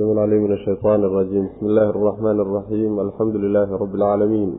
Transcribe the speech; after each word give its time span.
السميع 0.00 0.11
العليم 0.11 0.43
من 0.43 0.51
الشيطان 0.53 1.03
الرجيم 1.03 1.47
بسم 1.47 1.65
الله 1.65 1.89
الرحمن 1.89 2.39
الرحيم 2.39 2.99
الحمد 2.99 3.35
لله 3.35 3.75
رب 3.77 3.95
العالمين 3.95 4.55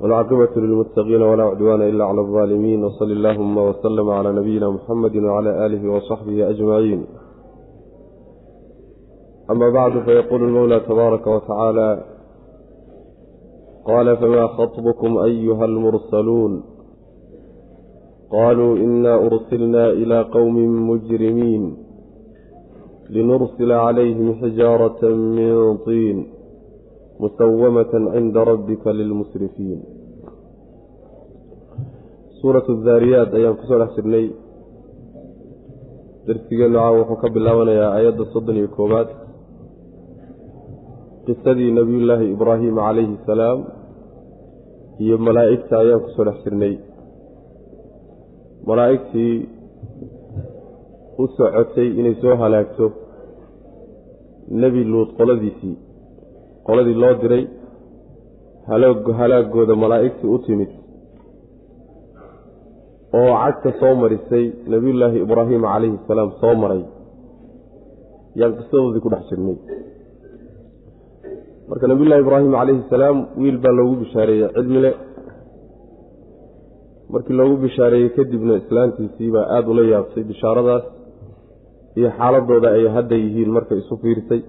والعاقبة 0.00 0.48
للمتقين 0.56 1.22
ولا 1.22 1.44
عدوان 1.44 1.82
إلا 1.82 2.04
على 2.04 2.20
الظالمين 2.20 2.84
وصل 2.84 3.10
اللهم 3.10 3.56
وسلم 3.58 4.10
على 4.10 4.32
نبينا 4.32 4.70
محمد 4.70 5.16
وعلى 5.16 5.66
آله 5.66 5.90
وصحبه 5.92 6.50
أجمعين 6.50 7.06
أما 9.50 9.68
بعد 9.70 9.92
فيقول 10.04 10.42
المولى 10.42 10.80
تبارك 10.80 11.26
وتعالى 11.26 12.04
قال 13.84 14.16
فما 14.16 14.46
خطبكم 14.46 15.18
أيها 15.18 15.64
المرسلون 15.64 16.62
قالوا 18.32 18.76
إنا 18.76 19.14
أرسلنا 19.14 19.90
إلى 19.90 20.22
قوم 20.22 20.56
مجرمين 20.90 21.76
linursila 23.14 23.76
calayhim 23.84 24.28
xijaarata 24.40 25.08
min 25.36 25.78
tiin 25.86 26.18
musawamata 27.22 27.98
cinda 28.12 28.40
rabbika 28.50 28.90
lilmusrifiin 28.98 29.80
suuratu 32.38 32.72
daariyaat 32.86 33.30
ayaan 33.38 33.56
ku 33.58 33.64
soo 33.68 33.78
dhex 33.80 33.92
jirnay 33.96 34.26
darsigeennu 36.26 36.78
caawa 36.78 36.98
wuxuu 37.00 37.20
ka 37.22 37.28
bilaabanayaa 37.34 37.90
aayadda 37.96 38.24
soddon 38.32 38.56
iyo 38.60 38.68
koowaad 38.76 39.08
qisadii 41.26 41.70
nebiyullaahi 41.78 42.32
ibraahim 42.34 42.74
calayhi 42.86 43.16
salaam 43.28 43.58
iyo 45.04 45.16
malaa'igta 45.26 45.74
ayaan 45.82 46.02
ku 46.04 46.08
soo 46.16 46.24
dhex 46.28 46.38
jirnay 46.44 46.74
malaa'igtii 48.68 49.34
u 51.22 51.24
socotay 51.36 51.88
inay 52.00 52.14
soo 52.22 52.34
halaagto 52.42 52.86
nebi 54.62 54.84
luud 54.92 55.08
qoladiisii 55.18 55.76
qoladii 56.66 57.00
loo 57.02 57.14
diray 57.22 57.44
halaagooda 59.18 59.74
malaa'igtii 59.82 60.32
u 60.34 60.38
timid 60.46 60.70
oo 63.18 63.32
cagta 63.42 63.70
soo 63.80 63.94
marisay 64.02 64.44
nebiyullaahi 64.72 65.18
ibraahim 65.26 65.62
calayhi 65.72 65.98
salaam 66.08 66.30
soo 66.40 66.54
maray 66.62 66.82
yaan 68.40 68.52
qisadoodii 68.58 69.02
ku 69.04 69.08
dhex 69.12 69.24
jirnay. 69.30 69.56
Marka 71.68 71.84
nabiyullahi 71.90 72.22
ibraahim 72.24 72.52
calayhi 72.58 72.82
salaam 72.94 73.16
wiil 73.40 73.58
baa 73.64 73.74
loogu 73.78 73.94
bishaareeyey 74.02 74.48
cilmile 74.56 74.90
markii 77.12 77.36
loogu 77.40 77.56
bishaareeyey 77.64 78.10
kadibna 78.16 78.54
islaantiisii 78.62 79.30
baa 79.34 79.46
aada 79.54 79.68
ula 79.72 79.82
yaabtay 79.92 80.24
bishaaradaas 80.30 80.84
iyo 81.98 82.08
xaaladooda 82.18 82.68
ay 82.76 82.84
hadda 82.96 83.16
yihiin 83.24 83.50
markay 83.56 83.78
isu 83.82 83.94
fiirsay. 84.02 84.40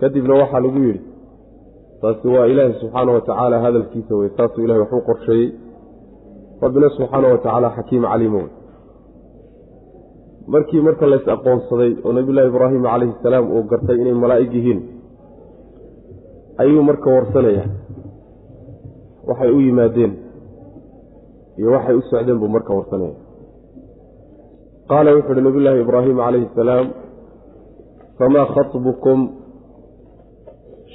Kadibna 0.00 0.34
waxaa 0.42 0.60
lagu 0.64 0.78
yidhi 0.86 1.00
taasi 2.02 2.26
waa 2.34 2.46
ilaahi 2.52 2.74
subxaana 2.80 3.10
wa 3.16 3.20
tacaala 3.28 3.56
hadalkiisa 3.64 4.12
wey 4.20 4.28
saasuu 4.36 4.64
ilahay 4.64 4.80
waxu 4.84 5.00
qorsheeyey. 5.08 5.48
Rabbina 6.64 6.88
subxaana 6.96 7.26
wa 7.32 7.38
tacaala 7.44 7.68
xakiim 7.76 8.02
caliimo 8.12 8.38
wey 8.44 8.50
markii 10.54 10.80
marka 10.86 11.06
lays 11.12 11.26
aqoonsaday 11.34 11.90
oo 12.04 12.12
nabiyullahi 12.16 12.48
ibraahim 12.52 12.82
calayhi 12.92 13.14
salaam 13.24 13.44
uu 13.56 13.62
gartay 13.70 13.96
inay 14.02 14.14
malaa'ig 14.22 14.52
yihiin 14.58 14.80
ayuu 16.62 16.82
marka 16.90 17.08
warsanaya 17.16 17.64
waxay 19.28 19.50
u 19.56 19.60
yimaadeen 19.66 20.12
iyo 21.58 21.68
waxay 21.76 21.94
u 22.00 22.02
socdeen 22.10 22.38
buu 22.42 22.48
marka 22.56 22.72
warsanaya 22.78 23.14
qaala 24.90 25.14
wuxu 25.16 25.32
uhi 25.32 25.42
nabiy 25.46 25.62
llaahi 25.64 25.80
ibraahim 25.86 26.16
calayhi 26.24 26.48
salaam 26.54 26.86
famaa 28.18 28.46
khatbukum 28.54 29.18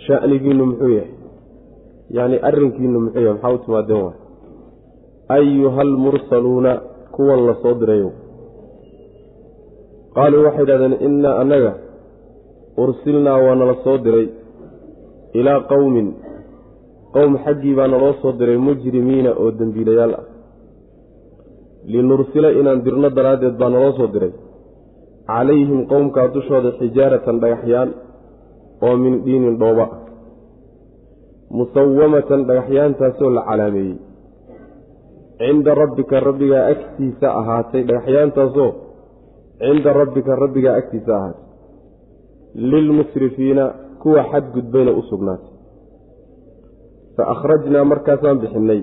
shanigiinu 0.05 0.65
muxuu 0.69 0.91
yahay 0.97 1.11
yacni 2.17 2.37
arrinkiinu 2.49 2.99
muxuu 3.05 3.23
yahay 3.25 3.33
maxaa 3.37 3.55
u 3.55 3.63
timaadeen 3.65 4.03
waay 4.05 4.17
ayuha 5.37 5.81
almursaluuna 5.87 6.71
kuwan 7.15 7.39
la 7.47 7.55
soo 7.63 7.73
dirayo 7.81 8.11
qaaluu 10.15 10.43
waxay 10.47 10.63
idhahdeen 10.67 10.95
innaa 11.07 11.35
annaga 11.41 11.71
ursilnaa 12.83 13.37
waa 13.45 13.55
nala 13.55 13.75
soo 13.83 13.97
diray 14.05 14.27
ilaa 15.39 15.59
qowmin 15.71 16.07
qowm 17.15 17.33
xaggii 17.45 17.75
baa 17.79 17.87
naloo 17.87 18.13
soo 18.21 18.31
diray 18.39 18.57
mujrimiina 18.67 19.31
oo 19.41 19.51
dembiilayaal 19.59 20.13
ah 20.19 20.25
linursila 21.85 22.49
inaan 22.59 22.81
dirno 22.85 23.09
daraaddeed 23.17 23.55
baa 23.59 23.69
naloo 23.69 23.93
soo 23.97 24.09
diray. 24.13 24.33
calayhim 25.29 25.81
qowmkaa 25.91 26.27
dushooda 26.33 26.69
xijaaratan 26.79 27.41
dhagaxyaan 27.41 27.89
oo 28.85 28.95
min 29.03 29.13
dhiinin 29.25 29.59
dhooba. 29.61 29.85
ah 29.85 29.99
musawamatan 31.57 32.41
dhagaxyaantaasoo 32.47 33.29
la 33.35 33.41
calaameeyey. 33.49 33.97
cinda 35.39 35.71
rabbika 35.81 36.19
rabbigaa 36.27 36.65
agtiisa 36.73 37.27
ahaatay 37.41 37.81
dhagaxyaantaasoo 37.87 38.71
cinda 39.61 39.93
rabbika 40.01 40.31
rabbigaa 40.43 40.75
agtiisa 40.81 41.11
ahaatay. 41.19 41.43
lilmusrifiina 42.71 43.65
kuwa 44.01 44.21
xadgudbayna 44.31 44.91
u 44.99 45.01
sugnaatay. 45.09 45.53
fa 47.15 47.23
akhrajnaa 47.33 47.85
markaasaan 47.91 48.39
bixinnay 48.43 48.81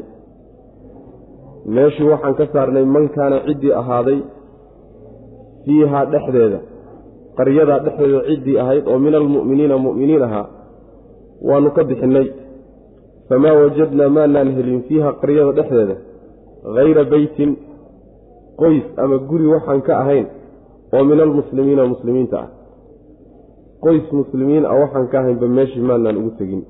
meeshii 1.66 2.08
waxaan 2.12 2.34
ka 2.34 2.46
saarnay 2.52 2.84
man 2.84 3.08
kaana 3.16 3.36
ciddii 3.46 3.72
ahaaday 3.80 4.18
fiihaa 5.64 6.04
dhexdeeda. 6.12 6.58
Qaryadaa 7.38 7.78
dhexdeeda 7.84 8.20
ciddii 8.28 8.58
ahayd 8.62 8.84
oo 8.86 8.98
min 8.98 9.14
almu'miniina 9.14 9.78
mu'miniin 9.86 10.22
ahaa 10.28 10.46
waannu 11.48 11.70
ka 11.76 11.84
bixinnay 11.84 12.26
famaa 13.28 13.54
wajadnaa 13.60 14.08
maanaan 14.16 14.50
helin 14.56 14.82
fiiha 14.88 15.12
qaryada 15.20 15.52
dhexdeeda 15.58 15.96
hayra 16.76 17.04
beytin 17.12 17.50
qoys 18.60 18.84
ama 19.02 19.16
guri 19.30 19.46
waxaan 19.54 19.80
ka 19.86 19.92
ahayn 20.02 20.26
oo 20.94 21.04
min 21.10 21.20
almuslimiina 21.20 21.86
muslimiinta 21.92 22.36
ah. 22.44 22.48
Qoys 23.84 24.06
muslimiin 24.12 24.64
ah 24.66 24.76
waxaan 24.82 25.06
ka 25.12 25.16
ahaynba 25.20 25.46
meeshii 25.58 25.82
maanaan 25.88 26.16
ugu 26.20 26.30
tegin. 26.38 26.62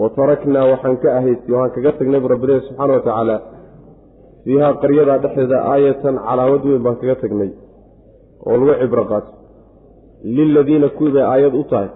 Wa 0.00 0.08
taraknaa 0.18 0.66
waxaan 0.72 0.96
ka 1.02 1.08
ahayd 1.18 1.38
waxaan 1.50 1.70
kaga 1.74 1.92
tagnay 1.98 2.20
bu 2.20 2.28
rabbilahi 2.34 2.60
subxaana 2.68 2.92
wa 2.98 3.00
tacaala 3.06 3.36
fiihaa 4.46 4.74
qaryadaa 4.82 5.18
dhexdeeda 5.24 5.58
aayatan 5.72 6.14
calaamad 6.26 6.62
weyn 6.70 6.82
baan 6.86 6.96
kaga 7.00 7.14
tagnay 7.22 7.50
oo 8.46 8.56
lagu 8.60 8.74
cibro 8.82 9.04
qaato 9.10 9.30
liladiina 10.36 10.88
kuwii 10.96 11.12
bay 11.16 11.24
aayad 11.32 11.54
u 11.62 11.64
tahay 11.70 11.90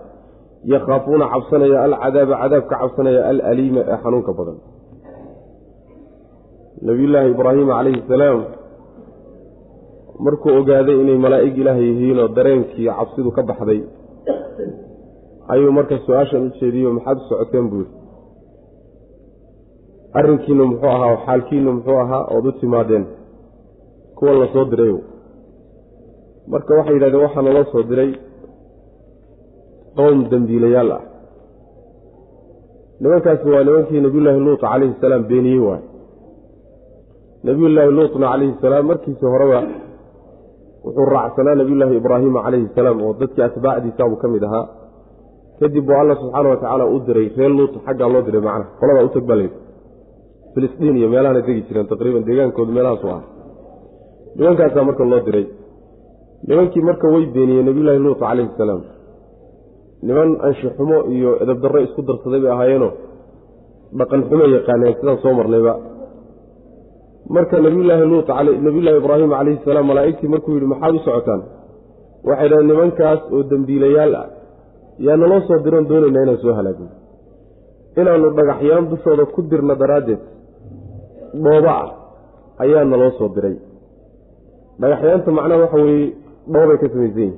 yakhaafuuna 0.73 1.27
cabsanaya 1.33 1.79
alcadaaba 1.87 2.35
cadaab 2.43 2.65
ka 2.71 2.77
cabsanaya 2.83 3.21
alaliima 3.31 3.81
ee 3.93 3.99
xanuunka 4.03 4.33
badan. 4.39 4.59
Nabiyullaahi 6.89 7.31
ibraahima 7.35 7.73
calayhi 7.79 8.03
salaam 8.13 8.41
markuu 10.27 10.53
ogaaday 10.61 10.97
inay 11.03 11.19
malaa'ig 11.25 11.57
ilaah 11.63 11.79
yihiin 11.87 12.19
oo 12.25 12.29
dareenkii 12.39 12.89
cabsidu 12.99 13.31
ka 13.37 13.43
baxday 13.51 13.81
ayuu 15.55 15.73
marka 15.79 15.95
su'aashan 16.07 16.43
u 16.47 16.51
jeediyo 16.61 16.89
maxaad 16.97 17.19
u 17.23 17.29
socoteen 17.31 17.67
buu 17.71 17.83
yidhi 17.83 18.00
arrinkiinu 20.19 20.65
muxuu 20.71 20.91
ahaa 20.97 21.17
xaalkiinu 21.27 21.73
muxuu 21.77 21.99
ahaa 22.05 22.23
ood 22.35 22.47
u 22.47 22.53
timaadeen 22.61 23.05
kuwa 24.17 24.33
la 24.41 24.47
soo 24.53 24.65
diray. 24.71 24.95
Marka 26.53 26.75
waxay 26.79 26.95
yidhahdeen 26.95 27.23
waxaa 27.27 27.43
naloo 27.47 27.65
soo 27.73 27.83
diray 27.91 28.11
qowm 29.97 30.19
dembiilayaal 30.31 30.91
ah. 30.97 31.03
Nimankaasi 33.01 33.49
waa 33.55 33.65
nimankii 33.65 34.01
nebiyullaahi 34.07 34.41
luut 34.47 34.61
calayhi 34.61 34.95
salaam 35.01 35.23
beeniyey 35.31 35.63
waay 35.69 35.83
nebiyullaahi 37.45 37.91
luutna 37.99 38.27
calayhi 38.33 38.59
salaam 38.65 38.87
markiisii 38.91 39.33
horeba 39.35 39.61
wuxuu 40.85 41.09
raacsanaa 41.15 41.55
nebiyullaahi 41.61 41.97
ibraahima 42.03 42.45
calayhi 42.45 42.69
salaam 42.79 43.03
oo 43.07 43.15
dadkii 43.21 43.47
atbaacdiisaabuu 43.49 44.21
ka 44.23 44.29
mid 44.35 44.43
ahaa. 44.49 44.67
Kadib 45.61 45.85
buu 45.87 45.99
alla 46.03 46.15
subxaana 46.21 46.49
wa 46.53 46.57
tacaala 46.57 46.85
u 46.95 47.01
diray 47.07 47.29
reer 47.37 47.53
luut 47.59 47.75
xaggaa 47.87 48.13
loo 48.15 48.23
diray 48.27 48.43
macnaha. 48.47 48.71
Qoladaa 48.81 49.05
u 49.09 49.13
tag 49.15 49.25
baa 49.29 49.39
layidhi 49.41 49.70
filistiin 50.55 50.97
iyo 51.01 51.09
meelahana 51.15 51.41
degi 51.47 51.63
jireen 51.69 51.87
taqriiban 51.93 52.25
deegaankoodu 52.29 52.73
meelahaasu 52.77 53.07
ah 53.17 53.23
nimankaasaa 54.39 54.85
marka 54.89 55.05
loo 55.13 55.21
diray. 55.27 55.47
Nimankii 56.49 56.83
marka 56.89 57.07
way 57.15 57.25
beeniyeen 57.35 57.67
nebiyullaahi 57.69 58.01
luut 58.05 58.19
calayhi 58.25 58.51
salaam. 58.61 58.83
Niman 60.07 60.29
anshixumo 60.47 60.99
iyo 61.17 61.31
edabdarro 61.43 61.79
isku 61.87 62.01
darsaday 62.09 62.41
bay 62.45 62.53
ahaayeenoo 62.57 62.93
dhaqan 63.99 64.21
xumo 64.29 64.45
yaqaaneen 64.57 64.95
sidaan 64.99 65.19
soo 65.25 65.33
marnayba. 65.39 65.73
Marka 67.35 67.57
nabiyullaahi 67.67 68.05
luut 68.13 68.29
nabiyullaahi 68.67 68.99
ibraahim 69.03 69.31
calayhi 69.37 69.59
salaam 69.69 69.87
malaa'igtii 69.91 70.29
markuu 70.35 70.53
yidhi 70.57 70.69
maxaad 70.73 70.95
u 70.99 71.01
socotaan? 71.07 71.41
Waxay 72.29 72.49
dhahen 72.51 72.67
nimankaas 72.71 73.21
oo 73.35 73.43
dembiilayaal 73.51 74.13
ah 74.23 74.27
yaa 75.07 75.17
naloo 75.23 75.41
soo 75.49 75.59
diroon 75.65 75.85
doonaynaa 75.91 76.23
inaan 76.27 76.41
soo 76.45 76.55
halaagno 76.59 76.89
inaannu 78.01 78.29
dhagaxyaan 78.39 78.85
dushooda 78.91 79.25
ku 79.35 79.41
dirno 79.51 79.75
daraaddeed 79.83 80.21
dhooba 81.35 81.73
ah 81.83 81.89
ayaa 82.65 82.85
naloo 82.85 83.11
soo 83.19 83.29
diray. 83.35 83.57
Dhagaxyaanta 84.81 85.31
macnaha 85.39 85.61
waxa 85.65 85.79
weeye 85.87 86.07
dhoobay 86.53 86.77
ka 86.83 86.87
samaysan 86.93 87.21
yihiin 87.21 87.35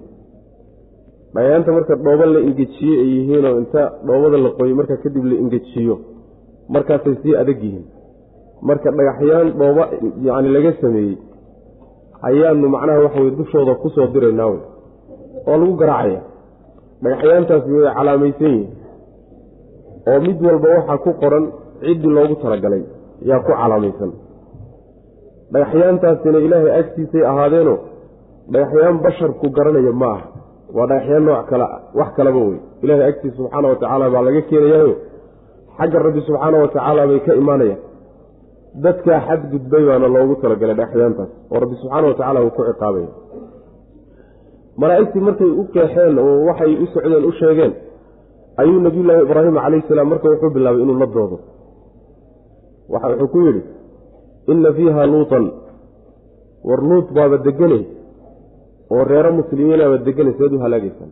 dhagaxyaanta 1.35 1.71
marka 1.77 1.95
dhooba 2.05 2.25
la 2.35 2.41
ingejiye 2.49 2.95
ay 3.05 3.11
yihiinoo 3.17 3.59
inta 3.63 3.83
dhoobada 4.07 4.39
la 4.45 4.51
qoyo 4.59 4.75
markaa 4.81 4.97
kadib 5.05 5.25
la 5.31 5.35
ingejiyo 5.43 5.95
markaasay 6.75 7.15
sii 7.23 7.35
adag 7.43 7.63
yihiin. 7.67 7.85
Marka 8.69 8.89
dhagaxyaan 8.99 9.49
dhooba 9.61 9.85
yacni 10.27 10.49
laga 10.57 10.73
sameeyey 10.83 11.17
ayaanu 12.29 12.69
macnaha 12.75 12.99
waxa 13.07 13.19
weye 13.25 13.35
dushooda 13.41 13.75
ku 13.83 13.89
soo 13.95 14.07
diraynaa 14.15 14.47
wey 14.53 14.61
oo 15.51 15.57
lagu 15.61 15.75
garaacaya. 15.83 16.21
Dhagaxyaantaasi 17.03 17.71
way 17.77 17.91
calaamaysan 17.99 18.53
yihiin 18.57 18.69
oo 20.11 20.19
mid 20.27 20.39
walba 20.47 20.69
waxaa 20.79 20.99
ku 21.05 21.11
qoran 21.23 21.45
ciddii 21.83 22.13
loogu 22.17 22.35
talagalay 22.43 22.83
yaa 23.31 23.41
ku 23.47 23.53
calaamaysan 23.61 24.11
dhagaxyaantaasina 25.55 26.39
ilaahay 26.47 26.73
agtiisay 26.81 27.25
ahaadeenoo 27.31 27.79
dhagaxyaan 28.55 28.97
basharku 29.05 29.47
garanaya 29.57 29.93
ma 30.03 30.11
aha 30.17 30.27
waa 30.77 30.87
dhagaxyaan 30.91 31.25
nooc 31.29 31.47
kale 31.51 31.67
wax 31.99 32.09
kalaba 32.19 32.41
wey. 32.49 32.59
Ilaahay 32.85 33.07
agtiisa 33.13 33.37
subxaana 33.39 33.67
wa 33.73 33.77
tacaala 33.83 34.07
baa 34.15 34.23
laga 34.27 34.43
keenayaayo. 34.51 34.95
Xagga 35.79 35.99
rabbi 36.07 36.21
subxaana 36.29 36.57
wa 36.63 36.69
tacaala 36.75 37.03
bay 37.11 37.21
ka 37.27 37.33
imaanayaan. 37.43 37.81
Dadkaa 38.85 39.21
xadgudbay 39.29 39.83
baana 39.89 40.07
loogu 40.15 40.35
talagalay 40.43 40.77
dhagaxyaantaas 40.81 41.31
oo 41.53 41.59
rabbi 41.65 41.75
subxaana 41.83 42.07
wa 42.11 42.15
tacala 42.21 42.39
uu 42.47 42.51
ku 42.57 42.63
ciqaabaya 42.69 43.09
malaa'igtii 44.81 45.21
markay 45.29 45.51
u 45.61 45.65
keexeen 45.75 46.19
oo 46.25 46.35
waxay 46.49 46.73
u 46.85 46.87
socdeen 46.95 47.25
u 47.31 47.33
sheegeen 47.41 47.73
ayuu 48.63 48.81
nabiyullaahi 48.87 49.23
ibraahim 49.27 49.55
calayhi 49.65 49.85
salaam 49.89 50.09
marka 50.13 50.27
wuxuu 50.33 50.51
bilaabay 50.57 50.83
inuu 50.85 50.99
la 51.03 51.07
doodo 51.17 51.37
wuxuu 52.91 53.29
ku 53.33 53.39
yidhi 53.47 53.63
inna 54.53 54.73
fiiha 54.77 55.07
luutan. 55.13 55.45
War 56.69 56.81
luut 56.91 57.07
baaba 57.17 57.37
deganay 57.47 57.83
oo 58.93 59.05
reero 59.11 59.31
muslimiinaaba 59.41 59.97
deganay 60.07 60.35
seed 60.39 60.53
u 60.57 60.59
halaagaysaan 60.65 61.11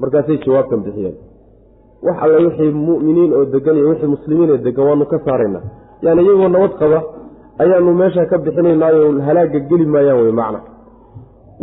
markaasay 0.00 0.38
jawaabtan 0.44 0.80
bixiyeen. 0.86 1.16
Wax 2.06 2.16
alle 2.24 2.38
wixii 2.46 2.72
mu'miniin 2.88 3.30
oo 3.38 3.44
degan 3.54 3.76
iyo 3.76 3.88
wixii 3.92 4.10
muslimiin 4.16 4.50
ee 4.54 4.58
degan 4.66 4.84
waanu 4.88 5.04
ka 5.12 5.18
saaraynaa 5.26 5.64
yani 6.04 6.20
iyagoo 6.24 6.48
nabad 6.54 6.72
qaba 6.80 6.98
ayaanu 7.62 7.90
meesha 8.00 8.26
ka 8.30 8.36
bixinaynaayo 8.44 9.20
halaaga 9.26 9.58
geli 9.70 9.86
maayaan 9.94 10.20
wey 10.24 10.32
macna. 10.40 10.60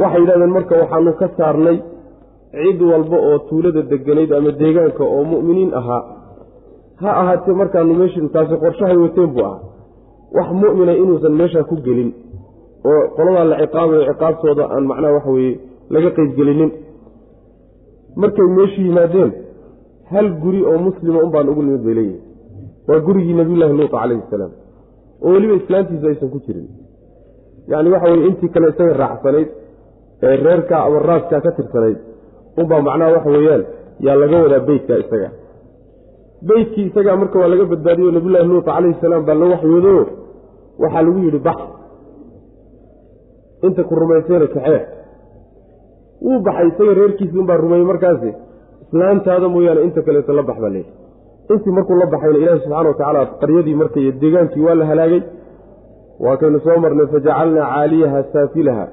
Waxay 0.02 0.22
yidhahdeen 0.22 0.52
marka 0.58 0.74
waxaanu 0.82 1.12
ka 1.20 1.28
saarnay 1.38 1.78
cid 2.64 2.80
walba 2.92 3.18
oo 3.30 3.38
tuulada 3.48 3.82
deganayd 3.92 4.32
ama 4.38 4.52
deegaanka 4.62 5.04
oo 5.16 5.24
mu'miniin 5.32 5.72
ahaa 5.80 6.02
ha 7.02 7.10
ahaatee 7.22 7.56
markaanu 7.62 7.94
meeshin 8.02 8.26
taasi 8.36 8.56
qorshahay 8.64 8.98
wateen 9.06 9.30
buu 9.36 9.46
ahaa. 9.50 9.60
Wax 10.38 10.48
mu'mina 10.62 10.94
inuusan 11.02 11.34
meeshaa 11.42 11.64
ku 11.70 11.76
gelin 11.86 12.10
oo 12.90 13.02
qoladaa 13.18 13.46
la 13.52 13.56
ciqaabayo 13.62 14.02
ciqaabtooda 14.10 14.64
aan 14.74 14.84
macnaha 14.92 15.14
waxa 15.18 15.32
weeye 15.38 15.54
laga 15.94 16.10
qeybgelinin 16.18 16.72
markay 18.22 18.48
meeshu 18.58 18.80
yimaadeen 18.88 19.32
hal 20.12 20.28
guri 20.44 20.62
oo 20.70 20.78
muslima 20.88 21.20
unbaan 21.26 21.50
ugu 21.52 21.62
nimid 21.68 21.84
bay 21.86 21.96
leeyihiin 22.00 22.22
waa 22.88 23.00
gurigii 23.08 23.36
nabiyullaahi 23.40 23.74
luuta 23.80 23.98
calayhi 24.02 24.24
salaam. 24.34 24.52
Oo 25.24 25.30
weliba 25.36 25.56
islaantiisa 25.62 26.08
aysan 26.12 26.30
ku 26.34 26.40
jirin. 26.46 26.68
Yacni 27.72 27.90
waxa 27.94 28.08
weye 28.12 28.26
intii 28.30 28.50
kale 28.54 28.68
isaga 28.74 28.94
raacsanayd 29.04 29.50
ee 30.28 30.36
reerkaa 30.46 30.82
ama 30.88 31.00
raaskaa 31.10 31.42
ka 31.46 31.52
tirsanayd 31.58 31.98
unbaa 32.62 32.82
macnaha 32.88 33.12
waxa 33.16 33.30
weeyaan 33.36 33.64
yaa 34.06 34.16
laga 34.22 34.38
wadaa 34.44 34.62
beytka 34.70 34.94
isaga 35.04 35.30
beytkii 36.48 36.86
isagaa 36.90 37.16
marka 37.22 37.38
waa 37.42 37.48
laga 37.54 37.66
badbaadiyo 37.72 38.12
nabiyullahi 38.16 38.48
luuta 38.52 38.72
calayhi 38.76 38.98
salaam 39.04 39.24
baa 39.28 39.36
la 39.42 39.46
waxyoodo 39.54 39.94
waxaa 40.84 41.02
lagu 41.06 41.20
yidhi 41.26 41.40
bax. 41.48 41.58
Inta 43.68 43.82
ku 43.88 43.94
rumaysayna 44.02 44.48
kaxee. 44.56 44.82
Wuu 46.26 46.40
baxay 46.46 46.68
isaga 46.72 46.94
reerkiisii 47.00 47.40
unbaa 47.44 47.58
rumeeyey 47.64 47.86
markaasi. 47.92 48.30
Islaantaada 48.84 49.48
mooyaane 49.54 49.82
inta 49.88 50.02
kaleeto 50.08 50.32
la 50.40 50.44
bax 50.50 50.58
baa 50.64 50.70
leeyahy 50.76 50.92
intii 51.54 51.74
markuu 51.78 51.96
la 52.02 52.06
baxayna 52.14 52.38
ilaahi 52.42 52.60
subxana 52.64 52.90
wa 52.90 52.94
tacaala 53.00 53.22
qaryadii 53.42 53.76
markay 53.82 54.06
deegaankii 54.22 54.64
waa 54.68 54.76
la 54.80 54.86
halaagay. 54.92 55.22
Waa 56.24 56.38
kaynu 56.42 56.60
soo 56.66 56.78
marnay 56.84 57.08
fajacalnaa 57.14 57.68
caaliyaha 57.74 58.20
saafilaha 58.34 58.86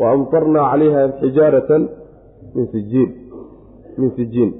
wa 0.00 0.06
amtarnaa 0.14 0.66
calayha 0.72 1.02
xijaaratan 1.20 1.82
min 2.54 2.66
sijiin 2.72 3.10
min 3.98 4.10
sijiin 4.16 4.50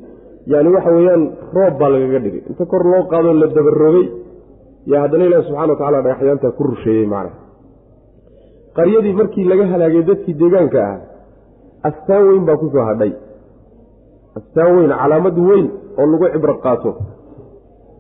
yacni 0.51 0.69
waxa 0.77 0.91
weeyaan 0.97 1.23
roob 1.57 1.75
baa 1.81 1.91
lagaga 1.95 2.19
dhigay. 2.25 2.43
Inta 2.51 2.65
kor 2.71 2.83
loo 2.93 3.03
qaadoo 3.13 3.35
la 3.41 3.47
dabaroogay 3.57 4.07
yaa 4.91 5.01
haddana 5.05 5.25
ilaahi 5.29 5.45
subxana 5.49 5.73
wa 5.73 5.79
tacala 5.81 5.99
dhagaxyaantaa 6.07 6.53
ku 6.59 6.63
rusheeyey 6.71 7.07
macna 7.13 7.33
qaryadii 8.77 9.15
markii 9.21 9.45
laga 9.51 9.65
halaagay 9.73 10.03
dadkii 10.11 10.35
deegaanka 10.41 10.81
ah 10.91 10.97
astaan 11.89 12.23
weyn 12.29 12.45
baa 12.49 12.57
ku 12.63 12.67
soo 12.75 12.85
hadhay. 12.91 13.13
Astaan 14.39 14.71
weyn 14.77 14.93
calaamad 15.01 15.37
weyn 15.49 15.67
oo 16.01 16.07
lagu 16.13 16.27
cibro 16.35 16.55
qaato 16.65 16.91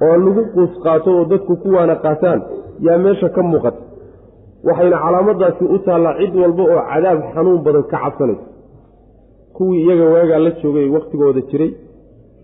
oo 0.06 0.14
lagu 0.24 0.42
quus 0.54 0.72
qaato 0.84 1.08
oo 1.18 1.24
dadku 1.32 1.52
ku 1.62 1.68
waana 1.76 1.94
qaataan 2.04 2.40
yaa 2.86 2.98
meesha 3.04 3.28
ka 3.36 3.42
muuqata. 3.50 3.80
Waxayna 4.66 4.96
calaamadaasi 5.04 5.64
u 5.74 5.78
taallaa 5.86 6.14
cid 6.20 6.34
walba 6.42 6.62
oo 6.74 6.82
cadaab 6.90 7.18
xanuun 7.34 7.60
badan 7.66 7.84
ka 7.92 7.96
cabsanaysa. 8.04 8.44
Kuwii 9.56 9.80
iyaga 9.84 10.06
waagaa 10.14 10.40
la 10.46 10.50
joogay 10.60 10.86
wakhtigooda 10.96 11.40
jiray 11.50 11.70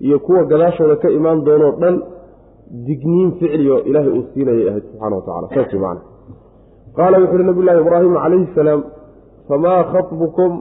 iyo 0.07 0.19
kuwa 0.27 0.45
gadaashooda 0.51 0.97
ka 1.03 1.09
imaan 1.19 1.45
doonoo 1.47 1.73
dhan 1.81 1.97
digniin 2.87 3.31
ficliyo 3.39 3.77
ilaahay 3.89 4.13
uu 4.19 4.25
siinayay 4.35 4.69
ahayd 4.71 4.85
subxana 4.91 5.17
wa 5.17 5.23
tacala 5.27 5.49
saas 5.55 5.73
macana 5.75 6.01
qaala 6.97 7.17
wuxu 7.23 7.35
uhi 7.35 7.45
nabiyullaahi 7.51 7.81
ibraahim 7.85 8.15
calayhi 8.23 8.49
salaam 8.55 8.81
famaa 9.49 9.81
khatbukum? 9.93 10.53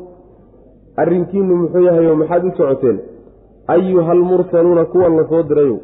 Arrinkiinu 1.02 1.56
muxuu 1.62 1.84
yahay 1.88 2.08
oo 2.08 2.16
maxaad 2.22 2.44
u 2.46 2.52
socoteen? 2.58 2.98
Ayuha 3.68 4.12
almursaluuna 4.12 4.86
kuwan 4.94 5.14
la 5.18 5.24
soo 5.30 5.44
dirayow 5.50 5.78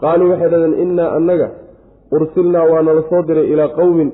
qaaluu 0.00 0.30
waxay 0.30 0.50
dhahdeen 0.52 0.74
innaa 0.84 1.10
annaga 1.16 1.48
ursilnaa 2.16 2.64
waa 2.72 2.82
nala 2.82 3.02
soo 3.10 3.22
diray 3.28 3.46
ilaa 3.52 3.68
qowmin 3.78 4.10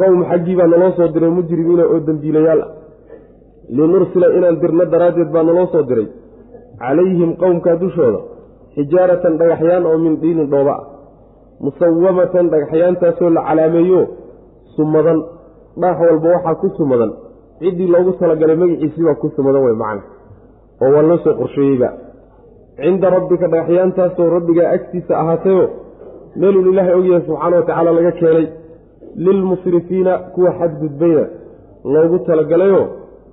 qowm 0.00 0.20
xaggii 0.30 0.56
baa 0.60 0.68
naloo 0.72 0.92
soo 0.98 1.08
diray 1.14 1.30
mujrimiina 1.38 1.84
oo 1.92 2.00
dembiilayaal 2.06 2.60
ah. 2.64 2.70
Linursila 3.76 4.26
inaan 4.36 4.56
dirno 4.62 4.84
daraaddeed 4.92 5.30
baa 5.34 5.44
naloo 5.48 5.66
soo 5.72 5.84
diray 5.90 6.08
calayhim 6.82 7.30
qowmkaa 7.42 7.76
dushooda 7.82 8.20
xijaaratan 8.76 9.34
dhagaxyaan 9.40 9.84
oo 9.90 9.98
min 10.04 10.14
diinin 10.22 10.48
dhooba 10.52 10.74
ah 10.78 10.84
musawamatan 11.64 12.46
dhagaxyaantaasoo 12.52 13.30
la 13.36 13.42
calaameeyo 13.48 14.02
sumadan 14.76 15.18
dhaax 15.82 15.98
walba 16.08 16.28
waxaa 16.34 16.54
ku 16.62 16.68
sumadan. 16.78 17.10
Ciddii 17.60 17.88
loogu 17.94 18.12
talagalay 18.20 18.56
magaciisii 18.62 19.04
baa 19.08 19.14
ku 19.22 19.28
sumadan 19.36 19.62
wey 19.66 19.76
macna 19.82 20.02
oo 20.82 20.90
waa 20.94 21.02
loo 21.08 21.18
soo 21.24 21.34
qorsheeyeyba. 21.40 21.88
Cinda 22.80 23.10
rabbika 23.16 23.46
dhagaxyaantaasoo 23.52 24.28
rabbigaa 24.36 24.68
agtiisa 24.76 25.12
ahaatayo 25.22 25.64
meelun 26.40 26.66
ilaahay 26.72 26.94
ogyahay 27.00 27.22
subxaana 27.26 27.56
wa 27.56 27.62
tacaala 27.68 27.90
laga 27.98 28.12
keenay 28.20 28.46
lilmusrifiina 29.24 30.12
kuwa 30.34 30.50
xadgudbayna 30.58 31.24
loogu 31.84 32.18
talagalayoo 32.18 32.86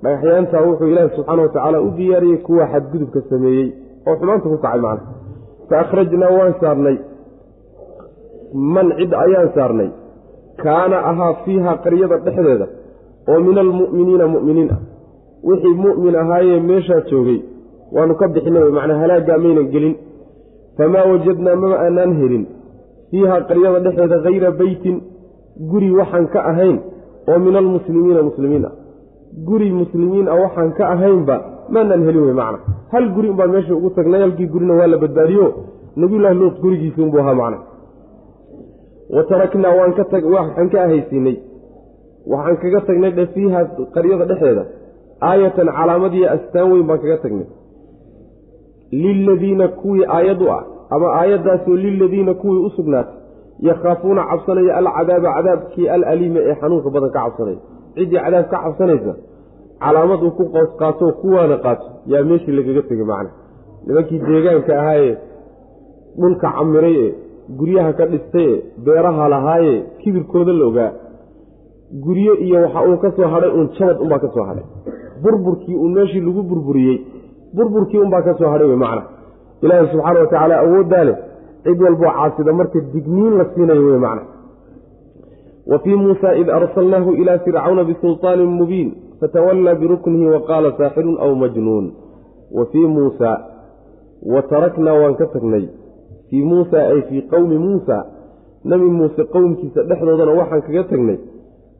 dhagaxyaantaa 0.03 0.65
wuxuu 0.69 0.87
ilaahi 0.93 1.15
subxaana 1.15 1.41
wa 1.41 1.49
tacaala 1.55 1.81
u 1.87 1.89
diyaariyey 1.97 2.37
kuwa 2.47 2.67
xadgudubka 2.71 3.19
sameeyey 3.29 3.69
oo 4.07 4.15
xumaanta 4.19 4.49
ku 4.49 4.57
kacay 4.63 4.81
macna 4.85 5.17
fa 5.69 5.79
akhrajnaa 5.83 6.31
waan 6.39 6.53
saarnay. 6.61 6.97
Man 8.53 8.87
cid 8.97 9.11
ayaan 9.13 9.49
saarnay. 9.55 9.89
Kaana 10.63 10.97
ahaa 11.09 11.33
fiiha 11.45 11.71
qaryada 11.83 12.17
dhexdeeda. 12.25 12.67
Oo 13.29 13.39
min 13.47 13.57
almu'miniina 13.57 14.25
mu'miniin. 14.35 14.69
Ah 14.75 14.81
wixii 15.47 15.75
mu'min 15.85 16.15
ahaayee 16.15 16.59
meeshaa 16.69 17.01
joogay. 17.09 17.39
Waanu 17.95 18.15
ka 18.15 18.27
bixinay 18.27 18.63
wey 18.63 18.73
macnaa 18.77 18.99
halaaggaa 19.03 19.37
maynan 19.45 19.67
gelin. 19.73 19.95
Famaa 20.77 21.05
wajadnaa 21.11 21.55
maba 21.61 21.77
aanaan 21.85 22.13
helin. 22.19 22.43
Fiiha 23.11 23.41
qaryada 23.49 23.79
dhexeeda 23.85 24.17
hayra 24.25 24.51
beytin 24.51 24.97
guri 25.69 25.91
waxaan 25.99 26.27
ka 26.33 26.39
ahayn. 26.51 26.77
Oo 27.29 27.39
min 27.45 27.55
almuslimiina 27.55 28.21
muslimiin 28.29 28.65
ah 28.69 28.73
guri 29.47 29.71
muslimiin 29.71 30.27
ah 30.27 30.37
waxaan 30.43 30.71
ka 30.77 30.89
ahaynba 30.93 31.35
maanaan 31.69 32.03
helin 32.07 32.23
wey 32.27 32.33
macna. 32.33 32.59
Hal 32.91 33.05
guri 33.15 33.29
unbaan 33.29 33.51
meesha 33.51 33.75
ugu 33.75 33.89
tagnay 33.89 34.21
halkii 34.21 34.47
gurina 34.47 34.73
waa 34.79 34.87
la 34.87 34.97
badbaadiyo. 34.97 35.47
Nabiyullahi 35.95 36.35
luut 36.35 36.55
gurigiisi 36.61 37.01
unbuu 37.01 37.19
ahaa 37.19 37.35
macna. 37.41 37.57
Wa 39.15 39.23
taraknaa 39.23 39.73
waan 39.79 39.93
ka 39.93 40.03
tag 40.03 40.25
waxaan 40.25 40.69
ka 40.69 40.83
ahaysiinay. 40.83 41.37
Waxaan 42.31 42.57
kaga 42.57 42.81
tagnay 42.87 43.11
dhe 43.11 43.25
fiiha 43.33 43.65
qaryada 43.95 44.25
dhexeeda 44.25 44.63
aayatan 45.29 45.67
calaamadiiyo 45.77 46.27
astaan 46.35 46.71
weyn 46.71 46.87
baan 46.87 46.99
kaga 46.99 47.17
tagnay. 47.17 47.47
Liladiina 48.91 49.67
kuwii 49.67 50.05
aayad 50.17 50.41
u 50.41 50.49
ah 50.57 50.63
ama 50.89 51.07
aayaddaasoo 51.19 51.75
liladiina 51.75 52.33
kuwii 52.33 52.65
u 52.65 52.69
sugnaatay 52.69 53.13
yakhaafuuna 53.59 54.23
cabsanaya 54.29 54.75
alcadaaba 54.77 55.33
cadaabkii 55.35 55.87
alaliima 55.95 56.39
ee 56.39 56.55
xanuunka 56.61 56.89
badan 56.89 57.11
ka 57.15 57.19
cabsanaya 57.25 57.57
ciddii 57.97 58.19
cadaab 58.25 58.45
ka 58.51 58.57
cabsanaysa 58.63 59.13
calaamad 59.83 60.19
uu 60.27 60.31
ku 60.37 60.43
qoos 60.53 60.69
qaatoo 60.81 61.11
kuwaana 61.21 61.57
qaato. 61.65 61.85
Yaa 62.11 62.23
meeshii 62.29 62.55
lagaga 62.57 62.81
tegay 62.89 63.05
macna. 63.11 63.29
Nimankii 63.85 64.19
deegaanka 64.27 64.73
ahaayee 64.81 65.15
dhulka 66.19 66.47
camiray 66.57 66.95
ee 67.05 67.11
guryaha 67.59 67.91
ka 67.99 68.05
dhistay 68.11 68.47
ee 68.53 68.61
beeraha 68.85 69.23
lahaaye 69.33 69.73
kibirkooda 70.01 70.53
la 70.59 70.65
ogaa. 70.69 70.91
Guryo 72.05 72.33
iyo 72.45 72.57
waxa 72.63 72.79
uu 72.89 72.97
ka 73.03 73.09
soo 73.15 73.27
hadhay 73.33 73.51
uun 73.57 73.67
jabad 73.77 73.97
unbaa 74.03 74.19
ka 74.23 74.29
soo 74.35 74.45
hadhay. 74.49 74.65
Burburkii 75.23 75.75
uun 75.81 75.91
meeshii 75.97 76.21
lagu 76.27 76.41
burburiyey 76.49 76.97
burburkii 77.55 77.99
unbaa 78.05 78.21
ka 78.27 78.33
soo 78.39 78.49
hadhay 78.53 78.67
wey 78.71 78.79
macna. 78.85 79.03
Ilaahay 79.63 79.87
subxaana 79.91 80.19
wa 80.19 80.25
tacaala 80.31 80.55
awooddaa 80.63 81.03
leh 81.09 81.17
cid 81.63 81.81
walboo 81.85 82.11
caasida 82.17 82.53
marka 82.59 82.79
digniin 82.93 83.33
la 83.39 83.45
siinayo 83.53 83.83
wey 83.89 83.99
macna 84.05 84.21
wa 85.71 85.79
fii 85.79 85.95
muusa 85.95 86.35
id 86.35 86.49
arsalnaahu 86.49 87.13
ilaa 87.21 87.37
fircawna 87.37 87.83
bisulطaanin 87.83 88.51
mubiin 88.59 88.89
fatawallaa 89.19 89.75
biruknihi 89.75 90.27
wa 90.27 90.41
qaala 90.49 90.71
saaxirun 90.77 91.17
aw 91.19 91.35
majnuun 91.35 91.93
wa 92.57 92.65
fii 92.65 92.87
muusa 92.87 93.31
wa 94.33 94.41
taraknaa 94.41 94.93
waan 94.93 95.15
ka 95.15 95.25
tagnay 95.25 95.65
fii 96.29 96.43
muusa 96.43 96.87
ay 96.87 97.01
fii 97.09 97.21
qowmi 97.21 97.57
muusa 97.57 98.05
nebi 98.65 98.85
muuse 98.99 99.23
qowmkiisa 99.23 99.83
dhexdoodana 99.83 100.31
waxaan 100.39 100.61
kaga 100.61 100.83
tagnay 100.83 101.17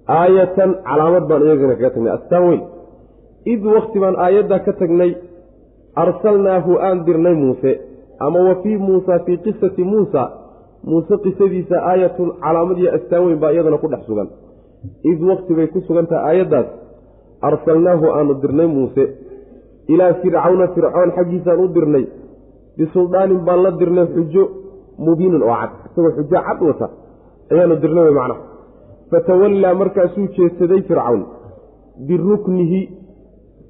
aayatan 0.08 0.76
calaamad 0.88 1.24
baan 1.30 1.44
iyagana 1.48 1.76
kaga 1.76 1.90
tagnay 1.96 2.14
astaan 2.18 2.44
weyn 2.50 2.62
id 3.54 3.66
wakti 3.76 4.00
baan 4.00 4.16
aayaddaa 4.26 4.60
ka 4.60 4.74
tagnay 4.82 5.12
arsalnaahu 6.04 6.80
aan 6.88 7.06
dirnay 7.06 7.36
muuse 7.44 7.72
ama 8.20 8.40
wa 8.50 8.56
fii 8.64 8.78
muusa 8.78 9.20
fii 9.26 9.38
qisati 9.46 9.84
muusa 9.84 10.24
muuse 10.84 11.18
qisadiisa 11.24 11.76
aayatun 11.90 12.30
calaamad 12.44 12.78
iyo 12.78 12.90
astaan 12.98 13.24
weyn 13.26 13.40
baa 13.40 13.52
iyadana 13.52 13.78
ku 13.78 13.88
dhex 13.92 14.02
sugan. 14.08 14.30
Id 15.12 15.20
wakti 15.30 15.54
bay 15.58 15.68
ku 15.74 15.80
sugan 15.88 16.06
tahay 16.10 16.26
aayaddaas. 16.30 16.68
Arsalnaahu 17.48 18.06
aanu 18.18 18.34
dirnay 18.42 18.68
muuse. 18.76 19.04
Ilaa 19.94 20.14
fircawna 20.22 20.68
fircoon 20.76 21.10
xaggiisaan 21.18 21.60
u 21.64 21.68
dirnay. 21.76 22.06
Bisuldaanin 22.78 23.42
baan 23.48 23.60
la 23.64 23.72
dirnay 23.80 24.08
xujo 24.14 24.44
mubiinin 25.06 25.44
oo 25.44 25.56
cad. 25.62 25.72
Isagoo 25.88 26.12
xujo 26.18 26.38
cad 26.48 26.60
wata. 26.70 26.88
Ayaanu 27.52 27.76
dirnay 27.84 28.04
wey 28.08 28.16
macnaha. 28.20 28.42
Fatawallaa 29.12 29.74
markaasuu 29.82 30.28
jeedsaday 30.36 30.82
fircawn. 30.90 31.22
Biruknihi 32.08 32.82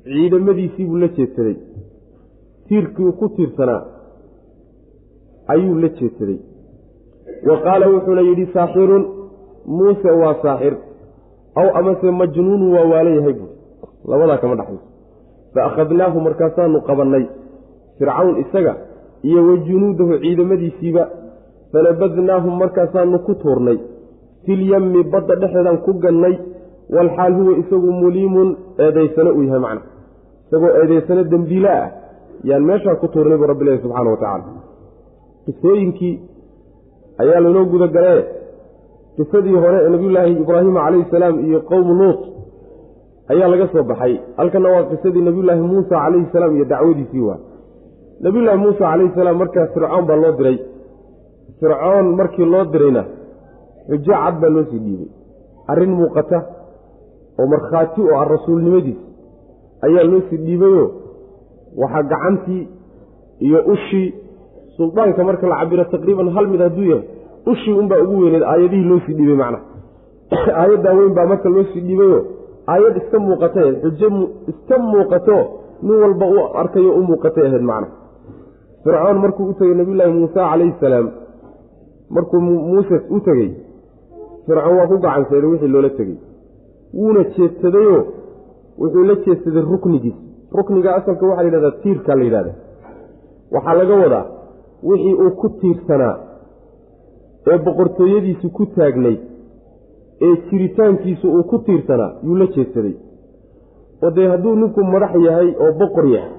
ciidamadiisii 0.04 0.86
buu 0.90 1.00
la 1.04 1.08
jeedsaday. 1.18 1.58
Tiirkii 2.68 3.12
ku 3.20 3.26
tiirsanaa 3.36 3.82
ayuu 5.54 5.76
la 5.84 5.90
jeedsaday 5.98 6.40
wa 7.50 7.58
qaala 7.66 7.86
wuxuuna 7.94 8.22
yidhi 8.22 8.46
saaxirun 8.54 9.04
muuse 9.66 10.12
waa 10.22 10.36
saaxir. 10.44 10.74
Aw 11.60 11.68
amase 11.80 12.12
majnuunu 12.12 12.66
waa 12.76 12.86
waalan 12.92 13.16
yahay 13.20 13.34
buui 13.34 13.52
labadaa 14.12 14.38
kama 14.42 14.56
dhaxayso 14.56 14.86
fa 15.54 15.66
akhadnaahu 15.70 16.18
markaasaanu 16.28 16.82
qabannay. 16.90 17.26
Fircawn 17.98 18.36
isaga 18.44 18.74
iyo 19.24 19.42
wa 19.48 19.58
junuudahu 19.68 20.20
ciidamadiisiiba 20.24 21.04
fanabadnaahum 21.72 22.54
markaasaanu 22.62 23.20
ku 23.26 23.34
tuurnay. 23.42 23.78
Filyammi 24.46 25.04
badda 25.04 25.36
dhexeedaan 25.42 25.78
ku 25.86 25.94
gannay. 26.04 26.36
Walxaal 26.96 27.34
huwa 27.40 27.58
isagu 27.62 27.92
muliimun 28.02 28.50
eedaysano 28.80 29.32
uu 29.38 29.44
yahay 29.44 29.60
macna. 29.60 29.82
Isagoo 30.48 30.72
eedaysano 30.82 31.24
dembiila 31.24 31.72
ah. 31.84 31.90
Yaan 32.44 32.64
meeshaa 32.70 32.96
ku 33.02 33.08
tuurnay 33.08 33.38
buu 33.38 33.50
rabbilahi 33.52 33.82
subxaana 33.84 34.10
wa 34.14 34.18
tacaala. 34.18 34.46
Qisooyinkii 35.46 36.14
ayaa 37.22 37.40
laynoo 37.44 37.66
gudagalee 37.74 38.22
qisadii 39.18 39.58
hore 39.64 39.78
ee 39.86 39.90
nabiyulaahi 39.96 40.34
ibraahima 40.44 40.82
calayhi 40.86 41.06
salaam 41.12 41.36
iyo 41.48 41.60
qowmu 41.70 41.94
luut 42.02 42.20
ayaa 43.32 43.48
laga 43.54 43.68
soo 43.74 43.84
baxay. 43.92 44.14
Halkanna 44.38 44.70
waa 44.76 44.84
qisadii 44.92 45.24
nabiyulaahi 45.28 45.62
muusa 45.72 45.96
calayhi 46.04 46.28
salaam 46.34 46.52
iyo 46.58 46.66
dacwadiisii 46.72 47.24
waa. 47.30 47.40
Nabiyulaahi 48.26 48.60
muusa 48.66 48.84
calayhi 48.92 49.12
salaam 49.20 49.38
markaa 49.42 49.66
fircoon 49.74 50.06
baa 50.10 50.16
loo 50.24 50.32
diray. 50.40 50.58
Fircoon 51.60 52.06
markii 52.20 52.46
loo 52.54 52.66
dirayna 52.74 53.04
xujo 53.90 54.14
cad 54.22 54.36
baa 54.42 54.52
loo 54.56 54.64
sii 54.70 54.80
dhiibay. 54.86 55.10
Arrin 55.72 55.92
muuqata 56.00 56.38
oo 57.40 57.48
markhaati 57.54 58.02
oo 58.10 58.16
ah 58.22 58.26
rasuulnimadiis 58.36 59.00
ayaa 59.86 60.06
loo 60.12 60.22
sii 60.30 60.40
dhiibayoo 60.46 60.88
waxaa 61.82 62.04
gacantii 62.12 62.64
iyo 63.46 63.60
ushii 63.74 64.08
suldaanka 64.78 65.24
marka 65.24 65.48
la 65.48 65.60
cabiro 65.60 65.84
taqriiban 65.86 66.30
hal 66.36 66.48
mid 66.48 66.62
hadduu 66.62 66.90
yahay 66.92 67.08
ushii 67.52 67.74
unbaa 67.82 68.02
ugu 68.06 68.22
weyneed 68.24 68.44
aayadihii 68.44 68.90
loo 68.90 69.00
sii 69.06 69.14
dhiibay 69.14 69.38
macna. 69.44 69.60
Aayaddaa 70.62 70.94
weyn 70.94 71.14
baa 71.14 71.26
marka 71.26 71.50
loo 71.50 71.64
sii 71.74 71.82
dhiibayoo 71.88 72.22
aayad 72.74 72.98
iska 73.02 73.20
muuqatay 73.20 73.70
xujo 73.82 74.08
iska 74.52 74.78
muuqato 74.78 75.38
nin 75.82 75.96
walba 76.02 76.26
u 76.26 76.38
arkayo 76.62 76.92
u 77.00 77.02
muuqatay 77.10 77.46
ahayd 77.48 77.66
macna. 77.72 77.88
Fircoon 78.84 79.18
markuu 79.24 79.50
u 79.52 79.54
tegey 79.60 79.76
nabiyulaahi 79.80 80.14
muuse 80.20 80.34
calayhi 80.34 80.74
salaam 80.80 81.08
markuu 82.10 82.42
muuse 82.42 83.02
u 83.16 83.20
tegey 83.28 83.52
fircoon 84.46 84.78
waa 84.80 84.88
ku 84.92 84.98
gacanseeday 85.04 85.50
wixii 85.52 85.74
loola 85.76 85.90
tegey 85.90 86.18
wuuna 86.94 87.22
jeedsadayoo 87.36 88.02
wuxuu 88.80 89.04
la 89.10 89.16
jeedsaday 89.26 89.64
ruknigiis. 89.72 90.18
Rukniga 90.58 90.96
asalka 90.96 91.26
waxaa 91.26 91.44
la 91.44 91.50
yidhahdaa 91.50 91.80
tiirkaa 91.84 92.16
la 92.16 92.24
yidhahda 92.28 92.52
waxaa 93.52 93.80
laga 93.82 93.96
wadaa 94.04 94.26
wixii 94.84 95.14
uu 95.24 95.32
ku 95.42 95.50
tiirsanaa 95.62 96.16
ee 97.52 97.58
boqortooyadiisu 97.66 98.50
ku 98.58 98.66
taagnayd 98.76 99.20
ee 100.28 100.36
jiritaankiisu 100.50 101.28
uu 101.38 101.44
ku 101.44 101.58
tiirsanaa 101.68 102.12
yuu 102.24 102.36
la 102.42 102.48
jeedsaday 102.56 102.96
oo 104.04 104.12
dee 104.16 104.28
hadduu 104.34 104.56
ninku 104.56 104.84
madax 104.94 105.14
yahay 105.28 105.50
oo 105.66 105.72
boqor 105.82 106.06
yahay 106.16 106.32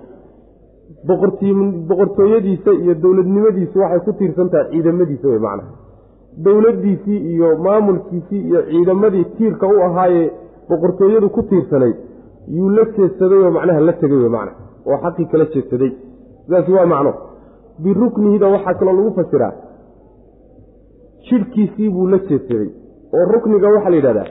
boqortooyadiisa 1.89 2.71
iyo 2.83 2.95
dowladnimadiisu 3.03 3.79
waxay 3.83 4.01
ku 4.07 4.13
tiirsan 4.19 4.49
tahay 4.51 4.71
ciidamadiisa 4.73 5.29
wey 5.29 5.39
macnaha. 5.39 5.73
Dowladdiisii 6.45 7.19
iyo 7.33 7.49
maamulkiisii 7.67 8.41
iyo 8.49 8.63
ciidamadii 8.71 9.25
tiirka 9.37 9.67
u 9.67 9.81
ahaayee 9.87 10.31
boqortooyadu 10.69 11.29
ku 11.37 11.43
tiirsanayd 11.43 11.97
yuu 12.57 12.71
la 12.77 12.85
jeedsaday 12.97 13.39
oo 13.45 13.51
macnaha 13.51 13.81
la 13.81 13.93
tegay 13.93 14.19
wey 14.19 14.29
macna 14.37 14.53
oo 14.87 14.99
xaqii 15.05 15.27
kala 15.33 15.45
jeedsaday 15.55 15.93
sidaasi 16.45 16.73
waa 16.73 16.87
macno 16.93 17.13
biruknihida 17.85 18.47
waxaa 18.55 18.75
kaloo 18.81 18.95
lagu 18.99 19.11
fasiraa. 19.19 19.53
Jidhkiisii 21.29 21.89
buu 21.95 22.07
la 22.13 22.19
jeedsaday 22.29 22.69
oo 23.17 23.25
rukniga 23.35 23.69
waxaa 23.75 23.91
la 23.91 23.97
yidhahdaa 24.01 24.29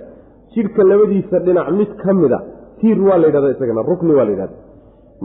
jidhka 0.54 0.82
labadiisa 0.92 1.39
dhinac 1.46 1.68
mid 1.80 1.89
ka 2.04 2.13
mid 2.22 2.32
a 2.38 2.39
tiir 2.80 3.00
waa 3.08 3.18
la 3.22 3.27
yidhahda 3.30 3.50
isagana 3.56 3.82
rukni 3.92 4.13
waa 4.18 4.25
la 4.27 4.32
yidhahda 4.32 4.56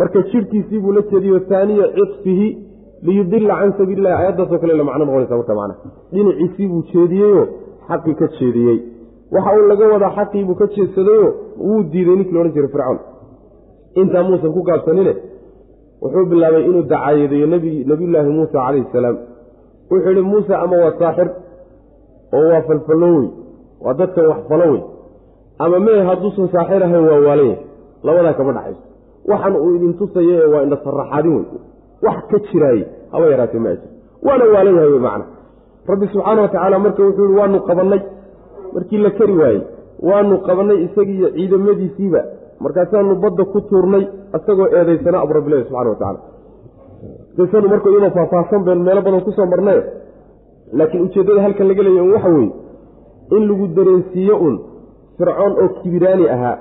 marka 0.01 0.19
jidhkiisii 0.33 0.81
buu 0.85 0.93
la 0.97 1.03
jeediyo 1.11 1.41
haaniya 1.51 1.87
cifihi 1.97 2.49
liyudila 3.07 3.55
can 3.61 3.73
sabiililahi 3.79 4.15
aayaddaasoo 4.19 4.59
kale 4.63 4.75
la 4.81 4.85
macno 4.89 5.05
noqonaysa 5.05 5.37
marka 5.41 5.55
macna. 5.61 5.75
Dhinaciisii 6.15 6.67
buu 6.73 6.83
jeediyeyoo 6.93 7.45
xaqii 7.89 8.15
ka 8.21 8.27
jeediyey. 8.39 8.79
Waxa 9.35 9.51
uu 9.59 9.67
laga 9.73 9.85
wadaa 9.95 10.13
xaqiibuu 10.19 10.55
ka 10.61 10.67
jeedsadayoo 10.77 11.31
wuu 11.67 11.83
diiday 11.93 12.17
ninkii 12.19 12.35
loodhan 12.37 12.53
jiray 12.57 12.71
fircoon 12.75 12.99
intaa 14.01 14.23
muusan 14.29 14.53
ku 14.57 14.61
gaabsanine 14.69 15.13
wuxuu 16.03 16.25
bilaabay 16.31 16.63
inuu 16.69 16.83
dacaayadeeyo 16.93 17.47
nabiyulaahi 17.91 18.31
muusa 18.37 18.53
calayhi 18.53 18.87
salaam. 18.93 19.17
Wuxuu 19.91 20.09
yidhi 20.11 20.23
muuse 20.31 20.55
ama 20.65 20.77
waa 20.85 20.95
saaxir? 21.01 21.29
Oo 22.37 22.47
waa 22.53 22.63
falfallowey 22.69 23.29
waa 23.85 23.95
dadkan 24.01 24.27
wax 24.31 24.41
falowey 24.51 24.81
ama 25.65 25.79
mee 25.87 26.01
hadduusan 26.09 26.49
saaxir 26.55 26.83
ahayn 26.87 27.05
waa 27.11 27.21
waalan 27.27 27.47
yahay 27.51 27.59
labadaa 28.07 28.35
kama 28.39 28.53
dhaxayso. 28.57 28.83
Waxan 29.31 29.55
uu 29.65 29.75
idin 29.77 29.93
tusaya 30.01 30.49
waa 30.53 30.63
indha 30.67 30.79
sarraxaadin 30.85 31.35
wey 31.37 31.47
wax 32.07 32.19
ka 32.31 32.39
jiraaye 32.49 32.85
haba 33.13 33.27
yaraatee 33.33 33.61
ma 33.65 33.69
ajir. 33.75 33.89
Waana 34.27 34.45
waalan 34.55 34.75
yahay 34.79 34.91
wey 34.95 35.03
macna. 35.07 35.25
Rabbi 35.91 36.07
subxaana 36.13 36.41
wa 36.45 36.49
tacaala 36.49 36.79
marka 36.85 37.03
wuxuu 37.07 37.27
yihi 37.29 37.39
waanu 37.41 37.59
qabannay. 37.69 38.01
Markii 38.75 38.99
la 39.05 39.11
kari 39.19 39.35
waayey 39.43 39.63
waanu 40.09 40.35
qabannay 40.49 40.79
isagiiyo 40.87 41.29
ciidamadiisiiba 41.37 42.21
markaasaanu 42.65 43.15
badda 43.25 43.45
ku 43.53 43.59
tuurnay 43.71 44.05
isagoo 44.39 44.69
eedaysana 44.79 45.19
abu 45.25 45.33
rabbilahi 45.39 45.65
subxana 45.69 45.91
wa 45.95 45.99
tacala 46.03 46.21
qisadu 47.37 47.67
marka 47.73 47.89
iyadoo 47.93 48.11
faahfaahsan 48.19 48.61
been 48.69 48.81
meelo 48.87 49.01
badan 49.07 49.23
ku 49.27 49.33
soo 49.39 49.47
marnaye 49.53 49.83
laakiin 50.79 51.03
ujeeddada 51.07 51.41
halkan 51.47 51.69
laga 51.71 51.83
leeya 51.87 52.03
un 52.07 52.13
waxa 52.17 52.31
weeye 52.37 52.53
in 53.37 53.43
lagu 53.51 53.67
dareensiiyo 53.79 54.37
un 54.47 54.55
fircoon 55.19 55.53
oo 55.63 55.69
kibiraani 55.79 56.25
ahaa 56.35 56.57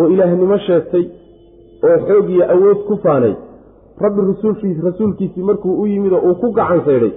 oo 0.00 0.06
ilaahnimo 0.14 0.58
sheegtay 0.66 1.04
oo 1.88 1.96
xoog 2.08 2.26
iyo 2.34 2.44
awood 2.54 2.78
ku 2.88 2.94
faanay 3.04 3.34
rabbi 4.04 4.20
rasuulkiis 4.30 4.78
rasuulkiisii 4.88 5.44
markuu 5.50 5.72
u 5.82 5.86
yimid 5.92 6.12
oo 6.18 6.22
uu 6.28 6.34
ku 6.42 6.48
gacan 6.58 6.80
saydhay 6.88 7.12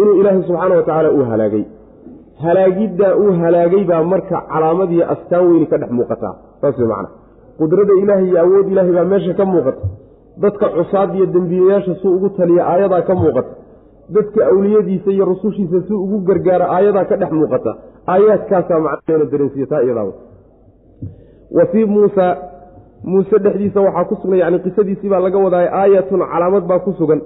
inuu 0.00 0.14
ilaahay 0.20 0.42
subxaana 0.48 0.74
wa 0.78 0.82
tacaala 0.88 1.10
uu 1.18 1.24
halaagay. 1.30 1.64
Halaagiddaa 2.44 3.12
uu 3.22 3.32
halaagay 3.42 3.84
baa 3.90 4.02
marka 4.12 4.36
calaamad 4.52 4.90
iyo 4.96 5.04
astaan 5.14 5.44
weyni 5.50 5.66
ka 5.70 5.76
dhex 5.80 5.90
muuqataa 5.98 6.34
saas 6.60 6.78
wey 6.80 6.88
macana 6.92 7.08
qudrada 7.58 7.94
ilaahay 8.02 8.26
iyo 8.30 8.38
awood 8.44 8.66
ilaahay 8.72 8.92
baa 8.98 9.04
meesha 9.12 9.34
ka 9.38 9.44
muuqata. 9.52 9.82
Dadka 10.42 10.66
cusaad 10.76 11.10
iyo 11.16 11.26
dembiilayaasha 11.34 11.94
suu 12.02 12.12
ugu 12.16 12.28
taliya 12.38 12.62
aayadaa 12.72 13.02
ka 13.08 13.14
muuqata. 13.22 13.50
Dadka 14.16 14.40
awliyadiisa 14.52 15.10
iyo 15.16 15.24
rusushiisa 15.30 15.78
si 15.86 15.92
ugu 16.04 16.18
gargaara 16.28 16.66
aayadaa 16.76 17.04
ka 17.10 17.16
dhex 17.20 17.30
muuqata. 17.40 17.70
Aayaadkaasaa 18.12 18.80
macnaheena 18.86 19.24
dareensiya 19.32 19.66
taa 19.72 19.82
iyadaa 19.86 20.12
wa 21.56 21.64
fii 21.72 21.84
muusa 21.94 22.26
muuse 23.10 23.36
dhexdiisa 23.44 23.80
waxaa 23.86 24.04
ku 24.10 24.14
sugan 24.22 24.38
yani 24.42 24.58
qisadiisii 24.64 25.08
baa 25.12 25.20
laga 25.26 25.38
wadaaya 25.46 25.70
aayatun 25.80 26.20
calaamad 26.32 26.64
baa 26.70 26.78
ku 26.86 26.92
sugan. 27.00 27.20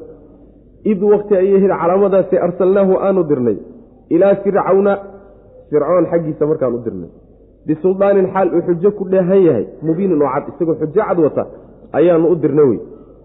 Id 0.91 1.01
wakti 1.13 1.35
ayay 1.41 1.57
ahayd 1.59 1.73
calaamadaasi 1.83 2.35
arsalnaahu 2.47 2.93
aanu 3.07 3.23
dirnay. 3.31 3.57
Ilaa 4.15 4.35
fircawna 4.45 4.93
fircoon 5.71 6.05
xaggiisa 6.13 6.47
markaan 6.51 6.75
u 6.75 6.81
dirnay 6.87 7.11
bisuldaanin 7.67 8.27
xaal 8.35 8.49
uu 8.57 8.63
xujo 8.69 8.91
ku 8.99 9.05
dheehan 9.13 9.43
yahay 9.47 9.67
mubiinin 9.87 10.23
oo 10.23 10.31
cad 10.35 10.45
isagoo 10.55 10.75
xujo 10.81 11.03
cad 11.09 11.19
wata 11.27 11.47
ayaanu 11.99 12.29
u 12.33 12.35
dirna 12.43 12.63
wey. 12.71 12.79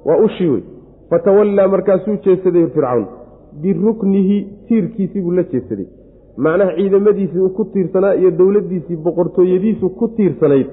Waa 0.06 0.18
ushii 0.26 0.50
wey. 0.54 0.64
Fatawallaa 1.10 1.68
markaasuu 1.68 2.18
jeesaday 2.26 2.66
fircawn. 2.76 3.06
Biruknihi 3.62 4.38
tiirkiisii 4.68 5.22
buu 5.22 5.32
la 5.32 5.44
jeesaday. 5.44 5.86
Macnaha 6.38 6.72
ciidamadiisii 6.78 7.40
uu 7.40 7.50
ku 7.50 7.66
tiirsanaa 7.74 8.14
iyo 8.16 8.32
dowladdiisii 8.40 8.96
boqortooyadiisu 9.06 9.90
ku 9.90 10.08
tiirsanayd 10.08 10.68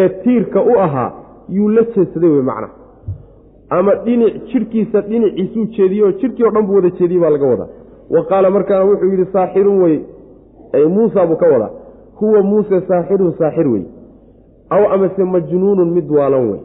ee 0.00 0.08
tiirka 0.24 0.62
u 0.62 0.78
ahaa 0.84 1.10
yuu 1.56 1.68
la 1.68 1.82
jeesaday 1.94 2.30
wey 2.30 2.42
macnaha 2.42 2.74
ama 3.76 3.94
dhinic 4.04 4.34
jidhkiisa 4.52 5.00
dhinaciisuu 5.10 5.64
jeediyey 5.76 6.04
oo 6.06 6.12
jidhkii 6.20 6.44
o 6.48 6.50
dhan 6.54 6.66
buu 6.66 6.74
wada 6.74 6.90
jeediyey 6.98 7.20
baa 7.22 7.30
laga 7.30 7.46
wadaa. 7.52 7.68
Wa 8.14 8.24
qaala 8.30 8.50
markaa 8.50 8.84
wuxuu 8.84 9.10
yidhi 9.12 9.26
saaxirun 9.32 9.82
wey. 9.82 9.98
Muusa 10.94 11.26
buu 11.26 11.36
ka 11.36 11.46
wadaa 11.54 11.70
huwa 12.22 12.42
muuse 12.42 12.80
saaxirun 12.88 13.32
saaxir 13.38 13.66
wey 13.74 13.84
aw 14.70 14.82
amase 14.94 15.24
majnuunun 15.34 15.90
mid 15.96 16.10
waalan 16.10 16.44
wey. 16.50 16.60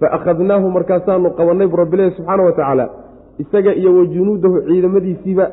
Fa 0.00 0.06
akhadnaahu 0.16 0.70
markaasaanu 0.76 1.30
qabannay 1.38 1.66
bu 1.72 1.76
rabbilahi 1.82 2.10
subxaana 2.16 2.42
wa 2.48 2.52
tacaala 2.52 2.86
isaga 3.42 3.74
iyo 3.74 3.90
wa 3.98 4.04
junuudahu 4.14 4.56
ciidamadiisiiba 4.68 5.46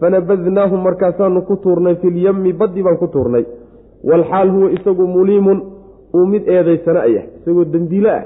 fanabadnaahu 0.00 0.76
markaasaanu 0.86 1.42
ku 1.48 1.56
tuurnay 1.64 1.96
filyemmi 2.02 2.52
baddi 2.52 2.82
baan 2.86 2.96
ku 3.02 3.06
tuurnay. 3.14 3.44
Walxaal 4.04 4.50
huwa 4.50 4.70
isagu 4.70 5.06
muliimun 5.16 5.58
uu 6.14 6.26
mid 6.26 6.48
eedaysana 6.48 7.00
ayah 7.08 7.24
isagoo 7.40 7.64
dembiile 7.64 8.10
ah 8.10 8.24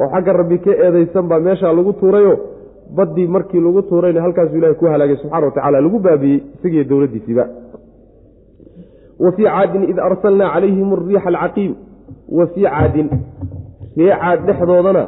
oo 0.00 0.08
xagga 0.14 0.32
rabbi 0.32 0.58
ka 0.58 0.70
eedaysan 0.86 1.28
baa 1.30 1.40
meeshaa 1.46 1.72
lagu 1.72 1.92
tuurayo 1.92 2.34
baddii 2.96 3.26
markii 3.26 3.60
lagu 3.60 3.82
tuurayna 3.82 4.22
halkaasuu 4.22 4.58
ilahay 4.58 4.74
ku 4.74 4.86
halaagay 4.86 5.16
subxana 5.16 5.46
wa 5.46 5.52
tacala 5.56 5.80
lagu 5.80 5.98
baabiyey 5.98 6.40
isagiiyo 6.58 6.84
dowladdiisiiba 6.84 7.44
wa 9.18 9.32
fii 9.32 9.44
caadin 9.44 9.82
id 9.90 9.98
arsalnaa 9.98 10.52
calayhim 10.54 10.92
ariixa 10.92 11.28
alcaqiim 11.28 11.74
wa 12.28 12.46
fii 12.46 12.64
caadin 12.64 13.08
ree 13.96 14.14
caad 14.22 14.46
dhexdoodana 14.46 15.02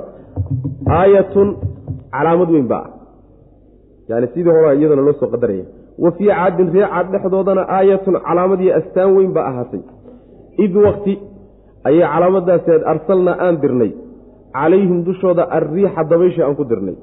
aayatun 0.99 1.49
calaamad 2.13 2.51
weyn 2.51 2.69
baa. 2.69 2.85
Ah 2.87 2.91
yani 4.09 4.27
sidii 4.35 4.51
hore 4.57 4.77
iyadana 4.79 5.03
loo 5.03 5.17
soo 5.21 5.31
qadaraya 5.35 5.65
wa 5.99 6.11
fii 6.17 6.29
caadin 6.29 6.73
ree 6.75 6.87
caad 6.93 7.07
dhexdoodana 7.13 7.63
aayatun 7.79 8.21
calaamad 8.27 8.61
iyo 8.61 8.77
astaan 8.81 9.17
weyn 9.17 9.33
baa 9.33 9.47
ahaatay 9.51 9.83
id 10.65 10.77
wakti 10.87 11.19
ayay 11.89 12.07
calaamadaaseed 12.13 12.83
arsalnaa 12.93 13.37
aan 13.47 13.61
dirnay. 13.63 13.93
Calayhim 14.57 15.05
dushooda 15.05 15.43
alriixa 15.57 16.05
dabayshii 16.11 16.43
aan 16.43 16.57
ku 16.57 16.65
dirnay. 16.65 16.97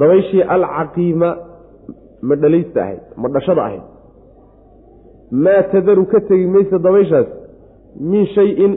Dabayshii 0.00 0.42
alcaqiima 0.56 1.28
ma 2.22 2.34
dhalaysta 2.36 2.78
ahayd 2.82 3.02
ma 3.16 3.28
dhashada 3.34 3.62
ahayd 3.62 3.84
maa 5.30 5.62
tadaru 5.72 6.06
ka 6.06 6.20
tegi 6.20 6.46
mayso 6.46 6.78
dabayshaas 6.78 7.26
min 8.00 8.26
shay-in 8.26 8.76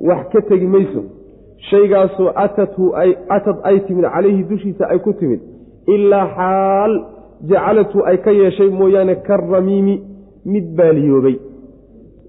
wax 0.00 0.28
ka 0.32 0.40
tegi 0.42 0.66
mayso. 0.66 1.02
Shaygaasoo 1.70 2.30
atathu 2.34 2.92
atad 3.28 3.56
ay 3.64 3.80
timid 3.86 4.04
calayhi 4.04 4.44
dushiisa 4.44 4.84
ay 4.90 4.98
ku 4.98 5.12
timid. 5.12 5.40
Ilaa 5.86 6.26
xaal 6.36 6.92
jacalathu 7.50 8.04
ay 8.06 8.16
ka 8.18 8.30
yeeshay 8.30 8.70
mooyaane 8.70 9.14
karamiimi 9.26 10.02
mid 10.44 10.66
baaliyoobay. 10.76 11.36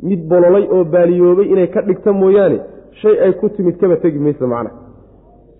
Mid 0.04 0.22
bololay 0.30 0.66
oo 0.72 0.84
baaliyoobay 0.84 1.48
inay 1.54 1.68
ka 1.68 1.82
dhigta 1.82 2.14
mooyaane 2.14 2.60
shay 3.02 3.16
ay 3.26 3.34
ku 3.34 3.50
timid 3.50 3.78
kaba 3.78 3.98
tegi 3.98 4.20
mayso 4.20 4.48
macna. 4.48 4.72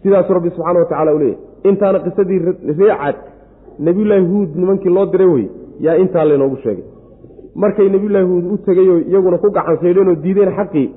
Sidaasuu 0.04 0.34
rabbi 0.34 0.50
subxaana 0.50 0.80
wa 0.80 0.86
tacala 0.86 1.16
u 1.16 1.20
leeyahy 1.20 1.38
intaana 1.70 2.00
qisadii 2.00 2.40
reecaad 2.80 3.16
nebiyullaahi 3.80 4.26
huud 4.32 4.50
nimankii 4.56 4.90
loo 4.90 5.06
diray 5.06 5.28
wey 5.36 5.48
yaa 5.80 5.96
intaa 6.04 6.26
laynoogu 6.26 6.58
sheegay 6.64 6.84
markay 7.56 7.88
nebiyullaahi 7.90 8.26
huud 8.32 8.46
u 8.54 8.58
tegeyoo 8.68 9.00
iyaguna 9.10 9.38
ku 9.38 9.50
gacan 9.58 9.78
saydheenoo 9.82 10.16
diideen 10.24 10.52
xaqii 10.58 10.88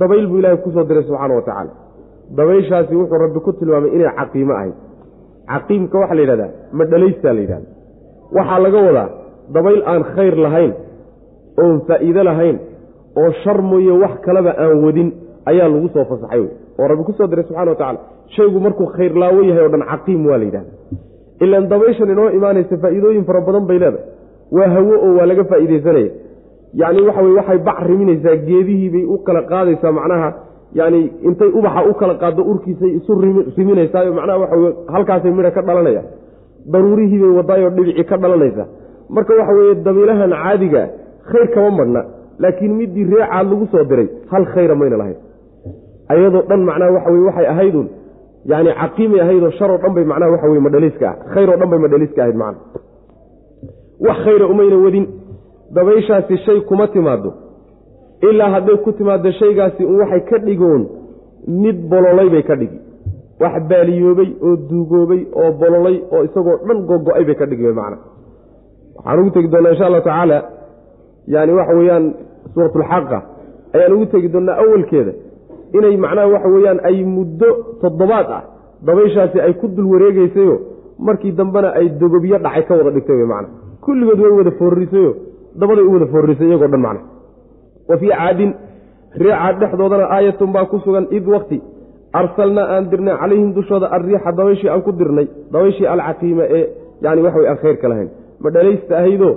dabayl 0.00 0.26
buu 0.30 0.38
ilaahay 0.40 0.58
ku 0.64 0.70
soo 0.70 0.84
diray 0.88 1.02
subxaana 1.08 1.34
wa 1.34 1.42
tacaala. 1.48 1.70
Dabayshaasi 2.38 2.94
wuxuu 3.00 3.18
rabbi 3.24 3.40
ku 3.46 3.52
tilmaamay 3.52 3.90
inay 3.96 4.10
caqiimo 4.18 4.52
ahayd. 4.58 4.74
Caqiimka 5.52 5.96
waxaa 6.02 6.14
la 6.18 6.22
yidhahdaa 6.24 6.50
madhalaystaa 6.80 7.32
la 7.36 7.40
yidhahda 7.44 7.66
waxaa 8.36 8.58
laga 8.64 8.78
wadaa 8.88 9.08
dabayl 9.54 9.80
aan 9.92 10.02
khayr 10.14 10.34
lahayn 10.44 10.72
oon 11.62 11.76
faa'iido 11.88 12.22
lahayn 12.30 12.56
oo 13.20 13.30
shar 13.42 13.58
mooye 13.70 13.92
wax 14.02 14.14
kaleba 14.26 14.52
aan 14.64 14.84
wadin 14.84 15.08
ayaa 15.50 15.68
lagu 15.74 15.88
soo 15.94 16.04
fasaxay 16.10 16.40
wey. 16.40 16.50
Oo 16.78 16.86
rabbi 16.90 17.02
ku 17.08 17.12
soo 17.18 17.26
diray 17.30 17.44
subxana 17.48 17.70
wa 17.70 17.76
tacala 17.80 17.98
shaygu 18.36 18.58
markuu 18.66 18.86
khayr 18.96 19.12
laawo 19.22 19.40
yahay 19.50 19.64
o 19.66 19.68
dhan 19.74 19.82
caqiim 19.92 20.20
waa 20.28 20.38
la 20.38 20.44
yidhahda 20.44 20.70
ilaan 21.44 21.64
dabayshan 21.72 22.10
inoo 22.14 22.28
imaanaysa 22.38 22.76
faa'iidooyin 22.84 23.24
fara 23.28 23.40
badan 23.48 23.64
bay 23.70 23.78
leedahay 23.82 24.04
waa 24.56 24.68
hawo 24.74 24.94
oo 25.06 25.12
waa 25.18 25.26
laga 25.30 25.44
faa'iidaysanaya 25.50 26.10
yacni 26.80 27.02
waxa 27.08 27.22
weye 27.24 27.36
waxay 27.40 27.58
bac 27.68 27.78
riminaysaa 27.90 28.36
geedihiibay 28.48 29.04
u 29.04 29.16
kala 29.26 29.42
qaadaysaa 29.52 29.92
macnaha 29.98 30.28
yani 30.80 31.00
intay 31.28 31.48
ubaxa 31.58 31.82
u 31.90 31.94
kala 32.00 32.14
qaaddo 32.22 32.42
urkiisay 32.52 32.90
isu 32.98 33.12
riminaysaayo 33.58 34.10
macnaha 34.18 34.38
waxa 34.42 34.56
weye 34.62 34.72
halkaasay 34.94 35.32
midha 35.36 35.50
ka 35.56 35.62
dhalanaya. 35.68 36.02
Daruurihiibay 36.72 37.30
wadaayoo 37.38 37.70
dhibicii 37.76 38.04
ka 38.10 38.16
dhalanaysa 38.22 38.64
marka 39.16 39.32
waxa 39.40 39.52
weeye 39.58 39.74
dabiilahan 39.86 40.30
caadiga 40.42 40.82
khayr 41.30 41.48
kama 41.54 41.70
madhna 41.78 42.02
laakiin 42.42 42.72
midii 42.80 43.04
reecaad 43.12 43.46
lagu 43.52 43.66
soo 43.72 43.84
diray 43.90 44.08
hal 44.32 44.44
khayra 44.54 44.74
mayna 44.80 44.96
lahayn. 45.00 45.16
Ayadoo 46.12 46.42
dhan 46.50 46.60
macnaha 46.68 46.90
waxa 46.96 47.10
weye 47.14 47.24
waxay 47.28 47.46
ahaydun 47.52 47.86
yani 48.52 48.70
caqiimay 48.80 49.20
ahaydoo 49.24 49.50
sharoo 49.58 49.78
dhan 49.82 49.92
bay 49.96 50.04
macnaha 50.12 50.30
waxa 50.34 50.46
weye 50.52 50.60
madhaliiska 50.66 51.06
ah 51.10 51.16
khayroo 51.34 51.56
dhan 51.60 51.70
bay 51.72 51.78
madhaliiska 51.86 52.20
ahayd 52.24 52.36
macna 52.36 52.60
wax 54.06 54.18
khayra 54.24 54.46
umayna 54.52 54.76
wadin. 54.84 55.06
Dabayshaasi 55.74 56.36
shay 56.44 56.60
kuma 56.68 56.86
timaado 56.88 57.30
ilaa 58.30 58.50
hadday 58.54 58.76
ku 58.84 58.92
timaado 58.92 59.30
shaygaasi 59.40 59.84
un 59.84 59.96
waxay 60.00 60.20
ka 60.30 60.38
dhigoon 60.38 60.82
mid 61.62 61.76
bololay 61.90 62.28
bay 62.34 62.42
ka 62.42 62.56
dhigi. 62.56 62.78
Wax 63.40 63.62
baaliyoobay 63.70 64.30
oo 64.42 64.56
duugoobay 64.70 65.20
oo 65.40 65.50
bololay 65.60 65.96
oo 66.12 66.22
isagoo 66.24 66.56
dhan 66.66 66.78
gogo-ay 66.90 67.24
bay 67.24 67.34
ka 67.34 67.46
dhigi 67.46 67.62
macna. 67.80 67.98
Waxaan 68.96 69.20
ugu 69.20 69.30
tegi 69.30 69.48
doonaa 69.52 69.70
insha 69.72 69.86
allahu 69.86 70.04
tacaala 70.08 70.38
yani 71.34 71.52
waxa 71.58 71.74
weeyaan 71.78 72.06
suuratulxaqa 72.54 73.18
ayaan 73.74 73.92
ugu 73.96 74.06
tegi 74.12 74.28
doonaa 74.34 74.56
awalkeeda 74.62 75.12
inay 75.76 75.96
macnaha 76.04 76.26
waxa 76.34 76.48
weeyaan 76.54 76.80
ay 76.88 77.04
muddo 77.04 77.48
toddobaad 77.82 78.28
ah 78.38 78.42
dabayshaasi 78.86 79.38
ay 79.46 79.52
ku 79.60 79.68
dul 79.68 79.86
wareegeysayo 79.92 80.56
markii 80.98 81.32
dambena 81.32 81.68
ay 81.78 81.88
dogobyo 82.00 82.38
dhacay 82.44 82.62
ka 82.68 82.74
wada 82.78 82.90
dhigtay 82.96 83.24
macna 83.32 83.48
kulligood 83.88 84.20
way 84.24 84.32
wada 84.38 84.52
foorrisayo 84.60 85.12
dabaday 85.60 85.84
u 85.88 85.92
wada 85.96 86.06
foorrisay 86.14 86.48
iyagoo 86.50 86.70
dhan 86.74 86.82
macna 86.86 87.02
wa 87.90 87.96
fii 88.02 88.12
caadin 88.20 88.52
ree 89.22 89.34
caad 89.40 89.56
dhexdoodana 89.62 90.04
aayatun 90.16 90.52
baa 90.56 90.64
ku 90.72 90.78
sugan 90.84 91.06
id 91.18 91.26
wakti 91.34 91.58
arsalnaa 92.20 92.66
aan 92.74 92.84
dirnay 92.90 93.16
calayhim 93.22 93.50
dushooda 93.58 93.86
alriixa 93.96 94.32
dabayshii 94.38 94.70
aan 94.74 94.82
ku 94.86 94.92
dirnay 95.00 95.26
dabayshii 95.52 95.88
alcaqiima 95.94 96.44
ee 96.58 96.64
yani 97.04 97.20
waxa 97.26 97.38
wey 97.40 97.48
aan 97.52 97.58
khayrka 97.64 97.88
lahayn. 97.92 98.08
Ma 98.42 98.48
dhalaysta 98.54 98.94
ahaydoo 99.00 99.34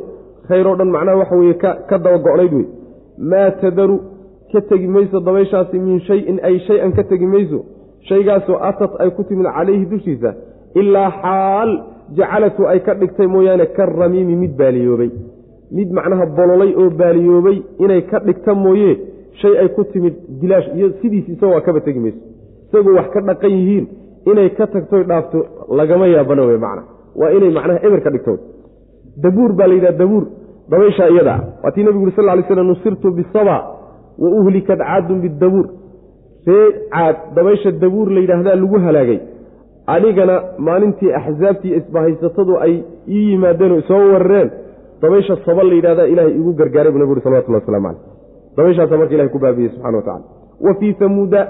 khayroo 0.50 0.76
dhan 0.80 0.90
macnaha 0.96 1.18
waxa 1.22 1.36
weye 1.42 1.54
ka 1.90 1.98
daba 2.04 2.18
go-nayd 2.26 2.54
wey 2.60 2.68
maa 3.32 3.50
tadaru 3.62 3.98
ka 4.52 4.62
tegi 4.70 4.88
mayso 4.96 5.20
dabayshaasi 5.28 5.80
min 5.88 6.00
shayin 6.08 6.38
ay 6.48 6.56
shay-an 6.68 6.92
ka 6.98 7.04
tegi 7.12 7.28
mayso 7.36 7.60
shaygaasoo 8.10 8.58
atat 8.70 8.92
ay 9.04 9.10
ku 9.18 9.24
timid 9.30 9.48
calayhi 9.58 9.86
dushiisa 9.92 10.32
ilaa 10.82 11.10
xaal 11.22 11.72
jacalatu 12.18 12.68
ay 12.72 12.80
ka 12.86 12.94
dhigtay 13.02 13.28
mooyaane 13.28 13.66
karamiimi 13.78 14.36
mid 14.44 14.54
baaliyoobay. 14.62 15.10
Mid 15.78 15.90
macnaha 15.98 16.26
bololay 16.38 16.72
oo 16.82 16.90
baaliyoobay 17.02 17.58
inay 17.84 18.02
ka 18.12 18.20
dhigta 18.20 18.54
mooye 18.56 18.92
shay 19.42 19.54
ay 19.62 19.70
ku 19.76 19.84
timid 19.94 20.16
bilaash 20.42 20.68
iyo 20.76 20.88
sidiis 21.02 21.28
isagoo 21.34 21.54
waa 21.56 21.62
kaba 21.68 21.80
tegi 21.82 22.00
mayso. 22.00 22.18
Isagoo 22.68 22.96
wax 23.00 23.08
ka 23.14 23.22
dhaqan 23.22 23.52
yihiin 23.58 23.86
inay 24.32 24.50
ka 24.58 24.68
tagtoy 24.68 25.04
dhaafto 25.04 25.40
lagama 25.80 26.08
yaabana 26.08 26.44
wey 26.50 26.58
macna. 26.66 26.84
Waa 27.16 27.32
inay 27.38 27.52
macnaha 27.58 27.80
eber 27.88 28.02
ka 28.06 28.10
dhigto. 28.16 28.34
Dabuur 29.24 29.52
baa 29.54 29.68
la 29.68 29.74
yidhaha 29.74 29.98
dabuur. 30.02 30.26
Dabayshaa 30.72 31.10
iyada 31.10 31.36
waa 31.64 31.72
tii 31.72 31.84
nebigu 31.84 32.04
uri 32.04 32.14
sal 32.16 32.26
ly 32.38 32.44
slam 32.48 32.68
nusirtu 32.68 33.12
bisaba 33.12 33.58
wa 34.22 34.30
uhlikat 34.40 34.80
caadun 34.80 35.20
bidabuur 35.24 35.68
ree 36.48 36.68
caad 36.94 37.16
dabaysha 37.36 37.72
dabuur 37.72 38.08
la 38.16 38.20
yidhaahdaa 38.24 38.56
lagu 38.56 38.78
halaagay 38.86 39.20
anigana 39.96 40.36
maalintii 40.68 41.12
axsaabtii 41.20 41.76
isbahaysatadu 41.80 42.54
ay 42.66 42.74
ii 43.16 43.24
yimaadeen 43.32 43.72
oo 43.72 43.80
isoo 43.84 44.02
warareen 44.14 44.50
dabaysha 45.02 45.36
saba 45.46 45.64
la 45.64 45.74
yidhahdaa 45.78 46.08
ilahay 46.14 46.34
igu 46.40 46.52
gargaaray 46.60 46.92
buu 46.92 47.00
nabig 47.02 47.12
uri 47.16 47.22
salawatullah 47.26 47.62
waslamu 47.62 47.88
caleyh. 47.88 48.04
Dabayshaasa 48.58 48.98
marka 48.98 49.14
ilahay 49.16 49.32
ku 49.36 49.40
baabiyey 49.46 49.70
subxana 49.74 49.98
wa 49.98 50.04
tacala 50.04 50.26
wa 50.66 50.74
fii 50.80 50.94
samuuda 51.00 51.42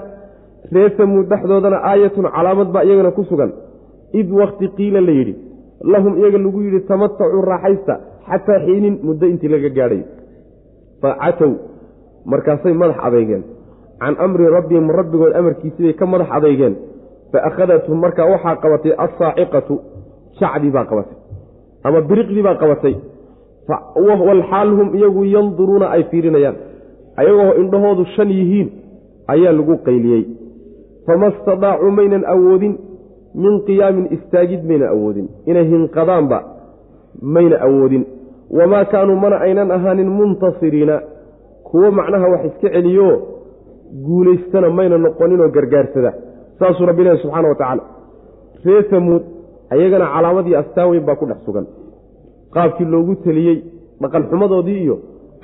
reer 0.74 0.92
samuud 0.96 1.26
dhexdoodana 1.32 1.78
aayatun 1.90 2.26
calaamad 2.36 2.68
baa 2.74 2.84
iyagana 2.88 3.10
ku 3.18 3.24
sugan. 3.30 3.52
Id 4.20 4.28
wakti 4.40 4.68
qiila 4.78 5.00
la 5.00 5.12
yidhi 5.18 5.34
lahum 5.92 6.12
iyaga 6.20 6.38
lagu 6.38 6.58
yidhi 6.66 6.80
tamatacuu 6.90 7.42
raaxaysta 7.52 7.94
xataa 8.28 8.58
xiinin 8.66 8.94
muddo 9.06 9.26
intii 9.32 9.48
laga 9.54 9.68
gaadhayo 9.78 10.04
fa 11.02 11.10
catow 11.22 11.52
markaasay 12.32 12.74
madax 12.82 12.98
adeygeen 13.06 13.42
can 14.00 14.14
amri 14.24 14.46
rabbihim 14.56 14.86
rabbigood 14.98 15.32
amarkiisibay 15.40 15.94
ka 16.00 16.06
madax 16.12 16.28
adeygeen 16.38 16.74
fa 17.32 17.38
akhadathum 17.48 17.98
markaa 18.04 18.26
waxaa 18.34 18.56
qabatay 18.64 18.92
assaaciqatu 19.06 19.80
shacdii 20.40 20.70
baa 20.76 20.84
qabatay 20.90 21.16
ama 21.84 22.00
biriqdii 22.00 22.42
baa 22.42 22.54
qabatay 22.62 22.94
walxaal 24.28 24.70
hum 24.78 24.94
iyagu 24.98 25.24
yanduruuna 25.24 25.90
ay 25.90 26.02
fiirinayaan 26.10 26.56
ayagoo 27.16 27.54
indhahoodu 27.62 28.04
shan 28.16 28.30
yihiin 28.38 28.68
ayaa 29.34 29.52
lagu 29.58 29.76
qayliyey 29.86 30.24
fama 31.06 31.30
stadaacuu 31.40 31.90
maynan 31.90 32.24
awoodin 32.34 32.74
min 33.34 33.60
qiyaamin 33.68 34.06
istaagid 34.16 34.64
maynan 34.70 34.88
awoodin 34.94 35.28
inay 35.46 35.66
hinqadaanba 35.72 36.38
mayna 37.36 37.56
awoodin 37.68 38.04
wamaa 38.58 38.84
kaanuu 38.84 39.16
mana 39.24 39.36
aynan 39.46 39.70
ahaanin 39.70 40.10
muntasiriina 40.18 41.00
kuwo 41.68 41.90
macnaha 41.90 42.28
wax 42.32 42.44
iska 42.50 42.68
celiyo 42.74 43.08
guulaystana 44.06 44.70
mayna 44.70 44.98
noqoninoo 44.98 45.48
gargaarsada 45.56 46.12
saasuu 46.62 46.86
rabbi 46.90 47.02
ilahi 47.04 47.22
subxaana 47.22 47.48
wa 47.52 47.54
tacaala 47.60 47.82
ree 48.64 48.82
tamuud 48.92 49.22
ayagana 49.74 50.06
calaamadii 50.14 50.56
astaan 50.62 50.88
weyn 50.92 51.04
baa 51.08 51.16
ku 51.20 51.26
dhex 51.30 51.40
sugan. 51.46 51.66
qaabkii 52.54 52.88
loogu 52.94 53.14
teliyey 53.24 53.58
dhaqanxumadoodii 54.02 54.80
iyo 54.84 54.96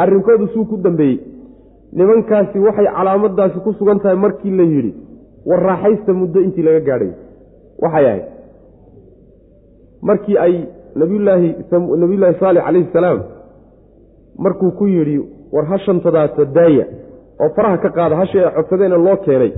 arrinkoodu 0.02 0.46
suu 0.54 0.64
ku 0.70 0.76
dambeeyey. 0.86 1.18
nimankaasi 1.92 2.58
waxay 2.66 2.88
calaamadaasi 2.96 3.58
ku 3.64 3.72
sugan 3.78 3.98
tahay 4.02 4.16
markii 4.24 4.56
la 4.58 4.64
yidhi 4.74 4.92
war 5.48 5.60
raaxaysta 5.68 6.12
muddo 6.20 6.40
intii 6.46 6.62
laga 6.66 6.80
gaadhayo 6.88 7.14
waxay 7.82 8.06
ahayd 8.10 8.24
markii 10.08 10.36
ay 10.38 10.54
nabiyulaahi 11.00 11.48
nabiyullaahi 12.02 12.40
saalix 12.40 12.62
calayhi 12.66 12.92
salaam 12.92 13.20
markuu 14.38 14.70
ku 14.78 14.86
yidhi 14.86 15.16
war 15.52 15.64
hashantadaasa 15.72 16.44
daaya 16.58 16.86
oo 17.40 17.48
faraha 17.56 17.78
ka 17.84 17.90
qaada 17.98 18.16
hashii 18.20 18.44
ay 18.44 18.52
codsadeena 18.56 18.96
loo 19.06 19.16
keenay 19.26 19.52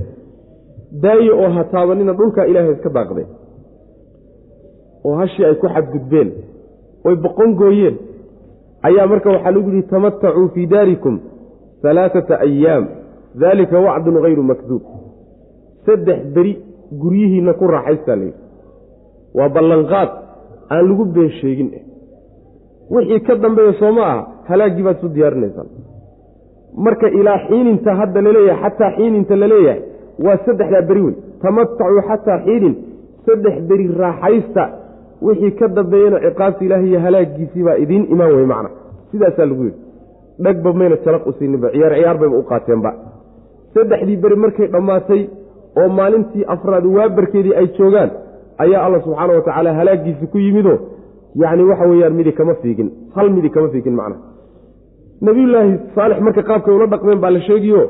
daaya 1.02 1.32
oo 1.42 1.50
ha 1.56 1.64
taabanina 1.72 2.12
dhulkaa 2.18 2.44
ilaahay 2.50 2.72
iska 2.76 2.90
daaqdeen 2.96 3.28
oo 5.04 5.14
hashii 5.20 5.44
ay 5.44 5.54
ku 5.54 5.66
xadgudbeen. 5.74 6.30
Oy 7.04 7.14
boqon 7.16 7.54
gooyeen. 7.60 7.96
Ayaa 8.82 9.06
marka 9.06 9.28
waxaa 9.34 9.50
lagu 9.56 9.70
yihi 9.70 9.82
tamatacuu 9.92 10.48
fii 10.54 10.66
daarikum 10.66 11.20
alaaata 11.90 12.34
ayaam 12.46 12.84
daalika 13.40 13.76
wacdun 13.86 14.16
hayru 14.24 14.42
makduub. 14.42 14.82
Saddex 15.86 16.20
beri 16.34 16.52
guryihiinna 17.02 17.52
ku 17.54 17.64
raaxaystaa 17.74 18.16
layidhi 18.16 18.38
waa 19.38 19.48
ballanqaad 19.48 20.10
aan 20.72 20.84
lagu 20.88 21.04
been 21.04 21.30
sheegin. 21.40 21.70
Wixii 22.90 23.20
ka 23.26 23.34
dambeeya 23.42 23.72
soo 23.80 23.92
ma 23.96 24.02
aha 24.10 24.20
halaaggii 24.48 24.82
baad 24.86 24.96
isu 24.98 25.08
diyaarinaysaa 25.16 25.66
marka 26.84 27.06
ilaa 27.18 27.38
xiininta 27.48 27.90
hadda 28.00 28.20
la 28.26 28.30
leeyahay 28.36 28.62
xataa 28.70 28.90
xiininta 28.96 29.36
la 29.42 29.46
leeyahay 29.52 29.82
waa 30.24 30.36
saddexdaa 30.46 30.82
beri 30.88 31.02
wey 31.06 31.14
tamatacuu 31.42 32.00
xataa 32.08 32.38
xiinin 32.46 32.74
saddex 33.26 33.54
beri 33.68 33.86
raaxaysta. 34.02 34.64
Wixii 35.26 35.50
ka 35.58 35.66
dambeeyena 35.76 36.18
ciqaabta 36.24 36.64
ilaahi 36.64 36.88
iyo 36.90 37.00
halaagiisii 37.04 37.62
baa 37.66 37.76
idiin 37.84 38.04
imaan 38.14 38.32
wey 38.36 38.46
macna. 38.52 38.70
Sidaasaa 39.10 39.46
lagu 39.50 39.64
yidhi. 39.64 39.78
Dhagba 40.44 40.72
mayna 40.72 40.96
jalaq 41.04 41.26
u 41.26 41.32
siininba 41.38 41.68
ciyaar 41.74 41.92
ciyaar 41.98 42.16
bayba 42.20 42.36
u 42.38 42.42
qaateenba 42.50 42.90
saddexdii 43.74 44.16
beri 44.22 44.36
markay 44.44 44.66
dhammaatay 44.74 45.22
oo 45.80 45.88
maalintii 45.98 46.44
afraad 46.54 46.84
waabarkeedii 46.96 47.54
ay 47.60 47.66
joogaan 47.78 48.10
ayaa 48.64 48.82
alla 48.86 48.98
subxaana 49.04 49.32
wa 49.38 49.42
tacaala 49.46 49.70
halaagiisi 49.78 50.26
ku 50.32 50.38
yimidoo 50.38 50.78
yacni 51.42 51.62
waxa 51.70 51.86
weeyaan 51.90 52.14
midi 52.18 52.32
kama 52.32 52.54
fiigin. 52.62 52.88
Hal 53.14 53.30
midi 53.36 53.50
kama 53.50 53.68
fiigin 53.68 53.94
macnaha 54.00 54.20
nebiyullaahi 55.26 55.72
saalix 55.94 56.18
marka 56.26 56.42
qaabkay 56.48 56.74
ula 56.74 56.86
dhaqmeen 56.92 57.20
baa 57.24 57.30
la 57.36 57.40
sheegiyo 57.48 57.80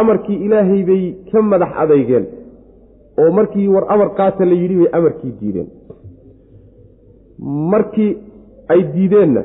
amarkii 0.00 0.38
ilaahay 0.46 0.82
bay 0.88 1.02
ka 1.30 1.38
madax 1.50 1.72
adeygeen 1.82 2.24
oo 3.22 3.30
markii 3.38 3.66
war 3.74 3.84
amar 3.94 4.08
qaata 4.18 4.44
la 4.50 4.54
yidhi 4.62 4.76
bay 4.80 4.88
amarkii 4.98 5.32
diideen. 5.40 5.68
Markii 7.72 8.10
ay 8.72 8.80
diideenna 8.94 9.42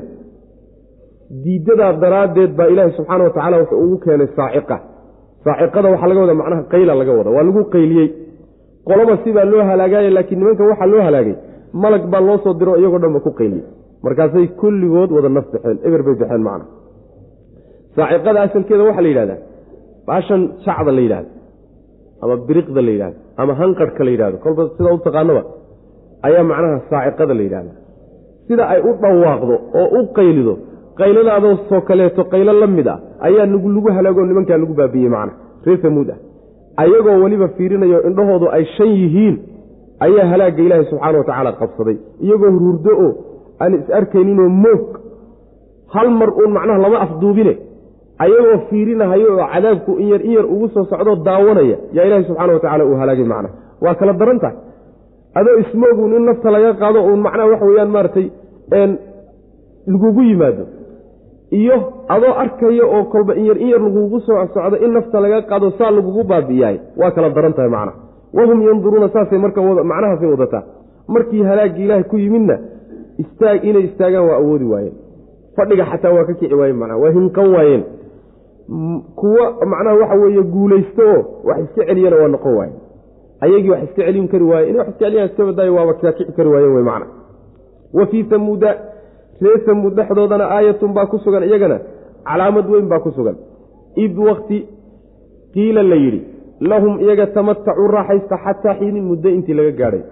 diidadaa 1.44 1.92
daraaddeed 2.02 2.52
baa 2.58 2.66
ilaahi 2.72 2.92
subxaana 2.96 3.24
wa 3.24 3.30
tacaala 3.34 3.56
wuxuu 3.62 3.78
ugu 3.84 3.96
keenay 4.04 4.28
saaciqa. 4.36 4.76
Saaciqada 5.44 5.88
waxaa 5.92 6.08
laga 6.10 6.20
wada 6.24 6.34
macnaha 6.40 6.62
qayla 6.72 6.92
laga 7.00 7.12
wada 7.18 7.30
waa 7.36 7.42
lagu 7.48 7.62
qayliyey. 7.74 8.08
Qoloba 8.88 9.14
sibaa 9.24 9.44
loo 9.52 9.62
halaagaaya 9.70 10.10
laakiin 10.16 10.38
nimanka 10.40 10.64
waxaa 10.70 10.86
loo 10.92 11.02
halaagay 11.06 11.34
malag 11.82 12.04
baa 12.12 12.20
loo 12.28 12.38
soo 12.44 12.54
diro 12.60 12.72
iyagoo 12.80 12.98
dhan 13.02 13.12
ba 13.16 13.20
ku 13.26 13.30
qayliyey. 13.40 13.64
Markaasay 14.04 14.46
kulligood 14.60 15.10
wada 15.16 15.28
naf 15.36 15.46
baxeen 15.52 15.76
eber 15.86 16.00
bay 16.06 16.14
baxeen 16.20 16.42
macna. 16.48 16.64
Saaciqada 17.96 18.38
asalkeeda 18.46 18.82
waxaa 18.88 19.02
la 19.04 19.08
yidhahdaa 19.12 19.38
baashan 20.10 20.42
jacda 20.66 20.90
la 20.96 21.02
yidhahdo 21.06 21.30
ama 22.22 22.34
biriqda 22.48 22.80
la 22.86 22.92
yidhahdo 22.94 23.18
ama 23.42 23.52
hanqarhka 23.60 24.02
la 24.06 24.10
yidhahdo 24.14 24.36
kolba 24.44 24.62
sidaa 24.76 24.94
u 24.98 25.00
taqaanaba 25.06 25.42
ayaa 26.28 26.44
macnaha 26.50 26.76
saaciqada 26.90 27.34
la 27.38 27.42
yidhahda 27.46 27.72
sida 28.48 28.62
ay 28.72 28.80
u 28.88 28.90
dhawaaqdo 29.02 29.54
oo 29.80 29.88
u 29.98 30.00
qaylido 30.18 30.54
qayladaadoo 31.00 31.54
soo 31.68 31.80
kaleeto 31.88 32.22
qaylo 32.32 32.52
la 32.62 32.66
mid 32.78 32.88
ah 32.94 32.98
ayaa 33.28 33.46
lagu 33.52 33.88
halaagoo 33.96 34.26
nimankaa 34.30 34.58
lagu 34.62 34.74
baabiiyey 34.80 35.12
macna 35.16 35.32
reer 35.66 35.80
samuud 35.86 36.10
ah. 36.14 36.18
Ayagoo 36.82 37.16
weliba 37.22 37.48
fiirinayo 37.56 37.98
indhahoodu 38.08 38.46
ay 38.56 38.64
shan 38.76 38.90
yihiin 39.00 39.36
ayaa 40.06 40.26
halaagga 40.32 40.62
ilaahi 40.66 40.84
subxaana 40.90 41.18
wa 41.18 41.24
tacaala 41.28 41.52
qabsaday. 41.60 41.96
Iyagoo 42.24 42.52
hurdo 42.64 42.92
oo 43.06 43.10
aan 43.62 43.72
is 43.78 43.90
arkayninoo 43.98 44.48
moog 44.64 44.84
hal 45.94 46.08
mar 46.20 46.30
uun 46.40 46.52
macnaha 46.56 46.78
lama 46.84 46.98
afduubine 47.06 47.54
ayagoo 48.24 48.58
fiirinahayo 48.70 49.28
oo 49.36 49.46
cadaabku 49.54 49.92
in 50.02 50.08
yar 50.12 50.22
in 50.28 50.32
yar 50.36 50.46
ugu 50.54 50.66
soo 50.74 50.84
socdoo 50.92 51.16
daawanaya 51.28 51.76
yaa 51.96 52.04
ilaahi 52.08 52.24
subxaana 52.28 52.52
wa 52.56 52.60
tacala 52.64 52.84
uu 52.90 52.96
halaagay 53.02 53.24
macna 53.32 53.48
waa 53.84 53.94
kala 54.00 54.12
daran 54.20 54.40
tahay. 54.42 54.56
Adoo 55.38 55.56
ismooguun 55.62 56.12
in 56.18 56.24
nafta 56.28 56.48
laga 56.54 56.70
qaado 56.82 56.98
uun 57.08 57.20
macnaha 57.26 57.48
waxa 57.52 57.66
weeyaan 57.70 57.90
maaragtay 57.94 58.26
lagugu 59.92 60.22
yimaado. 60.22 60.64
Iyo 61.50 61.76
adoo 62.14 62.32
arkaya 62.42 62.84
oo 62.86 63.04
kolba 63.12 63.34
in 63.34 63.44
yar 63.46 63.58
in 63.58 63.68
yar 63.72 63.80
lagugu 63.86 64.20
soo 64.26 64.46
socdo 64.54 64.76
in 64.84 64.92
nafta 64.96 65.20
laga 65.24 65.38
qaado 65.50 65.70
saa 65.78 65.90
lagugu 65.96 66.22
baabi'iyahay 66.30 66.76
waa 67.00 67.10
kala 67.16 67.28
daran 67.36 67.52
tahay 67.56 67.70
macna 67.76 67.92
wahum 68.36 68.58
yanduruuna 68.68 69.08
saasay 69.14 69.38
marka 69.44 69.60
macnahaasay 69.62 70.28
wadataa. 70.34 70.62
Markii 71.14 71.42
halaaggii 71.42 71.84
ilaahay 71.84 72.04
ku 72.10 72.16
yimidna 72.22 72.56
istaag 73.22 73.64
inay 73.68 73.84
istaagaan 73.88 74.26
waa 74.28 74.36
awoodi 74.42 74.64
waayeen. 74.72 74.94
Fadhiga 75.56 75.84
xataa 75.90 76.12
waa 76.16 76.24
ka 76.28 76.34
kici 76.38 76.54
waayeen 76.54 76.78
macnaha. 76.80 76.98
Waa 77.02 77.10
hinqan 77.16 77.48
waayeen 77.54 77.82
kuwo 79.20 79.44
macnaha 79.72 79.96
waxa 80.00 80.14
weeye 80.22 80.42
guulaysto 80.42 81.02
oo 81.14 81.20
wax 81.44 81.58
iska 81.64 81.84
celiyana 81.88 82.16
waa 82.16 82.28
noqon 82.28 82.54
waaye 82.58 82.72
ayagii 83.40 83.70
wax 83.70 83.82
iska 83.88 84.02
celin 84.06 84.28
kari 84.28 84.44
waaye 84.44 84.68
inay 84.70 84.78
wax 84.80 84.88
iska 84.88 85.04
celiyaan 85.04 85.28
iska 85.30 85.44
badaayo 85.48 85.74
waaba 85.74 85.94
kaa 85.94 86.12
kici 86.12 86.32
kari 86.32 86.48
waayeen 86.48 86.74
wey 86.74 86.84
macna. 86.84 87.06
Wa 87.94 88.06
fii 88.06 88.24
tamuuda 88.24 88.70
ree 89.42 89.58
tamuud 89.66 89.94
dhexdoodana 89.94 90.44
aayatun 90.56 90.92
baa 90.94 91.06
ku 91.06 91.18
sugan 91.18 91.42
iyagana 91.48 91.78
calaamad 92.28 92.66
weyn 92.70 92.88
baa 92.88 92.98
ku 93.00 93.10
sugan. 93.10 93.36
Id 93.96 94.18
wakti 94.18 94.58
qiila 95.54 95.82
la 95.82 95.96
yidhi 95.96 96.20
lahum 96.60 97.00
iyaga 97.00 97.26
tamatacuu 97.26 97.88
raaxaysta 97.96 98.36
xataa 98.44 98.74
xiinin 98.78 99.04
muddo 99.10 99.28
intii 99.36 99.54
laga 99.54 99.70
gaadhay. 99.80 100.02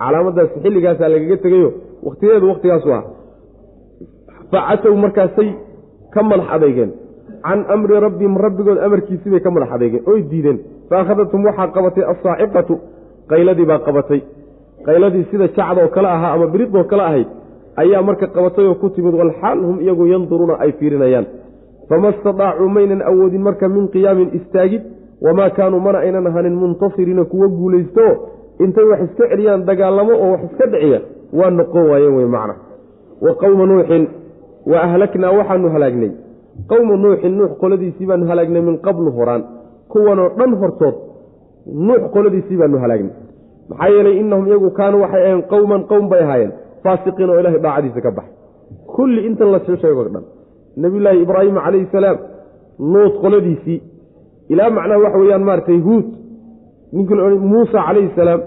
Calaamadaas 0.00 0.50
xilligaasaa 0.62 1.08
lagaga 1.14 1.36
tegayo 1.44 1.68
wakhtigeedu 2.06 2.48
waktigaasu 2.48 2.92
ah 2.98 3.02
facatow 4.50 4.94
markaasay 5.04 5.50
ka 6.14 6.22
madax 6.22 6.46
adeygeen 6.56 6.90
can 7.46 7.60
amri 7.74 8.00
rabbihim 8.06 8.34
rabbigood 8.46 8.78
amarkiisii 8.86 9.30
bay 9.34 9.40
ka 9.46 9.50
madax 9.50 9.70
adeygeen 9.76 10.02
oy 10.12 10.20
diideen 10.30 10.58
fa 10.88 11.00
akhadathum 11.02 11.44
waxaa 11.48 11.68
qabatay 11.76 12.04
assaaciqatu 12.12 12.74
qayladii 13.30 13.66
baa 13.70 13.78
qabatay 13.88 14.20
qayladii 14.86 15.24
sida 15.30 15.46
jacdoo 15.56 15.88
kale 15.94 16.08
ahaa 16.16 16.32
ama 16.36 16.46
biriqdoo 16.54 16.84
kale 16.90 17.02
ahayd 17.10 17.28
ayaa 17.82 18.02
marka 18.08 18.26
qabatay 18.36 18.66
oo 18.70 18.74
ku 18.82 18.88
timid 18.96 19.14
walxaal 19.20 19.58
hum 19.68 19.76
iyagu 19.84 20.04
yanduruuna 20.12 20.54
ay 20.64 20.72
fiirinayaan 20.78 21.26
fama 21.88 22.08
istadaacuu 22.14 22.68
maynan 22.76 23.02
awoodin 23.10 23.42
marka 23.48 23.68
min 23.68 23.88
qiyaamin 23.94 24.28
istaagid 24.38 24.82
wamaa 25.26 25.50
kaanuu 25.58 25.80
mana 25.86 25.98
aynan 26.06 26.26
ahanin 26.30 26.54
muntasiriina 26.62 27.24
kuwo 27.24 27.48
guulaystooo 27.58 28.12
intay 28.64 28.84
wax 28.90 29.00
iska 29.08 29.28
celiyaan 29.32 29.66
dagaalamo 29.68 30.12
oo 30.24 30.30
wax 30.32 30.40
iska 30.50 30.66
dhiciya 30.72 31.00
waa 31.38 31.50
noqon 31.58 31.84
waayeen 31.90 32.14
wey 32.18 32.28
macna 32.36 32.54
wa 33.24 33.34
qowma 33.42 33.66
nuuxin 33.66 34.04
wa 34.70 34.76
ahlaknaa 34.86 35.32
waxaanu 35.38 35.68
halaagnay 35.74 36.10
qowma 36.70 36.94
nuuxin 37.04 37.32
nuux 37.38 37.50
qoladiisii 37.60 38.06
baanu 38.10 38.24
halaagnay 38.30 38.62
min 38.68 38.76
qablu 38.86 39.10
horaan. 39.16 39.42
Kuwanoo 39.92 40.28
dhan 40.38 40.52
hortood 40.60 40.96
nuux 41.86 42.02
qoladiisii 42.14 42.56
baanu 42.60 42.78
halaagnay. 42.84 43.14
Maxaa 43.70 43.88
yeelay 43.94 44.16
innahum 44.20 44.46
iyagu 44.46 44.70
kaanuu 44.78 45.00
waxay 45.04 45.22
aheen 45.26 45.42
qowman 45.52 45.82
qowm 45.90 46.04
bay 46.10 46.20
ahaayeen. 46.24 46.52
Faasiqiin 46.82 47.30
oo 47.30 47.38
ilahay 47.40 47.60
daacadiisa 47.66 48.00
ka 48.06 48.10
baxay. 48.18 48.34
Kulli 48.96 49.20
intan 49.28 49.48
la 49.52 49.58
soo 49.66 49.76
sheego 49.82 50.02
dhan. 50.14 50.24
Nebiyulaahi 50.82 51.18
ibraahim 51.26 51.56
calayhi 51.64 51.86
salaam 51.92 52.18
nuud 52.92 53.12
qoladiisii. 53.22 53.78
Ilaa 54.52 54.70
macnaha 54.76 54.98
waxa 55.04 55.18
weeyaan 55.22 55.44
maaragtay 55.48 55.78
huud. 55.86 56.06
Ninkii 56.92 57.16
la 57.18 57.24
muusa 57.52 57.78
calayhi 57.86 58.10
salaam 58.16 58.40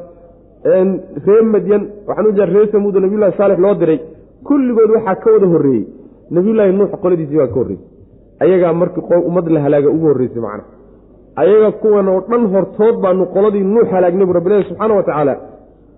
ree 1.28 1.41
madyan 1.54 1.84
waxaan 2.08 2.28
u 2.30 2.32
jeeda 2.38 2.54
ree 2.56 2.67
samuudo 2.72 3.00
nabiyullahi 3.00 3.38
saalix 3.38 3.60
loo 3.65 3.76
diray. 3.82 4.00
Kulligood 4.48 4.89
waxaa 4.95 5.15
ka 5.24 5.28
wada 5.34 5.48
horreeyey. 5.54 5.86
Nebiyullaahi 6.36 6.72
nuux 6.80 6.91
qoladiisii 7.04 7.38
baa 7.41 7.48
ka 7.54 7.58
horreysay 7.62 7.88
ayagaa 8.43 8.73
markii 8.73 9.04
ummad 9.30 9.47
la 9.56 9.60
halaaga 9.65 9.89
ugu 9.95 10.06
horreysay 10.08 10.41
macna. 10.45 10.63
Ayaga 11.41 11.71
kuwan 11.82 12.08
oo 12.13 12.21
dhan 12.30 12.43
hortood 12.54 12.95
baanu 13.04 13.25
qoladii 13.36 13.63
nuux 13.73 13.88
halaagnay 13.93 14.25
bu 14.30 14.34
rabbilahi 14.38 14.63
subxaana 14.69 14.93
wa 14.99 15.04
tacaala 15.04 15.34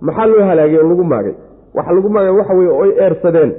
maxaa 0.02 0.26
loo 0.32 0.44
halaagay 0.50 0.78
oo 0.82 0.90
lagu 0.92 1.04
maagay? 1.14 1.36
Waxa 1.76 1.92
lagu 1.96 2.10
maagay 2.16 2.34
waxa 2.40 2.54
weye 2.60 2.70
oy 2.82 2.90
eersadeen 3.06 3.52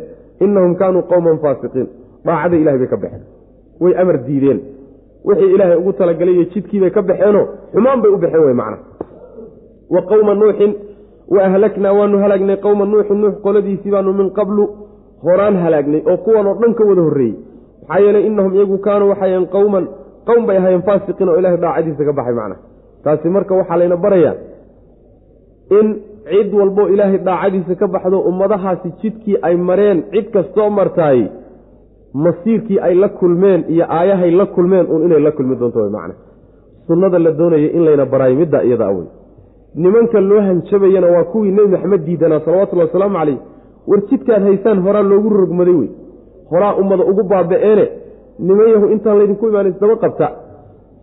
innahum 0.44 0.74
kaanuu 0.80 1.02
qowman 1.10 1.38
faasiqiin. 1.44 1.88
Daacada 2.26 2.56
ilahay 2.56 2.78
bay 2.82 2.88
ka 2.92 2.96
baxeen. 3.02 3.22
Way 3.80 3.92
amar 4.02 4.16
diideen. 4.26 4.58
Wixii 5.26 5.54
ilaahay 5.54 5.76
ugu 5.82 5.92
talagalay 5.92 6.34
iyo 6.34 6.44
jidkiibay 6.52 6.90
ka 6.96 7.02
baxeenoo 7.02 7.44
xumaan 7.74 7.98
bay 8.02 8.10
u 8.10 8.18
baxeen 8.22 8.44
wey 8.46 8.54
macna. 8.60 8.78
Wa 9.94 10.00
qowma 10.10 10.34
nuuxin 10.34 10.72
wa 11.34 11.40
ahlaknaa 11.48 11.92
waanu 11.98 12.16
halaagnay 12.22 12.56
qowma 12.64 12.84
nuuxin 12.92 13.18
nuux 13.22 13.34
qoladiisii 13.44 13.90
baanu 13.94 14.12
min 14.12 14.28
qablu 14.38 14.64
horaan 15.24 15.56
halaagnay 15.64 16.02
oo 16.10 16.16
kuwan 16.24 16.46
oo 16.50 16.54
dhan 16.60 16.74
ka 16.78 16.84
wada 16.88 17.02
horreeyey 17.08 17.34
maxaa 17.88 18.00
yeelay 18.04 18.24
innahum 18.28 18.52
iyagu 18.56 18.78
kaanuu 18.86 19.08
waxaayeen 19.12 19.46
qowman 19.56 19.84
qowm 20.28 20.42
bay 20.48 20.56
ahaayeen 20.60 20.82
faasiqiin 20.88 21.28
oo 21.32 21.36
ilahay 21.40 21.58
daacadiisa 21.64 22.04
ka 22.08 22.12
baxay 22.18 22.34
macna 22.40 22.56
taasi 23.04 23.28
marka 23.36 23.54
waxaa 23.60 23.76
layna 23.80 23.96
barayaa 24.04 24.34
in 25.78 25.86
cid 26.30 26.50
walbo 26.60 26.88
ilaahay 26.94 27.18
daacadiisa 27.28 27.74
ka 27.80 27.86
baxdo 27.94 28.18
ummadahaasi 28.30 28.88
jidkii 29.02 29.36
ay 29.48 29.56
mareen 29.68 29.98
cid 30.12 30.26
kastoo 30.36 30.68
martaay 30.78 31.20
masiirkii 32.24 32.78
ay 32.86 32.94
la 33.02 33.08
kulmeen 33.08 33.64
iyo 33.68 33.84
aayahay 33.98 34.30
la 34.40 34.46
kulmeen 34.46 34.86
uun 34.92 35.02
inay 35.06 35.20
la 35.26 35.30
kulmi 35.36 35.56
doonto 35.56 35.90
macna 35.96 36.14
sunnada 36.86 37.18
la 37.18 37.30
doonaya 37.40 37.68
in 37.76 37.82
layna 37.86 38.04
baraayo 38.12 38.36
middaa 38.36 38.62
iyada 38.68 38.86
awey. 38.86 39.06
Nimanka 39.74 40.20
loo 40.20 40.40
hanjabayana 40.40 41.06
waa 41.14 41.24
kuwii 41.32 41.50
nebi 41.56 41.68
maxamed 41.68 42.04
diidanaa 42.06 42.40
salawatullhi 42.44 42.84
wasalaamu 42.86 43.16
caleyh 43.18 43.38
war 43.90 44.00
jidkaad 44.10 44.42
haysaan 44.48 44.78
horaa 44.86 45.02
loogu 45.10 45.28
rogmaday 45.28 45.74
wey 45.74 45.88
horaa 46.52 46.74
ummada 46.80 47.04
ugu 47.10 47.22
baaba-eene 47.32 47.84
niman 48.46 48.68
yahu 48.74 48.86
intaan 48.94 49.18
laydinku 49.18 49.44
imaan 49.50 49.66
isdaba 49.72 49.96
qabta. 50.04 50.26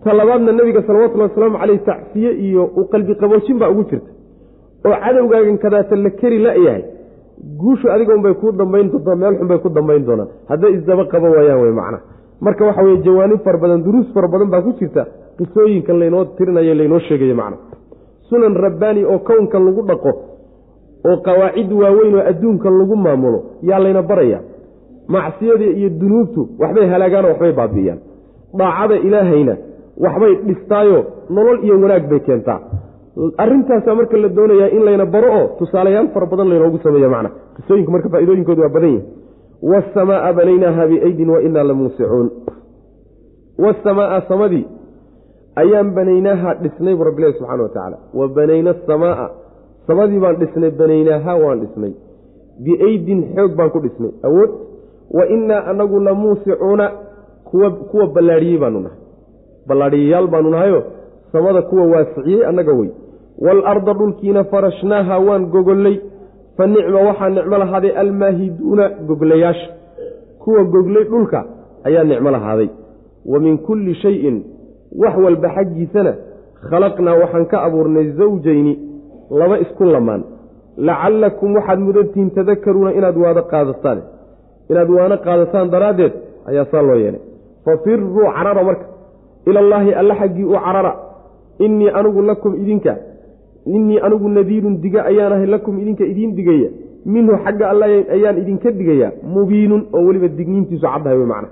Ta 0.03 0.13
labaadna 0.19 0.51
nebiga 0.59 0.81
salawatullhi 0.87 1.27
wasalaamu 1.29 1.57
caleyh 1.61 1.79
tacsiye 1.89 2.31
iyo 2.47 2.63
u 2.79 2.83
qalbi 2.91 3.13
qaboojin 3.21 3.57
baa 3.61 3.69
ugu 3.73 3.83
jirta. 3.89 4.09
Oo 4.85 4.95
cadowgaagan 5.03 5.57
kadaata 5.63 5.95
la 6.05 6.09
keri 6.19 6.39
la-yahay 6.45 6.83
guushu 7.61 7.85
adiga 7.93 8.13
unbay 8.17 8.33
kuu 8.41 8.51
dambayn 8.51 8.87
doontaa 8.91 9.15
meel 9.21 9.35
xun 9.39 9.47
bay 9.51 9.59
ku 9.63 9.69
dambayn 9.69 10.03
doonaan. 10.07 10.29
Hadday 10.49 10.71
isdaba 10.77 11.03
qaban 11.11 11.31
waayaan 11.35 11.61
wey 11.63 11.71
macna. 11.79 11.99
Marka 12.45 12.63
waxa 12.69 12.81
weye 12.85 12.97
jawaanib 13.05 13.41
fara 13.45 13.57
badan 13.63 13.83
duruus 13.85 14.07
fara 14.13 14.27
badan 14.33 14.49
baa 14.53 14.61
ku 14.61 14.71
jirta. 14.79 15.03
Qisooyinkan 15.37 15.99
laynoo 16.01 16.25
tirinayo 16.37 16.73
laynoo 16.79 16.99
sheegayo 17.07 17.35
macna. 17.41 17.57
Sunan 18.29 18.55
rabbaani 18.65 19.01
oo 19.11 19.19
kownkan 19.27 19.61
lagu 19.67 19.81
dhaqo 19.89 20.11
oo 21.09 21.17
qawaacid 21.27 21.71
waaweyn 21.81 22.15
oo 22.15 22.23
adduunkan 22.31 22.73
lagu 22.79 22.95
maamulo 22.95 23.39
yaa 23.69 23.79
layna 23.83 24.01
baraya 24.01 24.39
macsiyada 25.15 25.65
iyo 25.79 25.89
dunuubtu 26.01 26.41
waxbay 26.61 26.87
halaagaan 26.93 27.25
oo 27.25 27.31
waxbay 27.33 27.53
baabi'iyaan 27.59 27.99
daacada 28.59 28.95
ilaahayna 29.07 29.55
waxbay 30.05 30.33
dhistaayo 30.47 30.99
nolol 31.29 31.59
iyo 31.65 31.75
wanaag 31.81 32.09
bay 32.09 32.19
keentaa. 32.19 32.59
Arrintaasaa 33.37 33.95
marka 33.95 34.17
la 34.17 34.29
doonayaa 34.29 34.69
in 34.75 34.85
layna 34.85 35.05
baro 35.05 35.29
oo 35.39 35.47
tusaalayaal 35.59 36.07
fara 36.13 36.25
badan 36.25 36.49
laynoogu 36.49 36.77
sameeya 36.83 37.09
macna. 37.09 37.29
Qisooyinku 37.55 37.91
marka 37.91 38.09
faa'iidooyinkoodu 38.09 38.61
waa 38.61 38.69
badan 38.69 38.89
yihi 38.89 39.03
waasamaaa 39.71 40.33
banaynaaha 40.33 40.87
biaydin 40.87 41.29
wa 41.29 41.63
la 41.63 41.73
muusicuun 41.73 42.29
waasamaaa 43.63 44.21
samadii 44.31 44.65
ayaan 45.55 45.91
banaynaaha 45.97 46.53
dhisnay 46.63 46.95
buu 46.95 47.03
rabbilahi 47.03 47.33
subxana 47.33 47.63
wa 47.63 47.69
tacaala. 47.69 47.97
Wa 48.13 48.27
banayna 48.27 48.69
asamaaa 48.69 49.29
samadii 49.87 50.19
baan 50.19 50.39
dhisnay 50.41 50.71
banaynaaha 50.71 51.35
waan 51.43 51.59
dhisnay. 51.59 51.93
Biaydin 52.63 53.19
xoog 53.35 53.55
baan 53.55 53.69
ku 53.69 53.79
dhisnay. 53.79 54.11
Awood 54.23 54.68
wa 55.11 55.27
innaa 55.27 55.63
anagu 55.65 55.99
la 55.99 56.13
muusicuuna 56.13 56.91
kuwa 57.91 58.07
ballaadhiyey 58.07 58.57
baanu 58.57 58.79
nahay. 58.79 58.97
Ballaadhiyayaal 59.67 60.27
baanu 60.27 60.49
nahayo 60.49 60.83
samada 61.31 61.61
kuwa 61.61 61.85
waasiciyey 61.85 62.45
annaga 62.45 62.73
wey. 62.73 62.89
Waalarda 63.39 63.93
dhulkiina 63.93 64.43
farashnaaha 64.43 65.19
waan 65.19 65.45
gogollay 65.45 65.99
fa 66.57 66.67
nicma 66.67 66.99
waxaa 67.01 67.29
nicmo 67.29 67.57
lahaaday 67.57 67.91
almaahiduuna 67.91 68.89
goglayaasha 68.89 69.69
kuwa 70.39 70.63
goglay 70.63 71.03
dhulka 71.03 71.45
ayaa 71.83 72.03
nicmo 72.03 72.31
lahaaday. 72.31 72.69
Wa 73.25 73.39
min 73.39 73.57
kulli 73.57 73.95
shayin 73.95 74.43
wax 75.01 75.17
walba 75.23 75.49
xaggiisana 75.55 76.13
khalaqnaa 76.69 77.13
waxaan 77.21 77.45
ka 77.45 77.61
abuurnay 77.63 78.11
zawjayni 78.11 78.73
laba 79.31 79.59
isku 79.59 79.83
lamaan. 79.85 80.23
Lacallakum 80.77 81.55
waxaad 81.55 81.79
mudantihiin 81.79 82.31
tadakaruuna 82.31 82.93
inaad 82.93 83.17
waado 83.17 83.41
qaadataan 83.51 83.99
inaad 84.69 84.89
waano 84.97 85.17
qaadataan 85.25 85.69
daraaddeed 85.73 86.13
ayaa 86.49 86.65
saa 86.71 86.81
loo 86.81 86.95
yeelay. 87.03 87.21
Fafiruu 87.65 88.25
carara 88.35 88.63
marka 88.63 88.85
ilallaahi 89.49 89.93
alla 90.01 90.15
xaggii 90.21 90.45
u 90.45 90.53
carara 90.65 90.91
innii 91.65 91.89
anigu 91.99 92.21
lakum 92.21 92.55
idinka 92.61 92.93
innii 93.75 93.99
anigu 94.05 94.29
nadiirun 94.29 94.75
diga 94.83 95.05
ayaan 95.11 95.33
ahay 95.33 95.47
lakum 95.55 95.79
idinka 95.79 96.03
idiin 96.11 96.35
digaya 96.35 96.69
minhu 97.05 97.33
xagga 97.45 97.65
alla 97.71 97.85
ayaan 98.15 98.37
idinka 98.41 98.71
digayaa 98.79 99.11
mubiinun 99.35 99.81
oo 99.93 100.01
weliba 100.07 100.27
digniintiisu 100.39 100.85
caddahay 100.93 101.17
wey 101.17 101.27
macna 101.33 101.49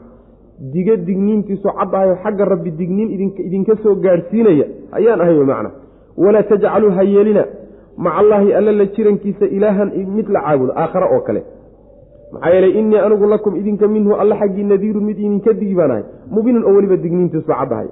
diga 0.73 0.95
digniintiisu 1.07 1.67
caddahayo 1.79 2.15
xagga 2.23 2.45
rabbi 2.53 2.71
digniin 2.79 3.09
idinka 3.47 3.73
soo 3.83 3.95
gaadhsiinaya 4.05 4.65
ayaan 4.97 5.21
ahay 5.23 5.35
wey 5.39 5.47
macna 5.51 5.69
walaa 6.23 6.43
tajcaluu 6.51 6.91
ha 6.97 7.03
yeelina 7.13 7.43
maca 7.97 8.17
allaahi 8.21 8.53
alla 8.59 8.71
la 8.79 8.85
jirankiisa 8.95 9.45
ilaahan 9.57 9.89
mid 10.17 10.27
la 10.35 10.39
caabudo 10.45 10.73
aakhare 10.81 11.07
oo 11.15 11.21
kale 11.27 11.41
maxaa 12.31 12.49
yeelay 12.53 12.71
innii 12.79 12.97
anigu 12.97 13.25
lakum 13.25 13.55
idinka 13.55 13.87
minhu 13.87 14.13
alla 14.21 14.35
xaggii 14.39 14.63
nadiirun 14.63 15.03
mid 15.09 15.17
idinka 15.19 15.53
digi 15.53 15.75
baan 15.75 15.91
ahay 15.91 16.05
mubiinun 16.29 16.63
oo 16.67 16.73
weliba 16.75 16.97
digniintiisu 16.97 17.47
caddahay. 17.47 17.89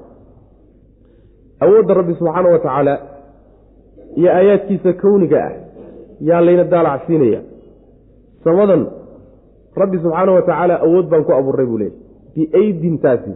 Awoodda 1.63 1.93
rabbi 1.93 2.13
subxaana 2.19 2.49
wa 2.49 2.59
tacaala 2.59 2.93
iyo 4.15 4.29
aayaadkiisa 4.31 4.93
kowniga 4.93 5.37
ah 5.47 5.53
yaa 6.21 6.41
layna 6.41 6.63
daalacsiinaya 6.63 7.41
samadan 8.43 8.87
rabbi 9.81 9.97
subxaana 10.03 10.31
wa 10.31 10.41
tacaala 10.41 10.81
awood 10.85 11.05
baan 11.09 11.23
ku 11.23 11.31
abuurray 11.33 11.65
buu 11.65 11.77
leeyay 11.77 11.97
biaydintaasi 12.35 13.33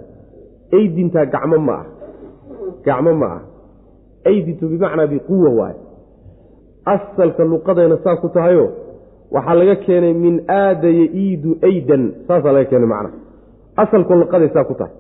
aydintaa 0.77 1.25
gacmo 1.25 1.57
ma 1.67 1.73
ah 1.81 1.85
gacmo 2.85 3.13
ma 3.13 3.29
ah. 3.37 3.41
Aydintu 4.25 4.67
bimacnaa 4.67 5.07
biquwa 5.07 5.49
waaye. 5.49 5.79
Asalka 6.85 7.43
luqadayna 7.43 7.97
saa 8.03 8.15
ku 8.15 8.29
tahayo 8.29 8.65
waxaa 9.35 9.55
laga 9.59 9.75
keenay 9.85 10.13
min 10.23 10.35
aadaya 10.61 11.05
iidu 11.23 11.51
aydan. 11.69 12.03
Saasaa 12.27 12.51
laga 12.55 12.65
keenay 12.71 12.89
macna. 12.93 13.09
Asalka 13.83 14.13
luqaday 14.21 14.49
saa 14.55 14.63
ku 14.69 14.73
tahay. 14.79 14.93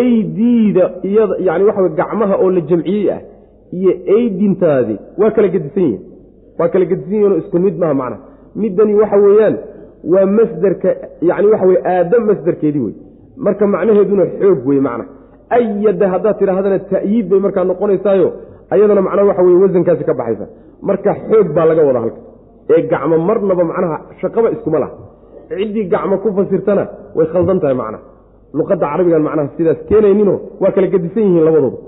Aydiida 0.00 0.84
iyada 1.08 1.34
yani 1.46 1.64
waxa 1.68 1.88
gacmaha 2.00 2.34
oo 2.42 2.50
la 2.56 2.60
jamciyey 2.70 3.10
ah 3.14 3.20
iyo 3.78 3.92
aydintaadi 4.16 4.94
waa 5.20 5.30
kala 5.36 5.48
gedisan 5.54 5.82
yihiin 5.82 6.00
waa 6.58 6.68
kala 6.72 6.84
gedisan 6.90 7.14
yihinoo 7.16 7.38
isku 7.42 7.58
mid 7.64 7.76
maha 7.82 7.94
macna. 8.00 8.16
Middani 8.62 8.94
waxa 9.00 9.16
weeyaan 9.24 9.54
waa 10.12 10.26
masderka 10.38 10.90
yani 11.28 11.46
waxa 11.52 11.66
weye 11.70 11.80
aadam 11.94 12.22
masderkeedii 12.30 12.80
wey 12.86 12.94
marka 13.44 13.64
macnaheeduna 13.74 14.24
xoog 14.40 14.60
wey 14.70 14.80
macna. 14.88 15.04
Ayada 15.56 16.06
haddaad 16.12 16.36
tidhaahdana 16.40 16.78
ta'yiid 16.92 17.26
bay 17.30 17.40
markaa 17.46 17.64
noqonaysaayo 17.70 18.28
ayadana 18.74 19.02
macnaha 19.06 19.26
waxa 19.30 19.42
weye 19.46 19.58
wasankaasi 19.64 20.04
ka 20.08 20.14
baxaysa. 20.20 20.46
Marka 20.88 21.10
xoog 21.28 21.48
baa 21.56 21.66
laga 21.70 21.82
wada 21.88 22.00
halka 22.04 22.20
ee 22.76 22.80
gacmo 22.92 23.16
marnaba 23.28 23.64
macnaha 23.70 23.96
shaqaba 24.20 24.48
iskuma 24.54 24.78
laha. 24.82 24.94
Ciddii 25.58 25.84
gacmo 25.92 26.14
ku 26.22 26.28
fasirtana 26.38 26.84
way 27.16 27.26
khaldan 27.32 27.58
tahay 27.62 27.76
macnaha 27.82 28.02
luqadda 28.58 28.86
carabigan 28.92 29.22
macnaha 29.28 29.48
sidaas 29.56 29.80
keenayninoo 29.88 30.38
waa 30.62 30.72
kala 30.74 30.86
gedisan 30.94 31.22
yihiin 31.26 31.44
labadooda 31.48 31.78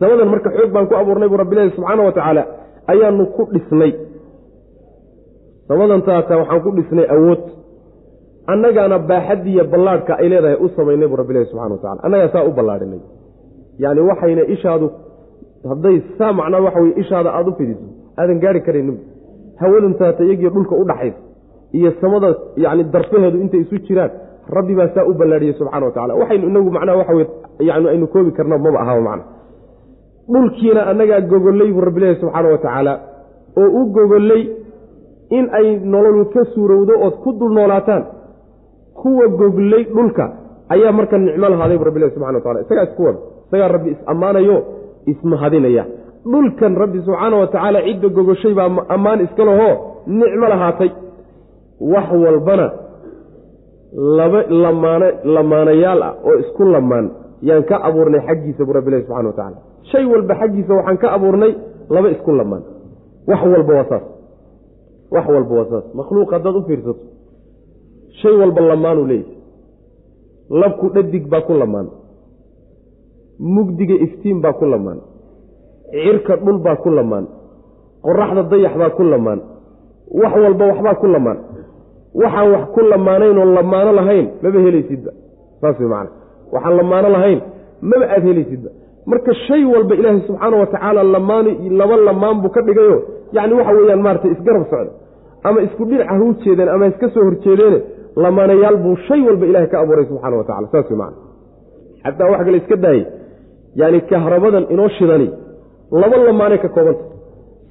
samadan 0.00 0.28
marka 0.32 0.48
xoog 0.56 0.70
baan 0.74 0.86
ku 0.90 0.94
abuurnay 1.00 1.28
buu 1.32 1.38
rabbilahi 1.42 1.70
subxaana 1.76 2.02
wa 2.08 2.12
tacaala 2.16 2.42
ayaanu 2.92 3.24
ku 3.36 3.42
dhisnay. 3.54 3.92
Samadan 5.68 6.00
taata 6.08 6.34
waxaan 6.40 6.60
ku 6.64 6.70
dhisnay 6.78 7.06
awood. 7.16 7.42
Annagaana 8.52 8.96
baaxadiiyo 9.10 9.64
ballaadhka 9.72 10.12
ay 10.22 10.28
leedahay 10.32 10.56
u 10.64 10.68
samaynay 10.76 11.06
buu 11.10 11.18
rabbilahi 11.22 11.46
subxana 11.50 11.74
wa 11.76 11.80
tacala 11.82 12.00
annagaa 12.06 12.32
saa 12.34 12.44
u 12.48 12.52
ballaadhinay. 12.58 13.00
Yacni 13.82 14.00
waxayna 14.10 14.42
ishaadu 14.54 14.86
hadday 15.70 15.96
saa 16.18 16.32
macnaa 16.38 16.60
waxa 16.66 16.80
weye 16.84 16.94
ishaada 17.02 17.30
aada 17.36 17.50
u 17.50 17.54
fidiso 17.58 17.84
aadan 18.20 18.38
gaari 18.44 18.60
karaynin 18.66 18.96
hawadun 19.60 19.94
taata 20.00 20.24
dhulka 20.24 20.74
u 20.82 20.84
dhaxaysa 20.84 21.20
iyo 21.72 21.92
samada 22.00 22.34
yacni 22.56 22.84
darfaheedu 22.84 23.40
intay 23.40 23.60
isu 23.60 23.78
jiraan 23.86 24.10
rabbi 24.56 24.74
baa 24.74 24.88
saa 24.94 25.04
u 25.04 25.14
ballaadhiyey 25.14 25.54
subxana 25.54 25.86
wa 25.86 25.92
tacala 25.92 26.14
waxaynu 26.14 26.48
inagu 26.48 26.70
macnaha 26.70 26.98
waxa 26.98 27.14
weye 27.14 27.28
yani 27.60 27.88
aynu 27.88 28.06
koobi 28.06 28.32
karna 28.32 28.58
maba 28.58 28.80
ahaba 28.80 29.00
macna. 29.00 29.24
Dhulkiina 30.32 30.86
annagaa 30.90 31.20
gogollay 31.20 31.72
buu 31.72 31.80
rabbilahi 31.80 32.20
subxaana 32.20 32.48
wa 32.48 32.58
tacaala 32.58 32.92
oo 33.56 33.68
u 33.80 33.84
gogollay 33.96 34.42
in 35.30 35.48
ay 35.52 35.78
nololu 35.84 36.24
ka 36.34 36.44
suurowdo 36.54 36.92
ood 37.06 37.14
ku 37.22 37.32
dul 37.32 37.52
noolaataan 37.54 38.04
kuwa 38.94 39.28
goglay 39.28 39.84
dhulka 39.84 40.24
ayaa 40.68 40.92
marka 40.92 41.18
nicmo 41.18 41.48
lahaaday 41.48 41.78
bu 41.78 41.84
rabbilahi 41.84 42.12
subxana 42.14 42.38
wa 42.38 42.42
tacala 42.44 42.60
isagaa 42.60 42.84
isku 42.90 43.02
wada 43.04 43.18
isagaa 43.48 43.68
rabbi 43.68 43.90
is-ammaanayo 43.90 44.56
ismahadinaya 45.06 45.84
dhulkan 46.24 46.72
rabbi 46.82 46.98
subxaana 47.06 47.36
wa 47.42 47.46
tacaala 47.46 47.80
cidda 47.86 48.08
gogoshay 48.08 48.54
baa 48.54 48.68
ammaan 48.94 49.20
iska 49.26 49.44
lahoo 49.44 49.74
nicmo 50.06 50.46
lahaatay. 50.52 50.90
Wax 51.92 52.08
walbana 52.24 52.66
laba 54.18 54.40
lamaan 54.64 55.02
lamaanayaal 55.34 56.02
ah 56.08 56.12
oo 56.28 56.34
isku 56.42 56.64
lamaan 56.74 57.06
yaan 57.48 57.62
ka 57.70 57.76
abuurnay 57.88 58.20
xaggiisa 58.28 58.64
buu 58.66 58.72
rabbilahi 58.78 59.02
subxana 59.06 59.28
wa 59.28 59.36
tacala 59.38 59.58
shay 59.90 60.04
walba 60.12 60.34
xaggiisa 60.40 60.72
waxaan 60.78 60.98
ka 61.02 61.08
abuurnay 61.16 61.52
laba 61.94 62.08
isku 62.14 62.30
lamaan 62.40 62.62
wax 63.30 63.40
walba 63.54 63.72
waa 63.78 63.88
saas. 63.92 64.04
Wax 65.14 65.24
walba 65.34 65.52
waa 65.58 65.68
saas. 65.72 65.84
Makhluuq 65.98 66.30
haddaad 66.34 66.56
u 66.56 66.62
fiirsato 66.68 67.02
shay 68.20 68.34
walba 68.40 68.60
lamaanuu 68.70 69.06
leeyahy 69.10 69.34
labku 70.62 70.86
dhadig 70.94 71.24
baa 71.32 71.40
ku 71.48 71.52
lamaan 71.62 71.88
mugdiga 73.54 73.94
iftiin 74.06 74.38
baa 74.44 74.52
ku 74.60 74.64
lamaan 74.72 75.00
cirka 75.92 76.36
dhul 76.36 76.58
baa 76.58 76.76
ku 76.76 76.90
lamaan. 76.90 77.26
Qoraxda 78.02 78.42
dayax 78.42 78.74
baa 78.80 78.90
ku 78.90 79.02
lamaan. 79.02 79.40
Wax 80.20 80.32
walba 80.44 80.64
waxbaa 80.70 80.94
ku 80.94 81.06
lamaan. 81.06 81.38
Waxaan 82.14 82.52
wax 82.52 82.64
ku 82.74 82.80
lamaanayn 82.80 83.38
oo 83.38 83.44
lamaano 83.54 83.92
lahayn 83.92 84.26
maba 84.42 84.58
helaysidba 84.66 85.10
saas 85.60 85.78
wey 85.80 85.88
waxaan 86.52 86.76
lamaano 86.80 87.08
lahayn 87.16 87.40
maba 87.82 88.04
aada 88.14 88.26
helaysidba 88.26 88.70
marka 89.06 89.34
shay 89.46 89.64
walba 89.64 89.94
ilaahay 89.94 90.22
subxaana 90.26 90.56
wa 90.62 90.66
tacaala 90.66 91.02
laba 91.80 91.96
lamaan 92.08 92.36
buu 92.42 92.50
ka 92.50 92.60
dhigayo 92.62 92.98
yacni 93.32 93.54
waxa 93.54 93.72
weeyaan 93.78 94.02
maaragtay 94.02 94.30
isgarab 94.34 94.64
socda. 94.70 94.92
Ama 95.44 95.58
isku 95.62 95.84
dhinaca 95.84 96.14
ha 96.14 96.24
u 96.24 96.34
jeedeen 96.42 96.68
ama 96.68 96.86
iska 96.86 97.08
soo 97.14 97.24
horjeedeene 97.24 97.78
lamaanayaal 98.16 98.76
buu 98.76 98.96
shay 99.06 99.20
walba 99.28 99.46
ilahay 99.46 99.68
ka 99.68 99.80
abuuray 99.80 100.06
subxana 100.10 100.36
wa 100.36 100.44
tacala 100.44 100.68
saas 100.72 100.90
wey 100.90 100.98
xataa 102.02 102.30
wax 102.30 102.44
kale 102.44 102.56
iska 102.58 102.76
daayey 102.76 103.06
yaani 103.80 104.00
kahrabadan 104.10 104.64
inoo 104.70 104.88
shidani 104.88 105.28
laba 105.92 106.16
lamaanay 106.28 106.58
ka 106.64 106.68
koobanta 106.68 107.04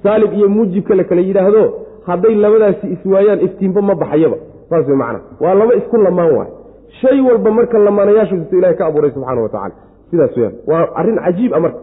saalib 0.02 0.32
iyo 0.38 0.48
muujibka 0.48 0.94
la 0.94 1.04
kala 1.04 1.20
yidhaahdo 1.28 1.62
hadday 2.08 2.34
labadaasi 2.44 2.86
iswaayaan 2.94 3.40
iftiinba 3.46 3.80
ma 3.88 3.94
baxayaba. 4.02 4.36
Saas 4.70 4.86
wey 4.88 4.96
macana 5.02 5.20
waa 5.42 5.54
laba 5.60 5.74
isku 5.80 5.96
lamaan 6.06 6.32
waay. 6.36 6.50
Shay 7.00 7.20
walba 7.28 7.50
marka 7.58 7.78
lamaanayaashiisu 7.86 8.56
ilahay 8.58 8.76
ka 8.80 8.84
abuuray 8.88 9.10
subxaana 9.14 9.40
wa 9.42 9.48
tacala 9.54 9.74
sidaas 10.10 10.36
weyaan 10.36 10.54
waa 10.70 10.84
arrin 11.00 11.18
cajiib 11.24 11.52
a 11.54 11.60
marka. 11.64 11.80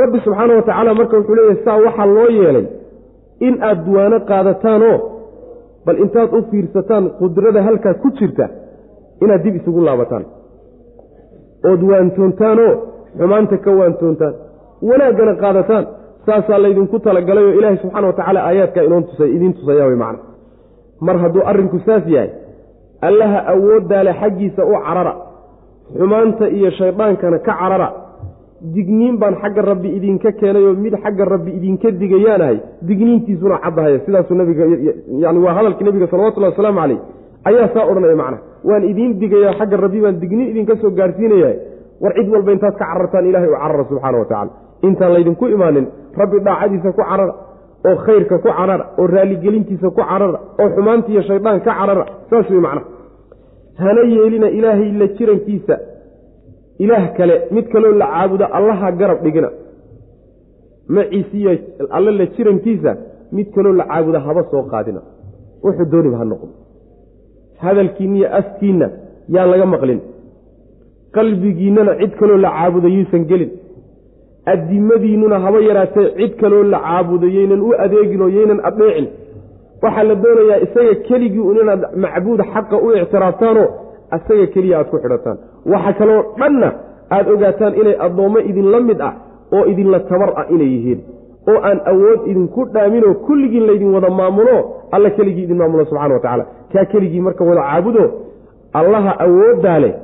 Rabbi 0.00 0.18
subxaana 0.26 0.52
wa 0.58 0.62
tacaala 0.68 0.94
marka 1.00 1.14
wuxuu 1.18 1.34
leeyahay 1.38 1.64
saa 1.64 1.76
waxaa 1.86 2.06
loo 2.16 2.28
yeelay 2.38 2.66
in 3.46 3.54
aad 3.68 3.78
duwaano 3.86 4.20
qaadataanoo 4.30 4.96
bal 5.86 5.98
intaad 6.04 6.28
u 6.38 6.42
fiirsataan 6.50 7.04
qudrada 7.20 7.62
halkaa 7.66 7.94
ku 8.02 8.08
jirta 8.18 8.46
inaad 9.22 9.42
dib 9.44 9.54
isugu 9.60 9.80
laabataan. 9.88 10.24
Ood 11.70 11.82
waantoontaanoo 11.90 12.72
xumaanta 13.18 13.56
ka 13.64 13.70
waantoontaan 13.80 14.34
wanaaggana 14.88 15.34
qaadataan 15.42 15.84
saasaa 16.26 16.58
laydinku 16.64 16.96
talagalay 17.06 17.44
oo 17.48 17.54
ilaahay 17.58 17.78
subxana 17.82 18.06
wa 18.06 18.12
tacaala 18.18 18.40
aayaadkaa 18.48 18.84
idiin 19.36 19.52
tusaya 19.58 19.84
way 19.88 19.96
macna. 20.04 20.18
Mar 21.06 21.16
hadduu 21.22 21.42
arrinku 21.50 21.78
saas 21.86 22.04
yahay 22.14 22.30
allaha 23.08 23.38
awooddaale 23.52 24.12
xaggiisa 24.20 24.62
u 24.64 24.74
carara 24.86 25.14
xumaanta 25.98 26.46
iyo 26.58 26.70
shaydaankana 26.78 27.38
ka 27.46 27.52
carara 27.60 27.88
digniin 28.74 29.16
baan 29.22 29.34
xagga 29.42 29.62
rabbi 29.70 29.88
idinka 29.98 30.30
keenay 30.40 30.64
oo 30.68 30.74
mid 30.84 30.94
xagga 31.04 31.24
rabbi 31.34 31.50
idinka 31.58 31.88
digayaanahay 32.02 32.56
digniintiisuna 32.88 33.56
caddahaya. 33.64 33.98
Sidaasuu 34.06 34.34
nabiga 34.40 34.64
yani 35.24 35.38
waa 35.44 35.54
hadalkii 35.58 35.84
nabiga 35.88 36.06
salawatullahi 36.12 36.52
wasalaamu 36.54 36.78
caleyh 36.80 36.98
ayaa 37.48 37.68
saa 37.74 37.84
odhanaya 37.90 38.16
macna. 38.22 38.38
Waan 38.68 38.84
idiin 38.90 39.12
digaya 39.22 39.50
xagga 39.58 39.76
rabbi 39.84 39.98
baan 40.04 40.16
digniin 40.22 40.48
idinka 40.52 40.74
soo 40.82 40.90
gaarsiinaya 40.98 41.50
war 42.02 42.12
cid 42.16 42.28
walba 42.34 42.50
intaad 42.56 42.74
ka 42.80 42.84
carartaan 42.90 43.26
ilahay 43.30 43.48
u 43.48 43.56
carara 43.62 43.84
subxaana 43.90 44.18
wa 44.18 44.24
tacala 44.30 44.50
intaan 44.88 45.12
laydinku 45.16 45.44
imaanin 45.56 45.86
rabbi 46.20 46.38
dhaacadiisa 46.46 46.88
ku 46.96 47.02
carara 47.10 47.34
oo 47.88 47.96
khayrka 48.06 48.34
ku 48.44 48.48
carara 48.58 48.84
oo 49.00 49.06
raaligelintiisa 49.14 49.86
ku 49.90 50.00
carara 50.10 50.38
oo 50.60 50.68
xumaanta 50.76 51.08
iyo 51.12 51.22
shaydaan 51.28 51.58
ka 51.66 51.72
carara 51.78 52.04
saas 52.30 52.46
wey 52.54 52.60
macna 52.66 52.82
hana 53.82 54.02
yeelina 54.14 54.48
ilaahay 54.58 54.90
la 55.00 55.06
jirankiisa 55.16 55.74
ilaah 56.84 57.04
kale 57.16 57.34
mid 57.54 57.66
kaloo 57.72 57.92
la 58.00 58.06
caabudo 58.14 58.44
allaha 58.58 58.88
garab 59.00 59.18
dhigina. 59.24 59.48
Maciisiiyo 60.94 61.50
alle 61.96 62.10
la 62.20 62.26
jirankiisa 62.36 62.90
mid 63.36 63.46
kaloo 63.54 63.72
la 63.80 63.84
caabudo 63.90 64.18
haba 64.26 64.42
soo 64.50 64.62
qaadina. 64.72 65.00
Wuxuu 65.64 65.86
dooniba 65.92 66.16
ha 66.20 66.24
noqdo 66.32 66.48
hadalkiinna 67.62 68.16
iyo 68.18 68.28
afkiinna 68.40 68.86
yaan 69.34 69.48
laga 69.52 69.66
maqlin. 69.74 70.00
Qalbigiinnana 71.16 71.92
cid 72.00 72.12
kaloo 72.20 72.38
la 72.44 72.50
caabudo 72.56 72.88
yuusan 72.96 73.22
gelin 73.30 73.50
addimadiinnuna 74.52 75.38
haba 75.44 75.58
yaraatee 75.68 76.06
cid 76.18 76.32
kaloo 76.40 76.62
la 76.62 76.78
caabudo 76.86 77.26
yaynan 77.36 77.60
u 77.62 77.70
adeegin 77.84 78.22
oo 78.22 78.28
yaynan 78.28 78.60
adeecin. 78.68 79.06
Waxaa 79.82 80.04
la 80.08 80.14
doonayaa 80.14 80.58
isaga 80.66 80.94
keligii 81.08 81.40
un 81.50 81.56
inaad 81.62 81.82
macbuud 82.04 82.40
xaqa 82.52 82.76
u 82.84 82.92
ictiraaftaanoo 83.02 83.68
isaga 84.16 84.46
keliya 84.54 84.78
aad 84.78 84.88
ku 84.92 84.96
xidhataan. 85.02 85.38
Waxa 85.72 85.92
kaloo 85.98 86.20
dhanna 86.38 86.68
aad 87.16 87.26
ogaataan 87.34 87.74
inay 87.80 87.96
addoommo 88.06 88.38
idinla 88.50 88.80
mid 88.88 89.00
ah 89.08 89.14
oo 89.56 89.64
idinla 89.72 89.98
tabar 90.10 90.30
ah 90.40 90.46
inay 90.54 90.70
yihiin. 90.74 91.00
Oo 91.50 91.58
aan 91.68 91.78
awood 91.92 92.20
idinku 92.30 92.60
dhaaminoo 92.74 93.14
kulligiin 93.26 93.66
laydin 93.68 93.90
wada 93.94 94.10
maamulo 94.20 94.56
alla 94.94 95.10
keligii 95.16 95.44
idin 95.46 95.56
maamulo 95.60 95.84
subxana 95.84 96.14
wa 96.14 96.20
tacaala. 96.20 96.44
Kaa 96.72 96.84
keligii 96.92 97.20
marka 97.26 97.44
wada 97.48 97.62
caabudo 97.68 98.04
allaha 98.80 99.12
awooddaa 99.26 99.78
leh 99.84 99.94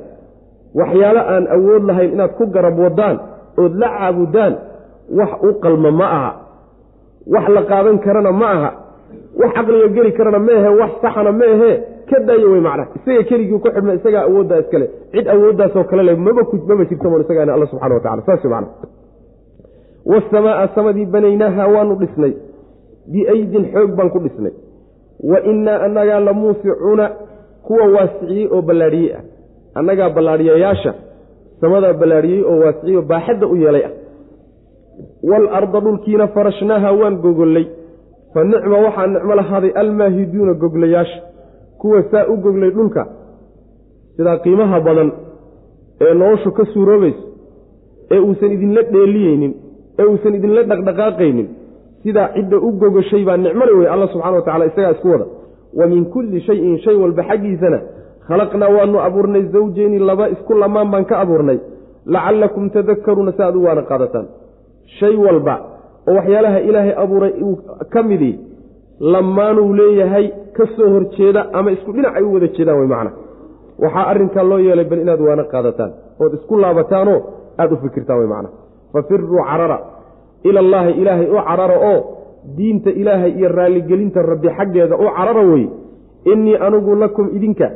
waxyaalo 0.79 1.21
aan 1.33 1.43
awood 1.55 1.83
lahayn 1.89 2.11
inaad 2.15 2.31
ku 2.37 2.45
garab 2.55 2.77
wadaan 2.85 3.15
ood 3.57 3.73
la 3.81 3.87
caabudaan 3.97 4.53
wax 5.19 5.31
u 5.43 5.53
qalma 5.63 5.91
ma 5.91 6.05
aha. 6.17 6.31
Wax 7.33 7.47
la 7.49 7.61
qaadan 7.71 7.97
karana 7.99 8.31
ma 8.31 8.47
aha. 8.51 8.71
Wax 9.39 9.53
caqliga 9.55 9.87
geli 9.95 10.11
karana 10.17 10.39
ma 10.39 10.51
ahe 10.59 10.69
wax 10.79 10.91
saxana 11.01 11.31
ma 11.31 11.45
ahe 11.55 11.71
ka 12.09 12.19
daayo 12.27 12.51
wey 12.51 12.61
macnaha 12.61 12.89
isaga 12.95 13.23
keligii 13.29 13.59
ku 13.59 13.69
xidhma 13.69 13.93
isagaa 13.93 14.23
awooddaa 14.29 14.59
iskale. 14.63 14.87
Cid 15.11 15.27
awooddaasoo 15.27 15.83
kale 15.83 16.03
le 16.03 16.15
maba 16.15 16.43
maba 16.67 16.85
jirta 16.85 17.09
moon 17.09 17.21
isagaana 17.21 17.53
alla 17.53 17.65
subxana 17.71 17.95
wa 17.95 18.01
tacala 18.01 18.21
saas 18.25 18.43
macna. 18.43 18.67
Waasamaaa 20.05 20.67
samadii 20.75 21.05
banaynaaha 21.05 21.67
waanu 21.67 21.95
dhisnay. 21.95 22.33
Biaydin 23.11 23.65
xoog 23.73 23.91
baan 23.95 24.09
ku 24.09 24.19
dhisnay. 24.19 24.51
Wa 25.23 25.39
innaa 25.51 25.79
annagaa 25.85 26.19
la 26.19 26.33
muusicuuna 26.33 27.09
kuwa 27.63 27.85
waasiciyey 27.95 28.47
oo 28.51 28.61
ballaadhiyey 28.61 29.13
ah. 29.15 29.21
Annagaa 29.75 30.09
ballaadhiyayaasha 30.09 30.93
samadaa 31.61 31.93
ballaadhiyey 31.93 32.43
oo 32.51 32.59
waasiciyey 32.63 32.97
oo 32.97 33.01
baaxadda 33.11 33.47
u 33.47 33.55
yeelay. 33.55 33.83
Ah 33.85 33.93
waalarda 35.29 35.79
dhulkiina 35.85 36.27
farashnaaha 36.27 36.91
waan 36.99 37.15
gogollay. 37.25 37.65
Fa 38.33 38.43
nicma 38.43 38.77
waxaa 38.85 39.07
nicmo 39.07 39.35
lahaaday 39.35 39.71
almaahiduuna 39.81 40.53
goglayaasha 40.53 41.21
kuwa 41.81 42.03
saa 42.11 42.25
u 42.27 42.37
goglay 42.37 42.71
dhulka. 42.71 43.07
Sidaa 44.17 44.37
qiimaha 44.37 44.79
badan 44.87 45.11
ee 46.01 46.13
noloshu 46.13 46.51
ka 46.51 46.65
suuroobayso 46.73 47.23
ee 48.11 48.19
uusan 48.19 48.51
idinla 48.51 48.81
dheeliyeynin 48.93 49.53
ee 49.99 50.05
uusan 50.11 50.35
idinla 50.35 50.63
dhaqdhaqaaqaynin 50.63 51.47
sidaa 52.03 52.27
cidda 52.35 52.57
u 52.57 52.71
gogashay 52.81 53.23
baa 53.25 53.37
nicmole 53.37 53.71
wey 53.79 53.87
alla 53.93 54.07
subxana 54.07 54.35
wa 54.35 54.41
tacala 54.41 54.65
isagaa 54.65 54.91
isku 54.91 55.07
wada. 55.13 55.25
Wa 55.79 55.85
min 55.87 56.05
kulli 56.05 56.41
shayin 56.41 56.77
shay 56.83 56.95
walba 56.95 57.23
xaggiisana 57.29 57.79
khalaqnaa 58.31 58.69
waanu 58.77 58.97
abuurnay 59.07 59.43
zawjeyni 59.53 59.99
laba 60.09 60.25
isku 60.33 60.53
lamaan 60.63 60.89
baan 60.93 61.05
ka 61.11 61.15
abuurnay. 61.23 61.57
Lacallakum 62.13 62.69
tadakkaruuna 62.75 63.31
si 63.37 63.41
aad 63.47 63.55
u 63.55 63.63
waana 63.67 63.81
qaadataan 63.89 64.25
shay 64.99 65.15
walba 65.25 65.55
oo 66.09 66.13
waxyaalaha 66.17 66.59
ilaahay 66.69 66.93
abuuray 67.03 67.33
uu 67.47 67.55
ka 67.93 68.01
midii 68.09 68.35
lamaanuu 69.13 69.73
leeyahay 69.79 70.25
ka 70.57 70.63
soo 70.75 70.89
horjeeda 70.95 71.41
ama 71.53 71.69
isku 71.75 71.91
dhinac 71.95 72.15
ay 72.19 72.23
u 72.23 72.33
wada 72.33 72.47
jeedaan 72.57 72.79
wey 72.81 72.87
macna. 72.93 73.11
Waxaa 73.83 74.05
arrinkaa 74.11 74.43
loo 74.49 74.59
yeelay 74.67 74.85
bal 74.91 74.99
inaad 75.05 75.21
waana 75.27 75.43
qaadataan 75.53 75.91
ood 76.23 76.33
isku 76.39 76.53
laabataanoo 76.63 77.19
aada 77.61 77.73
u 77.75 77.77
fikirtaan 77.83 78.19
wey 78.21 78.27
macna. 78.33 78.49
Fafiruu 78.93 79.43
carara. 79.49 79.77
Ila 80.43 80.59
allaahi 80.65 80.91
ilaahay 81.01 81.27
u 81.29 81.37
carara 81.47 81.77
oo 81.91 81.99
diinta 82.57 82.89
ilaahay 83.01 83.31
iyo 83.39 83.49
raalligelinta 83.57 84.19
rabbi 84.31 84.49
xaggeeda 84.57 84.95
u 84.97 85.05
carara 85.17 85.43
wey 85.51 85.63
innii 86.31 86.55
anigu 86.65 86.95
lakum 87.03 87.25
idinka 87.37 87.67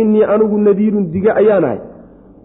innii 0.00 0.24
anigu 0.34 0.58
nadiirun 0.58 1.10
diga 1.12 1.34
ayaanahay. 1.40 1.78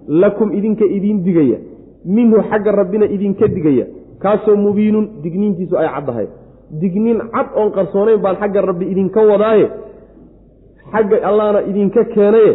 Lakum 0.08 0.52
idinka 0.58 0.86
idiin 0.86 1.24
digaya. 1.24 1.58
Minhu 2.06 2.42
xagga 2.50 2.72
rabbina 2.72 3.06
idinka 3.06 3.48
digaya. 3.48 3.86
Kaasoo 4.22 4.56
mubiinun 4.56 5.06
digniintiisu 5.24 5.78
ay 5.78 5.88
caddahay 5.96 6.28
digniin 6.82 7.20
cad 7.34 7.48
oon 7.56 7.72
qarsoonayn 7.72 8.22
baan 8.24 8.36
xagga 8.42 8.62
rabbi 8.70 8.86
idinka 8.94 9.22
wadaaye. 9.32 9.68
Xagga 10.92 11.18
allaana 11.30 11.62
idinka 11.70 12.04
keenaye. 12.14 12.54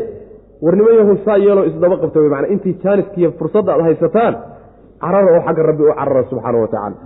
Warnimo 0.63 0.91
yahu 0.99 1.17
saa 1.25 1.39
yeeloo 1.39 1.65
isdaba 1.71 1.97
qabta 2.03 2.21
wey 2.21 2.29
macnaa 2.29 2.53
intii 2.55 2.75
jaaniskiiyo 2.83 3.31
fursadda 3.39 3.73
aad 3.75 3.83
haysataan 3.87 4.35
carara 5.03 5.29
oo 5.37 5.41
xagga 5.47 5.63
rabbi 5.71 5.83
u 5.83 5.95
carara 5.99 6.23
subxaana 6.31 6.59
wa 6.59 6.69
tacaala. 6.69 6.97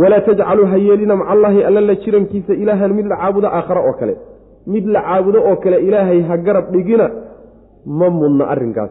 Walaa 0.00 0.20
tajcaluu 0.26 0.66
ha 0.72 0.76
yeelina 0.86 1.16
maca 1.16 1.30
allaahi 1.34 1.64
alla 1.68 1.80
la 1.80 1.94
jirankiisa 1.94 2.52
ilaahan 2.62 2.92
mid 2.98 3.06
la 3.06 3.16
caabudo 3.16 3.48
aakhare 3.48 3.80
oo 3.88 3.92
kale 4.00 4.14
mid 4.66 4.86
la 4.94 5.00
caabudo 5.02 5.38
oo 5.48 5.56
kale 5.56 5.76
ilaahay 5.88 6.20
ha 6.28 6.36
garab 6.46 6.66
dhigina 6.72 7.06
ma 7.86 8.10
mudna 8.10 8.44
arrinkaas. 8.52 8.90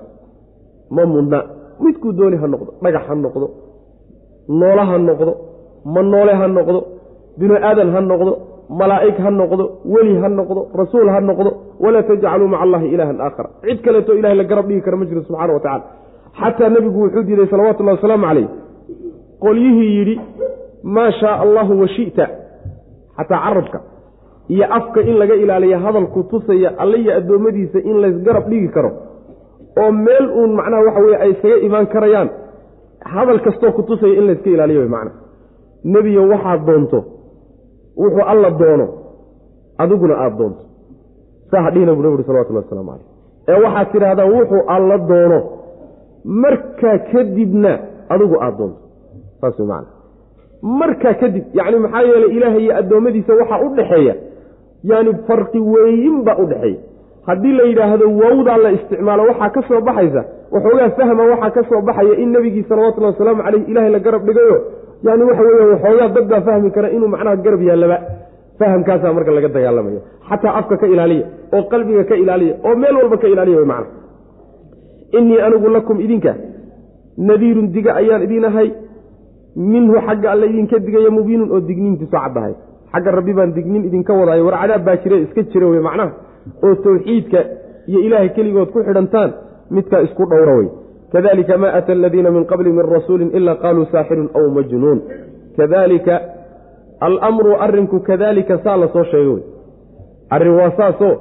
Ma 0.96 1.06
mudna. 1.06 1.40
Midkuu 1.84 2.12
dooni 2.14 2.38
ha 2.38 2.48
noqdo 2.48 2.72
dhagax 2.84 3.04
ha 3.10 3.16
noqdo 3.16 3.48
noolo 4.60 4.82
ha 4.90 4.98
noqdo 4.98 5.32
ma 5.94 6.02
noole 6.02 6.34
ha 6.42 6.48
noqdo 6.48 6.80
binu 7.40 7.56
aadan 7.56 7.90
ha 7.96 8.02
noqdo 8.02 8.32
malaa'ig 8.80 9.18
ha 9.26 9.32
noqdo 9.32 9.64
weli 9.94 10.14
ha 10.22 10.30
noqdo 10.30 10.62
rasuul 10.82 11.10
ha 11.14 11.20
noqdo 11.30 11.50
walaa 11.84 12.04
tajcaluu 12.10 12.48
maca 12.54 12.64
allahi 12.66 12.88
ilaahan 12.94 13.18
aakhara 13.26 13.50
cid 13.66 13.82
kaleeto 13.86 14.14
ilahay 14.20 14.38
la 14.38 14.44
garab 14.44 14.68
dhigi 14.70 14.82
kara 14.86 14.98
ma 14.98 15.06
jiro 15.10 15.22
subxana 15.28 15.54
wa 15.54 15.60
tacala 15.66 15.84
xataa 16.40 16.70
nebigu 16.76 17.00
wuxuu 17.04 17.24
diiday 17.28 17.48
salawatullahi 17.54 17.98
wasalaamu 17.98 18.26
calayh 18.30 18.48
qolyihii 19.46 19.92
yidhi 19.98 20.16
maa 20.84 21.12
shaaa 21.12 21.42
allahu 21.46 21.74
wa 21.82 21.88
shita. 21.96 22.26
Xataa 23.18 23.40
carabka 23.46 23.80
iyo 24.50 24.66
afka 24.78 25.02
in 25.02 25.16
laga 25.22 25.36
ilaaliya 25.44 25.80
hadalku 25.80 26.24
tusaya 26.24 26.70
alla 26.78 26.98
iyo 26.98 27.12
addoommadiisa 27.18 27.80
in 27.90 27.96
laysgarab 28.04 28.50
dhigi 28.50 28.68
karo 28.76 28.92
oo 29.82 29.92
meel 29.92 30.26
uun 30.40 30.52
macnaha 30.60 30.84
waxa 30.88 31.00
weye 31.06 31.18
ay 31.26 31.32
isaga 31.36 31.58
imaan 31.68 31.88
karayaan 31.94 32.30
hadal 33.14 33.40
kastoo 33.46 33.72
ku 33.78 33.84
tusaya 33.84 34.14
in 34.20 34.26
layska 34.30 34.50
ilaaliyo 34.56 34.88
macna 34.96 35.12
nebiyo 35.94 36.22
waxaad 36.34 36.66
doonto 36.70 37.00
wuxuu 38.02 38.24
alla 38.32 38.50
doono 38.62 38.88
adiguna 39.78 40.16
aada 40.24 40.36
doonto. 40.40 40.62
Saa 41.52 41.62
hadhihina 41.66 41.94
buu 41.96 42.02
nabi 42.04 42.14
uri 42.16 42.24
salawatullah 42.28 42.64
waslamu 42.64 42.92
caleyh 42.92 43.06
ee 43.52 43.60
waxaad 43.66 43.88
tidhaahdaa 43.94 44.26
wuxuu 44.36 44.62
alla 44.76 44.98
doono 45.12 45.40
markaa 46.44 46.98
kadibna 47.12 47.72
adigu 48.14 48.36
aada 48.46 48.58
doonto. 48.58 48.80
Saas 49.42 49.60
way 49.60 49.68
macana 49.68 49.88
markaa 50.80 51.14
kadib 51.22 51.44
yacni 51.58 51.80
maxaa 51.86 52.02
yeelay 52.10 52.32
ilaahay 52.38 52.64
iyo 52.66 52.74
addoommadiisa 52.82 53.34
waxaa 53.40 53.60
u 53.66 53.70
dhexeeya 53.78 54.16
yaani 54.90 55.12
farqi 55.28 55.60
weyin 55.74 56.16
baa 56.28 56.38
u 56.44 56.46
dhexeeya. 56.52 56.80
Haddii 57.28 57.52
la 57.58 57.64
yidhaahdo 57.70 58.06
wowdaa 58.22 58.58
la 58.64 58.70
isticmaalo 58.78 59.24
waxaa 59.30 59.50
ka 59.56 59.62
soo 59.68 59.82
baxaysa 59.88 60.22
waxoogaa 60.54 60.90
fahma 60.98 61.24
waxaa 61.32 61.52
ka 61.58 61.62
soo 61.70 61.82
baxaya 61.90 62.14
in 62.24 62.30
nebigii 62.36 62.64
salawatullahi 62.70 63.14
wasalaamu 63.14 63.42
caleyh 63.46 63.64
ilaahay 63.72 63.92
la 63.96 64.00
garab 64.06 64.24
dhigayo. 64.28 64.58
Yani 65.08 65.24
waxa 65.30 65.44
weeye 65.48 65.68
waxoogaa 65.74 66.10
dad 66.16 66.26
baa 66.32 66.42
fahmi 66.48 66.70
kara 66.76 66.90
inuu 66.96 67.08
macnaha 67.14 67.36
garab 67.46 67.62
yaallaba 67.70 67.98
fahamkaasaa 68.60 69.14
marka 69.18 69.32
laga 69.38 69.48
dagaalamayo. 69.56 70.02
Xataa 70.30 70.54
afka 70.60 70.76
ka 70.82 70.88
ilaaliya 70.94 71.26
oo 71.56 71.64
qalbiga 71.72 72.04
ka 72.10 72.16
ilaaliya 72.24 72.54
oo 72.68 72.76
meel 72.82 72.96
walba 73.02 73.18
ka 73.24 73.28
ilaaliya 73.34 73.58
way 73.62 73.66
macna. 73.74 73.88
Innii 75.18 75.40
anigu 75.46 75.70
lakum 75.76 75.98
idinka 76.06 76.32
nadiirun 77.28 77.68
diga 77.76 77.92
ayaan 78.02 78.24
idiin 78.28 78.46
ahay. 78.50 78.70
Minhu 79.56 79.94
xagga 80.08 80.28
alla 80.34 80.46
idinka 80.52 80.80
digaya 80.86 81.10
mubiinun 81.18 81.50
oo 81.56 81.60
digniintiisu 81.70 82.12
caddahay 82.16 82.54
xagga 82.94 83.12
rabbi 83.12 83.34
baan 83.34 83.54
dignin 83.54 83.86
idinka 83.86 84.14
wadaayo. 84.14 84.46
War 84.46 84.58
cadaab 84.62 84.84
baa 84.86 84.98
jire 85.04 85.18
iska 85.26 85.42
jira 85.52 85.68
wey 85.68 85.80
macnaha. 85.80 86.12
Oo 86.64 86.76
tawxiidka 86.76 87.40
iyo 87.88 88.00
ilaahay 88.08 88.30
keligood 88.36 88.70
ku 88.74 88.80
xidhantaan 88.84 89.32
midkaa 89.76 90.02
isku 90.08 90.26
dhowra 90.32 90.54
wey 90.60 90.70
kadalika 91.14 91.58
ma 91.58 91.70
ata 91.78 91.92
aladiina 91.94 92.32
min 92.32 92.46
qabli 92.52 92.72
min 92.72 92.86
rasuulin 92.96 93.30
ila 93.38 93.56
qaaluu 93.64 93.86
saaxirun 93.92 94.30
aw 94.38 94.46
majnuun. 94.58 95.00
Kadalika 95.58 96.22
alamru 97.08 97.56
arrinku 97.66 98.00
kadalika 98.00 98.60
saa 98.64 98.78
la 98.78 98.88
soo 98.94 99.04
sheegay 99.04 99.34
wey 99.34 99.44
arrin 100.30 100.54
waa 100.60 100.72
saasoo 100.80 101.14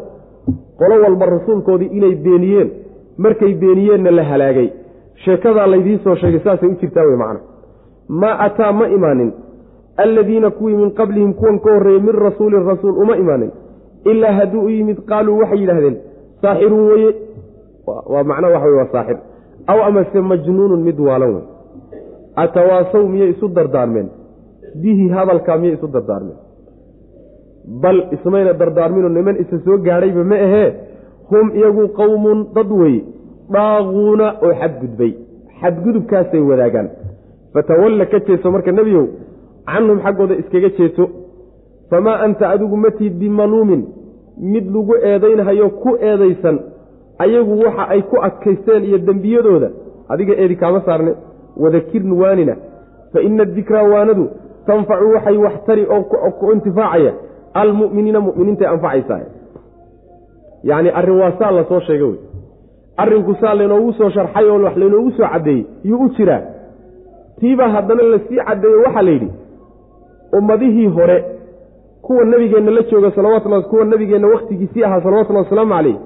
qolo 0.80 0.94
walba 1.04 1.26
rasuulkoodii 1.36 1.90
inay 1.98 2.14
beeniyeen 2.24 2.70
markay 3.18 3.54
beeniyeenna 3.62 4.10
la 4.10 4.24
halaagay. 4.30 4.68
Sheekadaa 5.24 5.66
laydiin 5.72 6.00
soo 6.04 6.16
sheegay 6.16 6.40
saasay 6.44 6.68
u 6.68 6.76
jirtaa 6.80 7.04
wey 7.08 7.16
macna 7.22 7.40
maa 8.20 8.36
ataa 8.46 8.72
ma 8.72 8.86
imaanin 8.96 9.32
alladiina 10.04 10.50
kuwii 10.58 10.76
min 10.82 10.90
qablihim 10.98 11.32
kuwan 11.40 11.58
ka 11.64 11.70
horreeyey 11.74 12.02
min 12.06 12.14
rasuulin 12.26 12.64
rasuul 12.70 12.94
uma 13.02 13.16
imaanin 13.22 13.50
ilaa 14.10 14.32
hadduu 14.38 14.62
u 14.66 14.70
yimid 14.76 14.98
qaaluu 15.10 15.38
waxay 15.40 15.60
yidhahdeen 15.62 15.96
saaxirun 16.42 16.82
weye 16.90 17.10
waa 18.12 18.24
macnaa 18.30 18.50
waxa 18.54 18.66
wey 18.68 18.76
waa 18.80 18.92
saaxir. 18.92 19.18
Aw 19.70 19.78
amase 19.88 20.20
majnuunun 20.20 20.82
mid 20.88 20.98
waalan 21.06 21.30
wey 21.34 21.44
atawaasaw 22.42 23.04
miyay 23.12 23.30
isu 23.34 23.48
dardaarmeen? 23.56 24.08
Bihi 24.82 25.08
hadalkaa 25.16 25.56
miyay 25.62 25.74
isu 25.78 25.86
dardaarmeen? 25.94 26.38
Bal 27.82 27.98
ismayna 28.16 28.52
dardaarmino 28.60 29.08
niman 29.08 29.36
isa 29.42 29.58
soo 29.64 29.78
gaadhayba 29.86 30.24
ma 30.24 30.36
ahee? 30.46 30.68
Hum 31.30 31.46
iyagu 31.58 31.84
qowmun 31.98 32.38
dad 32.54 32.70
weye 32.80 33.00
dhaaquuna 33.54 34.26
oo 34.44 34.52
xadgudbay. 34.60 35.12
Xadgudubkaasay 35.60 36.42
wadaagaan. 36.50 36.88
Fatawalla 37.54 38.04
ka 38.12 38.18
jeeso 38.26 38.50
marka 38.54 38.72
nebiyow 38.72 39.06
canhum 39.74 39.98
xaggooda 40.04 40.34
iskaga 40.42 40.68
jeeso 40.78 41.04
famaa 41.90 42.16
anta 42.24 42.48
adigu 42.54 42.76
matid 42.76 43.12
bimaluumin 43.20 43.82
mid 44.52 44.64
lagu 44.74 44.94
eedaynhayo 45.10 45.70
ku 45.82 45.90
eedaysan 46.10 46.58
ayagu 47.18 47.58
waxa 47.64 47.84
ay 47.94 48.02
ku 48.10 48.16
adkaysteen 48.28 48.84
iyo 48.84 48.98
dembiyadooda 48.98 49.68
adiga 50.08 50.34
eedi 50.42 50.56
kaama 50.56 50.80
saarne 50.86 51.12
wadakirn 51.62 52.12
waanina 52.12 52.54
fa 53.12 53.20
ina 53.20 53.44
dikraa 53.44 53.82
waanadu 53.92 54.24
tanfacu 54.66 55.10
waxay 55.14 55.36
wax 55.36 55.52
tari 55.66 55.86
oo 55.94 56.02
ku 56.38 56.52
intifaacaya 56.52 57.12
almu'miniina 57.54 58.20
mu'miniintay 58.20 58.66
anfacaysaa. 58.66 59.20
Yacni 60.64 60.90
arrin 60.90 61.18
waa 61.20 61.32
saa 61.38 61.50
la 61.50 61.64
soo 61.64 61.80
sheega 61.80 62.04
wey 62.06 62.18
arrinku 62.96 63.34
saa 63.40 63.54
laynoogu 63.54 63.92
soo 63.92 64.10
sharxay 64.10 64.44
oo 64.50 64.58
wax 64.64 64.76
laynoogu 64.76 65.10
soo 65.10 65.26
caddeeyey 65.32 65.66
yuu 65.84 66.04
u 66.04 66.08
jiraa. 66.16 66.42
Tiibaa 67.40 67.68
haddana 67.68 68.02
la 68.02 68.18
sii 68.18 68.36
caddeeyo 68.48 68.82
waxaa 68.86 69.02
la 69.02 69.10
yidhi 69.10 69.30
ummadihii 70.38 70.86
hore 70.86 71.24
kuwa 72.02 72.24
nebigeenna 72.24 72.70
la 72.70 72.82
jooga 72.82 73.10
salawatullah 73.10 73.62
kuwa 73.64 73.84
nebigeenna 73.84 74.28
wakhtigiisii 74.28 74.84
ahaa 74.84 75.00
salawatullahi 75.02 75.44
wasalaamu 75.44 75.74
caleyh 75.74 75.96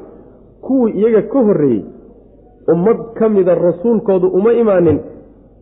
kuwii 0.60 0.92
iyaga 0.92 1.22
ka 1.22 1.38
horreeyey 1.38 1.84
ummad 2.72 2.96
ka 3.14 3.28
mida 3.28 3.54
rasuulkoodu 3.54 4.28
uma 4.28 4.52
imaanin 4.52 5.00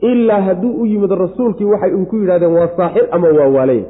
ilaa 0.00 0.40
hadduu 0.40 0.72
u 0.82 0.86
yimid 0.86 1.10
rasuulkii 1.10 1.64
waxay 1.64 1.94
un 1.94 2.06
ku 2.06 2.16
yidhahdeen 2.16 2.52
waa 2.58 2.68
saaxir 2.76 3.08
ama 3.10 3.28
waa 3.28 3.48
waalaya 3.56 3.84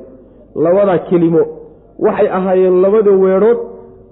labadaa 0.54 0.98
kelimo 0.98 1.42
waxay 1.98 2.28
ahaayeen 2.38 2.80
labada 2.82 3.10
weedhood 3.10 3.58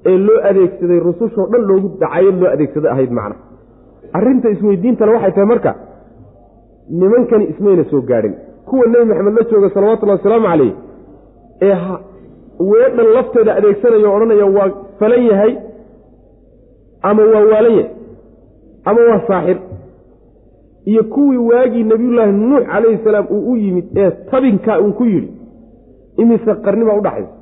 ee 0.07 0.19
loo 0.19 0.41
adeegsaday 0.51 0.99
rusushoo 0.99 1.47
dhan 1.53 1.63
loogu 1.71 1.89
dacayad 2.01 2.41
loo 2.43 2.51
adeegsaday 2.55 2.91
ahayd 2.93 3.11
macna 3.11 3.37
arrinta 4.13 4.51
isweydiintale 4.51 5.13
waxay 5.13 5.31
tahay 5.33 5.47
marka 5.53 5.75
nimankani 7.01 7.45
ismayna 7.53 7.85
soo 7.91 8.01
gaadhin 8.01 8.35
kuwa 8.71 8.87
nebi 8.93 9.05
maxamed 9.11 9.35
la 9.39 9.45
jooga 9.51 9.69
salawatullahi 9.75 10.19
wasalaamu 10.21 10.47
caleyh 10.51 10.73
ee 11.69 11.77
weedhan 12.71 13.09
lafteeda 13.17 13.53
adeegsanaya 13.59 14.09
o 14.11 14.15
odhanaya 14.17 14.47
waa 14.57 14.69
falan 15.01 15.23
yahay 15.31 15.53
ama 17.09 17.23
waa 17.33 17.45
waalan 17.53 17.75
yahay 17.79 17.91
ama 18.89 19.01
waa 19.11 19.21
saaxir. 19.29 19.59
Iyo 20.91 21.03
kuwii 21.15 21.37
waagii 21.51 21.85
nebiyullaahi 21.91 22.33
nuux 22.33 22.65
calayhi 22.73 22.99
salaam 23.05 23.27
uu 23.37 23.53
u 23.53 23.57
yimid 23.57 23.87
ee 24.03 24.11
tabinkaa 24.31 24.79
uun 24.81 24.93
ku 24.99 25.05
yidhi 25.13 25.31
imise 26.23 26.55
qarni 26.65 26.85
baa 26.89 26.97
udhaxaysa 27.01 27.35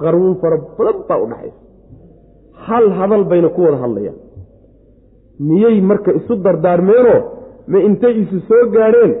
qarnuun 0.00 0.34
fara 0.42 0.56
badan 0.78 0.96
baa 1.08 1.18
udhaxaysa 1.24 1.58
hal 2.66 2.86
hadal 2.98 3.24
bayna 3.30 3.48
ku 3.56 3.60
wada 3.66 3.78
hadlayaan. 3.84 4.18
Miyay 5.48 5.80
marka 5.90 6.10
isu 6.18 6.34
dardaarmeenoo 6.44 7.20
ma 7.72 7.78
intay 7.88 8.14
isu 8.22 8.36
soo 8.48 8.62
gaadheen 8.76 9.12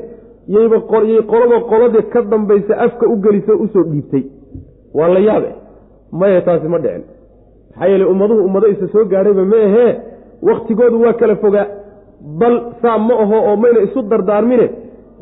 yayba 0.54 0.76
yay 1.10 1.22
qolaba 1.32 1.56
qoladii 1.70 2.02
ka 2.12 2.22
dambaysa 2.22 2.74
afka 2.86 3.06
u 3.08 3.16
gelisoo 3.24 3.56
u 3.64 3.68
soo 3.72 3.84
dhiibtay. 3.90 4.24
Waa 4.94 5.08
la 5.08 5.20
yaab 5.20 5.44
eh 5.44 5.54
maya 6.12 6.40
taasi 6.42 6.68
ma 6.68 6.78
dhicin. 6.78 7.02
Maxaa 7.70 7.88
yeele 7.90 8.04
ummaduhu 8.04 8.40
ummado 8.48 8.66
isa 8.68 8.86
soo 8.92 9.04
gaadhayba 9.04 9.44
ma 9.44 9.56
ahee 9.56 9.92
wakhtigoodu 10.42 11.00
waa 11.04 11.12
kala 11.12 11.36
fogaa. 11.36 11.66
Bal 12.40 12.54
saa 12.82 12.98
ma 12.98 13.14
aho 13.22 13.36
oo 13.50 13.56
mayna 13.56 13.80
isu 13.86 14.02
dardaarmine 14.02 14.66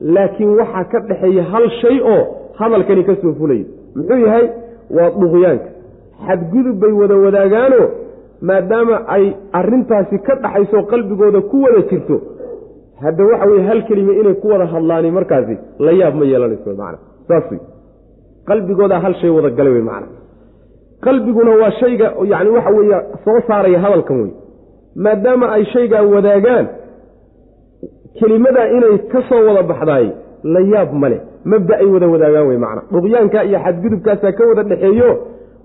laakiin 0.00 0.50
waxaa 0.60 0.84
ka 0.92 0.98
dhexeeya 1.08 1.42
hal 1.52 1.70
shay 1.80 2.00
oo 2.00 2.22
hadalkani 2.58 3.04
ka 3.04 3.14
soo 3.22 3.32
fulayo 3.38 3.64
muxuu 3.96 4.18
yahay? 4.26 4.46
Waa 4.96 5.10
duqyaanka 5.20 5.68
xadgudub 6.26 6.76
bay 6.82 6.92
wada 7.00 7.16
wadaagaano 7.24 7.80
maadaama 8.48 8.96
ay 9.16 9.24
arrintaasi 9.52 10.18
ka 10.26 10.34
dhaxayso 10.42 10.82
qalbigooda 10.92 11.40
ku 11.50 11.62
wada 11.64 11.80
jirto 11.90 12.16
hadda 13.02 13.24
waxa 13.30 13.46
weye 13.50 13.62
hal 13.68 13.80
kelime 13.88 14.12
inay 14.20 14.34
ku 14.42 14.48
wada 14.52 14.66
hadlaani 14.74 15.10
markaasi 15.18 15.56
la 15.86 15.92
yaab 16.00 16.14
ma 16.20 16.24
yeelanayso 16.32 16.70
macana 16.80 16.98
saas 17.28 17.44
wey 17.52 17.60
qalbigoodaa 18.50 19.00
hal 19.04 19.14
shay 19.20 19.30
wada 19.36 19.50
galay 19.58 19.72
wey 19.76 19.82
macana 19.90 20.06
qalbiguna 21.06 21.50
waa 21.62 21.70
shayga 21.80 22.06
yacni 22.32 22.50
waxa 22.56 22.70
weeye 22.78 22.98
soo 23.24 23.38
saaraya 23.48 23.78
hadalkan 23.84 24.16
wey 24.22 24.32
maadaama 25.06 25.46
ay 25.56 25.64
shaygaa 25.74 26.02
wadaagaan 26.14 26.66
kelimadaa 28.20 28.66
inay 28.76 28.98
ka 29.12 29.22
soo 29.28 29.42
wada 29.48 29.62
baxdaay 29.70 30.06
la 30.54 30.60
yaab 30.74 30.92
male 31.02 31.18
mabda 31.52 31.74
ay 31.82 31.86
wada 31.94 32.06
wadaagaan 32.14 32.46
wey 32.50 32.58
macana 32.64 32.82
dhuqyaankaa 32.94 33.44
iyo 33.48 33.58
xadgudubkaasaa 33.66 34.32
ka 34.38 34.42
wada 34.50 34.62
dhexeeyo 34.70 35.10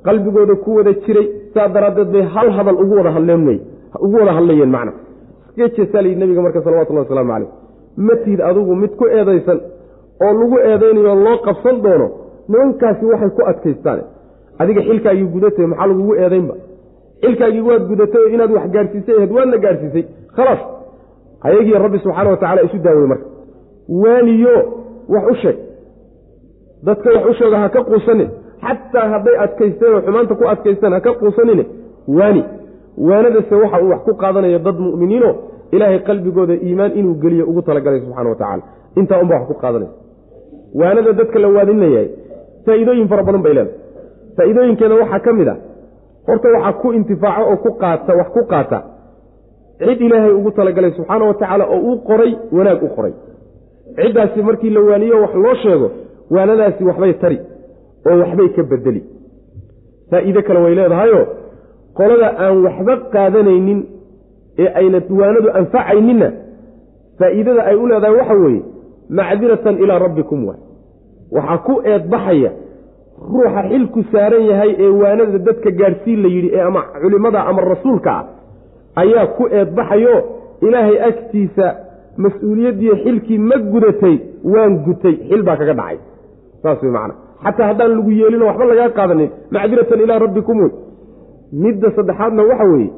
qalbigooda 0.07 0.55
ku 0.63 0.69
wada 0.77 0.93
jiray 1.05 1.27
saa 1.53 1.67
daraaddeed 1.75 2.09
bay 2.15 2.23
hal 2.35 2.49
hadal 2.57 2.77
ugu 2.83 2.95
wada 2.99 3.11
hadleen 3.17 3.41
wey 3.49 3.59
ugu 4.05 4.15
wada 4.21 4.33
hadlayeen 4.37 4.71
macna 4.75 4.91
iska 5.67 5.75
jeesaa 5.77 6.01
layidhi 6.01 6.19
nabiga 6.21 6.41
marka 6.41 6.61
salawatullahi 6.61 7.05
wasalaamu 7.05 7.31
caleyh 7.33 7.49
ma 8.07 8.15
tihid 8.23 8.41
adigu 8.49 8.75
mid 8.75 8.91
ku 8.99 9.05
eedaysan 9.17 9.59
oo 10.25 10.33
lagu 10.39 10.57
eedaynayo 10.69 11.15
loo 11.25 11.37
qabsan 11.47 11.81
doono 11.85 12.07
nimankaasi 12.51 13.05
waxay 13.05 13.29
ku 13.37 13.41
adkaystaan. 13.51 13.99
Adiga 14.61 14.81
xilkaagii 14.87 15.27
gudatay 15.33 15.65
maxaa 15.71 15.87
lagugu 15.91 16.13
eedaynba? 16.23 16.53
Xilkaagii 17.23 17.61
waad 17.69 17.83
gudatay 17.91 18.21
oo 18.23 18.29
inaad 18.35 18.51
wax 18.57 18.65
gaadhsiisay 18.75 19.15
ahayd 19.17 19.31
waadna 19.37 19.57
gaadhsiisay 19.65 20.03
khalaas. 20.35 20.61
Ayagii 21.47 21.73
rabbi 21.83 21.99
subxaana 22.03 22.29
watacala 22.33 22.61
isu 22.67 22.77
daawey 22.85 23.07
marka. 23.11 23.25
Waaniyo 24.03 24.55
wax 25.13 25.23
u 25.31 25.35
sheeg. 25.41 25.57
Dadka 26.83 27.09
wax 27.15 27.25
u 27.29 27.33
sheega 27.39 27.57
ha 27.63 27.69
ka 27.69 27.81
quusanin 27.89 28.29
xataa 28.65 29.07
hadday 29.13 29.35
adkaysteen 29.45 29.93
oo 29.95 30.01
xumaanta 30.05 30.35
ku 30.39 30.43
adkaysteen 30.53 30.93
ha 30.93 30.99
ka 31.05 31.11
quusanine. 31.21 31.63
Waani. 32.17 32.43
Waanadase 33.07 33.55
waxa 33.63 33.77
uu 33.83 33.89
wax 33.93 34.01
ku 34.07 34.13
qaadanayo 34.21 34.59
dad 34.59 34.77
mu'miniino 34.85 35.29
ilaahay 35.75 35.99
qalbigooda 36.09 36.53
iimaan 36.67 36.91
inuu 36.99 37.15
geliyo 37.23 37.43
ugu 37.51 37.61
talagalay 37.67 37.99
subxana 38.05 38.29
wa 38.29 38.35
tacaala. 38.41 38.63
Intaa 38.99 39.19
unbaa 39.23 39.39
wax 39.39 39.47
ku 39.49 39.53
qaadanaysa. 39.63 39.93
Waanada 40.79 41.11
dadka 41.19 41.37
la 41.43 41.47
waadinayahay 41.55 42.07
faa'iidooyin 42.65 43.07
fara 43.11 43.23
badan 43.27 43.41
bay 43.45 43.53
leedahay. 43.57 43.77
Faa'iidooyinkeeda 44.37 44.95
waxaa 45.01 45.19
ka 45.25 45.31
mid 45.39 45.47
a 45.47 45.55
horta 46.27 46.47
waxaa 46.55 46.73
ku 46.81 46.87
intifaaco 46.97 47.43
oo 47.51 47.57
ku 47.65 47.69
qaata 47.81 48.11
wax 48.19 48.27
ku 48.35 48.41
qaata 48.51 48.79
cid 49.87 49.99
ilaahay 50.07 50.33
ugu 50.39 50.51
talagalay 50.57 50.91
subxaana 50.97 51.23
wa 51.29 51.33
tacaala 51.39 51.63
oo 51.73 51.79
uu 51.89 51.97
qoray 52.09 52.31
wanaag 52.57 52.81
u 52.83 52.89
qoray. 52.95 53.13
Ciddaasi 53.99 54.39
markii 54.47 54.69
la 54.75 54.81
waaniyo 54.89 55.15
wax 55.23 55.33
loo 55.43 55.55
sheego 55.63 55.87
waanadaasi 56.35 56.81
waxbay 56.89 57.13
tari 57.21 57.37
oo 58.09 58.15
waxbay 58.23 58.49
ka 58.55 58.63
bedeli 58.71 59.01
faa'iide 60.11 60.41
kale 60.47 60.59
way 60.65 60.73
leedahayoo 60.79 61.25
qolada 61.97 62.27
aan 62.43 62.55
waxba 62.65 62.93
qaadanaynin 63.15 63.79
ee 64.61 64.67
ayna 64.79 64.99
waanadu 65.19 65.47
anfacayninna 65.59 66.29
faa'iidada 67.19 67.61
ay 67.69 67.75
u 67.75 67.85
leedahay 67.91 68.15
waxa 68.19 68.33
weeye 68.43 68.61
macdiratan 69.19 69.75
ilaa 69.83 69.99
rabbikum 70.05 70.39
waay. 70.47 70.59
Waxaa 71.35 71.57
ku 71.67 71.73
eedbaxaya 71.91 72.51
ruuxa 73.33 73.61
xilku 73.71 73.99
saaran 74.11 74.43
yahay 74.51 74.71
ee 74.85 74.89
waanada 75.01 75.37
dadka 75.47 75.69
gaadhsiin 75.81 76.19
la 76.23 76.29
yidhi 76.35 76.49
ee 76.57 76.61
ama 76.69 76.81
culimmada 77.01 77.39
ama 77.49 77.61
rasuulka 77.71 78.11
ah 78.19 78.25
ayaa 79.01 79.25
ku 79.37 79.43
eedbaxayo 79.59 80.15
ilaahay 80.67 80.97
agtiisa 81.09 81.65
mas'uuliyaddiiyo 82.23 82.95
xilkii 83.03 83.37
ma 83.49 83.57
gudatay 83.73 84.15
waan 84.53 84.73
gutay. 84.85 85.15
Xil 85.29 85.41
baa 85.47 85.57
kaga 85.61 85.73
dhacay. 85.79 85.97
Saas 86.63 86.79
wey 86.83 86.91
macana 86.95 87.13
xataa 87.43 87.67
haddaan 87.69 87.91
lagu 87.97 88.11
yeelino 88.19 88.45
waxba 88.49 88.65
lagaa 88.71 88.89
qaadanin 88.97 89.29
macdiratan 89.55 89.99
ilaa 90.05 90.19
rabbikum 90.25 90.57
wey 90.63 90.71
midda 91.63 91.87
saddexaadna 91.97 92.43
waxa 92.51 92.65
weeye 92.73 92.89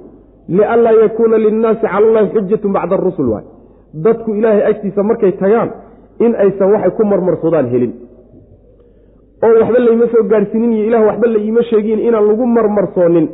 lianlaa 0.49 0.91
yakuuna 1.03 1.37
linnaasi 1.45 1.81
cala 1.81 1.97
allahi 2.07 2.27
xujatun 2.35 2.71
bacda 2.77 2.95
arusul 2.99 3.29
waay 3.33 3.45
dadku 4.05 4.35
ilaahay 4.39 4.63
agtiisa 4.71 5.03
markay 5.03 5.31
tagaan 5.43 5.69
in 6.25 6.35
aysan 6.43 6.71
waxay 6.73 6.91
ku 6.97 7.03
marmarsoodaan 7.11 7.67
helin 7.73 7.93
oo 9.45 9.53
waxba 9.61 9.79
layma 9.85 10.05
soo 10.13 10.23
gaadhsiinin 10.31 10.73
iyo 10.73 10.85
ilah 10.89 11.01
waxba 11.09 11.27
la 11.33 11.39
iima 11.39 11.63
sheegin 11.69 11.99
inaan 12.07 12.25
lagu 12.29 12.45
marmarsoonin 12.57 13.27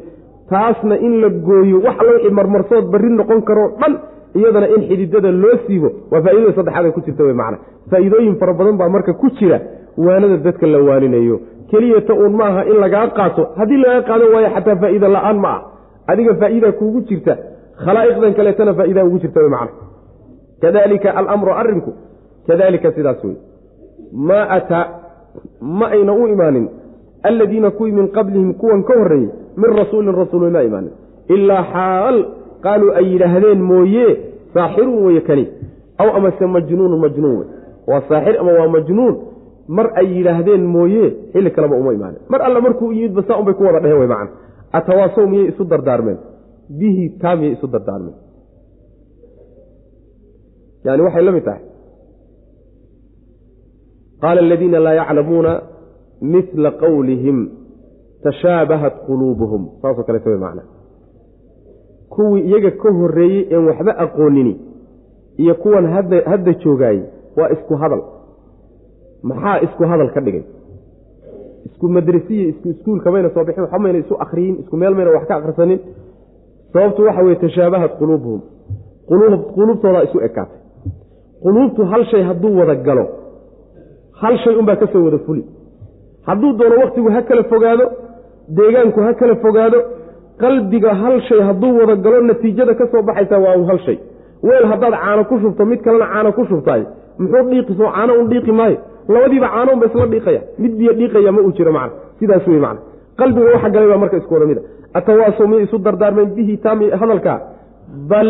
taasna 0.49 0.95
in 1.07 1.13
la 1.21 1.29
gooyo 1.29 1.77
wax 1.85 1.95
alla 2.01 2.11
wixii 2.15 2.35
marmarsood 2.39 2.85
barri 2.93 3.09
noqon 3.19 3.41
karoo 3.49 3.69
dhan 3.81 3.93
iyadana 4.39 4.67
in 4.75 4.81
xididada 4.89 5.31
loo 5.31 5.55
siibo 5.67 5.89
waa 6.11 6.21
faaidada 6.25 6.53
saddexaad 6.57 6.85
ay 6.85 6.91
ku 6.97 7.01
jirta 7.07 7.23
wey 7.27 7.33
macana 7.41 7.57
faa'iidooyin 7.91 8.35
fara 8.41 8.53
badan 8.59 8.77
baa 8.81 8.89
marka 8.95 9.13
ku 9.21 9.27
jira 9.39 9.59
waanada 10.05 10.37
dadka 10.47 10.67
la 10.73 10.79
waaninayo 10.87 11.37
keliyata 11.71 12.13
uun 12.13 12.33
ma 12.39 12.45
aha 12.51 12.61
in 12.71 12.77
lagaa 12.83 13.07
qaato 13.19 13.43
haddii 13.59 13.77
lagaa 13.83 14.01
qaadan 14.09 14.29
waayo 14.35 14.49
xataa 14.55 14.75
faa'iida 14.83 15.07
la'aan 15.15 15.37
ma 15.45 15.49
ah 15.55 15.61
adiga 16.07 16.35
faa'iida 16.41 16.71
kuugu 16.79 17.01
jirta 17.09 17.37
khalaa'iqdan 17.85 18.33
kaleetana 18.33 18.73
faa'idaa 18.79 19.05
ugu 19.09 19.19
jirta 19.23 19.39
wey 19.39 19.49
macana 19.49 19.71
kadalika 20.61 21.15
alamru 21.19 21.51
arrinku 21.61 21.91
kadalika 22.47 22.91
sidaas 22.91 23.23
wey 23.23 23.35
maa 24.29 24.45
ataa 24.57 24.85
ma 25.61 25.87
ayna 25.91 26.13
u 26.13 26.27
imaanin 26.27 26.69
alladiina 27.23 27.71
kuwii 27.71 27.91
min 27.91 28.07
qablihim 28.07 28.53
kuwan 28.53 28.83
ka 28.83 28.93
horreeyey 28.99 29.29
min 29.57 29.77
rasuulin 29.77 30.15
rasuul 30.15 30.51
ma 30.51 30.61
imaanin. 30.63 30.91
Ilaa 31.27 31.63
xaal 31.73 32.17
qaaluu 32.61 32.91
ay 32.99 33.05
yidhaahdeen 33.13 33.61
mooye 33.61 34.07
saaxirun 34.53 35.05
weye 35.05 35.21
kani. 35.21 35.47
Aw 35.97 36.09
amase 36.17 36.45
majnuunun 36.45 36.99
majnuun 36.99 37.37
wey 37.37 37.47
waa 37.87 38.01
saaxir 38.09 38.39
ama 38.39 38.51
waa 38.59 38.67
majnuun 38.67 39.15
mar 39.67 39.91
ay 39.95 40.07
yidhaahdeen 40.17 40.65
mooye 40.65 41.13
xilli 41.33 41.51
kaleba 41.51 41.75
uma 41.75 41.93
imaanin. 41.93 42.19
Mar 42.29 42.41
alla 42.41 42.61
markuu 42.61 42.91
yimidba 42.91 43.23
saa 43.27 43.37
unbay 43.37 43.53
ku 43.53 43.63
wada 43.63 43.79
dheheen 43.79 43.99
wey 43.99 44.07
macana 44.07 44.29
atawaasow 44.71 45.27
miyay 45.27 45.47
isu 45.51 45.63
dardaarmeen? 45.65 46.17
Bihi 46.79 47.09
taa 47.21 47.35
miyay 47.35 47.53
isu 47.53 47.67
dardaarmeen? 47.67 48.15
Yani 50.85 51.01
waxay 51.03 51.23
la 51.25 51.31
mid 51.31 51.43
tahay. 51.43 51.63
Qaala 54.21 54.41
aladiina 54.41 54.79
laa 54.79 54.93
yaclamuuna 54.93 55.61
mila 56.21 56.71
qawlihim 56.71 57.37
tashaabahat 58.23 58.95
quluubuhum. 59.07 59.69
Saasoo 59.81 60.03
kaleeta 60.03 60.29
way 60.29 60.39
macnaa 60.39 60.67
kuwii 62.09 62.41
iyaga 62.49 62.71
ka 62.71 62.89
horreeyey 62.91 63.47
een 63.55 63.65
waxba 63.69 63.91
aqoonini 64.03 64.53
iyo 65.37 65.55
kuwan 65.55 65.85
hadda 65.85 66.17
hadda 66.25 66.53
joogaayey 66.53 67.03
waa 67.37 67.49
isku 67.49 67.75
hadal. 67.75 68.01
Maxaa 69.23 69.59
isku 69.65 69.83
hadal 69.83 70.09
ka 70.15 70.21
dhigay 70.21 70.43
isku 71.67 71.85
madrasiya 71.89 72.45
isku 72.51 72.67
iskuulka 72.73 73.09
soo 73.33 73.43
bixin 73.47 73.63
waxba 73.63 73.79
mayna 73.79 73.99
isu 73.99 74.15
akriyin 74.25 74.55
isku 74.61 74.75
meel 74.77 74.93
mayna 74.95 75.11
wax 75.15 75.27
ka 75.27 75.35
akhrisanin. 75.39 75.79
Sababtu 76.73 77.01
waxa 77.07 77.21
weye 77.23 77.35
tashaabahat 77.35 77.91
quluubuhum. 77.99 78.41
Quluubtoodaa 79.55 80.03
isu 80.07 80.17
ekaatay. 80.27 80.59
Quluubtu 81.43 81.81
hal 81.91 82.05
shay 82.11 82.23
hadduu 82.29 82.57
wada 82.59 82.75
galo 82.75 83.05
hal 84.21 84.37
shay 84.43 84.55
unbaa 84.55 84.75
ka 84.75 84.87
soo 84.93 85.03
wada 85.05 85.19
fuli. 85.25 85.43
Hadduu 86.27 86.53
doono 86.59 86.75
wakhtigu 86.83 87.09
ha 87.15 87.21
kala 87.21 87.43
fogaado 87.43 87.85
deegaanku 88.57 88.99
ha 89.05 89.13
kala 89.13 89.35
fogaado 89.35 89.79
qalbiga 90.41 90.93
hal 91.01 91.21
shay 91.27 91.41
hadduu 91.47 91.77
wada 91.79 91.95
galo 91.95 92.21
natiijada 92.21 92.73
ka 92.75 92.87
soo 92.91 93.01
baxaysa 93.01 93.37
waa 93.45 93.57
hal 93.69 93.79
shay. 93.85 93.97
Weel 94.43 94.65
haddaad 94.71 94.93
caano 95.03 95.23
ku 95.29 95.39
shubto 95.39 95.65
mid 95.65 95.81
kalena 95.81 96.05
caano 96.13 96.31
ku 96.37 96.45
shubtaay 96.45 96.83
muxuu 97.19 97.43
dhiiqisoo 97.49 97.89
caano 97.95 98.13
un 98.21 98.27
dhiiqi 98.31 98.51
maayo 98.51 98.77
labadiiba 99.07 99.47
caanounba 99.53 99.85
isla 99.85 100.05
dhiiqaya. 100.13 100.41
Mid 100.59 100.73
biyo 100.77 100.93
dhiiqaya 100.93 101.31
ma 101.31 101.41
uu 101.41 101.51
jiro 101.57 101.71
macna. 101.71 101.93
Sidaas 102.19 102.47
wey 102.47 102.59
macna. 102.59 102.79
Qalbiga 103.17 103.51
waxa 103.53 103.69
galay 103.69 103.87
baa 103.89 103.97
marka 103.97 104.17
isku 104.17 104.33
wada 104.33 104.61
atawaasow 104.93 105.47
miyay 105.47 105.63
isu 105.63 105.77
dardaarmeen 105.77 106.29
bihi 106.35 106.57
taami 106.57 106.89
hadalkaa 107.01 107.39
bal 108.09 108.29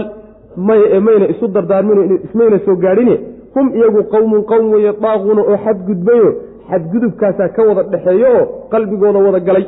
may 0.57 0.99
mayna 0.99 1.25
isu 1.33 1.47
dardaarmino 1.47 2.01
ismayna 2.27 2.59
soo 2.65 2.75
gaadhine. 2.75 3.15
Hum 3.55 3.71
iyagu 3.75 4.03
qowmun 4.13 4.43
qowm 4.51 4.71
weeye 4.73 4.93
daaquuna 5.01 5.41
oo 5.41 5.57
xadgudbayo. 5.65 6.29
Xadgudubkaasaa 6.69 7.49
ka 7.55 7.61
wada 7.67 7.83
dhexeeyo 7.83 8.27
oo 8.39 8.45
qalbigooda 8.71 9.19
wada 9.19 9.39
galay. 9.39 9.65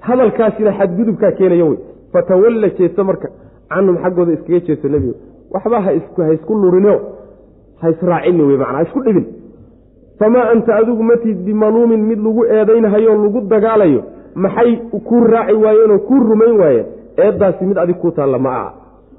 Hadalkaasina 0.00 0.72
xadgudubkaa 0.78 1.32
keenaya 1.38 1.64
wey 1.64 1.78
fatawalla 2.12 2.68
jeeso 2.78 3.04
marka. 3.04 3.28
Canhum 3.72 3.96
xaggooda 4.02 4.32
iskaga 4.32 4.60
jeeso 4.66 4.88
nebigo 4.88 5.14
waxba 5.52 5.80
ha 5.80 5.92
isku 6.32 6.54
lurinio 6.54 7.00
ha 7.80 7.90
israacini 7.90 8.42
wey 8.42 8.56
macnaa 8.56 8.76
ha 8.78 8.82
isku 8.82 9.00
dhibin 9.06 9.26
famaa 10.22 10.46
anta 10.54 10.74
adigu 10.80 11.02
matid 11.10 11.38
bimaluumin 11.46 12.02
mid 12.10 12.20
lagu 12.26 12.42
eedaynahayo 12.56 13.14
lagu 13.24 13.40
dagaalayo 13.52 14.00
maxay 14.44 14.76
kuu 15.08 15.20
raaci 15.34 15.54
waayeenoo 15.64 15.98
kuu 16.08 16.20
rumayn 16.30 16.54
waayeen 16.60 16.86
eeddaasi 17.24 17.64
mid 17.70 17.78
adig 17.84 17.96
kuu 18.02 18.10
taalla 18.18 18.38
ma 18.46 18.50
aha. 18.60 18.70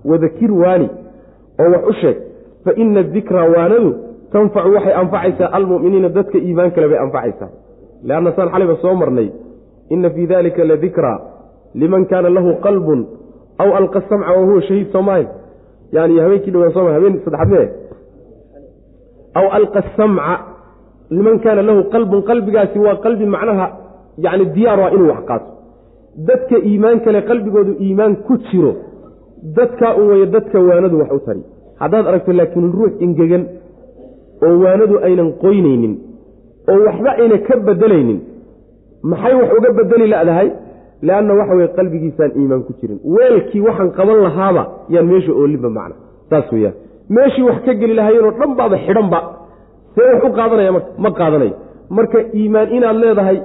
Wadakir 0.10 0.51
waani 0.62 0.89
oo 1.62 1.70
wax 1.74 1.84
u 1.89 1.93
sheeg 2.01 2.18
fa 2.66 2.72
ina 2.84 3.04
dikraa 3.16 3.47
waanadu 3.56 3.89
tanfacu 4.32 4.74
waxay 4.76 4.93
anfacaysaa 5.01 5.49
almu'miniina 5.58 6.10
dadka 6.18 6.38
iimaan 6.38 6.72
kale 6.76 6.88
bay 6.91 6.99
anfacaysaa. 7.06 7.49
Leanna 8.08 8.32
saan 8.36 8.49
xaliba 8.54 8.76
soo 8.82 8.95
marnay 9.01 9.30
ina 9.89 10.10
fii 10.10 10.28
dalika 10.28 10.64
ladikraa 10.72 11.20
liman 11.82 12.06
kaana 12.12 12.30
lahu 12.30 12.51
qalbun 12.66 13.06
aw 13.64 13.70
alqa 13.80 14.01
samca 14.10 14.32
wa 14.38 14.45
huwa 14.47 14.62
shahiid 14.62 14.91
soomaali 14.91 15.28
yani 15.91 16.20
habeenkii 16.20 16.51
dhawaa 16.51 16.72
sooma 16.76 16.93
habeen 16.93 17.20
saddexaad 17.26 17.49
mee 17.54 17.68
aw 19.39 19.45
alqa 19.60 19.82
samca 19.97 20.36
liman 21.10 21.39
kaana 21.43 21.62
lahu 21.62 21.82
qalbun 21.93 22.22
qalbigaasi 22.30 22.80
waa 22.86 22.95
qalbi 23.06 23.26
macnaha 23.36 23.68
yani 24.26 24.45
diyaar 24.56 24.80
waa 24.84 24.91
inuu 24.95 25.10
wax 25.14 25.22
qaato. 25.30 25.47
Dadka 26.28 26.56
iimaan 26.70 26.99
kale 27.06 27.22
qalbigoodu 27.30 27.74
iimaan 27.86 28.14
ku 28.28 28.34
jiro 28.47 28.74
dadkaa 29.58 29.91
un 29.99 30.06
weye 30.12 30.26
dadka 30.36 30.58
waanadu 30.68 30.95
wax 31.01 31.12
u 31.18 31.20
tari. 31.26 31.41
Haddaad 31.82 32.06
aragto 32.08 32.32
laakiin 32.39 32.72
ruux 32.78 32.93
ingegan 33.06 33.43
oo 34.45 34.56
waanadu 34.64 34.95
aynan 35.08 35.30
qoynaynin 35.43 35.93
oo 36.72 36.80
waxba 36.88 37.10
ayna 37.22 37.38
ka 37.47 37.56
bedelaynin 37.68 38.20
maxay 39.12 39.34
wax 39.39 39.49
uga 39.58 39.70
bedeli 39.80 40.08
ladahay? 40.14 40.49
Leanna 41.08 41.34
waxa 41.39 41.54
weye 41.60 41.68
qalbigiisaan 41.78 42.32
iimaan 42.39 42.62
ku 42.68 42.72
jirin. 42.80 42.99
Weelkii 43.16 43.62
waxaan 43.68 43.89
qaban 43.97 44.18
lahaaba 44.26 44.64
yaan 44.93 45.06
meesha 45.12 45.32
oolinba 45.41 45.70
macna. 45.78 45.95
Saas 46.30 46.47
weyaan 46.54 46.76
meeshii 47.16 47.43
wax 47.49 47.58
ka 47.66 47.74
geli 47.82 47.93
lahaayeenoo 47.99 48.32
dhan 48.39 48.51
baaba 48.60 48.78
xidhanba 48.86 49.20
see 49.95 50.01
wax 50.13 50.23
u 50.23 50.33
qaadanaya 50.37 50.71
marka 50.71 50.89
ma 51.03 51.09
qaadanayo. 51.19 51.55
Marka 51.89 52.19
iimaan 52.39 52.69
inaad 52.77 52.97
leedahay 53.03 53.37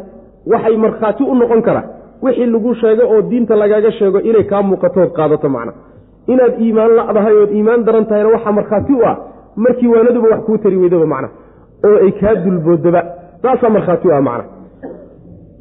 waxay 0.52 0.76
markhaati 0.84 1.22
u 1.22 1.34
noqon 1.34 1.62
kara. 1.62 1.82
Wixii 2.22 2.46
lagu 2.46 2.74
sheego 2.74 3.02
oo 3.12 3.22
diinta 3.30 3.54
lagaaga 3.56 3.90
sheego 3.98 4.18
inay 4.20 4.44
kaa 4.50 4.62
muuqatood 4.62 5.10
qaadato 5.18 5.48
macna. 5.48 5.72
Inaad 6.32 6.54
iimaan 6.60 6.92
ladahay 6.98 7.34
ood 7.42 7.50
iimaan 7.56 7.84
daran 7.86 8.06
tahayna 8.06 8.28
waxaa 8.34 8.52
markhaati 8.58 8.92
u 8.92 9.02
ah 9.10 9.16
markii 9.56 9.88
waanaduba 9.92 10.28
wax 10.32 10.40
kuu 10.46 10.58
tari 10.58 10.76
weydaba 10.76 11.06
macna. 11.06 11.28
Oo 11.86 11.96
ay 12.04 12.12
kaa 12.20 12.34
dulboodaba 12.44 13.00
taasaa 13.42 13.70
markhaati 13.76 14.08
u 14.08 14.12
ah 14.12 14.20
macna. 14.28 14.44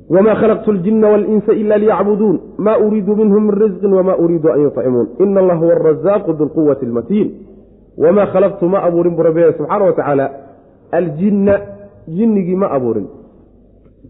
Wma 0.09 0.35
khalaqtu 0.35 0.71
ljina 0.73 1.07
walinsa 1.09 1.53
ila 1.53 1.77
liyacbuduun. 1.77 2.39
Ma 2.57 2.77
uriidu 2.77 3.15
minhum 3.15 3.43
min 3.47 3.55
risqin 3.61 3.93
wma 3.93 4.13
uriidu 4.23 4.47
an 4.53 4.61
yuطcimuun 4.61 5.07
ina 5.19 5.39
allah 5.41 5.57
huwa 5.61 5.73
arazaaqu 5.75 6.33
dulquwati 6.39 6.85
lmatiin. 6.85 7.27
Wma 7.97 8.25
khalaqtu 8.33 8.65
ma 8.69 8.79
abuurin 8.87 9.15
bu 9.15 9.23
rabbi 9.23 9.41
subxaana 9.57 9.85
wa 9.85 9.93
tacaala 9.93 10.25
aljinna 10.91 11.59
jinnigii 12.07 12.55
ma 12.55 12.67
abuurin. 12.71 13.07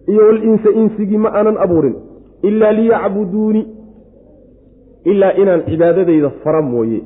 Iyo 0.07 0.21
walinsa 0.28 0.69
insigii 0.71 1.17
ma 1.17 1.30
aanan 1.34 1.57
abuurin. 1.57 1.95
Ilaa 2.43 2.71
liyacbuduuni. 2.71 3.67
Ilaa 5.05 5.32
inaan 5.34 5.63
cibaadadayda 5.65 6.30
fara 6.43 6.61
mooye. 6.61 7.01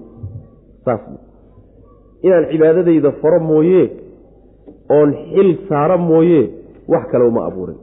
Saas. 0.85 1.01
Inaan 2.23 2.45
cibaadadayda 2.51 3.11
faro 3.21 3.39
mooye 3.39 3.91
oon 4.89 5.13
xil 5.33 5.57
saara 5.69 5.97
mooye 5.97 6.49
wax 6.87 7.07
kale 7.11 7.23
uma 7.25 7.45
abuurin. 7.47 7.77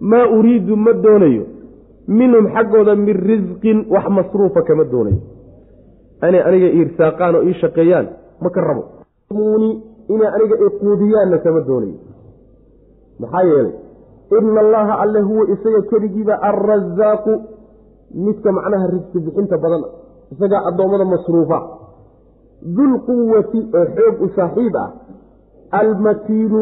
Maa 0.00 0.26
uriidu 0.28 0.76
ma 0.76 0.92
doonayo. 0.92 1.44
Minhum 2.08 2.46
xaggooda 2.54 2.94
min 2.96 3.16
risqin 3.16 3.86
wax 3.88 4.08
masruufa 4.10 4.62
kama 4.62 4.84
doonayo. 4.84 5.20
Inay 6.28 6.40
aniga 6.48 6.66
iirsaaqaan 6.66 7.34
oo 7.34 7.42
ii 7.48 7.54
shaqeeyaan 7.60 8.06
ma 8.40 8.50
ka 8.50 8.60
rabo 8.60 8.82
inay 10.08 10.28
aniga 10.36 10.56
iquudiyaanna 10.66 11.38
kama 11.38 11.60
doonayo. 11.68 11.98
Maxaa 13.20 13.42
yeelay 13.42 13.72
ina 14.38 14.60
allaha 14.60 14.94
alle 15.02 15.20
huwa 15.20 15.44
isaga 15.54 15.82
keligiiba 15.90 16.34
alrazaaqu 16.42 17.32
midka 18.14 18.52
macnaha 18.52 18.86
risqi 18.94 19.18
bixinta 19.20 19.58
badan 19.58 19.84
isagaa 20.32 20.62
addoommada 20.68 21.04
masruufa 21.04 21.58
dulquwati 22.76 23.60
oo 23.78 23.84
xoog 23.96 24.16
u 24.24 24.28
saaxiib 24.36 24.76
ah 24.76 24.90
almatiinu 25.80 26.60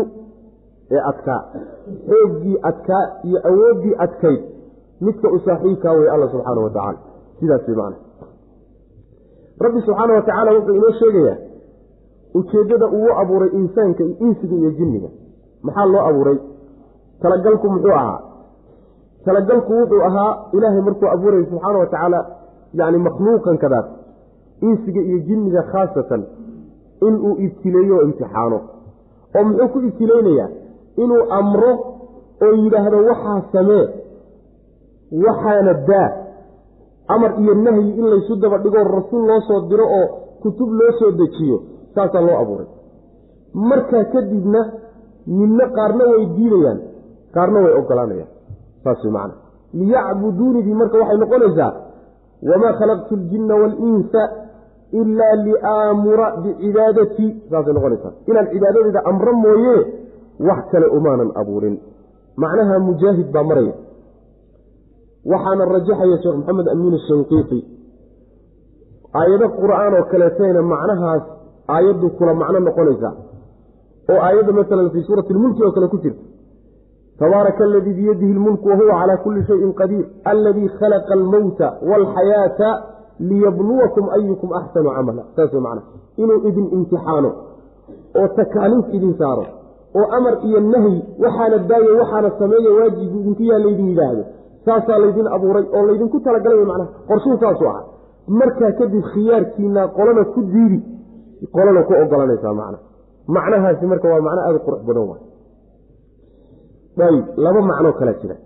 ee 0.90 1.03
adkaa 1.11 1.40
xooggii 2.09 2.57
adkaa 2.70 3.05
iyo 3.24 3.38
awooddii 3.51 3.95
adkayd 4.05 4.40
midka 5.01 5.30
u 5.30 5.38
saaxiibkaa 5.47 5.93
wey 5.99 6.11
alla 6.14 6.28
subxaana 6.32 6.61
wa 6.61 6.70
tacaala 6.70 6.99
sidaas 7.40 7.68
way 7.68 7.76
macana 7.76 7.97
rabbi 9.64 9.80
subxaana 9.86 10.12
wa 10.14 10.22
tacaala 10.22 10.51
wuxuu 10.57 10.74
inoo 10.74 10.93
sheegayaa 11.01 11.36
ujeeddada 12.35 12.87
uu 12.99 13.11
abuuray 13.22 13.51
insaanka 13.61 14.05
insiga 14.26 14.57
iyo 14.57 14.70
jinniga. 14.70 15.09
Maxaa 15.62 15.87
loo 15.87 16.03
abuuray? 16.11 16.39
Talagalku 17.22 17.66
muxuu 17.70 17.93
ahaa? 18.01 18.20
Talagalku 19.24 19.72
wuxuu 19.72 20.03
ahaa 20.09 20.33
ilaahay 20.53 20.80
markuu 20.80 21.09
abuurayay 21.14 21.47
subxaana 21.51 21.78
wa 21.78 21.87
tacaala 21.87 22.20
yacni 22.74 22.99
makhluuqan 22.99 23.59
kadaas 23.59 23.87
insiga 24.61 25.01
iyo 25.01 25.18
jinniga 25.28 25.62
khaasatan 25.72 26.22
inuu 27.07 27.37
ibtileeyo 27.47 27.97
oo 27.97 28.03
imtixaano. 28.09 28.59
Oo 29.37 29.45
muxuu 29.45 29.68
ku 29.72 29.78
ibtileynayaa 29.89 30.49
inuu 31.03 31.22
amro 31.39 31.70
oo 32.45 32.53
yidhaahdo 32.62 32.97
waxaa 33.11 33.41
samee 33.53 33.85
waxaana 35.26 35.74
daa. 35.74 36.11
Amar 37.09 37.35
iyo 37.41 37.55
nahyi 37.55 37.91
in 37.99 38.07
laysu 38.11 38.37
daba 38.37 38.59
dhigoo 38.59 38.85
rasuul 38.85 39.26
loo 39.28 39.41
soo 39.49 39.61
diro 39.68 39.85
oo 39.99 40.07
kutub 40.43 40.70
loo 40.78 40.93
soo 40.99 41.11
dejiyo 41.11 41.59
saasaa 41.95 42.22
loo 42.26 42.36
abuuray. 42.43 42.68
Markaa 43.70 44.05
kadibna 44.14 44.61
midna 45.38 45.64
qaarna 45.76 46.05
way 46.12 46.22
diidayaan 46.36 46.78
qaarna 47.34 47.59
way 47.64 47.72
ogolaanayaan 47.80 48.30
saas 48.84 49.01
way 49.05 49.12
macana 49.16 49.34
liyacbuduunidii 49.80 50.74
marka 50.80 50.97
waxay 51.03 51.18
noqonaysaa 51.22 51.70
wamaa 52.51 52.72
khalaqtu 52.80 53.14
ljinna 53.16 53.55
waalinsa 53.62 54.22
ilaa 55.01 55.34
liaamura 55.47 56.26
bicibaadatii 56.43 57.30
saasay 57.51 57.74
noqonaysaa. 57.76 58.12
Inaan 58.30 58.47
cibaadadeeda 58.53 59.01
amro 59.11 59.32
mooye 59.45 59.76
wax 60.49 60.62
kale 60.72 60.86
umaanan 60.99 61.30
abuurin. 61.40 61.76
Macnaha 62.43 62.78
mujaahid 62.88 63.28
baa 63.34 63.45
maraya. 63.51 63.74
Waxaana 65.32 65.64
rajaxaya 65.74 66.16
sheekh 66.22 66.36
maxamed 66.40 66.66
amiin 66.74 66.99
shanqiiti 67.09 67.59
aayado 69.20 69.47
qur'aan 69.61 69.93
oo 69.99 70.05
kaleetayna 70.12 70.62
macnahaas 70.72 71.22
aayaddu 71.68 72.10
kula 72.18 72.34
macno 72.34 72.60
noqonaysaa 72.68 73.14
oo 74.12 74.20
aayadda 74.26 74.52
masalan 74.52 74.90
fii 74.90 75.02
suurati 75.08 75.32
lmulki 75.34 75.62
oo 75.64 75.72
kale 75.72 75.88
ku 75.88 75.98
jirta. 76.04 76.22
Tabaaraka 77.18 77.64
aladii 77.64 77.92
biyadihi 77.94 78.32
lmulku 78.34 78.68
wahuwa 78.68 78.94
calaa 79.00 79.16
kulli 79.24 79.44
shayin 79.46 79.72
qadiir. 79.80 80.04
Aladii 80.24 80.68
khalaqa 80.78 81.12
almowta 81.14 81.68
waalxayaata 81.90 82.68
liyabluwakum 83.20 84.08
ayukum 84.16 84.52
axsanu 84.52 84.90
camala. 84.96 85.22
Saas 85.36 85.52
macna. 85.52 85.82
Inuu 86.16 86.48
idin 86.48 86.66
imtixaano 86.76 87.30
oo 88.20 88.28
takaaliif 88.38 88.86
idin 88.96 89.14
saaro 89.20 89.44
oo 89.98 90.06
amar 90.16 90.34
iyo 90.48 90.60
nahyi 90.60 90.98
waxaana 91.24 91.58
daayo 91.70 91.92
waxaana 92.00 92.30
sameeya 92.38 92.70
waajibu 92.78 93.16
idinku 93.20 93.42
yaa 93.50 93.58
laydin 93.64 93.88
yidhaahdo. 93.88 94.24
Saasaa 94.64 94.98
laydin 95.02 95.26
abuuray 95.36 95.64
oo 95.76 95.82
laydinku 95.88 96.20
talagalay 96.20 96.64
macnaha. 96.64 96.90
Qorshuu 97.08 97.36
saasuu 97.42 97.68
ahaa. 97.72 97.84
Markaa 98.28 98.72
kadib 98.80 99.04
khiyaarkiina 99.12 99.88
qolana 99.96 100.24
ku 100.34 100.40
diidi 100.52 100.78
qolana 101.55 101.82
ku 101.82 101.93
ogolanaysaa 102.03 102.55
macna. 102.61 102.78
Macnahaasi 103.34 103.86
marka 103.86 104.09
waa 104.12 104.20
macno 104.26 104.40
aada 104.47 104.59
qurux 104.66 104.80
badan 104.88 105.05
waay. 105.11 105.22
Ayb 107.07 107.26
laba 107.45 107.61
macnoo 107.70 107.93
kala 107.99 108.12
jira. 108.20 108.36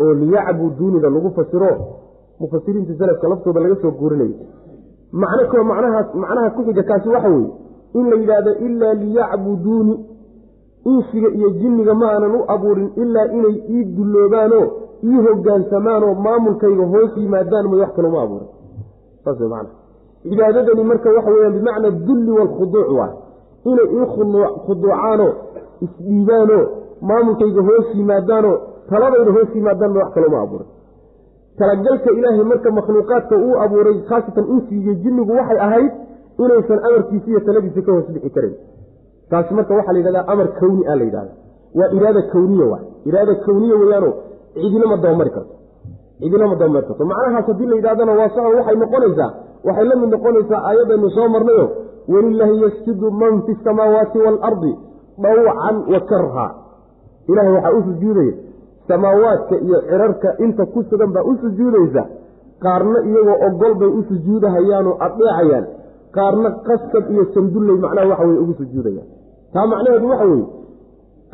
Oo 0.00 0.12
liyacbuduunida 0.20 1.08
lagu 1.10 1.30
fasiro 1.36 1.70
mufasiriinta 2.40 2.94
salafka 2.98 3.28
laftooda 3.28 3.60
laga 3.60 3.76
soo 3.82 3.92
guurinayo 3.98 4.34
macno 5.12 5.42
kaloo 5.50 5.64
macnahaas 5.72 6.08
macnaha 6.22 6.50
ku 6.56 6.60
xiga 6.66 6.82
kaasi 6.82 7.08
waxa 7.14 7.28
weeye 7.28 7.50
in 7.98 8.04
la 8.10 8.16
yidhaahdo 8.16 8.52
ilaa 8.66 8.94
liyacbuduuni. 9.02 9.94
Insiga 10.84 11.28
iyo 11.38 11.50
jinniga 11.60 11.94
ma 11.94 12.06
aanan 12.12 12.34
u 12.38 12.40
abuurin 12.54 12.90
ilaa 13.02 13.26
inay 13.36 13.56
ii 13.74 13.84
dulloobaanoo 13.96 14.66
ii 15.04 15.20
hogaansamaanoo 15.26 16.14
maamulkayga 16.14 16.84
hoos 16.92 17.12
yimaadaan 17.16 17.68
may 17.70 17.80
wax 17.80 17.90
kaloma 17.96 18.22
abuurin. 18.22 18.48
Saas 19.24 19.40
way 19.40 19.48
macana 19.48 19.70
cibaadadani 20.28 20.84
marka 20.90 21.08
waxa 21.16 21.30
weyaan 21.36 21.52
bimacna 21.58 21.90
dulli 22.06 22.30
waalkhuduuc 22.38 22.88
waay 22.98 23.12
inay 23.70 23.86
ii 23.96 24.06
khuduucaanoo 24.66 25.30
isdhiibaanoo 25.84 26.62
maamulkayga 27.08 27.62
hoos 27.68 27.86
yimaadaanoo 27.98 28.56
taladayda 28.90 29.32
hoos 29.36 29.50
yimaadaan 29.58 29.90
may 29.94 30.02
wax 30.02 30.10
kaloma 30.16 30.38
abuurin 30.44 30.68
talagalka 31.58 32.10
ilaahay 32.18 32.44
marka 32.52 32.70
makhluuqaadka 32.78 33.34
uu 33.46 33.54
abuuray 33.64 33.96
khaasatan 34.10 34.44
insigiiyo 34.54 34.94
jinnigu 35.04 35.32
waxay 35.38 35.58
ahayd 35.66 35.92
inaysan 36.44 36.78
amarkiisa 36.88 37.26
iyo 37.30 37.40
taladiisa 37.48 37.82
ka 37.86 37.92
hoos 37.96 38.06
bixi 38.14 38.30
karayn 38.36 38.54
taasi 39.30 39.54
marka 39.58 39.72
waxaa 39.78 39.92
la 39.92 39.98
yidhahdaa 40.00 40.26
amar 40.32 40.48
kawni 40.60 40.82
a 40.92 40.96
la 41.00 41.04
yidhahda 41.08 41.32
waa 41.78 41.88
iraada 41.98 42.22
kawniya 42.32 42.66
waay 42.72 42.84
iraada 43.08 43.34
kawniya 43.46 43.76
weyaano 43.82 44.10
cidina 44.54 44.86
ma 44.90 44.96
dabamari 45.04 45.30
karto. 45.36 45.54
Cidina 46.20 46.46
ma 46.50 46.54
dabamari 46.60 46.86
karto. 46.88 47.04
Macnahaas 47.10 47.46
haddii 47.50 47.66
la 47.70 47.76
yidhahdana 47.78 48.12
waa 48.18 48.28
saxo 48.34 48.50
waxay 48.58 48.76
noqonaysaa 48.82 49.30
waxay 49.66 49.84
la 49.90 49.96
mid 50.02 50.10
noqonaysaa 50.14 50.60
aayadaynu 50.68 51.10
soo 51.16 51.28
marnayo 51.34 51.66
walilaahi 52.14 52.56
yasjudu 52.64 53.10
man 53.22 53.42
fi 53.46 53.52
samaawaati 53.64 54.18
waalardi 54.26 54.72
dhawcan 55.24 55.76
wa 55.92 56.00
karha. 56.10 56.46
Ilahay 57.28 57.52
waxaa 57.56 57.72
u 57.78 57.82
sujuudaya 57.88 58.34
samaawaadka 58.88 59.56
iyo 59.66 59.78
cirarka 59.88 60.28
inta 60.44 60.66
ku 60.72 60.82
sugan 60.90 61.10
baa 61.16 61.22
u 61.30 61.36
sujuudaysa 61.42 62.02
qaarna 62.64 62.98
iyagoo 63.10 63.36
ogol 63.46 63.74
bay 63.80 63.88
u 63.98 64.02
sujuudahayaanoo 64.10 64.96
adheecayaan 65.06 65.64
qaarna 66.16 66.48
qasab 66.66 67.04
iyo 67.14 67.24
sandulley 67.34 67.76
macnaha 67.84 68.08
waxa 68.12 68.24
weye 68.28 68.38
ugu 68.44 68.54
sujuudayaan. 68.60 69.08
Taa 69.54 69.66
macnaheedu 69.72 70.08
waxa 70.12 70.26
weeye 70.32 70.46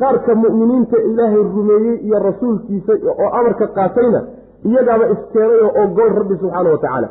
qaarka 0.01 0.35
mu'miniinta 0.43 0.97
ilaahay 1.09 1.43
rumeeyey 1.55 1.95
iyo 2.07 2.19
rasuulkiisa 2.27 2.93
oo 3.11 3.29
amarka 3.39 3.67
qaatayna 3.77 4.21
iyagaaba 4.69 5.05
iskeenay 5.13 5.59
oo 5.67 5.73
ogol 5.83 6.09
rabbi 6.19 6.35
subxaana 6.41 6.69
wa 6.73 6.77
tacaala 6.83 7.09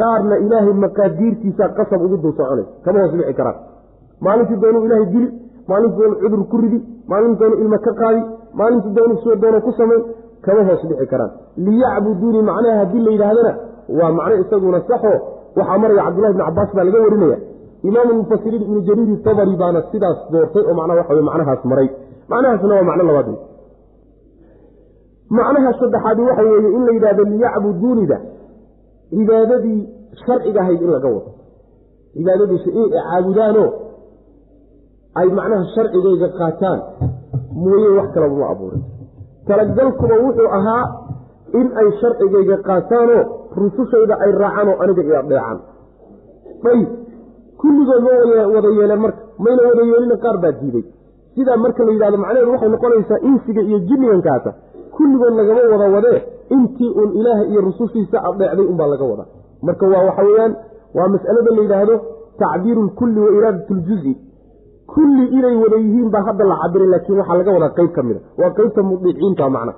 qaarna 0.00 0.34
ilaahay 0.44 0.74
maqaadiirtiisa 0.84 1.64
qasab 1.78 2.00
ugu 2.06 2.16
dul 2.22 2.32
soconay 2.38 2.66
kama 2.84 2.98
hoos 3.02 3.12
bixi 3.18 3.34
karaan. 3.40 3.56
Maalintii 4.24 4.56
doonuu 4.62 4.84
ilaahay 4.86 5.06
dili 5.14 5.28
maalintii 5.70 5.98
doonu 6.00 6.16
cudur 6.22 6.42
ku 6.50 6.56
ridi 6.62 6.78
maalintii 7.10 7.40
doonu 7.42 7.56
ilma 7.62 7.78
ka 7.86 7.92
qaadi 8.00 8.20
maalintii 8.60 8.94
doonu 8.96 9.14
soo 9.24 9.36
doono 9.42 9.58
ku 9.66 9.70
samay 9.78 10.00
kama 10.46 10.60
hoos 10.68 10.82
bixi 10.90 11.06
karaan. 11.12 11.30
Liyacbuduunii 11.66 12.42
macnaha 12.50 12.76
haddii 12.80 13.02
la 13.06 13.10
yidhaahdana 13.14 13.52
waa 13.98 14.12
macno 14.18 14.34
isaguna 14.42 14.80
saxo 14.88 15.12
waxaa 15.58 15.78
maraya 15.82 16.02
cabdullahi 16.06 16.34
bni 16.36 16.44
cabaas 16.48 16.70
baa 16.76 16.84
laga 16.88 16.98
warinaya. 17.06 17.38
Imaamu 17.88 18.12
mufasiriin 18.20 18.62
ibnu 18.66 18.80
jariiri 18.88 19.16
tabari 19.26 19.54
baana 19.62 19.80
sidaas 19.90 20.18
doortay 20.32 20.64
oo 20.68 20.74
macnaha 20.78 20.98
waxa 21.00 21.14
wey 21.16 21.24
macnahaas 21.30 21.62
maray. 21.70 21.88
Macnahaasna 22.30 22.74
waa 22.78 22.88
macno 22.90 23.02
labaad. 23.10 23.28
Macnaha 25.38 25.70
saddexaadi 25.80 26.20
waxa 26.28 26.42
weeye 26.50 26.70
in 26.76 26.82
la 26.86 26.92
yidhahdo 26.96 27.22
liyacbuduunida 27.32 28.16
cibaadadii 29.10 29.80
sharciga 30.26 30.60
ahayd 30.64 30.80
in 30.82 30.90
laga 30.96 31.08
wado. 31.16 31.30
Cibaadadiisa 32.14 32.70
in 32.80 32.86
caabudaanoo 32.94 33.68
ay 35.20 35.28
macnaha 35.38 35.64
sharcigayga 35.74 36.28
qaataan 36.40 36.78
mooye 37.62 37.88
wax 37.98 38.08
kalaba 38.14 38.36
ma 38.42 38.46
abuurin. 38.54 38.82
Talagalkuba 39.48 40.14
wuxuu 40.24 40.48
ahaa 40.58 40.84
in 41.60 41.66
ay 41.80 41.88
sharcigayga 42.00 42.56
qaataanoo 42.68 43.22
rusushayda 43.60 44.14
ay 44.24 44.30
raacaan 44.42 44.68
oo 44.72 44.76
aniga 44.82 45.02
i 45.02 45.16
adeecaan 45.22 45.58
ayib 46.72 46.88
kulligood 47.60 48.02
ma 48.06 48.12
wada 48.54 48.68
yeeleen 48.78 49.00
marka 49.04 49.20
mayna 49.44 49.62
wada 49.70 49.82
yeelina 49.90 50.16
qaar 50.24 50.36
baa 50.42 50.52
diiday. 50.60 50.84
Sidaa 51.34 51.56
marka 51.64 51.84
la 51.86 51.92
yidhahdo 51.94 52.18
macnaheedu 52.22 52.50
waxay 52.54 52.68
noqonaysaa 52.74 53.20
insiga 53.28 53.62
iyo 53.68 53.78
jinnigankaasa 53.88 54.50
kulligood 54.96 55.34
lagama 55.38 55.60
wada 55.72 55.86
wadee 55.96 56.20
intii 56.56 56.90
uun 57.00 57.10
ilaaha 57.20 57.44
iyo 57.50 57.60
rusushiisa 57.68 58.16
adeecday 58.28 58.66
unbaa 58.72 58.86
laga 58.92 59.04
wadaa. 59.12 59.28
Marka 59.66 59.84
waa 59.92 60.02
waxa 60.08 60.22
weeyaan 60.28 60.52
waa 60.98 61.08
mas'alada 61.14 61.50
la 61.56 61.62
yidhaahdo 61.64 61.94
tacbiiru 62.42 62.82
lkulli 62.88 63.20
wa 63.24 63.30
iraadat 63.38 63.70
ljuzi 63.70 64.12
kulli 64.94 65.24
inay 65.38 65.56
wada 65.62 65.76
yihiin 65.84 66.10
baa 66.14 66.22
hadda 66.28 66.44
la 66.50 66.56
cabiray 66.62 66.88
laakiin 66.94 67.18
waxaa 67.20 67.36
laga 67.40 67.50
wadaa 67.56 67.72
qeyb 67.78 67.90
ka 67.96 68.02
mida. 68.08 68.20
Waa 68.40 68.50
qeybta 68.58 68.80
mudiiciinta 68.90 69.50
macna. 69.56 69.72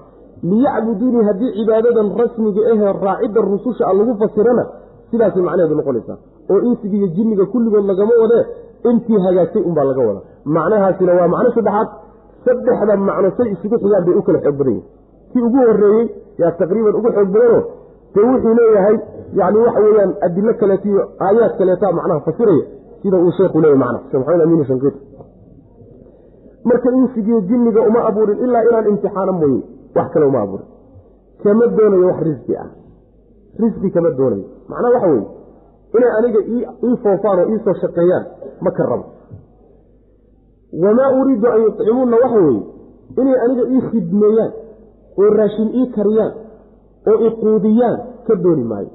Liyacbuduunii 0.50 1.24
haddii 1.28 1.50
cibaadadan 1.56 2.08
rasmiga 2.20 2.60
ahee 2.72 2.92
raacidda 3.06 3.40
rususha 3.52 3.84
a 3.90 3.92
lagu 3.98 4.12
fasirana 4.22 4.64
sidaasay 5.10 5.42
macnaheedu 5.48 5.74
noqonaysaa. 5.80 6.16
Oo 6.52 6.60
insiga 6.68 6.96
iyo 7.00 7.08
jinniga 7.16 7.44
kulligood 7.52 7.84
lagama 7.90 8.12
wadee 8.22 8.42
intii 8.90 9.18
hagaagtay 9.26 9.62
unbaa 9.68 9.84
laga 9.90 10.02
wadaa. 10.08 10.24
Macnahaasina 10.56 11.12
waa 11.18 11.28
macno 11.34 11.50
saddexaad. 11.56 11.88
Saddexda 12.44 12.94
macno 13.08 13.28
say 13.36 13.48
isugu 13.54 13.76
xigaan 13.82 14.04
bay 14.06 14.14
u 14.20 14.22
kala 14.26 14.38
xoog 14.44 14.56
badan 14.60 14.74
yihiin 14.74 14.84
kii 15.32 15.42
ugu 15.48 15.58
horeeyey 15.68 16.06
yaa 16.42 16.52
taqriiban 16.60 16.94
ugu 17.00 17.08
xoog 17.16 17.28
badanoo 17.34 17.62
dee 18.14 18.24
wuxuu 18.30 18.54
leeyahay 18.58 18.96
yani 19.40 19.58
waxa 19.64 19.80
weeyaan 19.86 20.12
adilo 20.26 20.52
kaleeto 20.60 20.88
iyo 20.88 21.02
aayaad 21.26 21.52
kaleeta 21.58 21.92
macnaha 21.98 22.20
fasiraya 22.28 22.64
sida 23.02 23.16
uu 23.24 23.32
sheekhu 23.38 23.60
leeyahy 23.64 23.78
macna 23.82 23.98
shekh 24.10 24.18
maxamed 24.20 24.42
amiin 24.46 24.64
shankiit 24.70 24.96
marka 26.68 26.88
insigiyo 27.00 27.40
jinniga 27.48 27.80
uma 27.88 28.00
abuurin 28.08 28.38
ilaa 28.44 28.62
inaan 28.68 28.86
imtixaano 28.92 29.32
mooye 29.40 29.60
wax 29.96 30.08
kale 30.12 30.26
uma 30.26 30.40
abuurin. 30.44 30.66
Kama 31.42 31.66
doonayo 31.76 32.06
wax 32.10 32.18
risqi 32.28 32.56
ah. 32.62 32.68
Risqi 33.62 33.88
kama 33.94 34.10
doonayo. 34.18 34.44
Macnaha 34.68 34.92
waxa 34.94 35.08
weeye 35.12 35.26
inay 35.96 36.10
aniga 36.18 36.40
ii 36.86 36.96
foofaan 37.02 37.38
oo 37.42 37.46
iisoo 37.52 37.74
shaqeeyaan 37.82 38.24
ma 38.64 38.70
ka 38.76 38.82
rabo. 38.90 39.04
Wamaa 40.82 41.10
uriidu 41.20 41.46
an 41.54 41.60
yucimuuna 41.64 42.16
waxa 42.24 42.40
weeye 42.46 42.62
inay 43.20 43.36
aniga 43.44 43.62
ii 43.74 43.80
khidmeeyaan 43.90 44.52
oo 45.22 45.30
raashin 45.40 45.68
ii 45.80 45.86
kariyaan 45.96 46.32
oo 47.10 47.16
iquudiyaan 47.28 47.96
ka 48.26 48.34
dooni 48.44 48.64
maayo. 48.72 48.90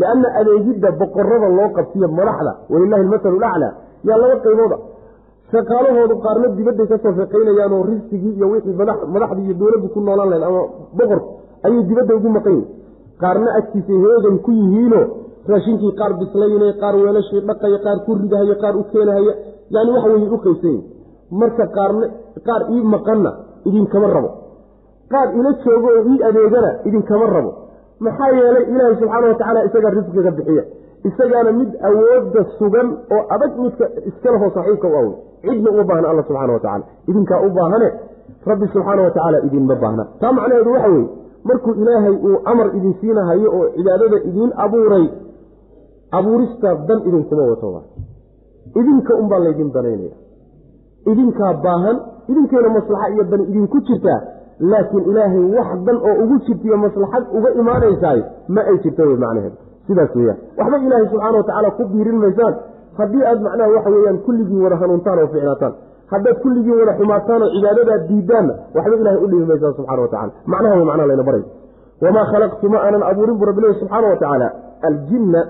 Lianna 0.00 0.28
adeegidda 0.40 0.88
boqorada 1.00 1.48
loo 1.58 1.68
qabsiyo 1.76 2.08
madaxda 2.18 2.52
walilahi 2.72 3.02
almasalu 3.06 3.38
laclaa 3.44 3.72
yaa 4.08 4.18
laba 4.22 4.36
qaybooda. 4.46 4.76
Shaqaalahoodu 5.52 6.14
qaarna 6.24 6.48
dibadday 6.58 6.86
ka 6.92 6.96
soo 7.02 7.12
shaqaynayaan 7.20 7.72
oo 7.76 7.82
risqigii 7.90 8.32
iyo 8.38 8.46
wixii 8.52 8.76
madaxdii 9.14 9.44
iyo 9.48 9.54
dowladdu 9.60 9.88
ku 9.94 9.98
noolaan 10.06 10.28
lahayd 10.32 10.44
ama 10.48 10.60
boqorku 10.98 11.28
ayay 11.66 11.82
dibadda 11.88 12.12
ugu 12.18 12.28
maqan 12.36 12.52
yihiin 12.58 12.68
qaarna 13.22 13.50
agtiisa 13.58 13.94
heegan 14.04 14.36
ku 14.44 14.50
yihiino 14.60 15.00
raashinkii 15.50 15.92
qaar 16.00 16.12
bislaynay 16.20 16.72
qaar 16.82 16.94
weelashii 17.02 17.40
dhaqaya 17.48 17.78
qaar 17.86 17.98
ku 18.06 18.10
ridahaya 18.20 18.54
qaar 18.62 18.74
u 18.80 18.82
keenahaya 18.92 19.32
yani 19.74 19.90
waxa 19.94 20.08
weye 20.12 20.28
u 20.36 20.38
yihiin 20.46 20.78
marka 21.40 21.64
qaarna 21.76 22.06
qaar 22.48 22.62
ii 22.74 22.82
maqanna 22.94 23.30
idinkama 23.68 24.08
rabo 24.16 24.30
qaar 25.12 25.28
ila 25.38 25.50
joogo 25.64 25.88
oo 25.98 26.02
ii 26.12 26.22
adeegana 26.28 26.70
idinkama 26.88 27.26
rabo. 27.36 27.50
Maxaa 28.06 28.30
yeelay 28.38 28.64
ilaahay 28.72 28.96
subxaana 29.00 29.26
watacaala 29.28 29.64
isagaa 29.68 29.90
risqiga 29.98 30.30
bixiya. 30.38 30.64
Isagaana 31.08 31.52
mid 31.60 31.70
awoodda 31.88 32.40
sugan 32.58 32.88
oo 33.14 33.22
adag 33.34 33.52
midka 33.64 33.84
iskalaho 34.10 34.50
saxiibka 34.56 34.88
u 34.88 34.96
awey 35.00 35.12
cidna 35.42 35.70
uma 35.70 35.84
baahna 35.90 36.08
alla 36.10 36.22
subxana 36.28 36.52
wa 36.52 36.60
tacala 36.60 36.84
idinkaa 37.10 37.40
u 37.46 37.50
baahane 37.58 37.88
rabbi 38.50 38.66
subxaana 38.74 39.02
wa 39.06 39.10
tacaala 39.16 39.38
idinma 39.46 39.74
baahna. 39.82 40.04
Taa 40.20 40.32
macnaheedu 40.32 40.72
waxa 40.72 40.88
weeye 40.94 41.08
markuu 41.48 41.74
ilaahay 41.82 42.14
uu 42.28 42.38
amar 42.44 42.66
idin 42.76 42.94
siinahayo 43.00 43.48
oo 43.58 43.66
cibaadada 43.76 44.16
idiin 44.28 44.52
abuuray 44.64 45.06
abuuristaa 46.18 46.74
dan 46.88 46.98
idinkuma 47.08 47.42
wato 47.50 47.82
idinka 48.80 49.12
unbaa 49.14 49.38
laydin 49.38 49.70
danaynaya 49.72 50.16
idinkaa 51.10 51.54
baahan 51.64 51.96
idinkeena 52.30 52.68
maslaxa 52.68 53.08
iyo 53.14 53.24
dan 53.24 53.40
idinku 53.50 53.80
jirtaa 53.88 54.20
laakiin 54.60 55.04
ilaahay 55.10 55.44
wax 55.56 55.68
dan 55.86 55.96
oo 56.08 56.14
ugu 56.24 56.36
jirtaiyo 56.46 56.76
maslaxad 56.84 57.24
uga 57.38 57.50
imaanaysaay 57.60 58.20
ma 58.54 58.60
ay 58.70 58.76
jirta 58.84 59.02
wey 59.08 59.16
macnaheedu 59.24 59.56
sidaas 59.88 60.16
weyaan 60.16 60.38
waxba 60.58 60.78
ilaahay 60.86 61.06
subxaana 61.12 61.36
watacaala 61.38 61.70
ku 61.78 61.84
biirin 61.92 62.18
maysaan. 62.24 62.54
Haddii 62.98 63.24
aad 63.30 63.40
macnaha 63.46 63.68
waxa 63.76 63.90
weyaan 63.96 64.18
kulligiin 64.26 64.62
wada 64.64 64.76
hanuuntaan 64.82 65.18
oo 65.22 65.28
ficnaataan 65.34 65.72
haddaad 66.12 66.36
kulligiin 66.44 66.78
wada 66.80 66.92
xumaataan 66.98 67.42
oo 67.42 67.50
cibaadadaad 67.54 68.02
diidaanna 68.10 68.54
waxba 68.76 68.96
ilahay 69.02 69.20
u 69.24 69.28
dhibi 69.32 69.44
maysaan 69.50 69.74
subxana 69.78 70.02
wa 70.04 70.08
tacala 70.14 70.32
macnaha 70.52 70.74
wey 70.78 70.84
macnaha 70.90 71.08
layna 71.10 71.24
baray. 71.28 71.44
Wamaa 72.02 72.26
khalaqtu 72.32 72.66
ma 72.72 72.78
aanan 72.86 73.02
abuurin 73.10 73.36
bu 73.40 73.44
rabbilahi 73.50 73.74
subxaana 73.82 74.06
wa 74.12 74.16
tacaala. 74.22 74.48
Aljinna 74.88 75.40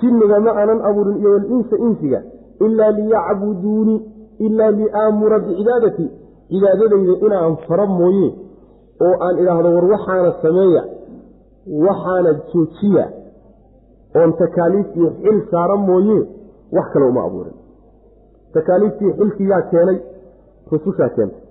jinniga 0.00 0.40
ma 0.46 0.50
aanan 0.60 0.80
abuurin 0.88 1.16
iyo 1.20 1.30
walinsa 1.36 1.76
insiga 1.86 2.20
ilaa 2.66 2.90
liyacbuduuni 2.98 3.96
ilaa 4.46 4.70
liaamura 4.80 5.38
bicibaadati 5.44 6.06
cibaadadayda 6.50 7.14
inaan 7.26 7.56
fara 7.68 7.86
mooye 7.86 8.28
oo 9.06 9.14
aan 9.26 9.38
idhaahdo 9.42 9.68
war 9.76 9.84
waxaana 9.94 10.32
sameeya 10.42 10.82
waxaana 11.86 12.30
joojiya 12.52 13.04
oon 14.18 14.32
takaaliiftii 14.42 15.08
xil 15.22 15.38
saara 15.50 15.76
mooye 15.76 16.18
wax 16.76 16.86
kale 16.92 17.04
uma 17.12 17.22
abuurin. 17.28 17.56
Takaaliiftii 18.54 19.12
xilkii 19.18 19.48
yaa 19.52 19.62
keenay 19.70 19.98
rusushaa 20.70 21.08
keentay. 21.16 21.42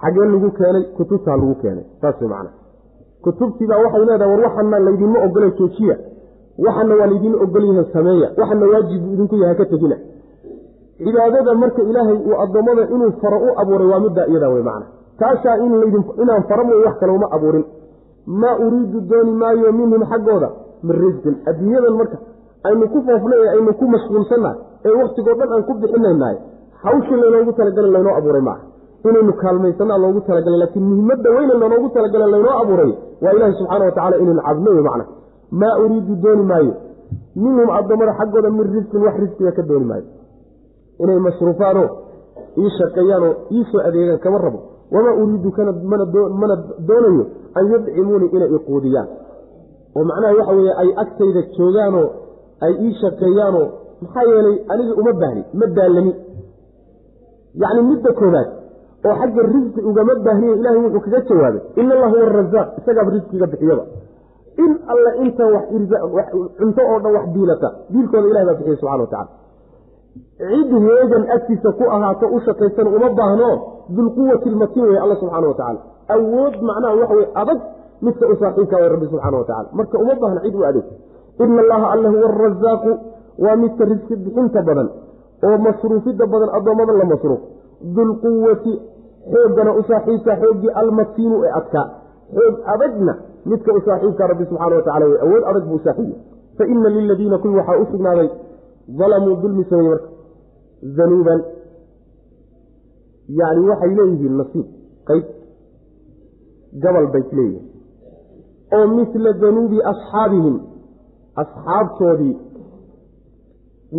Xagee 0.00 0.26
lagu 0.32 0.50
keenay 0.58 0.84
kutubtaa 0.96 1.36
lagu 1.36 1.54
keenay 1.62 1.84
saas 2.00 2.20
way 2.20 2.28
macana 2.28 2.50
kutubtiibaa 3.24 3.78
waxay 3.84 4.04
leedahay 4.08 4.30
war 4.34 4.40
waxana 4.46 4.78
laydinma 4.86 5.18
ogola 5.26 5.50
joojiya. 5.58 5.96
Waxana 6.64 6.94
waa 7.00 7.06
laydin 7.12 7.34
ogol 7.44 7.64
yahay 7.68 7.86
sameeya. 7.92 8.28
Waxana 8.40 8.66
waajib 8.72 9.00
buu 9.04 9.12
idinku 9.14 9.36
yahay 9.42 9.56
ka 9.60 9.64
tegina 9.72 9.96
cibaadada 11.04 11.54
marka 11.62 11.82
ilaahay 11.90 12.16
uu 12.28 12.34
addoommada 12.44 12.82
inuu 12.94 13.10
faro 13.22 13.38
u 13.46 13.48
abuuray 13.62 13.88
waa 13.92 14.00
middaa 14.04 14.26
iyadaa 14.32 14.50
wey 14.54 14.62
macna. 14.68 14.86
Taasaa 15.20 15.56
inaan 16.22 16.42
fara 16.48 16.62
mooy 16.68 16.80
wax 16.86 16.94
kale 17.00 17.12
uma 17.18 17.26
abuurin. 17.36 17.64
Maa 18.40 18.56
uriidu 18.64 19.00
dooni 19.10 19.32
maayo 19.42 19.72
minhum 19.78 20.02
xaggooda? 20.12 20.48
Min 20.86 20.94
risqin 21.04 21.34
adduunyadan 21.50 21.94
marka 22.00 22.16
aynu 22.68 22.84
ku 22.92 22.98
foofnay 23.06 23.42
aynu 23.54 23.72
ku 23.80 23.84
mashquulsannahay 23.94 24.58
ee 24.86 24.94
wakhtigoo 25.00 25.34
dhan 25.40 25.50
aan 25.56 25.62
ku 25.68 25.72
bixinaynahay 25.82 26.36
hawshii 26.84 27.18
laynoogu 27.22 27.52
talagalay 27.58 27.90
laynoo 27.96 28.14
abuuray 28.20 28.42
maaha. 28.48 28.62
Inaynu 29.08 29.32
kaalmaysanaa 29.42 29.98
loogu 30.04 30.20
talagalay 30.28 30.58
laakiin 30.62 30.84
muhimadda 30.90 31.28
weyne 31.36 31.54
lanoogu 31.62 31.88
talagalay 31.96 32.30
laynoo 32.34 32.54
abuuray 32.62 32.90
waa 33.24 33.32
ilaahi 33.36 33.54
subxaana 33.60 33.84
wa 33.88 33.92
tacala 33.96 34.16
inaynu 34.22 34.42
cabno 34.48 34.70
wey 34.76 34.82
macna. 34.88 35.04
Maa 35.60 35.74
uriidu 35.84 36.14
dooni 36.24 36.44
maayo 36.52 36.72
minhum 37.42 37.68
addoommada 37.78 38.12
xaggooda 38.20 38.48
min 38.56 38.66
risqin 38.76 39.00
wax 39.06 39.14
risqiga 39.24 39.52
ka 39.58 39.62
dooni 39.70 39.86
maayo 39.90 40.04
inay 40.98 41.18
masruufaanoo 41.26 41.88
ii 42.58 42.70
shaqeeyaanoo 42.78 43.34
ii 43.56 43.64
soo 43.72 43.80
adeegaan 43.88 44.18
kama 44.18 44.38
rabo. 44.38 44.60
Wamaa 44.92 45.14
uriidu 45.22 45.50
mana 45.90 46.04
doonayo 46.88 47.26
an 47.54 47.64
yudcimuunii 47.72 48.30
inay 48.36 48.50
iquudiyaan 48.56 49.08
oo 49.96 50.04
macnaha 50.04 50.34
waxa 50.38 50.52
weeye 50.58 50.72
ay 50.82 50.90
agtayda 51.02 51.42
joogaanoo 51.56 52.08
ay 52.60 52.72
ii 52.86 52.94
shaqeeyaanoo 53.02 53.66
maxaa 54.02 54.24
yeelay 54.32 54.56
anigii 54.72 54.96
uma 55.02 55.12
baahni 55.12 55.42
ma 55.60 55.66
daallani 55.76 56.12
yacni 57.62 57.82
midda 57.90 58.12
koobaad 58.20 58.48
oo 59.06 59.14
xagga 59.20 59.42
risqi 59.54 59.80
ugama 59.90 60.14
baahniyo 60.26 60.54
ilaahay 60.60 60.80
wuxuu 60.84 61.00
kaga 61.04 61.20
jawaabay 61.28 61.60
ina 61.80 61.94
allah 61.94 62.10
huwa 62.14 62.26
arasaaq 62.30 62.68
isagaaba 62.78 63.10
risqiga 63.16 63.46
bixiyaba. 63.52 63.84
In 64.64 64.72
alle 64.92 65.10
inta 65.24 65.44
wax 65.54 65.64
cunto 66.58 66.82
oo 66.90 66.98
dhan 67.02 67.12
wax 67.16 67.26
diilata 67.34 67.68
diilkooda 67.92 68.28
ilahay 68.30 68.46
baa 68.48 68.54
bixiya 68.58 68.76
subxana 68.80 69.02
wa 69.04 69.10
tacala 69.12 69.28
cid 70.38 70.70
heegan 70.86 71.24
agtiisa 71.36 71.70
ku 71.78 71.84
ahaato 71.96 72.26
u 72.36 72.40
shaqaysan 72.46 72.86
uma 72.86 73.08
baahno 73.18 73.50
dulquwati 73.88 74.50
lmatin 74.50 74.82
wey 74.90 74.98
alla 75.04 75.16
subxaana 75.16 75.46
wa 75.48 75.54
tacala 75.60 75.80
awood 76.14 76.54
macnaha 76.68 76.94
waxa 77.00 77.14
wey 77.14 77.28
adag 77.42 77.60
midka 78.02 78.24
u 78.32 78.34
saaxiibka 78.40 78.76
way 78.76 78.88
rabbi 78.94 79.06
subxaana 79.12 79.36
wa 79.38 79.46
tacala 79.50 79.68
marka 79.72 79.96
uma 79.98 80.14
baahna 80.22 80.40
cid 80.44 80.54
u 80.54 80.64
adeeg 80.70 80.86
ina 81.40 81.60
allaha 81.64 81.86
alle 81.94 82.08
huwa 82.14 82.26
arasaaqu 82.32 82.90
waa 83.44 83.56
midka 83.56 83.84
risqi 83.84 84.14
bixinta 84.16 84.62
badan 84.62 84.88
oo 85.44 85.56
masruufidda 85.66 86.24
badan 86.26 86.50
addoommada 86.58 86.92
la 86.92 87.04
masruuf 87.12 87.40
dulquwati 87.96 88.72
xooggana 89.32 89.70
u 89.78 89.82
saaxiibka 89.88 90.32
xooggii 90.42 90.72
almatiinu 90.82 91.36
ee 91.44 91.52
adkaa 91.60 91.88
xoog 92.36 92.56
adagna 92.74 93.14
midka 93.50 93.70
u 93.78 93.80
saaxiibka 93.86 94.26
rabbi 94.26 94.44
subxaana 94.50 94.76
wa 94.76 94.82
tacala 94.86 95.04
wey 95.10 95.18
awood 95.24 95.42
adag 95.50 95.64
buu 95.70 95.80
fa 96.58 96.64
ina 96.66 96.88
liladiina 96.88 97.38
kuwii 97.38 97.56
waxaa 97.56 97.78
u 97.82 97.86
sugnaaday 97.92 98.28
dalamuu 98.88 99.36
dulmi 99.42 99.64
sameeye 99.70 99.90
marka. 99.90 100.08
Danuuban 100.96 101.40
yacni 103.38 103.68
waxay 103.70 103.94
leeyihiin 103.98 104.36
nasiib 104.40 104.66
qayb. 105.08 105.24
Gabal 106.82 107.06
bay 107.12 107.24
leeyihiin. 107.32 107.66
Oo 108.76 108.86
misla 108.96 109.32
danuubi 109.32 109.78
asxaabihim 109.92 110.56
asxaabtoodii 111.42 112.36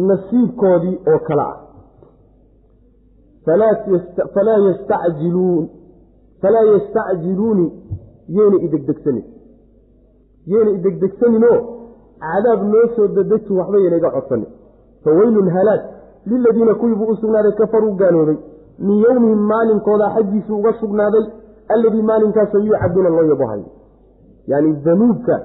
nasiibkoodii 0.07 0.97
oo 1.11 1.19
kale 1.27 1.41
ah. 1.41 1.57
Falaa 4.33 4.59
yastacjiluun 4.67 5.69
falaa 6.41 6.65
yastacjiluuni 6.73 7.65
yeena 8.35 8.57
idegdegsanin 8.65 9.25
yeena 10.51 10.71
idegdegsaninoo 10.77 11.59
cadaab 12.23 12.61
noo 12.71 12.87
soo 12.95 13.07
dadeji 13.07 13.53
waxba 13.59 13.77
yeena 13.83 13.97
iga 13.97 14.11
codsanin 14.15 14.49
faweylun 15.03 15.49
halaag 15.55 15.81
liladiina 16.31 16.73
kuwii 16.81 16.95
buu 16.99 17.09
u 17.13 17.15
sugnaaday 17.21 17.53
kafaruu 17.61 17.93
gaaloobay 18.01 18.37
min 18.87 18.97
yowmihim 19.05 19.41
maalinkooda 19.51 20.05
xaggiisuu 20.15 20.57
uga 20.61 20.73
sugnaaday 20.81 21.25
alladii 21.75 22.03
maalinkaasoo 22.11 22.61
yuucaduuna 22.67 23.09
loo 23.17 23.25
yabohayo 23.31 23.65
yani 24.51 24.69
danuubka 24.85 25.35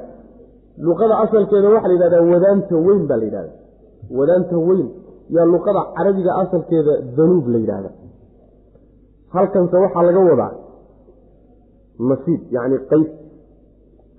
luqada 0.87 1.15
asalkeeda 1.25 1.69
waxaa 1.75 1.89
la 1.89 1.95
yidhahdaa 1.95 2.23
wadaanta 2.33 2.77
weyn 2.87 3.03
baa 3.11 3.19
la 3.21 3.25
yidhahda 3.29 3.53
wadaanta 4.19 4.57
weyn 4.69 4.89
yaa 5.37 5.47
luqada 5.55 5.81
carabiga 5.97 6.33
asalkeeda 6.43 6.93
danuub 7.17 7.47
la 7.55 7.59
yidhaahda 7.63 7.91
halkanse 9.35 9.77
waxaa 9.85 10.03
laga 10.09 10.21
wadaa 10.31 10.53
nasiib 12.11 12.41
yacni 12.57 12.77
qayb 12.91 13.09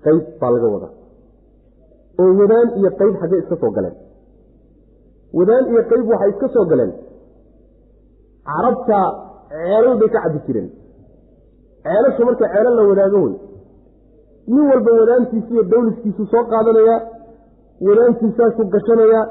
qayb 0.05 0.21
baa 0.41 0.51
laga 0.55 0.67
wadaa 0.75 0.91
oo 2.21 2.31
wadaan 2.41 2.67
iyo 2.79 2.89
qayb 2.99 3.13
xaggee 3.21 3.39
iska 3.43 3.55
soo 3.61 3.71
galeen 3.77 3.95
wadaan 5.37 5.65
iyo 5.71 5.81
qayb 5.91 6.05
waxay 6.11 6.29
iska 6.33 6.47
soo 6.55 6.65
galeen. 6.71 6.91
Carabta 8.49 8.99
ceelal 9.49 9.95
bay 9.99 10.09
ka 10.13 10.19
cabbi 10.23 10.39
jireen. 10.47 10.69
Ceelasha 11.83 12.25
marka 12.25 12.45
ceelal 12.53 12.75
la 12.79 12.83
wadaago 12.89 13.19
wey 13.25 13.35
nin 14.53 14.65
walba 14.71 14.91
wadaantiisa 14.99 15.51
iyo 15.53 15.63
dawliskiisuu 15.71 16.25
soo 16.31 16.43
qaadanayaa 16.51 16.99
wadaantiisaasuu 17.87 18.65
gashanayaa 18.73 19.25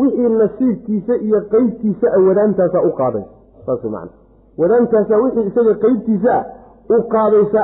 wixii 0.00 0.28
nasiibkiisa 0.40 1.14
iyo 1.26 1.40
qeybtiisa 1.52 2.06
a 2.16 2.18
wadaantaasaa 2.28 2.82
u 2.88 2.92
qaadaysa 3.00 3.28
saas 3.66 3.84
man 3.94 4.08
wadaantaasaa 4.60 5.18
wixii 5.24 5.46
isaga 5.50 5.74
qeybtiisa 5.84 6.32
ah 6.38 6.44
u 6.96 7.02
qaadaysa 7.14 7.62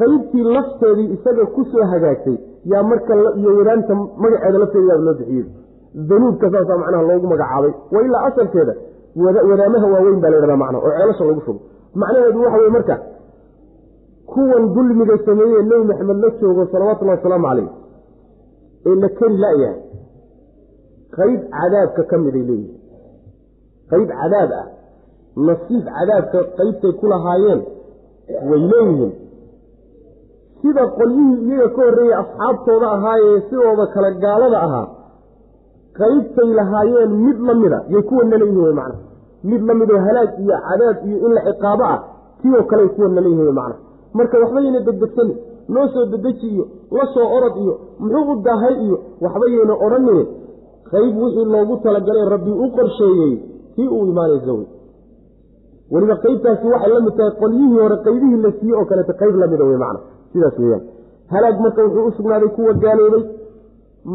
qeybtii 0.00 0.44
lafteedii 0.56 1.08
isaga 1.16 1.44
ku 1.54 1.64
soo 1.72 1.84
hagaagtay 1.92 2.36
yaa 2.72 2.82
marka 2.90 3.14
iyo 3.40 3.50
wadaanta 3.58 3.94
magaceeda 4.22 4.58
lafteeda 4.62 4.92
yaa 4.92 5.04
loo 5.06 5.14
bixiyey 5.20 5.46
danuubka 5.94 6.50
saasaa 6.50 6.76
macnaha 6.82 7.02
loogu 7.10 7.26
magacaabay. 7.32 7.72
Wa 7.92 8.02
ilaa 8.06 8.24
asalkeeda 8.28 8.74
wadaamaha 9.50 9.86
waaweyn 9.94 10.20
baa 10.22 10.30
la 10.30 10.36
yhahdaa 10.36 10.56
macna 10.62 10.78
oo 10.78 10.90
ceelasha 10.98 11.24
lagu 11.24 11.40
shubo. 11.46 11.60
Macnaheedu 11.94 12.40
waxa 12.44 12.58
weye 12.58 12.70
marka 12.70 12.96
kuwan 14.32 14.64
dulmiga 14.74 15.18
sameeyee 15.26 15.62
nebi 15.62 15.84
maxamed 15.90 16.18
la 16.24 16.30
joogo 16.40 16.66
salawatullahi 16.72 17.18
wasalaamu 17.18 17.46
calayh 17.48 17.68
ee 18.86 18.94
la 19.02 19.08
keri 19.18 19.36
la-yahay 19.44 19.80
qayb 21.16 21.40
cadaabka 21.56 22.02
ka 22.10 22.16
miday 22.24 22.42
leeyihiin 22.42 22.76
qayb 23.90 24.08
cadaab 24.20 24.50
ah 24.60 24.66
nasiib 25.48 25.84
cadaabka 25.96 26.38
qaybtay 26.58 26.92
ku 27.00 27.06
lahaayeen 27.12 27.60
way 28.50 28.60
leeyihiin. 28.72 29.12
Sida 30.62 30.82
qolyihii 30.98 31.40
iyaga 31.48 31.68
ka 31.76 31.80
horreeyey 31.86 32.14
asxaabtooda 32.22 32.86
ahaayee 32.96 33.40
sidooda 33.48 33.86
kale 33.94 34.10
gaalada 34.24 34.58
ahaa 34.66 34.86
qaybtay 36.00 36.50
lahaayeen 36.60 37.12
mid 37.26 37.38
la 37.48 37.54
mida 37.62 37.78
yay 37.94 38.02
kuwana 38.10 38.36
leeyihiin 38.42 38.64
wey 38.66 38.74
macna 38.80 38.96
mid 39.50 39.62
la 39.68 39.74
midoo 39.80 40.00
halaag 40.06 40.30
iyo 40.44 40.56
cadaab 40.68 40.96
iyo 41.08 41.16
in 41.26 41.32
la 41.36 41.40
ciqaabo 41.48 41.84
ah 41.94 41.98
tioo 42.42 42.62
kale 42.70 42.88
kuwana 42.96 43.20
leeyihiin 43.24 43.46
wey 43.48 43.56
macna 43.60 43.76
marka 44.18 44.38
waxba 44.42 44.60
yayna 44.64 44.80
degdegsani 44.88 45.34
loo 45.74 45.86
soo 45.94 46.04
dedeji 46.12 46.48
iyo 46.54 46.64
la 46.98 47.04
soo 47.14 47.26
orod 47.36 47.56
iyo 47.64 47.74
muxuu 48.00 48.32
u 48.32 48.42
daahay 48.46 48.74
iyo 48.86 48.96
waxba 49.24 49.46
yayna 49.54 49.74
odhanine 49.86 50.24
qayb 50.90 51.14
wixii 51.22 51.46
loogu 51.54 51.76
talagalay 51.84 52.28
rabbi 52.34 52.50
u 52.64 52.66
qorsheeyey 52.76 53.32
tii 53.74 53.88
uu 53.96 54.06
imaanaysa 54.12 54.52
wey 54.58 54.66
weliba 55.92 56.16
qaybtaasi 56.24 56.66
waxay 56.74 56.92
la 56.96 57.00
mid 57.06 57.14
tahay 57.18 57.32
qolyihii 57.42 57.78
hore 57.82 57.96
qaybihii 58.06 58.40
la 58.44 58.50
siiyey 58.58 58.76
oo 58.80 58.84
kaleeta 58.90 59.12
qayb 59.22 59.34
lamida 59.42 59.64
wey 59.70 59.78
macna 59.84 60.00
sidaas 60.32 60.58
weyaan 60.62 60.82
halaag 61.34 61.60
marka 61.64 61.84
wuxuu 61.84 62.06
u 62.08 62.12
sugnaaday 62.18 62.48
kuwa 62.56 62.72
gaaloobay 62.84 63.24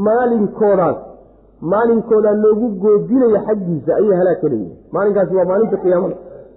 maalinkoodaas 0.07 0.97
maalinkoodaa 1.71 2.35
loogu 2.43 2.67
goodinaya 2.83 3.39
xaggiisa 3.47 3.91
ayay 3.99 4.15
halaag 4.19 4.39
ka 4.41 4.47
maalinkaasi 4.95 5.35
waa 5.35 5.45
maalinta 5.51 5.77
qiyaamada 5.83 6.15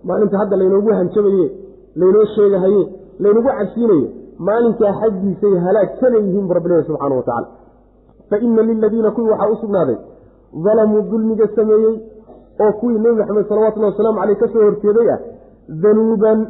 maalinta 0.08 0.38
hadda 0.38 0.56
laynoogu 0.56 0.90
hanjabaye 0.98 1.46
laynoo 2.00 2.26
sheegahaye 2.36 2.82
laynagu 3.22 3.48
cabsiinayo 3.58 4.08
maalinkaa 4.48 4.92
xaggiisay 5.00 5.54
halaag 5.66 5.90
ka 6.00 6.10
leeyihiin 6.10 6.46
bu 6.48 6.54
rabbilahi 6.58 6.86
subxaana 6.88 7.14
wa 7.20 7.22
tacala 7.28 7.48
fa 8.30 8.36
ina 8.46 8.62
liladiina 8.62 9.10
kuwii 9.10 9.30
waxaa 9.30 9.50
u 9.54 9.56
sugnaaday 9.62 9.98
dalamuu 10.64 11.02
dulmiga 11.10 11.46
sameeyey 11.56 11.96
oo 12.62 12.72
kuwii 12.80 12.98
nebi 12.98 13.16
maxamed 13.20 13.48
salawatullahi 13.48 13.92
wasalaamu 13.92 14.20
caleyh 14.20 14.38
ka 14.40 14.48
soo 14.52 14.64
horjeeday 14.68 15.08
ah 15.14 15.20
danuuban 15.82 16.40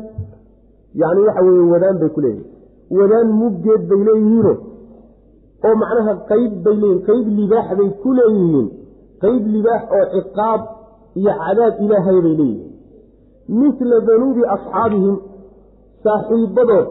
yacni 1.03 1.21
waxa 1.27 1.43
weeye 1.47 1.71
wadaan 1.75 1.99
bay 1.99 2.09
ku 2.09 2.21
leeyihiin 2.21 3.01
wadaan 3.01 3.29
muggeed 3.41 3.83
bay 3.91 4.01
leeyihiino 4.09 4.53
oo 5.65 5.75
macnaha 5.83 6.13
qeyb 6.31 6.53
bay 6.65 6.77
leeyihiin 6.83 7.03
qeyb 7.09 7.27
libaax 7.39 7.69
bay 7.79 7.91
ku 8.03 8.11
leeyihiin 8.19 8.67
qeyb 9.23 9.43
libaax 9.55 9.83
oo 9.99 10.05
ciqaab 10.15 10.61
iyo 11.21 11.33
cadaab 11.43 11.75
ilaahay 11.85 12.19
bay 12.27 12.35
leeyihiin. 12.41 12.73
Misla 13.61 13.97
danuubi 14.09 14.43
asxaabihim 14.55 15.17
saaxiibadood 16.05 16.89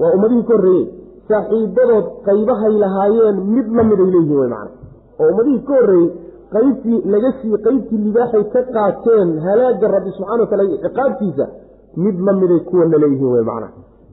waa 0.00 0.12
ummadihii 0.16 0.44
ka 0.48 0.54
horreeyey 0.56 0.86
saaxiibadood 1.28 2.06
qaybahay 2.28 2.74
lahaayeen 2.84 3.36
mid 3.54 3.66
la 3.76 3.82
miday 3.90 4.08
leeyihiin 4.14 4.38
wey 4.42 4.50
macna. 4.54 4.70
Oo 5.20 5.28
ummadihii 5.32 5.62
ka 5.68 5.74
horreeyey 5.80 6.10
qaybtii 6.54 6.98
laga 7.12 7.30
siiye 7.40 7.58
qaybtii 7.66 8.00
libaaxay 8.06 8.44
ka 8.54 8.60
qaateen 8.76 9.28
halaagga 9.46 9.86
rabbi 9.96 10.10
subxana 10.16 10.42
wa 10.44 10.48
taala 10.50 10.64
ciqaabtiisa 10.84 11.44
mid 12.04 12.16
la 12.26 12.32
miday 12.40 12.60
kuwana 12.68 12.96
leeyihiin 13.04 13.32
wey 13.36 13.44
macna 13.50 13.68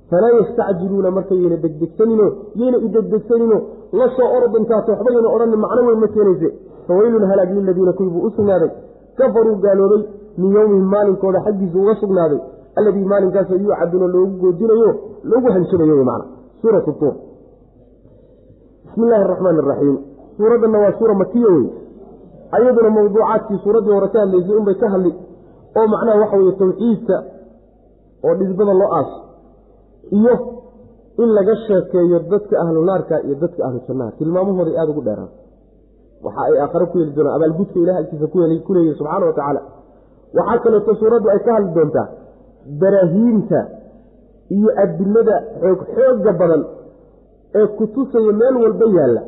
falaa 0.09 0.31
yastacjiluuna 0.39 1.11
markayayna 1.17 1.57
degdegsanino 1.63 2.27
yayna 2.55 2.77
idegdegsanino 2.87 3.57
la 3.99 4.05
soo 4.15 4.27
orod 4.37 4.53
intaato 4.59 4.91
waxba 4.91 5.11
yayna 5.15 5.29
odhanin 5.35 5.59
macno 5.65 5.81
weyn 5.87 5.99
ma 5.99 6.07
keenayse. 6.07 6.49
Fawaylun 6.87 7.23
halaag 7.31 7.49
liladiina 7.57 7.93
kuwii 7.93 8.21
u 8.27 8.29
sugnaaday. 8.35 8.69
Kafaruu 9.17 9.55
gaaloobay 9.63 10.03
min 10.37 10.51
yowmihim 10.55 10.87
maalinkooda 10.93 11.39
xaggiisa 11.45 11.77
uga 11.79 11.95
sugnaaday. 12.01 12.39
Alladii 12.75 13.05
maalinkaasoo 13.11 13.55
yuucaduuna 13.63 14.07
loogu 14.13 14.35
goodinayo 14.41 14.89
loogu 15.23 15.47
hanjabayo 15.53 15.95
wy 15.99 16.03
macna. 16.03 16.25
Suuratu 16.61 16.91
tuur. 16.99 17.13
Bismi 18.85 19.03
illaahi 19.05 19.23
araxmaani 19.23 19.59
araxiim 19.59 19.97
suuraddanna 20.37 20.77
waa 20.83 20.93
suura 20.99 21.13
makiya 21.13 21.47
wey 21.55 21.67
ayaduna 22.51 22.89
mawduucaadkii 22.89 23.59
suuraddii 23.63 23.93
hore 23.93 24.07
ka 24.13 24.19
hadlaysay 24.19 24.55
unbay 24.57 24.75
ka 24.75 24.89
hadli. 24.89 25.11
Oo 25.77 25.87
macnaha 25.93 26.19
waxa 26.21 26.37
weye 26.37 26.51
tawxiidka 26.61 27.15
oo 28.25 28.35
dhisbada 28.39 28.73
loo 28.73 28.89
aaso 28.97 29.17
iyo 30.17 30.33
in 31.23 31.29
laga 31.37 31.53
sheekeeyo 31.67 32.17
dadka 32.31 32.55
ahlu 32.63 32.79
naarka 32.89 33.15
iyo 33.25 33.35
dadka 33.43 33.61
ahlu 33.67 33.79
jannaha. 33.87 34.11
Tilmaamahooday 34.19 34.75
aada 34.79 34.91
ugu 34.93 35.01
dheeraan. 35.07 35.31
Waxa 36.23 36.41
ay 36.47 36.55
aakhare 36.63 36.85
ku 36.91 36.95
heli 37.01 37.11
doonaan 37.17 37.35
abaalgudka 37.37 37.77
ilahi 37.83 37.97
agtiisa 38.03 38.27
ku 38.33 38.37
leeyahy 38.75 38.93
subxaana 38.99 39.25
wa 39.29 39.33
tacaala. 39.37 39.61
Waxaa 40.37 40.59
kaleeto 40.63 40.91
suuraddu 41.01 41.27
ay 41.33 41.39
ka 41.45 41.51
hadli 41.55 41.71
doontaa 41.77 42.07
baraahiinta 42.81 43.59
iyo 44.55 44.69
adilada 44.83 45.35
xoog 45.61 45.79
xooga 45.95 46.31
badan 46.41 46.63
ee 47.59 47.67
ku 47.77 47.83
tusaya 47.95 48.31
meel 48.41 48.55
walba 48.63 48.85
yaalla 48.97 49.21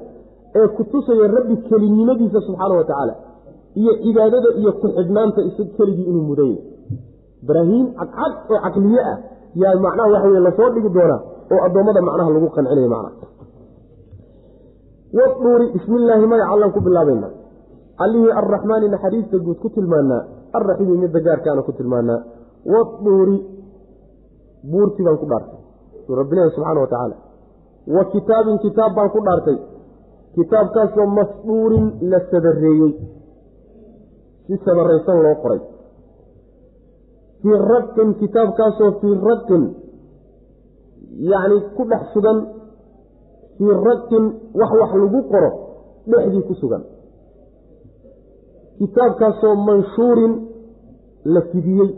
ee 0.59 0.67
ku 0.75 0.83
tusaya 0.91 1.25
rabbi 1.37 1.55
kelinimadiisa 1.69 2.39
subxaana 2.47 2.73
wa 2.79 2.85
tacaala 2.89 3.13
iyo 3.81 3.91
cibaadada 4.03 4.49
iyo 4.61 4.71
ku-xidhnaanta 4.81 5.39
isag 5.49 5.67
keligii 5.77 6.07
inuu 6.11 6.25
mudan 6.29 6.49
yahy 6.53 6.61
baraahiin 7.47 7.87
cadcad 7.99 8.33
oo 8.51 8.59
caqliye 8.65 9.01
ah 9.11 9.17
yaa 9.55 9.75
macnaha 9.85 10.09
waxa 10.13 10.27
weye 10.29 10.39
la 10.47 10.51
soo 10.57 10.69
dhigi 10.75 10.89
doonaa 10.97 11.19
oo 11.53 11.61
addoommada 11.67 12.01
macnaha 12.07 12.29
lagu 12.35 12.47
qancinayo 12.55 12.89
macnaha. 12.95 13.27
Waduuri 15.17 15.65
bismi 15.75 15.95
illaahi 16.01 16.25
magaca 16.31 16.51
allaan 16.53 16.71
ku 16.75 16.79
bilaabayna. 16.85 17.27
Allihii 18.03 18.31
arraxmaani 18.39 18.87
naxariista 18.93 19.37
guud 19.45 19.57
ku 19.63 19.69
tilmaanaa. 19.75 20.21
Arraxiimi 20.57 20.97
midda 21.03 21.19
gaarkaana 21.19 21.61
ku 21.67 21.71
tilmaanaa. 21.79 22.19
Waduuri 22.73 23.37
buurtii 24.71 25.03
baan 25.05 25.17
ku 25.21 25.25
dhaartay. 25.31 25.59
Suu 26.05 26.15
rabbilahi 26.15 26.49
subxaana 26.55 26.79
wa 26.83 26.87
tacaala. 26.87 27.15
Wa 27.95 28.03
kitaabin 28.13 28.57
kitaab 28.63 28.91
baan 28.95 29.09
ku 29.15 29.19
dhaartay. 29.27 29.57
Kitaabkaasoo 30.35 31.07
masduurin 31.17 31.85
la 32.11 32.19
sadareeyey 32.31 32.93
si 34.47 34.53
sadaraysan 34.65 35.17
loo 35.25 35.35
qoray 35.43 35.59
fii 37.41 37.57
raqin 37.73 38.09
kitaabkaasoo 38.19 38.91
fii 39.01 39.15
raqin 39.29 39.63
yacni 41.31 41.57
ku 41.75 41.83
dhex 41.89 42.03
sugan 42.13 42.37
fii 43.57 43.73
raqin 43.87 44.23
wax 44.59 44.71
wax 44.81 44.91
lagu 45.01 45.21
qoro 45.31 45.49
dhexdii 46.11 46.43
ku 46.47 46.53
sugan. 46.61 46.83
Kitaabkaasoo 48.77 49.55
manshuurin 49.67 50.33
la 51.33 51.41
fidiyey. 51.51 51.89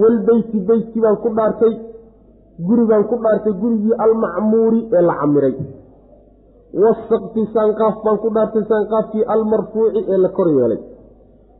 Walbeyti 0.00 0.58
beytkii 0.68 1.02
baan 1.04 1.16
ku 1.22 1.28
dhaartay 1.36 1.74
guri 2.66 2.84
baan 2.90 3.04
ku 3.10 3.16
dhaartay 3.24 3.52
gurigii 3.62 3.94
almacmuuri 4.04 4.80
ee 4.96 5.02
la 5.08 5.14
camiray. 5.20 5.54
Wasaqfi 6.82 7.42
saanqaaf 7.54 7.96
baan 8.04 8.18
ku 8.22 8.28
dhaartay 8.34 8.64
saanqaafkii 8.70 9.24
almarfuuci 9.34 10.00
ee 10.12 10.18
la 10.24 10.28
kor 10.36 10.48
yeelay 10.56 10.80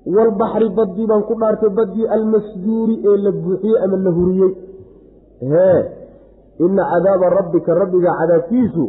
waalbaxri 0.07 0.69
baddii 0.79 1.07
baan 1.07 1.23
ku 1.29 1.35
dhaartay 1.41 1.71
baddii 1.79 2.07
almasjuuri 2.17 2.95
ee 3.11 3.17
la 3.25 3.31
buuxiyey 3.33 3.79
ama 3.85 3.97
la 3.97 4.11
huriyey. 4.11 4.53
Hee 5.53 5.81
ina 6.65 6.83
cadaaba 6.93 7.27
rabbika 7.39 7.75
rabbiga 7.75 8.11
cadaabkiisu 8.21 8.85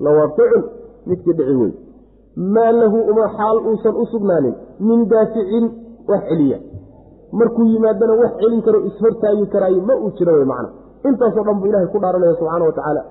lawaaficun 0.00 0.62
midkii 1.06 1.32
dhici 1.38 1.54
wey 1.60 1.72
maa 2.54 2.72
lahu 2.80 2.98
uma 3.10 3.24
xaal 3.36 3.58
uusan 3.68 3.94
u 4.02 4.06
sugnaanin 4.12 4.54
min 4.80 5.08
daaficin 5.08 5.64
wax 6.08 6.22
celiya. 6.28 6.58
Markuu 7.32 7.64
yimaadana 7.72 8.14
wax 8.22 8.32
celin 8.40 8.62
karo 8.62 8.78
ishortaagi 8.88 9.46
karaayo 9.52 9.80
ma 9.88 9.94
uu 9.96 10.10
jiro 10.18 10.32
wey 10.38 10.44
macna. 10.52 10.68
Intaasoo 11.08 11.44
dhan 11.46 11.56
buu 11.60 11.68
ilahay 11.70 11.88
ku 11.94 11.98
dhaaranaya 12.02 12.34
subxaana 12.40 12.64
wa 12.64 12.72
tacaala 12.78 13.02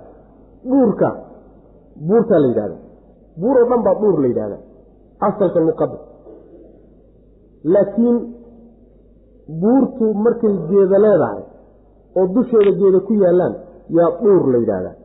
buurka 0.70 1.10
buurtaa 2.08 2.39
la 2.43 2.47
yidhahda 2.47 2.76
buur 3.41 3.55
oo 3.62 3.68
dhan 3.70 3.82
baa 3.86 3.95
buur 4.01 4.16
la 4.24 4.28
yidhahda 4.28 4.58
asalka 5.28 5.60
luqadda 5.68 5.97
laakiin 7.64 8.18
buurtu 9.62 10.05
markay 10.26 10.55
geeda 10.70 10.97
leedahay 11.05 11.41
oo 12.18 12.28
dusheeda 12.36 12.72
geeda 12.80 12.99
ku 13.08 13.14
yaallaan 13.24 13.53
yaa 13.97 14.12
buur 14.22 14.43
la 14.53 14.58
yidhaahdaa. 14.64 14.95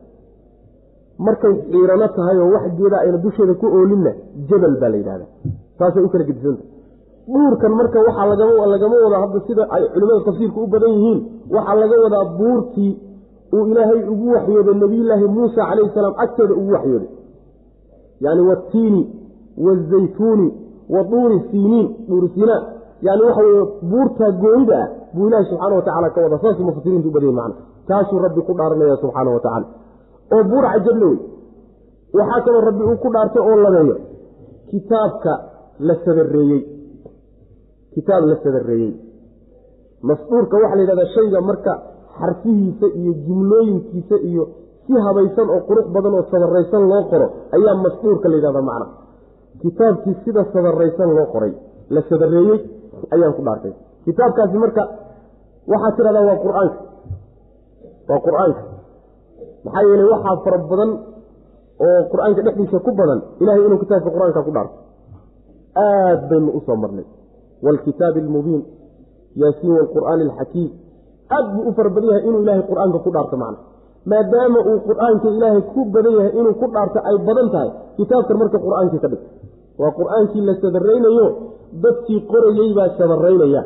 Markay 1.25 1.53
xiirano 1.71 2.07
tahay 2.15 2.37
oo 2.43 2.49
wax 2.55 2.65
geeda 2.79 2.97
ayna 3.03 3.17
dusheeda 3.25 3.53
ku 3.61 3.65
oolinna 3.77 4.11
jabal 4.49 4.75
baa 4.81 4.89
la 4.93 4.97
yidhahdaa 5.01 5.29
saasay 5.79 6.03
u 6.03 6.09
kala 6.13 6.23
gedisanta 6.29 6.63
buurkan 7.33 7.71
marka 7.79 7.97
waxaa 8.07 8.25
lagama 8.73 8.95
wadaa 9.05 9.21
hadda 9.25 9.39
sida 9.47 9.63
ay 9.75 9.83
culimada 9.93 10.21
tafsiirka 10.27 10.59
u 10.65 10.67
badan 10.73 10.91
yihiin. 10.97 11.19
Waxaa 11.55 11.75
laga 11.81 11.95
wadaa 12.05 12.25
buurtii 12.39 12.91
uu 13.55 13.65
ilaahay 13.71 14.01
ugu 14.13 14.27
waxyooday 14.35 14.75
nebiyullaahi 14.83 15.25
muusa 15.35 15.61
calayhi 15.69 15.91
salaam 15.95 16.15
agteeda 16.23 16.53
ugu 16.61 16.71
waxyooday. 16.75 17.09
Yani 18.25 18.41
watiini 18.49 19.01
wazaytuuni 19.65 20.47
wa 20.93 21.01
duuri 21.11 21.37
siiniin 21.51 21.87
duuri 22.09 22.27
siinaan 22.35 22.63
yani 23.07 23.21
waxa 23.27 23.41
weye 23.47 23.63
buurtaa 23.91 24.31
goonida 24.43 24.75
ah 24.83 24.87
buu 25.15 25.27
ilaahi 25.29 25.45
subxaana 25.51 25.75
watacala 25.79 26.09
ka 26.15 26.19
wada 26.25 26.37
saasuu 26.43 26.65
mufasiriintu 26.69 27.07
u 27.09 27.11
badayay 27.15 27.35
macna. 27.39 27.55
Taasuu 27.89 28.19
rabbi 28.25 28.41
ku 28.47 28.53
dhaaranaya 28.59 28.95
subxaana 29.03 29.29
wa 29.35 29.39
tacala 29.45 29.65
oo 30.35 30.43
buur 30.51 30.65
cajabna 30.73 31.05
wey. 31.11 31.19
Waxaa 32.17 32.41
kaloo 32.45 32.61
rabbi 32.69 32.83
uu 32.89 32.97
ku 33.03 33.07
dhaartay 33.15 33.41
oo 33.49 33.57
labeeyo. 33.65 33.95
Kitaabka 34.71 35.31
la 35.87 35.95
sadareeyey 36.05 36.61
kitaab 37.93 38.23
la 38.31 38.35
sadareeyey 38.43 38.91
masduurka 40.09 40.55
waxaa 40.61 40.75
la 40.77 40.81
yidhahdaa 40.83 41.13
shayga 41.15 41.39
marka 41.49 41.71
xarfihiisa 42.19 42.87
iyo 42.99 43.11
jumlooyinkiisa 43.25 44.15
iyo 44.29 44.43
si 44.85 44.93
habaysan 45.05 45.47
oo 45.55 45.61
qurux 45.67 45.85
badan 45.95 46.13
oo 46.19 46.23
sadaraysan 46.31 46.83
loo 46.91 47.03
qoro 47.11 47.27
ayaa 47.55 47.75
masduurka 47.85 48.25
la 48.31 48.35
yidhahdaa 48.39 48.65
macna 48.69 48.85
kitaabkii 49.63 50.15
sida 50.25 50.41
sadaraysan 50.53 51.09
loo 51.17 51.27
qoray 51.33 51.53
la 51.95 52.01
sadareeyey 52.09 52.59
ayaan 53.15 53.33
ku 53.37 53.41
dhaartay. 53.47 53.73
Kitaabkaasi 54.05 54.57
marka 54.63 54.83
waxaad 55.71 55.93
tidhahdaa 55.97 56.25
waa 56.29 56.39
qur'aanka. 56.45 56.77
Waa 58.09 58.19
qur'aanka. 58.27 58.61
Maxaa 59.65 59.83
yeelay 59.89 60.07
waxaa 60.13 60.35
fara 60.45 60.57
badan 60.71 60.91
oo 61.87 61.99
qur'aanka 62.11 62.39
dhexdiisa 62.45 62.77
ku 62.85 62.91
badan 62.99 63.19
ilahay 63.41 63.61
inuu 63.67 63.79
kitaabka 63.83 64.09
qur'aanka 64.15 64.39
ku 64.47 64.51
dhaarto. 64.55 64.75
Aad 65.85 66.21
baynu 66.29 66.49
u 66.57 66.59
soo 66.65 66.77
marnay. 66.83 67.05
Waalkitaabi 67.65 68.19
almubiin 68.25 68.61
yaasiin 69.41 69.73
waalqur'aani 69.77 70.23
alxakiim 70.29 70.69
aad 71.35 71.45
buu 71.55 71.63
u 71.69 71.71
fara 71.77 71.89
badan 71.95 72.09
yahay 72.11 72.23
inuu 72.29 72.41
ilaahay 72.43 72.63
qur'aanka 72.71 72.97
ku 73.05 73.09
dhaarto 73.15 73.35
macna. 73.43 73.59
Maadaama 74.11 74.59
uu 74.69 74.79
qur'aanka 74.89 75.27
ilaahay 75.37 75.61
ku 75.73 75.79
badan 75.95 76.13
yahay 76.19 76.31
inuu 76.39 76.53
ku 76.61 76.65
dhaarto 76.75 76.99
ay 77.09 77.15
badan 77.27 77.47
tahay. 77.53 77.69
Kitaabkan 77.97 78.35
marka 78.41 78.57
qur'aankii 78.65 79.01
ka 79.03 79.07
dhig 79.13 79.23
waa 79.81 79.91
qur'aankii 79.99 80.43
la 80.49 80.53
sadaraynayo 80.63 81.25
dadkii 81.85 82.19
qorayey 82.31 82.69
baa 82.77 82.89
sadaraynaya 82.99 83.61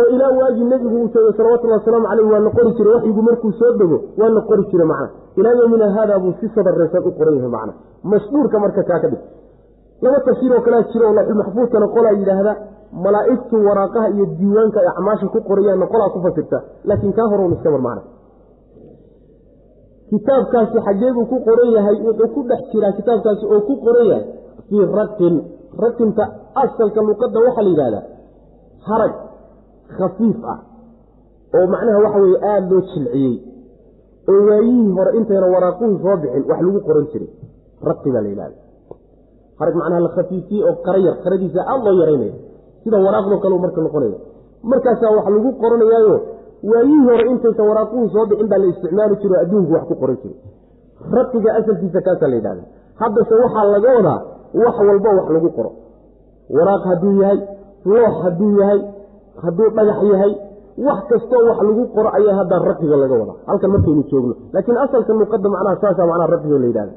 oo 0.00 0.06
ilaa 0.14 0.32
waagii 0.40 0.64
nebigu 0.72 0.96
uu 1.02 1.08
joogay 1.14 1.32
salawatullahi 1.38 1.80
wasalaamu 1.80 2.06
caleyh 2.10 2.26
waa 2.32 2.40
la 2.46 2.50
qori 2.56 2.70
jiray 2.78 2.92
waxyigu 2.96 3.22
markuu 3.28 3.52
soo 3.60 3.72
dego 3.80 3.96
waa 4.20 4.28
la 4.36 4.40
qori 4.50 4.62
jiray 4.72 4.86
macna. 4.92 5.08
Ilaa 5.40 5.54
yomina 5.60 5.86
haadaa 5.96 6.18
buu 6.22 6.32
si 6.40 6.46
sadaraysan 6.54 7.02
u 7.08 7.10
qoran 7.18 7.34
yahay 7.38 7.50
macna. 7.56 7.72
Mashduurka 8.12 8.56
marka 8.64 8.82
kaa 8.90 9.00
ka 9.04 9.08
dhig. 9.12 9.22
Laba 10.04 10.18
tafsiir 10.26 10.52
oo 10.56 10.60
kalea 10.66 10.82
jiro 10.92 11.04
oo 11.08 11.14
laxulmaxfuudkana 11.18 11.86
qolaa 11.96 12.14
yidhaahda 12.20 12.52
malaa'igtu 13.04 13.56
waraaqaha 13.68 14.08
iyo 14.14 14.24
diiwaanka 14.38 14.78
ay 14.82 14.86
acmaasha 14.92 15.26
ku 15.34 15.38
qorayaanna 15.48 15.86
qolaa 15.92 16.10
ku 16.14 16.18
fasirta. 16.26 16.58
Laakiin 16.88 17.12
kaa 17.18 17.28
hore 17.30 17.42
un 17.48 17.52
iska 17.56 17.70
mar 17.74 17.80
macna. 17.88 18.02
Kitaabkaasi 20.10 20.78
xageebuu 20.86 21.26
ku 21.30 21.36
qoran 21.46 21.70
yahay 21.76 21.96
wuxuu 22.06 22.28
ku 22.34 22.40
dhex 22.50 22.60
jiraa 22.72 22.92
kitaabkaasi 22.98 23.44
oo 23.54 23.60
ku 23.68 23.74
qoran 23.84 24.06
yahay 24.12 24.24
fii 24.68 24.84
ratin 24.98 25.34
ratinta 25.82 26.24
asalka 26.64 27.00
luqadda 27.08 27.38
waxaa 27.46 27.64
la 27.66 27.70
yidhahdaa 27.72 28.04
harag 28.88 29.14
khafiif 29.98 30.38
ah 30.52 30.58
oo 31.58 31.66
macnaha 31.74 31.98
waxa 32.04 32.18
weye 32.24 32.38
aada 32.52 32.66
loo 32.72 32.82
jilciyey 32.92 33.34
oo 34.32 34.40
waayihii 34.48 34.90
hore 34.98 35.10
intayna 35.18 35.46
waraaquhu 35.54 35.86
soo 36.04 36.16
bixin 36.22 36.44
wax 36.50 36.60
lagu 36.66 36.80
qoran 36.88 37.06
jiray 37.12 37.30
rati 37.88 38.08
baa 38.14 38.22
la 38.26 38.28
yidhahda 38.32 38.56
harag 39.60 39.74
macnaha 39.80 40.00
la 40.06 40.10
khafiifiyey 40.16 40.62
oo 40.70 40.74
qara 40.86 40.98
yar 41.06 41.16
qaradiisa 41.24 41.60
aada 41.72 41.84
loo 41.90 41.96
yaraynaya 42.02 42.34
sida 42.82 42.96
waraaqdoo 43.06 43.38
kale 43.44 43.56
marka 43.64 43.80
noqonaya. 43.86 44.18
Markaasaa 44.70 45.10
wax 45.16 45.26
lagu 45.34 45.50
qoranayaayo 45.62 46.16
waayihii 46.70 47.02
hore 47.08 47.24
intaysan 47.32 47.66
waraaquhu 47.70 48.08
soo 48.14 48.24
bixin 48.30 48.48
baa 48.52 48.58
la 48.62 48.66
isticmaali 48.72 49.14
jiro 49.22 49.34
adduunku 49.42 49.72
wax 49.76 49.84
ku 49.90 49.94
qoran 50.02 50.16
jiray. 50.22 50.36
Ratiga 51.16 51.50
asalkiisa 51.58 52.00
kaasaa 52.06 52.28
la 52.32 52.36
yidhahda 52.40 52.62
haddase 53.02 53.34
waxaa 53.42 53.64
laga 53.74 53.90
wadaa 53.98 54.18
wax 54.54 54.76
walba 54.88 55.10
wax 55.18 55.26
lagu 55.36 55.48
qoro. 55.56 55.70
Waraaq 56.56 56.82
hadduu 56.90 57.12
yahay 57.22 57.38
loox 57.84 58.14
hadduu 58.24 58.50
yahay 58.60 58.80
hadduu 59.44 59.68
dhagax 59.76 60.00
yahay 60.12 60.32
wax 60.86 60.98
kastoo 61.10 61.42
wax 61.48 61.58
lagu 61.68 61.82
qoro 61.94 62.08
ayaa 62.18 62.36
hadda 62.40 62.56
raqiga 62.70 62.96
laga 63.02 63.14
wadaa. 63.22 63.36
Halkan 63.46 63.70
markaynu 63.74 64.02
joogno. 64.10 64.34
Laakiin 64.52 64.78
asalka 64.84 65.12
luqadda 65.20 65.48
macnaha 65.54 65.76
saasa 65.82 66.02
macnaha 66.10 66.26
raqiga 66.34 66.58
la 66.62 66.66
yidhahda 66.70 66.94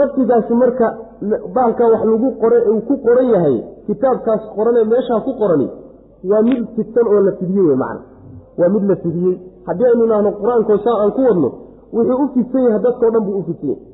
raqigaasi 0.00 0.54
marka 0.62 0.86
baalkaa 1.54 1.88
wax 1.92 2.02
lagu 2.10 2.28
qora 2.42 2.58
uu 2.72 2.80
ku 2.88 2.94
qoran 3.04 3.26
yahay 3.34 3.56
kitaabkaas 3.86 4.42
qoranee 4.56 4.84
meeshaa 4.92 5.20
ku 5.26 5.32
qorani 5.40 5.68
waa 6.30 6.42
mid 6.48 6.62
fidsan 6.76 7.06
oo 7.12 7.20
la 7.26 7.32
fidiyey 7.40 7.66
wey 7.68 7.76
macna. 7.76 8.00
Waa 8.58 8.68
mid 8.74 8.84
la 8.90 8.96
fidiyey. 9.04 9.34
Haddii 9.66 9.86
aynu 9.90 10.04
idhaahno 10.06 10.30
qur'aankoo 10.40 10.78
saa 10.84 10.96
aan 11.02 11.12
ku 11.16 11.20
wadno 11.28 11.48
wuxuu 11.92 12.18
u 12.24 12.28
fidsan 12.34 12.62
yahay 12.66 12.80
dadkao 12.86 13.10
dhan 13.14 13.22
buu 13.26 13.38
u 13.38 13.42
fidsan 13.48 13.68
yahay. 13.68 13.84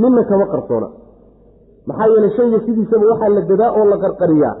Midna 0.00 0.22
kama 0.30 0.46
qarsoona 0.52 0.88
maxaa 1.88 2.08
yeeley 2.12 2.30
shayga 2.38 2.58
sidiisaba 2.66 3.04
waxaa 3.12 3.28
la 3.36 3.40
dadaa 3.50 3.70
oo 3.78 3.84
la 3.92 3.96
qarqariyaa. 4.04 4.54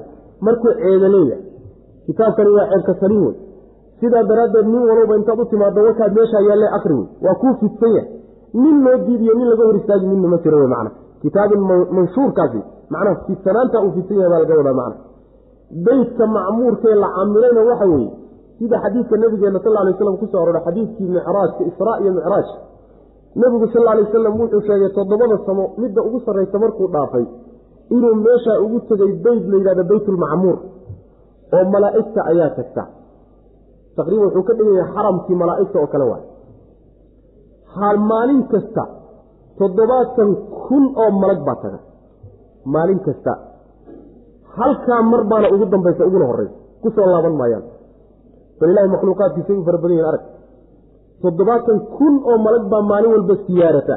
Markuu 0.46 0.72
ceedaleeya 0.82 1.36
kitaabkani 2.06 2.50
waa 2.56 2.66
ceebka 2.72 2.94
saliin 3.00 3.22
wey 3.26 3.34
sidaa 4.00 4.24
daraaddeed 4.30 4.66
nin 4.72 4.82
walowba 4.90 5.14
intaad 5.20 5.40
u 5.40 5.44
timaado 5.52 5.80
wakaad 5.88 6.12
meeshaa 6.18 6.42
yaalle 6.48 6.68
akri 6.76 6.94
wey 6.98 7.06
waa 7.26 7.34
kuu 7.42 7.54
fidsan 7.60 7.92
yahay. 7.96 8.10
Nin 8.62 8.76
loo 8.84 8.96
diidiyo 9.06 9.34
nin 9.38 9.48
laga 9.52 9.64
hor 9.68 9.76
istaagi 9.80 10.06
midna 10.12 10.28
ma 10.32 10.38
jiro 10.44 10.58
wey 10.62 10.70
macna. 10.74 10.90
Kitaabin 11.22 11.60
manshuurkaasi 11.96 12.60
macnaha 12.92 13.16
fidsanaanta 13.26 13.76
uu 13.84 13.92
fidsan 13.96 14.16
yahay 14.22 14.30
baa 14.32 14.40
laga 14.44 14.54
wadaa 14.60 14.76
macna. 14.80 14.96
Beytka 15.86 16.24
macmuurkee 16.36 16.94
la 17.02 17.08
camilayna 17.16 17.60
waxa 17.70 17.86
weeye 17.92 18.10
sida 18.58 18.76
xadiidka 18.84 19.16
nabigeena 19.22 19.58
sal 19.64 19.76
alay 19.82 19.94
slam 19.98 20.16
ku 20.20 20.26
soo 20.32 20.40
aroray 20.42 20.62
xadiidkii 20.66 21.08
micraajka 21.16 21.62
israa 21.70 21.96
iyo 22.02 22.12
micraaj 22.18 22.46
nebigu 23.40 23.66
sal 23.74 23.86
alay 23.92 24.04
wasalam 24.06 24.34
wuxuu 24.40 24.62
sheegay 24.68 24.90
toddobada 24.98 25.36
samo 25.46 25.64
midda 25.82 26.00
ugu 26.08 26.18
sarraysa 26.26 26.58
markuu 26.64 26.88
dhaafay 26.94 27.24
inuu 27.94 28.14
meeshaa 28.26 28.58
ugu 28.64 28.78
tegay 28.90 29.12
beyt 29.24 29.42
la 29.50 29.56
yidhahdo 29.60 29.84
beytulmacmuur 29.90 30.56
oo 31.56 31.64
malaa'igta 31.74 32.20
ayaa 32.30 32.50
tagta. 32.58 32.82
Taqriiban 33.96 34.26
wuxuu 34.28 34.44
ka 34.48 34.52
dhigan 34.58 34.74
yahay 34.80 34.92
xaramkii 34.96 35.36
malaa'igta 35.42 35.76
oo 35.82 35.88
kale 35.92 36.04
waay. 36.10 36.24
Maalin 38.10 38.42
kasta 38.52 38.82
toddobaatan 39.58 40.30
kun 40.66 40.84
oo 41.02 41.10
malag 41.22 41.40
baa 41.46 41.56
taga. 41.62 41.78
Maalin 42.74 43.00
kasta. 43.06 43.32
Halkaa 44.58 45.02
mar 45.12 45.22
baana 45.30 45.48
ugu 45.54 45.64
dambaysa 45.72 46.02
uguna 46.08 46.26
horeysa 46.30 46.54
ku 46.82 46.88
soo 46.96 47.06
laaban 47.12 47.34
maayaan. 47.40 47.64
Bal 48.60 48.70
ilahay 48.72 48.88
makhluuqaadkiisay 48.94 49.56
u 49.60 49.64
fara 49.66 49.78
badan 49.82 49.92
yihiin 49.96 50.08
arag 50.10 50.22
toddobaatan 51.22 51.78
kun 51.96 52.14
oo 52.30 52.36
malag 52.46 52.64
baa 52.72 52.82
maalin 52.90 53.10
walba 53.14 53.34
siyaarata. 53.46 53.96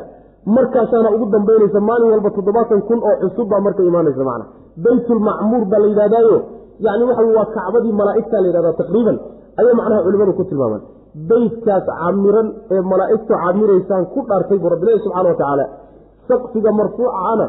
Markaasaana 0.55 1.09
ugu 1.15 1.25
dambaynaysa 1.35 1.79
maalin 1.89 2.09
walba 2.13 2.29
toddobaatan 2.37 2.79
kun 2.87 2.99
oo 3.09 3.15
cusub 3.21 3.47
baa 3.51 3.61
marka 3.65 3.81
imaanaysa 3.89 4.23
macna. 4.29 4.45
Beytulmacmuur 4.83 5.63
baa 5.71 5.79
la 5.83 5.87
yidhahdaayo. 5.91 6.37
Yani 6.85 7.03
waxa 7.09 7.23
waa 7.37 7.47
kacbadii 7.55 7.93
malaa'igta 8.01 8.35
la 8.43 8.47
yidhahdaa 8.49 8.75
taqriiban 8.81 9.17
ayay 9.59 9.73
macnaha 9.79 10.01
culimadu 10.05 10.33
ku 10.39 10.43
tilmaamaan. 10.49 10.81
Beytkaas 11.29 11.85
camiran 12.01 12.47
ee 12.75 12.81
malaa'igtu 12.91 13.33
camiraysaan 13.43 14.03
ku 14.13 14.19
dhaartay 14.29 14.57
buu 14.61 14.69
rabbilahi 14.73 14.99
subxana 15.05 15.27
wa 15.31 15.35
tacaala 15.41 15.65
saqfiga 16.29 16.71
marfuucana 16.79 17.45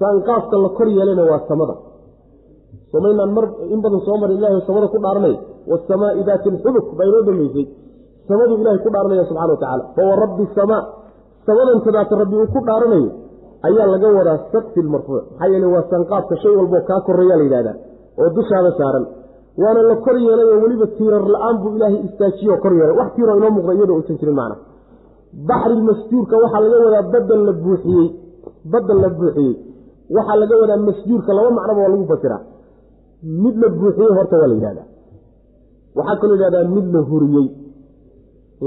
saanqaafka 0.00 0.56
la 0.64 0.68
kor 0.78 0.88
yeelayna 0.98 1.22
waa 1.30 1.40
samada. 1.50 1.74
Somaynaan 2.92 3.30
mar 3.36 3.44
in 3.74 3.80
badan 3.84 4.00
soo 4.06 4.16
mari 4.22 4.34
ilahay 4.38 4.60
samada 4.68 4.86
ku 4.92 4.98
dhaaranay 5.04 5.34
waasamaai 5.70 6.22
daati 6.28 6.48
lxubuk 6.54 6.86
baa 6.98 7.06
inoo 7.10 7.22
dambeysay 7.28 7.64
samaduu 8.28 8.56
ilahay 8.62 8.78
ku 8.84 8.90
dhaaranaya 8.94 9.24
subxana 9.30 9.52
wa 9.54 9.58
tacala 9.62 9.84
fawa 9.96 10.14
rabbi 10.24 10.44
samaa. 10.58 10.82
Samadantadaata 11.46 12.14
rabbi 12.22 12.36
uu 12.42 12.48
ku 12.54 12.60
dhaaranayo 12.68 13.08
ayaa 13.68 13.86
laga 13.94 14.08
wadaa 14.18 14.38
saqfi 14.52 14.80
lmarfuuc 14.86 15.24
maxaa 15.30 15.48
yeele 15.52 15.66
waa 15.74 15.84
saanqaafka 15.90 16.34
shay 16.42 16.54
walboo 16.60 16.82
kaa 16.88 17.00
koreeya 17.08 17.36
la 17.40 17.44
yidhahdaa 17.46 17.76
oo 18.22 18.28
dushaada 18.36 18.70
saaran. 18.80 19.04
Waana 19.62 19.80
la 19.90 19.96
kor 20.04 20.16
yeelay 20.26 20.46
oo 20.54 20.58
weliba 20.64 20.86
tiirar 20.96 21.24
la'aan 21.34 21.56
buu 21.62 21.72
ilaahay 21.76 21.98
istaajiyo 22.08 22.54
kor 22.64 22.72
yeelay. 22.78 22.96
Wax 23.00 23.08
tiiroo 23.16 23.36
inoo 23.40 23.50
muuqda 23.56 23.72
iyadoo 23.78 23.96
uusan 24.00 24.16
jirin 24.20 24.36
macna 24.40 24.56
baxri 25.48 25.76
masjuurka 25.88 26.34
waxaa 26.42 26.60
laga 26.64 26.76
wadaa 26.86 27.04
badan 27.14 27.40
la 27.48 27.52
buuxiyey. 27.64 28.06
Badan 28.72 28.98
la 29.04 29.08
buuxiyey. 29.18 29.52
Waxaa 30.16 30.36
laga 30.42 30.54
wadaa 30.62 30.78
masjuurka 30.88 31.30
laba 31.38 31.50
macnoba 31.58 31.80
waa 31.84 31.92
lagu 31.94 32.04
fasiraa. 32.12 32.40
Mid 33.42 33.54
la 33.62 33.68
buuxiyey 33.80 34.10
horta 34.18 34.34
waa 34.40 34.48
la 34.50 34.54
yidhahdaa 34.58 34.86
waxaa 35.98 36.16
kaloo 36.22 36.36
yidhahdaa 36.38 36.64
mid 36.76 36.86
la 36.96 37.00
huriyey 37.10 37.46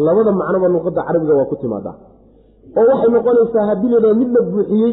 labada 0.06 0.32
macnoba 0.41 0.68
luqadda 0.76 1.02
carabiga 1.08 1.34
waa 1.39 1.50
ku 1.52 1.56
timaadaa 1.64 1.95
oo 2.80 2.86
waxay 2.91 3.10
noqonaysaa 3.16 3.66
haddii 3.70 3.89
la 3.93 3.98
yidhahda 3.98 4.20
mid 4.22 4.30
la 4.38 4.41
buuxiyey 4.52 4.91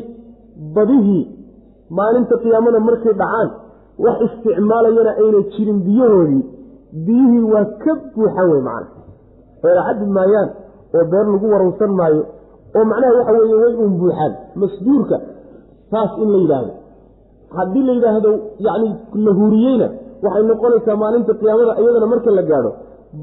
badihii 0.77 1.23
maalinta 1.99 2.35
qiyaamada 2.43 2.79
markay 2.89 3.15
dhacaan 3.21 3.49
wax 4.05 4.17
isticmaalayana 4.27 5.13
ayna 5.23 5.41
jirin 5.55 5.79
biyahoodii 5.87 6.43
biyihii 7.07 7.45
waa 7.55 7.65
ka 7.83 7.93
buuxan 8.15 8.47
wey 8.53 8.63
macna 8.69 8.89
eena 9.67 9.83
caddi 9.89 10.05
maayaan 10.19 10.49
oo 10.97 11.05
beer 11.13 11.27
lagu 11.35 11.47
warowsan 11.55 11.93
maayo 12.01 12.23
oo 12.77 12.85
macnaha 12.91 13.13
waxa 13.19 13.33
weeye 13.39 13.57
way 13.63 13.73
uun 13.83 13.93
buuxaan 14.01 14.33
masjuurka 14.63 15.17
saas 15.93 16.13
in 16.23 16.29
la 16.35 16.39
yidhaahdo 16.45 16.73
haddii 17.59 17.83
la 17.89 17.93
yidhaahdo 17.99 18.31
yacni 18.67 18.91
la 19.27 19.33
huriyeyna 19.41 19.87
waxay 20.25 20.45
noqonaysaa 20.51 20.97
maalinta 21.03 21.33
qiyaamada 21.41 21.73
iyadana 21.83 22.07
marka 22.13 22.31
la 22.39 22.43
gaadho 22.51 22.71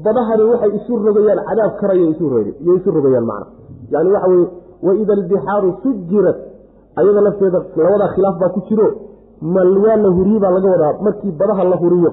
badahani 0.04 0.42
waxay 0.50 0.70
isu 0.78 0.92
rogayaan 1.06 1.40
cadaab 1.48 1.72
karaya 1.80 2.04
iyo 2.62 2.72
isu 2.78 2.88
rogayaan 2.96 3.26
macna. 3.30 3.46
Yani 3.92 4.08
waxa 4.14 4.28
weye 4.32 4.46
waida 4.86 5.12
albixaaru 5.18 5.68
sujirat 5.82 6.38
ayada 7.00 7.20
lafteeda 7.26 7.58
labadaa 7.76 8.10
khilaaf 8.14 8.36
baa 8.42 8.50
ku 8.56 8.60
jiro 8.68 8.86
mal 9.54 9.70
waa 9.84 9.96
la 10.04 10.08
huriye 10.16 10.38
baa 10.44 10.52
laga 10.56 10.68
wadaa 10.74 10.92
markii 11.06 11.32
badaha 11.40 11.62
la 11.72 11.76
huriyo. 11.82 12.10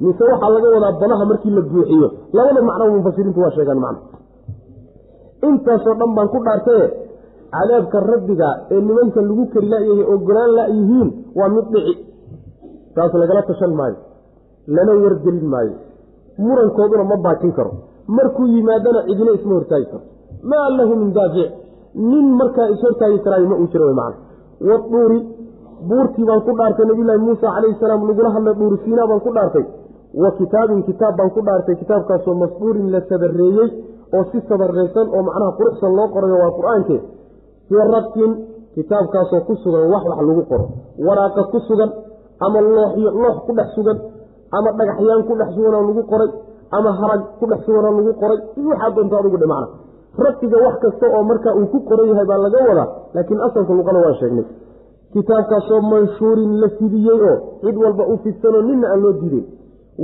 Mise 0.00 0.22
waxaa 0.32 0.50
laga 0.56 0.68
wadaa 0.76 0.92
badaha 1.02 1.24
markii 1.30 1.52
la 1.56 1.62
buuxiyo. 1.70 2.08
Labada 2.36 2.60
macno 2.68 2.84
mufasiriintu 2.96 3.40
waa 3.44 3.50
sheegaan 3.56 3.80
macna. 3.84 4.00
Intaasoo 5.48 5.94
dhan 6.00 6.10
baan 6.16 6.28
ku 6.32 6.38
dhaartaye 6.46 6.86
cadaabka 7.56 7.98
rabbiga 8.12 8.48
ee 8.70 8.80
nimanka 8.86 9.20
lagu 9.28 9.44
kari 9.52 9.68
layahay 9.72 10.04
ogolaan 10.14 10.50
layihiin 10.58 11.08
waa 11.38 11.48
mid 11.54 11.66
dhici. 11.74 11.94
Taas 12.94 13.12
lagala 13.22 13.42
tashan 13.48 13.72
maayo 13.78 13.96
lana 14.74 14.92
wargelin 15.04 15.46
maayo 15.54 15.74
murankooduna 16.38 17.04
ma 17.04 17.16
baajin 17.16 17.52
karo. 17.52 17.70
Markuu 18.08 18.46
yimaadana 18.54 19.00
cidina 19.08 19.32
isma 19.38 19.54
hortaagi 19.58 19.86
karto 19.92 20.06
maa 20.50 20.68
lahu 20.78 20.92
min 21.00 21.10
daafic 21.16 21.50
nin 21.94 22.26
markaa 22.40 22.68
ishortaagi 22.74 23.18
karaayo 23.24 23.46
ma 23.52 23.56
uu 23.62 23.68
jiro 23.72 23.92
man 24.00 24.12
waduuri 24.68 25.18
buurtii 25.88 26.24
baan 26.28 26.40
ku 26.46 26.52
dhaartay 26.58 26.86
nabiyulaahi 26.90 27.20
muusa 27.26 27.46
calayhi 27.54 27.76
salaam 27.80 28.06
lagula 28.08 28.30
hadlay 28.36 28.54
dhuuri 28.60 28.76
siinaa 28.84 29.06
baan 29.10 29.20
ku 29.26 29.30
dhaartay. 29.36 29.64
Wa 30.22 30.30
kitaabin 30.38 30.82
kitaab 30.88 31.14
baan 31.18 31.30
ku 31.36 31.40
dhaartay 31.48 31.76
kitaabkaasoo 31.82 32.34
masbuurin 32.42 32.88
la 32.94 33.00
sabareeyey 33.10 33.68
oo 34.16 34.24
si 34.30 34.38
sabaraysan 34.48 35.06
oo 35.16 35.22
macnaha 35.28 35.52
quruxsan 35.58 35.92
loo 35.98 36.08
qorayo 36.14 36.36
waa 36.42 36.52
qur'aanke 36.58 36.96
fii 37.68 37.84
raqin 37.94 38.32
kitaabkaasoo 38.76 39.40
ku 39.48 39.54
sugan 39.64 39.84
wax 39.92 40.02
wax 40.10 40.18
lagu 40.28 40.42
qoro. 40.50 40.64
Waraaqa 41.06 41.42
ku 41.52 41.58
sugan 41.68 41.90
ama 42.46 42.58
looxyo 42.60 43.10
loox 43.22 43.36
ku 43.46 43.52
dhex 43.58 43.68
sugan 43.76 43.98
ama 44.58 44.68
dhagaxyaan 44.78 45.22
ku 45.28 45.32
dhex 45.40 45.48
suganoo 45.56 45.82
lagu 45.88 46.02
qoray 46.12 46.30
ama 46.78 46.90
harag 47.00 47.22
ku 47.40 47.44
dhex 47.50 47.60
suganoo 47.66 47.92
lagu 47.98 48.12
qoray 48.22 48.38
iyo 48.60 48.68
waxaa 48.72 48.90
doonta 48.96 49.16
adugu 49.20 49.36
dhe 49.42 49.46
macna 49.52 49.68
rabtiga 50.24 50.56
wax 50.66 50.74
kasta 50.84 51.06
oo 51.16 51.22
markaa 51.30 51.54
uu 51.60 51.66
ku 51.72 51.78
qoran 51.88 52.06
yahay 52.12 52.26
baa 52.30 52.38
laga 52.44 52.58
wadaa 52.68 52.88
laakiin 53.14 53.40
asalka 53.46 53.72
luqada 53.78 53.98
waan 54.04 54.16
sheegnay. 54.20 54.46
Kitaabkaasoo 55.12 55.80
manshuurin 55.92 56.52
la 56.60 56.68
fidiyey 56.78 57.20
oo 57.30 57.34
cid 57.62 57.76
walba 57.84 58.04
u 58.12 58.16
fidsanoo 58.24 58.62
nina 58.68 58.86
aan 58.92 59.00
loo 59.04 59.12
diideyn 59.20 59.44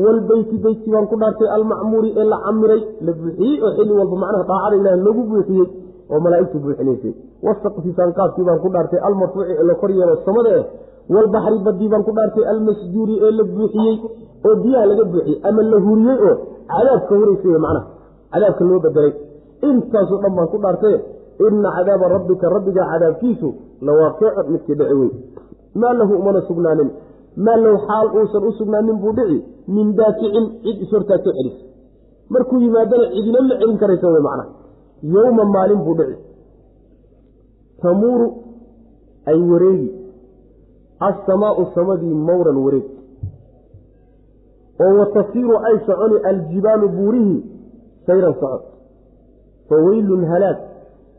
walbeyti 0.05 0.57
beyti 0.64 0.90
baan 0.93 1.07
ku 1.11 1.16
dhaartay 1.22 1.49
almacmuuri 1.57 2.11
ee 2.20 2.24
la 2.32 2.36
camiray 2.47 2.80
la 3.07 3.12
buuxiyey 3.20 3.55
oo 3.64 3.70
xilli 3.76 3.93
walba 4.01 4.16
macnaha 4.22 4.45
daacada 4.51 4.76
ilaah 4.80 4.97
lagu 5.07 5.22
buuxiyey 5.32 5.66
oo 6.12 6.20
malaaigtu 6.26 6.57
buuxinaysay. 6.64 7.12
Wasaqfi 7.47 7.90
saanqaadkii 7.99 8.45
baan 8.49 8.59
ku 8.64 8.68
dhaartay 8.74 9.01
almarfuuci 9.09 9.53
ee 9.61 9.64
la 9.70 9.74
kor 9.80 9.90
yeelo 9.99 10.14
samada 10.26 10.51
eh 10.61 10.64
walbaxri 11.14 11.59
badii 11.66 11.88
baan 11.92 12.03
ku 12.07 12.12
dhaartay 12.16 12.44
almasjuuri 12.53 13.14
ee 13.26 13.32
la 13.38 13.44
buuxiyey 13.55 13.96
oo 14.46 14.57
biyaha 14.62 14.86
laga 14.90 15.05
buuxiyey 15.12 15.38
ama 15.48 15.62
la 15.72 15.78
huriyey 15.86 16.18
oo 16.28 16.34
cadaabka 16.72 17.12
huraysay 17.20 17.59
macnaha 17.64 17.82
cadaabka 18.32 18.62
loo 18.70 18.80
bedelay 18.84 19.12
intaasoo 19.68 20.18
dhan 20.22 20.32
baan 20.36 20.48
ku 20.53 20.59
dhaartay 20.64 20.96
ina 21.46 21.68
cadaaba 21.76 22.07
rabbika 22.16 22.46
rabbiga 22.55 22.82
cadaabkiisu 22.92 23.48
lawaaqiicun 23.86 24.46
midkii 24.53 24.76
dhici 24.80 24.94
wey 25.00 25.11
maa 25.80 25.92
lahu 26.00 26.12
umana 26.20 26.40
sugnaanin 26.48 26.90
maa 27.44 27.57
lahu 27.64 27.76
xaal 27.88 28.07
uusan 28.18 28.42
u 28.48 28.53
sugnaanin 28.61 28.96
buu 29.03 29.12
dhici 29.18 29.38
min 29.74 29.86
daaficin 29.98 30.46
cid 30.62 30.76
ishortaagto 30.84 31.30
celis. 31.36 31.57
Markuu 32.32 32.59
yimaadana 32.64 33.07
cidina 33.14 33.40
ma 33.48 33.55
celin 33.61 33.76
karaysa 33.82 34.07
wey 34.14 34.22
macnaha. 34.26 34.50
Yowma 35.14 35.44
maalin 35.55 35.80
buu 35.86 35.94
dhici. 35.98 36.16
Tamuuru 37.82 38.26
ay 39.30 39.38
wareegi 39.50 39.88
assamaau 41.09 41.66
samadii 41.74 42.14
mawran 42.28 42.57
wareeg 42.64 42.86
oo 44.84 44.92
watasiiru 44.98 45.57
ay 45.68 45.76
soconi 45.86 46.16
aljibaalu 46.30 46.88
buurihii 46.88 47.40
sayran 48.07 48.34
socod. 48.40 48.62
Fa 49.68 49.76
weylun 49.86 50.24
halaag 50.24 50.59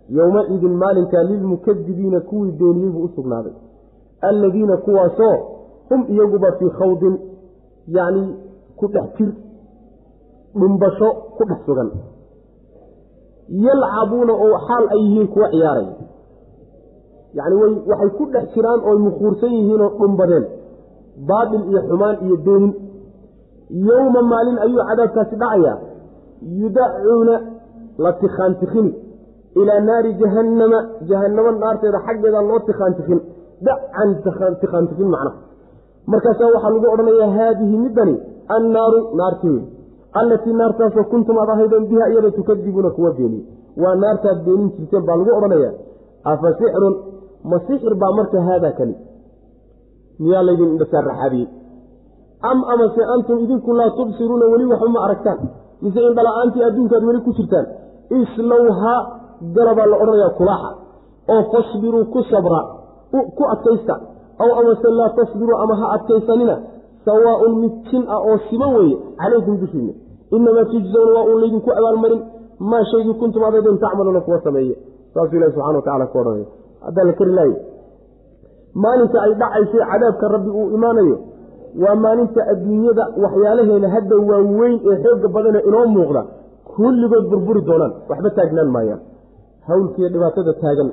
yowmaidin 0.09 0.73
maalinkaa 0.81 1.23
lilmukadibiina 1.23 2.19
kuwii 2.21 2.51
beeniyey 2.51 2.91
buu 2.91 3.03
u 3.03 3.09
sugnaaday. 3.15 3.53
Alladiina 4.21 4.77
kuwaasoo 4.77 5.37
hum 5.89 6.05
iyaguba 6.09 6.51
fii 6.51 6.69
khawdin 6.69 7.15
yacni 7.87 8.35
ku 8.75 8.87
dhex 8.87 9.07
jir 9.17 9.31
dhumbasho 10.59 11.09
ku 11.37 11.43
dhex 11.49 11.59
sugan. 11.65 11.89
Yalcabuuna 13.49 14.33
oo 14.33 14.57
xaal 14.67 14.85
ay 14.93 15.01
yihiin 15.05 15.27
kuwa 15.27 15.49
ciyaaray 15.49 15.87
yacni 17.37 17.55
way 17.61 17.71
waxay 17.91 18.09
ku 18.17 18.23
dhex 18.33 18.45
jiraan 18.55 18.79
ooy 18.89 18.97
mukhuursan 19.07 19.51
yihiinoo 19.57 19.89
dhumbadeen 19.99 20.45
baatil 21.29 21.63
iyo 21.71 21.81
xumaan 21.89 22.15
iyo 22.25 22.35
beenin 22.45 22.73
yowma 23.87 24.21
maalin 24.31 24.57
ayuu 24.65 24.83
cadaabkaasi 24.89 25.35
dhacayaa. 25.41 25.77
Yudacuuna 26.61 27.35
la 28.03 28.11
tikhaantikhini 28.21 28.91
ilaa 29.61 29.79
naari 29.87 30.13
jahannama. 30.21 30.79
Jahannamo 31.09 31.51
naarteeda 31.51 31.99
xaggeeda 32.07 32.41
loo 32.49 32.59
tikhaantikhin. 32.67 33.19
Dacan 33.65 34.09
tikhaantikhin 34.61 35.07
macnaha 35.13 35.37
markaasaa 36.11 36.49
waxaa 36.55 36.71
lagu 36.75 36.87
odhanayaa 36.93 37.31
haadihi 37.37 37.75
middani 37.83 38.15
annaaru 38.55 38.99
naarti 39.19 39.47
wey 39.53 39.63
allatii 40.19 40.53
naartaasoo 40.61 41.05
kuntum 41.11 41.37
aad 41.41 41.49
ahaydeen 41.53 41.85
biha 41.91 42.05
iyada 42.11 42.31
tukadibuuna 42.37 42.89
kuwa 42.97 43.11
beeniye 43.17 43.43
waa 43.83 43.95
naartaad 44.03 44.39
beenin 44.45 44.69
jirteen 44.77 45.03
baa 45.07 45.15
lagu 45.19 45.31
odhanayaa. 45.37 45.73
Afa 46.31 46.47
ma 47.49 47.57
sixir 47.67 47.93
baa 48.01 48.11
marka 48.19 48.37
haadaa 48.47 48.71
kani? 48.79 48.95
Miyaa 50.19 50.43
laydin 50.47 50.69
indhasaar 50.73 51.05
raxaabiyey 51.11 51.47
am 52.49 52.59
amase 52.73 53.01
antum 53.13 53.37
idinku 53.43 53.71
laa 53.79 53.89
tubsiruuna 53.97 54.45
weli 54.53 54.65
waxba 54.71 54.89
ma 54.95 54.99
aragtaan. 55.05 55.39
Mise 55.83 55.99
indhala-aantii 56.09 56.63
adduunkaad 56.67 57.03
weli 57.09 57.21
ku 57.25 57.31
jirtaan. 57.37 57.65
Islowhaa 58.21 58.99
galabaa 59.55 59.87
la 59.91 59.95
odhanayaa 60.03 60.33
kulaaxa. 60.39 60.71
Oo 61.33 61.41
fasbiruu 61.51 62.05
ku 62.13 62.19
sabra 62.31 62.61
ku 63.37 63.43
adkaysta. 63.53 63.95
Aw 64.43 64.49
amase 64.59 64.87
laa 64.99 65.09
tasbiruu 65.19 65.57
ama 65.63 65.75
ha 65.81 65.85
adkaysanina 65.95 66.55
sawaaun 67.05 67.53
mid 67.61 67.73
jin 67.89 68.03
ah 68.15 68.19
oo 68.29 68.37
siman 68.49 68.71
weeye 68.77 68.97
calaykum 69.21 69.55
dushiina 69.61 69.93
inamaa 70.35 70.65
tujzawna 70.71 71.11
waa 71.17 71.25
uun 71.29 71.39
laydinku 71.43 71.69
abaalmarin 71.79 72.21
maa 72.71 72.83
shaygii 72.91 73.15
kuntum 73.21 73.43
adaydeen 73.47 73.77
tacmaluuna 73.83 74.21
kuwa 74.25 74.39
sameeye. 74.45 74.75
Saasuu 75.13 75.37
ilahi 75.37 75.51
subxana 75.51 75.77
watacala 75.79 76.05
ku 76.11 76.17
odhanaya 76.21 76.45
haddaa 76.85 77.05
la 77.09 77.13
kari 77.19 77.31
laaya 77.39 77.57
maalinta 78.83 79.17
ay 79.25 79.31
dhacaysay 79.41 79.81
cadaabka 79.91 80.25
rabbi 80.35 80.49
uu 80.59 80.67
imaanayo 80.77 81.17
waa 81.83 81.95
maalinta 82.05 82.41
adduunyada 82.53 83.03
waxyaalaheena 83.23 83.87
hadda 83.95 84.15
waaweyn 84.29 84.75
ee 84.91 84.97
xooga 85.03 85.27
badane 85.35 85.59
inoo 85.69 85.85
muuqda 85.95 86.21
kulligood 86.75 87.25
burburi 87.31 87.61
doonaan 87.69 87.93
waxba 88.09 88.29
taagnaan 88.37 88.69
maayaan. 88.75 89.01
Hawlkiiyo 89.67 90.09
dhibaatada 90.13 90.53
taagan 90.63 90.89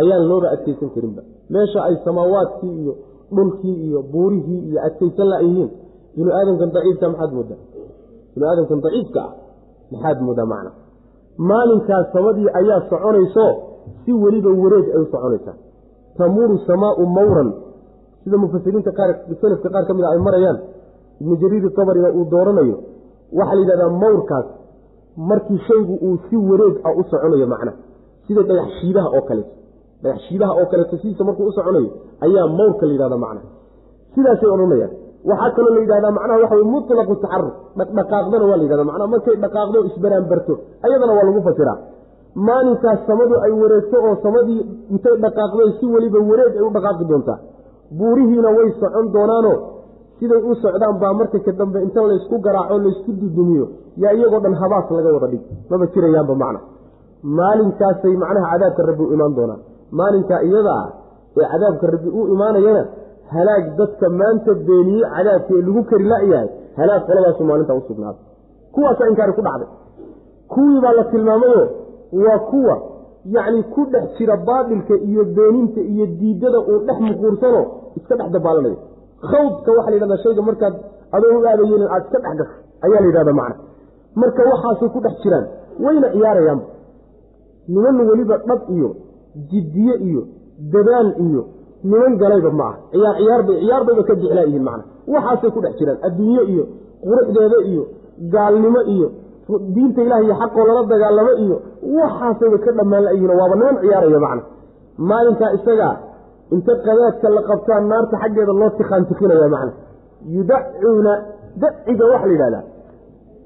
ayaan 0.00 0.24
looba 0.30 0.48
adkaysan 0.54 0.90
karinba. 0.94 1.22
Meesha 1.54 1.80
ay 1.88 1.94
samaawaadkii 2.04 2.74
iyo 2.82 2.94
dhulkii 3.36 3.76
iyo 3.86 4.00
buurihii 4.12 4.60
iyo 4.68 4.78
adkaysan 4.88 5.28
layihiin 5.32 5.70
binu 6.16 6.30
aadamkan 6.38 6.70
daciifka 6.76 7.06
maxaad 7.12 7.30
moodaa? 7.38 7.60
Binu 8.34 8.44
aadamkan 8.50 8.78
daciifka 8.84 9.20
ah 9.26 9.32
maxaad 9.92 10.18
moodaa 10.26 10.46
macna? 10.52 10.70
Maalinkaas 11.50 12.06
samadii 12.14 12.48
ayaa 12.60 12.80
soconayso 12.90 13.46
si 14.04 14.12
weliba 14.12 14.50
wareeg 14.62 14.86
ay 14.94 15.00
u 15.02 15.06
soconaysaa 15.12 15.56
tamuuru 16.18 16.58
samaau 16.66 17.06
mawran. 17.16 17.50
Sida 18.24 18.36
mufasiriinta 18.42 18.90
qaar 18.98 19.10
salafka 19.40 19.68
qaar 19.74 19.84
ka 19.88 19.92
mid 19.94 20.04
a 20.04 20.08
ay 20.14 20.18
marayaan 20.26 20.58
ibnu 21.20 21.34
jariir 21.42 21.64
tabarina 21.78 22.08
uu 22.18 22.24
dooranayo. 22.32 22.76
Waxaa 23.38 23.54
la 23.54 23.60
yidhahdaa 23.62 23.90
mawrkaas 24.02 24.46
markii 25.16 25.58
shaygu 25.68 25.94
uu 26.06 26.16
si 26.28 26.36
wareeg 26.36 26.74
ah 26.84 26.92
u 26.98 27.02
soconayo 27.10 27.46
macna. 27.46 27.72
Sida 28.26 28.42
dhagax 28.48 28.68
shiidaha 28.80 29.08
oo 29.16 29.22
kaleeto 29.28 29.52
dhagax 30.02 30.20
shiidaha 30.28 30.52
oo 30.60 30.66
kaleeto 30.70 30.96
sidiisa 30.96 31.24
markuu 31.24 31.46
u 31.50 31.52
ayaa 32.24 32.46
mawrka 32.58 32.86
la 32.86 32.92
yidhahda 32.92 33.16
macna. 33.24 33.40
Sidaasay 34.14 34.50
odhanayaan 34.54 34.92
waxaa 35.30 35.50
kaloo 35.56 35.74
la 35.76 35.80
yidhahdaa 35.84 36.12
macnaha 36.18 36.38
waxa 36.42 36.56
wey 36.60 36.66
mutlaqu 36.74 37.14
taxaruk 37.24 37.54
dhaqdhaqaaqdana 37.78 38.44
waa 38.50 38.56
la 38.60 38.62
yidhahda 38.66 38.84
macnaha 38.90 39.08
markay 39.14 39.36
dhaqaaqdo 39.44 39.78
isbaraanbarto 39.90 40.52
ayadana 40.86 41.12
waa 41.18 41.24
lagu 41.28 41.40
fasiraa 41.48 41.76
maalinkaas 42.34 43.00
samadu 43.06 43.34
ay 43.46 43.52
wareegto 43.62 43.96
oo 44.06 44.14
samadii 44.22 44.60
intay 44.90 45.16
dhaqaaqday 45.24 45.68
si 45.78 45.86
weliba 45.94 46.18
wareeg 46.30 46.52
ay 46.58 46.64
u 46.68 46.70
dhaqaaqi 46.76 47.04
doontaa. 47.10 47.38
Buurihiina 47.98 48.48
way 48.56 48.68
socon 48.80 49.06
doonaanoo 49.14 49.56
siday 50.18 50.40
u 50.50 50.54
socdaan 50.62 50.98
baa 51.02 51.12
marka 51.20 51.38
ka 51.46 51.52
dambe 51.60 51.78
inta 51.86 52.00
laysku 52.10 52.36
garaaco 52.46 52.78
laysku 52.84 53.10
dudumiyo 53.20 53.66
yaa 54.02 54.12
iyagoo 54.18 54.40
dhan 54.44 54.54
habaas 54.62 54.90
laga 54.96 55.12
wada 55.16 55.28
dhig. 55.32 55.42
Maba 55.70 55.86
jirayaanba 55.94 56.34
macna. 56.42 56.60
Maalinkaasay 57.38 58.14
macnaha 58.22 58.46
cadaabka 58.52 58.82
rabbi 58.90 59.02
u 59.02 59.12
imaan 59.14 59.34
doonaan. 59.38 59.60
Maalinkaa 59.98 60.40
iyada 60.48 60.72
ah 60.82 60.88
ee 61.38 61.46
cadaabka 61.52 61.86
rabbi 61.94 62.08
u 62.18 62.20
imaanayana 62.34 62.82
halaag 63.34 63.64
dadka 63.78 64.06
maanta 64.20 64.52
beeniyey 64.68 65.04
cadaabka 65.16 65.52
ee 65.58 65.62
lagu 65.66 65.82
kari 65.90 66.04
la-yahay 66.12 66.48
halaag 66.78 67.02
qoladaasu 67.08 67.42
maalintaa 67.50 67.76
u 67.80 67.82
sugnaaday 67.88 68.20
kuwaasa 68.74 69.08
inkaari 69.10 69.32
ku 69.38 69.42
dhacday. 69.46 69.68
Kuwii 70.52 70.80
baa 70.84 70.92
la 70.98 71.04
tilmaamayo 71.12 71.62
waa 72.22 72.38
kuwa 72.50 72.74
yacni 73.34 73.62
ku 73.74 73.80
dhex 73.92 74.04
jira 74.18 74.36
baadilka 74.48 74.94
iyo 75.08 75.22
beeninta 75.36 75.80
iyo 75.92 76.06
diidada 76.06 76.58
uu 76.70 76.78
dhex 76.86 76.98
muquursano 77.08 77.60
iska 77.98 78.14
dhex 78.20 78.28
dabaalanayo. 78.36 78.76
Khawdka 79.30 79.70
waxaa 79.76 79.90
la 79.90 79.96
yidhahdaa 79.96 80.22
shayga 80.24 80.42
markaad 80.48 80.74
adoo 81.16 81.38
u 81.40 81.46
aadayeelin 81.50 81.88
aad 81.94 82.02
iska 82.06 82.18
dhex 82.24 82.34
gasho 82.38 82.54
ayaa 82.84 83.00
la 83.02 83.06
yidhahda 83.08 83.32
macna. 83.40 83.54
Marka 84.20 84.42
waxaasay 84.52 84.88
ku 84.94 85.00
dhex 85.06 85.14
jiraan 85.24 85.46
wayna 85.84 86.08
ciyaarayaanba 86.14 86.64
niman 87.74 87.96
weliba 88.08 88.36
dhab 88.48 88.60
iyo 88.76 88.88
jiddiye 89.50 89.94
iyo 90.08 90.22
dadaal 90.74 91.08
iyo 91.26 91.42
niman 91.90 92.12
galayba 92.22 92.50
ma 92.60 92.64
ah 92.70 92.76
ciyaar 92.92 93.16
ciyaarbay 93.18 93.56
ciyaarbayba 93.64 94.02
ka 94.08 94.14
jeclaa 94.22 94.44
yihiin 94.48 94.62
macna. 94.68 94.84
Waxaasay 95.14 95.50
ku 95.56 95.60
dhex 95.64 95.74
jiraan 95.80 95.98
adduunye 96.08 96.42
iyo 96.52 96.64
quruxdeeda 97.04 97.58
iyo 97.70 97.82
gaalnimo 98.34 98.80
iyo 98.94 99.08
diinta 99.74 100.00
ilaah 100.06 100.20
iyo 100.26 100.34
xaqoo 100.42 100.64
lala 100.68 100.82
dagaalamo 100.92 101.32
iyo 101.44 101.56
waxaasayba 101.98 102.58
ka 102.64 102.70
dhammaan 102.78 103.02
layihiin 103.06 103.30
waaba 103.40 103.54
niman 103.60 103.76
ciyaaraya 103.82 104.20
macna. 104.26 104.42
Maalinkaa 105.08 105.50
isagaa 105.58 105.94
inta 106.54 106.72
qadaadka 106.86 107.26
la 107.36 107.42
qabtaa 107.50 107.80
naarta 107.90 108.16
xaggeeda 108.22 108.52
loo 108.60 108.70
tiqaantiqinaya 108.78 109.48
macna. 109.54 109.72
Yudacuuna 110.34 111.12
daciga 111.62 112.04
waxa 112.12 112.26
la 112.28 112.32
yidhahdaa 112.34 112.62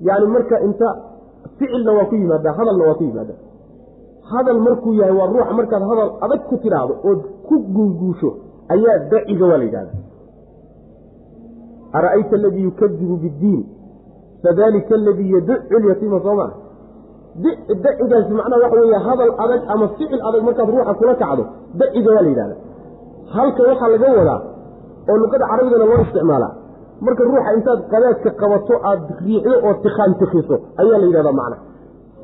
yani 0.08 0.26
marka 0.34 0.56
inta 0.66 0.88
ficilna 1.58 1.90
waa 1.96 2.04
ku 2.10 2.14
yimaada 2.20 2.50
hadalna 2.58 2.84
waa 2.88 2.94
ku 3.00 3.04
yimaada 3.08 3.34
hadal 4.30 4.58
markuu 4.66 4.92
yahay 5.00 5.14
waa 5.18 5.26
ruuxa 5.32 5.52
markaad 5.58 5.82
hadal 5.90 6.10
adag 6.24 6.40
ku 6.48 6.54
tidhaahdo 6.62 6.94
ood 7.08 7.20
ku 7.48 7.54
guuguusho 7.76 8.30
ayaa 8.74 8.96
daciga 9.12 9.44
waa 9.50 9.58
la 9.60 9.64
yidhahda 9.68 9.92
ara'ayta 11.98 12.34
aladii 12.40 12.62
yukadibu 12.68 13.16
biddiin 13.24 13.62
fadalika 14.44 14.94
aladii 15.00 15.30
yaducu 15.36 15.76
lyatiima 15.84 16.18
soo 16.26 16.34
maa 16.40 16.50
dacigaasi 17.84 18.32
macnaha 18.38 18.62
waxa 18.64 18.80
weeye 18.80 18.98
hadal 19.08 19.32
adag 19.44 19.62
ama 19.74 19.86
ficil 19.96 20.20
adag 20.28 20.42
markaad 20.48 20.68
ruuxa 20.74 20.94
kula 21.00 21.14
kacdo 21.22 21.44
daciga 21.80 22.10
waa 22.14 22.22
la 22.22 22.28
yidhahda 22.32 22.56
halka 23.36 23.62
waxaa 23.70 23.88
laga 23.94 24.08
wadaa 24.20 24.40
oo 25.10 25.16
luqada 25.22 25.44
carabigana 25.50 25.84
loo 25.90 26.00
isticmaalaa 26.06 26.52
marka 27.06 27.22
ruuxa 27.30 27.50
intaad 27.58 27.80
qadaadka 27.92 28.30
qabato 28.40 28.74
aad 28.90 29.02
riixdo 29.26 29.54
oo 29.66 29.74
tikhaantikiso 29.84 30.56
ayaa 30.82 30.98
la 31.02 31.06
yidhahdaa 31.10 31.36
macna 31.40 31.56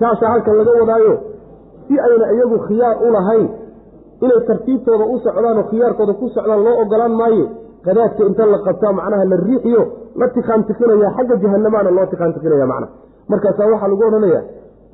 saasaa 0.01 0.31
halkan 0.32 0.55
laga 0.61 0.73
wadaayo 0.81 1.15
si 1.89 1.95
ayna 2.07 2.27
iyagu 2.36 2.57
khiyaar 2.66 2.97
u 3.07 3.12
lahayn 3.16 3.47
inay 4.24 4.41
tartiibtooda 4.51 5.05
u 5.15 5.19
socdaan 5.27 5.57
oo 5.62 5.66
khiyaarkooda 5.70 6.12
ku 6.20 6.27
socdaan 6.36 6.61
loo 6.66 6.74
ogolaan 6.82 7.15
maaye 7.20 7.45
qadaadka 7.86 8.23
inta 8.31 8.44
la 8.55 8.59
qabtaa 8.66 8.93
macnaha 8.98 9.24
la 9.32 9.36
riixiyo 9.48 9.82
la 10.20 10.27
tikhaantikinaya 10.36 11.11
xagga 11.16 11.36
jahanamaana 11.44 11.90
loo 11.97 12.06
tikhaantikinaya 12.12 12.66
macna 12.73 12.89
markaasaa 13.32 13.69
waxaa 13.73 13.89
lagu 13.93 14.05
odhanaya 14.09 14.40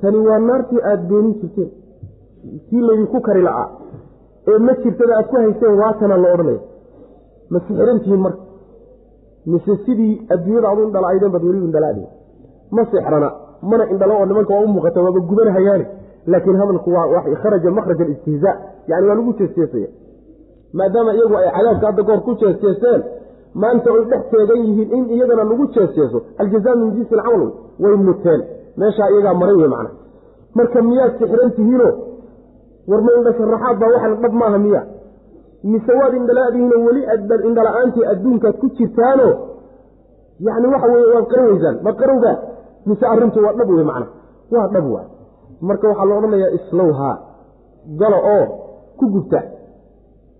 tani 0.00 0.18
waa 0.28 0.38
naartii 0.48 0.80
aada 0.90 1.02
beenin 1.10 1.34
jirteen 1.40 1.70
tii 2.68 2.82
laydinku 2.88 3.20
kari 3.28 3.42
la'aa 3.48 3.66
ee 4.52 4.58
ma 4.66 4.72
jirtada 4.84 5.12
aad 5.18 5.26
ku 5.32 5.36
haysteen 5.42 5.74
waatanaa 5.82 6.18
la 6.24 6.28
odhanaya 6.34 6.60
ma 7.52 7.58
sixrantihiin 7.66 8.20
marka 8.26 8.42
mise 9.52 9.72
sidii 9.86 10.12
adduunyada 10.34 10.68
adu 10.72 10.82
indhalaaydeen 10.88 11.32
baad 11.34 11.44
weliba 11.48 11.66
indhalaadhi 11.70 12.04
ma 12.76 12.82
sixrana 12.92 13.28
mana 13.70 13.84
indhalo 13.92 14.14
oo 14.20 14.26
nimanka 14.30 14.52
waa 14.56 14.64
u 14.64 14.68
muuqata 14.74 15.00
waaba 15.06 15.20
guban 15.30 15.48
hayaane 15.56 15.86
laakiin 16.32 16.56
hadalku 16.62 16.90
waa 16.96 17.22
kharaja 17.42 17.70
makhraj 17.78 18.00
alistihzaa 18.06 18.54
yani 18.90 19.06
waa 19.08 19.16
lagu 19.20 19.32
jeesjeesaya 19.40 19.88
maadaama 20.78 21.12
iyagu 21.16 21.34
ay 21.40 21.48
cadaabka 21.56 21.86
hadda 21.86 22.02
goor 22.08 22.20
ku 22.26 22.32
jeesjeeseen 22.40 23.00
maanta 23.62 23.88
oy 23.96 24.04
dhex 24.10 24.22
teegan 24.32 24.60
yihiin 24.66 24.90
in 24.96 25.04
iyagana 25.16 25.44
lagu 25.50 25.66
jeesjeeso 25.76 26.18
aljazaa 26.42 26.74
min 26.80 26.90
jinsi 26.96 27.14
alcamal 27.14 27.50
way 27.82 27.96
muteen. 28.06 28.40
Meeshaa 28.80 29.08
iyagaa 29.12 29.34
maray 29.40 29.56
wey 29.60 29.68
macna. 29.74 29.90
Marka 30.54 30.82
miyaad 30.82 31.12
sixran 31.18 31.50
tihiino 31.56 31.88
warma 32.90 33.10
indha 33.18 33.32
sharaxaad 33.38 33.76
baa 33.80 33.90
waxan 33.94 34.14
dhab 34.22 34.32
maaha 34.42 34.58
miya 34.58 34.82
mise 35.72 35.92
waad 36.00 36.14
indhalaadihiino 36.20 36.76
weli 36.86 37.02
indhala-aantii 37.48 38.04
adduunkaad 38.12 38.56
ku 38.62 38.66
jirtaano 38.78 39.28
yani 40.46 40.66
waxa 40.72 40.86
weye 40.92 41.06
waad 41.14 41.26
qaroweysaan 41.32 41.76
ma 41.84 41.92
qarowgaa? 42.00 42.36
Mise 42.86 43.04
arrintu 43.12 43.38
waa 43.44 43.52
dhab 43.58 43.68
wey 43.76 43.84
macna. 43.90 44.06
Waa 44.54 44.66
dhab 44.74 44.86
waay 44.94 45.08
marka 45.68 45.88
waxaa 45.88 46.06
la 46.10 46.14
odhanayaa 46.18 46.50
islowhaa 46.58 47.16
galo 48.00 48.18
oo 48.36 48.44
ku 48.98 49.04
gubta 49.14 49.40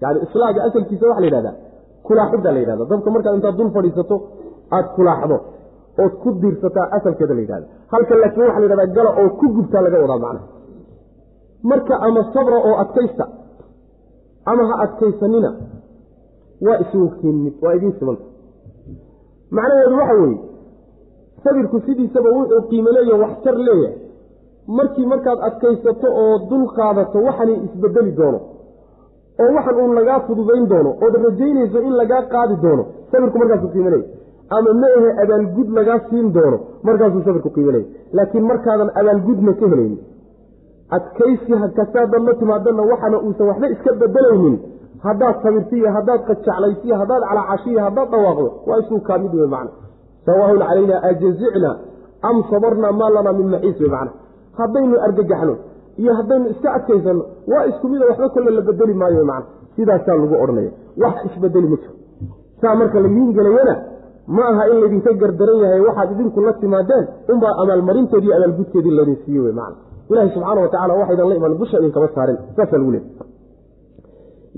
yani 0.02 0.18
islaaga 0.26 0.60
asalkiisa 0.68 1.06
waxa 1.10 1.20
la 1.20 1.26
yidhahdaa 1.28 1.54
kulaaxidda 2.06 2.50
la 2.54 2.58
yidhahda 2.62 2.84
dabka 2.92 3.10
markaad 3.14 3.34
intaad 3.38 3.56
dul 3.60 3.70
fadhiisato 3.76 4.16
aada 4.76 4.88
kulaaxdo 4.96 5.36
ood 6.02 6.12
ku 6.22 6.28
diirsataa 6.42 6.86
asalkeeda 6.98 7.34
la 7.38 7.40
yidhahda 7.44 7.66
halkan 7.92 8.18
laakiin 8.22 8.46
waxa 8.48 8.60
la 8.60 8.66
yidhahdaa 8.66 8.94
galo 8.96 9.10
oo 9.22 9.28
ku 9.40 9.46
gubtaa 9.56 9.82
laga 9.86 9.98
wadaa 10.04 10.18
macna 10.24 10.40
marka 11.70 11.94
ama 12.06 12.20
sabra 12.34 12.56
oo 12.68 12.74
adkaysta 12.82 13.24
ama 14.50 14.62
ha 14.70 14.74
adkaysanina 14.84 15.50
waa 16.66 16.78
iswogtiin 16.84 17.38
waa 17.62 17.72
idiin 17.78 17.94
simanta 17.98 18.24
macnaheedu 19.56 19.96
waxa 20.00 20.14
weeye 20.22 20.38
sabirku 21.44 21.80
sidiisaba 21.86 22.28
wuxuu 22.38 22.62
qiimo 22.70 22.90
leeyaho 22.96 23.22
waxtar 23.24 23.56
leeyahay. 23.68 23.96
Markii 24.78 25.06
markaad 25.12 25.38
adkaysato 25.48 26.08
oo 26.22 26.34
dul 26.50 26.64
qaadato 26.78 27.18
waxani 27.28 27.54
isbedeli 27.66 28.12
doono 28.18 28.40
oo 29.42 29.50
waxan 29.56 29.76
uun 29.82 29.92
lagaa 29.98 30.20
fududayn 30.26 30.64
doono 30.72 30.90
ood 31.04 31.14
rajaynayso 31.26 31.78
in 31.88 31.94
lagaa 32.00 32.22
qaadi 32.34 32.54
doono 32.64 32.84
sabirku 33.12 33.38
markaasuu 33.42 33.70
qiimo 33.74 33.90
leeyahy 33.90 34.08
ama 34.56 34.70
ma 34.82 34.88
ahe 34.98 35.10
abaalgud 35.22 35.68
lagaa 35.78 35.98
siin 36.10 36.32
doono 36.36 36.58
markaasuu 36.88 37.22
sabirku 37.26 37.50
qiimo 37.56 37.70
leeyahy 37.76 38.16
laakiin 38.16 38.44
markaadan 38.50 38.90
abaalgudna 39.00 39.52
ka 39.60 39.66
helaynin 39.72 40.00
adkaysi 40.96 41.52
kastaadaad 41.78 42.22
la 42.28 42.34
timaadana 42.40 42.82
waxaana 42.90 43.18
uusan 43.26 43.46
waxba 43.50 43.66
iska 43.74 43.90
bedelaynin. 44.02 44.56
Haddaad 45.06 45.36
sabirtiyo 45.42 45.90
haddaad 45.96 46.20
qajaclaysiyo 46.28 46.94
haddaad 47.00 47.22
calaacashiyo 47.28 47.80
haddaad 47.86 48.08
dhawaaqdo 48.14 48.48
waa 48.68 48.78
isuu 48.82 49.00
kaa 49.08 49.18
mid 49.18 49.34
wey 49.34 49.46
macna. 49.54 49.70
Sawaahun 50.26 50.58
calaynaa 50.58 51.00
ajazicna 51.10 51.70
am 52.28 52.36
sabarnaa 52.50 52.92
maa 53.00 53.10
lanaa 53.16 53.32
min 53.38 53.46
maxiis 53.54 53.80
wey 53.80 53.90
macna. 53.94 54.12
Haddaynu 54.58 54.96
argagaxno 55.06 55.54
iyo 55.98 56.12
haddaynu 56.18 56.46
iska 56.50 56.68
adkaysanno 56.76 57.24
waa 57.52 57.64
isku 57.70 57.88
mida 57.88 58.06
waxba 58.10 58.28
kolle 58.28 58.50
la 58.50 58.60
bedeli 58.68 58.94
maayo 58.94 59.24
macna. 59.24 59.46
Sidaasaa 59.76 60.14
lagu 60.22 60.34
odhanaya 60.44 60.70
wax 61.02 61.14
isbedeli 61.28 61.68
ma 61.72 61.76
jiro. 61.76 61.92
Saa 62.60 62.74
marka 62.74 63.00
laydiin 63.00 63.32
gelayana 63.36 63.74
ma 64.36 64.42
aha 64.50 64.64
in 64.72 64.76
laydinka 64.82 65.12
gardaran 65.22 65.58
yahay 65.64 65.80
waxaad 65.88 66.10
idinku 66.14 66.40
la 66.46 66.52
timaadeen 66.62 67.04
unbaa 67.32 67.54
amaalmarinteedi 67.62 68.26
iyo 68.26 68.36
abaalgudkeedii 68.36 68.90
laydin 68.98 69.16
siiye 69.24 69.40
wey 69.40 69.52
macna. 69.60 69.76
Ilahi 70.10 70.30
subxaana 70.34 70.60
watacala 70.64 70.94
waxaydan 71.00 71.28
la 71.28 71.34
imaan 71.34 71.54
busha 71.60 71.78
idinkama 71.78 72.08
saarin. 72.14 72.38
Saasaa 72.56 72.78
lagu 72.78 72.90
leey 72.94 73.04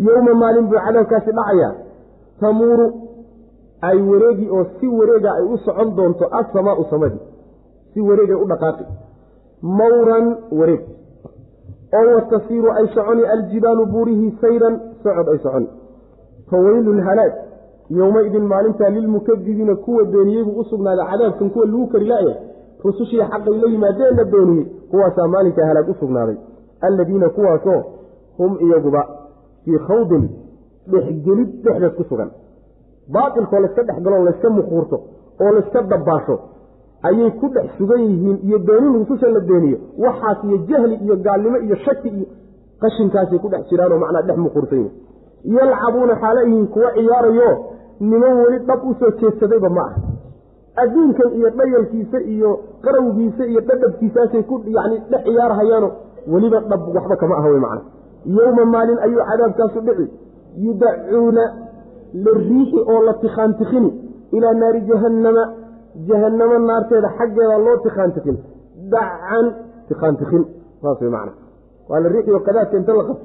yowma 0.06 0.34
maalin 0.42 0.66
buu 0.70 0.80
cadaabkaasi 0.86 1.30
dhacayaa 1.38 1.72
tamuuru 2.40 2.86
ay 3.88 3.98
wareegi 4.10 4.46
oo 4.56 4.64
si 4.80 4.86
wareega 4.98 5.30
ay 5.38 5.44
u 5.52 5.56
socon 5.64 5.88
doonto 5.96 6.24
assamaau 6.40 6.84
samadii 6.90 7.20
si 7.94 8.00
wareegay 8.00 8.36
u 8.44 8.46
dhaqaaqi. 8.52 8.84
Mawran 9.78 10.26
wareeg 10.58 10.82
oo 11.98 12.14
watasiiru 12.16 12.70
ay 12.72 12.86
soconi 12.94 13.24
aljibaalu 13.34 13.86
buurihii 13.86 14.30
sayran 14.40 14.80
socod 15.02 15.28
ay 15.32 15.38
soconi. 15.38 15.68
Faweylun 16.50 17.00
halaag 17.08 17.32
yowmaidin 17.90 18.44
maalintaa 18.52 18.90
lilmukadibiina 18.90 19.76
kuwa 19.76 20.04
beeniyey 20.04 20.44
buu 20.44 20.60
u 20.60 20.64
sugnaaday 20.64 21.06
cadaabkan 21.10 21.50
kuwa 21.50 21.66
lagu 21.66 21.86
kari 21.86 22.06
laaya 22.06 22.34
rusushii 22.84 23.22
xaqay 23.30 23.56
la 23.62 23.68
yimaadeenna 23.74 24.24
beeniyey 24.24 24.64
kuwaasaa 24.90 25.28
maalinkaa 25.28 25.66
halaag 25.66 25.88
u 25.88 25.94
sugnaaday. 26.00 26.36
Alladiina 26.80 27.28
kuwaasoo 27.28 27.82
hum 28.36 28.58
iyaguba 28.60 29.02
fii 29.64 29.78
khawdin 29.86 30.28
dhexgelid 30.92 31.50
dhexdeed 31.64 31.94
ku 31.96 32.04
sugan. 32.04 32.30
Baatilkoo 33.12 33.60
layska 33.60 33.82
dhexgalo 33.82 34.24
layska 34.24 34.50
muquurto 34.50 34.96
oo 35.40 35.50
layska 35.52 35.82
dabbaasho 35.82 36.38
ayay 37.08 37.30
ku 37.40 37.48
dhex 37.54 37.66
sugan 37.78 38.00
yihiin 38.00 38.38
iyo 38.46 38.58
beenin 38.58 38.92
rususha 39.00 39.28
la 39.36 39.40
beeniyo. 39.40 39.78
Waxaas 39.98 40.38
iyo 40.44 40.56
jahli 40.70 40.94
iyo 41.04 41.16
gaalnimo 41.16 41.58
iyo 41.66 41.76
shaki 41.84 42.08
iyo 42.08 42.26
qashinkaasay 42.82 43.38
ku 43.38 43.48
dhex 43.48 43.62
jiraanoo 43.70 43.98
macnaa 44.02 44.22
dhex 44.28 44.36
muquursan 44.44 44.78
yihiin 44.78 45.56
yalcabuuna 45.58 46.14
xaala 46.22 46.42
yihiin 46.42 46.66
kuwa 46.74 46.90
ciyaarayo 46.96 47.50
niman 48.00 48.32
weli 48.42 48.58
dhab 48.68 48.80
u 48.90 48.94
soo 49.00 49.10
jeedsadayba 49.20 49.68
ma 49.78 49.82
ah 49.88 49.94
adduunkan 50.82 51.28
iyo 51.38 51.50
dhayalkiisa 51.58 52.18
iyo 52.34 52.50
qarawgiisa 52.84 53.44
iyo 53.46 53.60
dhadhabkiisaasay 53.68 54.42
ku 54.50 54.62
yani 54.76 54.96
dhex 55.10 55.22
ciyaarhayaano 55.26 55.88
weliba 56.32 56.60
dhab 56.70 56.80
waxba 56.96 57.16
kama 57.22 57.34
aha 57.38 57.48
wey 57.52 57.60
macna 57.60 57.82
yowma 58.36 58.64
maalin 58.74 58.98
ayuu 59.06 59.22
cadaabkaasu 59.30 59.80
dhici 59.86 60.06
yudacuuna 60.64 61.44
la 62.24 62.30
riixi 62.38 62.78
oo 62.92 63.02
la 63.06 63.14
tikhaantikhini 63.22 63.90
ilaa 64.32 64.54
naari 64.54 64.80
jahannama 64.90 65.42
jahannamo 66.08 66.58
naarteeda 66.68 67.08
xaggeeda 67.18 67.56
loo 67.66 67.76
tikhaantikin 67.84 68.36
dacan 68.92 69.46
tikhaantikin 69.88 70.42
saas 70.82 71.00
wey 71.00 71.10
macna. 71.16 71.32
Waa 71.88 72.00
la 72.02 72.08
riixi 72.14 72.30
oo 72.36 72.40
qadaadka 72.48 72.76
inta 72.80 72.92
la 72.98 73.04
qabto. 73.08 73.24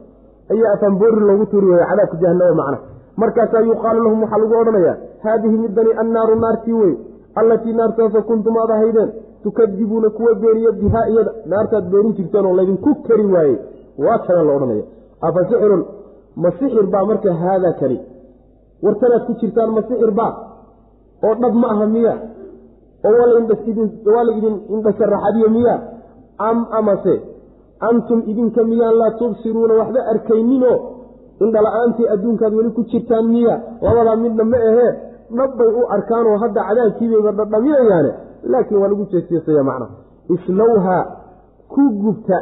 Ayaa 0.54 0.74
afaanboori 0.76 1.20
loogu 1.30 1.46
tuuri 1.52 1.68
waya 1.72 1.86
cadaabka 1.92 2.18
jahanama 2.24 2.56
macna. 2.62 2.78
Markaasaa 3.22 3.62
yuqaalu 3.70 4.00
lahum 4.06 4.20
waxaa 4.24 4.40
lagu 4.44 4.56
odhanayaa 4.62 4.96
haadihi 5.24 5.58
midani 5.64 5.92
annaaru 6.02 6.36
naartii 6.44 6.74
wey 6.82 6.94
allatii 7.40 7.74
naartaasoo 7.80 8.22
kuntum 8.30 8.58
aad 8.62 8.72
ahaydeen 8.76 9.10
tukadibuuna 9.44 10.10
kuwa 10.18 10.34
beeniya 10.42 10.72
bihaa 10.82 11.06
iyada. 11.12 11.32
Naartaad 11.52 11.86
beenin 11.92 12.14
jirteen 12.18 12.46
oo 12.46 12.56
laydinku 12.60 12.96
kari 13.08 13.26
waayey 13.34 13.58
waa 14.06 14.20
kana 14.28 14.44
la 14.48 14.52
odhanaya 14.58 14.84
afa 15.28 15.40
sixirun 15.50 15.84
ma 16.42 16.50
sixir 16.60 16.86
baa 16.94 17.06
marka 17.10 17.34
haadaa 17.42 17.74
kani? 17.80 17.98
Wartanaad 18.84 19.24
ku 19.28 19.34
jirtaan 19.42 19.70
ma 19.76 19.82
sixir 19.90 20.12
baa? 20.20 20.32
Oo 21.26 21.36
dhab 21.42 21.54
ma 21.62 21.68
aha 21.74 21.86
miya 21.96 22.14
oo 23.08 24.14
waa 24.16 24.24
laydin 24.30 24.56
indhasharaxadiyo 24.74 25.50
miyaa 25.58 25.80
am 26.38 26.58
amase 26.80 27.16
antum 27.90 28.20
idinka 28.32 28.64
miyaan 28.64 28.96
laa 29.02 29.12
tubsiruuna 29.20 29.74
waxba 29.74 30.02
arkayninoo? 30.12 30.78
Indhala-aantii 31.44 32.08
adduunkaad 32.14 32.54
weli 32.54 32.72
ku 32.78 32.84
jirtaan 32.92 33.26
miya? 33.34 33.56
Labadaa 33.82 34.16
midna 34.16 34.44
ma 34.44 34.58
ahee 34.70 34.92
dhabbay 35.38 35.70
u 35.80 35.82
arkaanoo 35.96 36.38
hadda 36.44 36.62
cadaabkiibayba 36.68 37.32
dhadhaminayaane 37.40 38.12
laakiin 38.52 38.82
waa 38.82 38.90
lagu 38.92 39.06
jeesjeesaya 39.12 39.64
macnaha. 39.64 39.92
Islowhaa 40.36 41.04
ku 41.74 41.82
gubta 42.02 42.38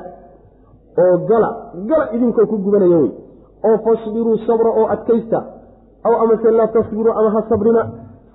oo 1.03 1.15
gala 1.29 1.49
gala 1.89 2.05
idinkoo 2.15 2.45
ku 2.51 2.57
gubanaya 2.57 2.97
wey. 3.03 3.11
Oo 3.67 3.77
fasbiruu 3.85 4.37
sabra 4.47 4.69
oo 4.79 4.87
adkaysta. 4.95 5.39
Aw 6.05 6.13
amase 6.23 6.51
laa 6.51 6.67
tasbiruu 6.67 7.13
ama 7.19 7.29
ha 7.35 7.41
sabrina. 7.49 7.81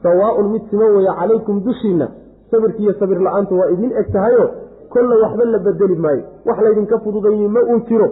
Sawaaun 0.02 0.46
mid 0.52 0.62
siman 0.70 0.90
weeye 0.96 1.12
calaykum 1.20 1.60
dushiinna 1.64 2.06
sabirkiiyo 2.50 2.92
sabir 3.00 3.18
la'aantu 3.26 3.58
waa 3.60 3.68
idin 3.74 3.92
eg 4.00 4.12
tahayo 4.12 4.44
kolle 4.92 5.14
waxba 5.22 5.44
la 5.44 5.58
bedeli 5.66 5.96
maayo. 6.04 6.22
Wax 6.46 6.58
laydinka 6.64 6.98
fududayni 7.04 7.48
ma 7.48 7.60
uu 7.72 7.80
jiro. 7.88 8.08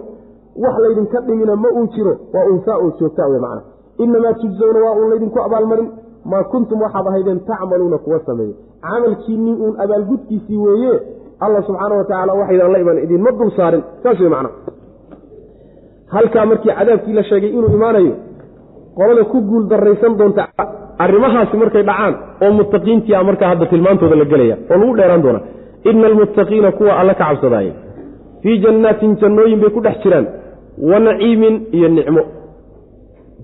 Wax 0.63 0.75
laydinka 0.83 1.21
dhimina 1.27 1.55
ma 1.55 1.69
uu 1.79 1.87
jiro. 1.95 2.13
Waa 2.33 2.45
unsaa 2.53 2.77
oo 2.83 2.91
joogta 2.99 3.27
wey 3.31 3.39
macna. 3.39 3.61
Inamaa 3.97 4.33
tujsawna 4.41 4.79
waa 4.85 4.95
uun 4.99 5.09
laydinku 5.09 5.39
abaalmarin. 5.45 5.89
Maa 6.25 6.43
kuntum 6.51 6.81
waxaad 6.81 7.07
ahaydeen 7.07 7.39
tacmaluuna 7.49 7.97
kuwa 7.97 8.19
sameeye 8.25 8.53
camalkiinnii 8.81 9.55
uun 9.63 9.75
abaalgudkiisii 9.83 10.57
weeye 10.57 10.99
alla 11.39 11.61
subxaana 11.67 11.95
wa 11.95 12.03
tacaala 12.03 12.33
waxaydan 12.33 12.71
la 12.71 12.79
iman 12.79 12.97
idinma 13.03 13.31
dul 13.31 13.51
saarin. 13.57 13.83
Saas 14.03 14.19
wey 14.19 14.29
macna. 14.29 14.49
Halkaa 16.07 16.45
markii 16.45 16.71
cadaabkii 16.77 17.13
la 17.13 17.23
sheegay 17.23 17.49
inuu 17.49 17.67
imaanayo 17.77 18.13
qolada 18.95 19.23
ku 19.31 19.41
guul 19.41 19.67
daraysan 19.67 20.17
doonta 20.17 20.47
arrimahaasi 21.05 21.57
markay 21.61 21.83
dhacaan 21.89 22.13
oo 22.43 22.51
muttaqiintia 22.59 23.23
markaa 23.29 23.49
hadda 23.53 23.65
tilmaantooda 23.73 24.15
la 24.21 24.25
gelaya 24.31 24.55
oo 24.71 24.77
lagu 24.81 24.93
dheeraan 24.99 25.23
doona 25.25 25.39
ina 25.89 26.07
almuttaqiina 26.11 26.69
kuwa 26.77 26.93
alla 27.01 27.13
ka 27.19 27.25
cabsadaaya 27.29 27.73
fii 28.43 28.57
jannaatin 28.65 29.11
jannooyin 29.21 29.59
bay 29.63 29.69
ku 29.77 29.81
dhex 29.85 29.97
jiraan 30.03 30.25
wa 30.89 30.99
naciimin 31.05 31.55
iyo 31.77 31.87
nicmo. 31.95 32.21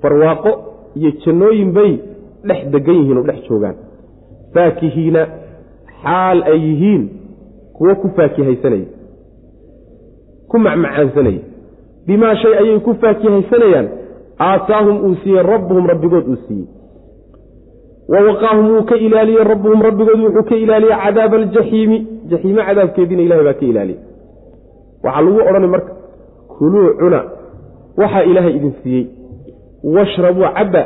Barwaaqo 0.02 0.52
iyo 1.00 1.12
jannooyin 1.26 1.72
bay 1.78 1.92
dhex 2.48 2.60
degan 2.74 2.96
yihiin 3.00 3.18
oo 3.18 3.26
dhex 3.30 3.40
joogaan. 3.50 3.76
Faakihiina 4.54 5.22
xaal 6.04 6.40
ay 6.52 6.60
yihiin 6.68 7.04
kuwo 7.78 7.96
ku 8.02 8.08
faakihaysanaya 8.18 8.88
ku 10.52 10.56
macmacaansanaya 10.66 11.42
bimaa 12.08 12.36
shay 12.42 12.54
ayay 12.62 12.80
ku 12.86 12.92
faakihaysanayaan 13.02 13.88
aataahum 14.50 14.98
uu 15.08 15.16
siiyey 15.24 15.44
rabbuhum 15.52 15.86
rabbigood 15.94 16.28
uu 16.34 16.38
siiyey 16.48 16.68
wa 18.14 18.20
waqaahum 18.28 18.66
wuu 18.74 18.84
ka 18.90 18.96
ilaaliyey 19.06 19.44
rabbuhum 19.52 19.82
rabbigood 19.88 20.20
wuxuu 20.26 20.44
ka 20.50 20.56
ilaaliyey 20.64 20.98
cadaaba 21.06 21.36
aljaxiimi 21.42 21.98
jaxiime 22.32 22.62
cadaabkeediina 22.70 23.22
ilahay 23.28 23.44
baa 23.48 23.54
ka 23.62 23.66
ilaaliyey 23.72 24.00
waxaa 25.04 25.22
lagu 25.26 25.40
odhanay 25.50 25.70
marka 25.76 25.92
kuluu 26.58 26.90
cuna 27.02 27.20
waxaa 28.02 28.24
ilaahay 28.32 28.54
idin 28.60 28.74
siiyey 28.84 29.06
washrabuu 29.96 30.48
cabba 30.58 30.84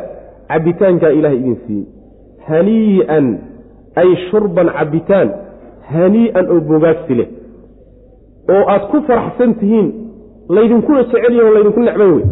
cabbitaankaa 0.51 1.11
ilaahay 1.19 1.39
idin 1.43 1.57
siiyey 1.67 1.85
hanii'an 2.49 3.27
ay 4.01 4.09
shurban 4.29 4.67
cabbitaan 4.77 5.29
hanii'an 5.93 6.45
oo 6.53 6.59
bogaagsi 6.71 7.13
leh 7.19 7.29
oo 8.55 8.63
aad 8.73 8.83
ku 8.91 8.97
faraxsan 9.07 9.53
tihiin 9.59 9.87
laydinkuna 10.57 11.03
jecel 11.03 11.33
yahi 11.39 11.49
o 11.49 11.53
laydinku 11.57 11.81
necban 11.87 12.11
wey 12.15 12.25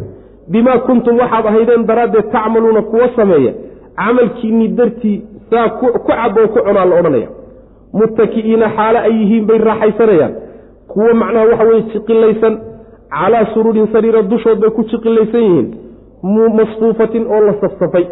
bimaa 0.53 0.77
kuntum 0.87 1.15
waxaad 1.21 1.45
ahaydeen 1.51 1.87
daraaddeed 1.89 2.27
tacmaluuna 2.35 2.81
kuwa 2.91 3.07
sameeya 3.15 3.53
camalkiinnii 3.97 4.67
dartii 4.77 5.17
saa 5.49 5.69
ku 5.79 5.85
cab 6.07 6.37
oo 6.37 6.47
ku 6.53 6.59
cunaa 6.65 6.85
la 6.85 6.95
odhanaya. 6.99 7.29
Muttaki'iina 7.93 8.67
xaalo 8.77 8.99
ay 9.07 9.13
yihiin 9.19 9.45
bay 9.49 9.57
raaxaysanayaan. 9.67 10.33
Kuwo 10.91 11.13
macnaha 11.21 11.45
waxa 11.51 11.65
weye 11.69 11.81
jiqilaysan 11.93 12.53
calaa 13.15 13.45
suruurin 13.53 13.87
sariira 13.93 14.21
dushood 14.31 14.59
bay 14.63 14.69
ku 14.77 14.83
jiqilaysan 14.91 15.41
yihiin. 15.47 15.67
Masfuufatin 16.57 17.23
oo 17.33 17.41
la 17.47 17.53
safsafay. 17.61 18.05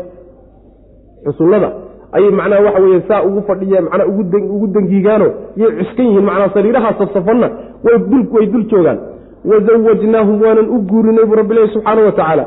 Xusullada 1.26 1.70
ayay 2.16 2.32
macnaha 2.40 2.62
waxa 2.68 2.82
weye 2.86 3.02
saa 3.08 3.22
ugu 3.28 3.42
fadhiya 3.48 3.82
macnaa 3.82 4.08
ugu 4.56 4.68
dangiigaano 4.76 5.28
yay 5.62 5.72
cuskan 5.80 6.06
yihiin 6.10 6.26
macnaa 6.30 6.50
sariiraha 6.56 6.94
safsafanna 7.00 7.48
way 7.84 8.46
dul 8.54 8.66
joogaan. 8.72 9.00
Wazawajnaahum 9.46 10.42
waanan 10.42 10.68
u 10.70 10.78
guurinay 10.90 11.26
buu 11.30 11.36
rabbilahi 11.40 11.70
subxaana 11.74 12.02
wa 12.02 12.12
tacaala 12.12 12.44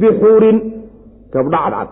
bixuurin 0.00 0.58
gabdha 1.34 1.58
cadcad 1.64 1.88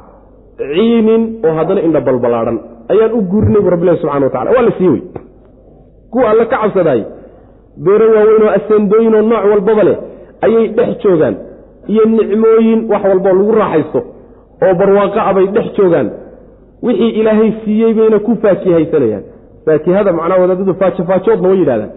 ciinin 0.59 1.22
oo 1.47 1.52
haddana 1.59 1.81
indha 1.86 2.01
balbalaadhan 2.09 2.56
ayaan 2.93 3.12
u 3.18 3.20
guurinay 3.32 3.60
buu 3.64 3.70
rabbilahi 3.74 3.98
subxana 4.02 4.26
wa 4.26 4.31
tacala 4.35 4.51
waa 4.56 4.62
la 4.68 4.72
sii 4.78 4.89
wey 4.93 5.02
kuwa 6.12 6.31
alle 6.31 6.44
ka 6.52 6.56
cabsadaay 6.62 7.01
beero 7.85 8.06
waaweyn 8.16 8.43
oo 8.47 8.52
aseendooyin 8.59 9.14
oo 9.18 9.22
nooc 9.31 9.44
walbaba 9.52 9.82
leh 9.89 9.97
ayay 10.47 10.68
dhex 10.76 10.90
joogaan. 11.05 11.36
Iyo 11.93 12.05
nicmooyin 12.05 12.81
wax 12.93 13.02
walboo 13.10 13.32
lagu 13.39 13.52
raaxaysto 13.60 14.01
oo 14.64 14.74
barwaaqo 14.81 15.20
a 15.28 15.32
bay 15.36 15.47
dhex 15.56 15.66
joogaan. 15.78 16.09
Wixii 16.86 17.10
ilaahay 17.20 17.51
siiyey 17.64 17.93
bayna 17.98 18.18
ku 18.26 18.32
faakihaysanayaan 18.43 19.24
faakihada 19.66 20.10
macnaa 20.18 20.39
wadaadadu 20.43 20.74
faajofaajoodna 20.81 21.48
way 21.51 21.59
yidhahdaan 21.62 21.90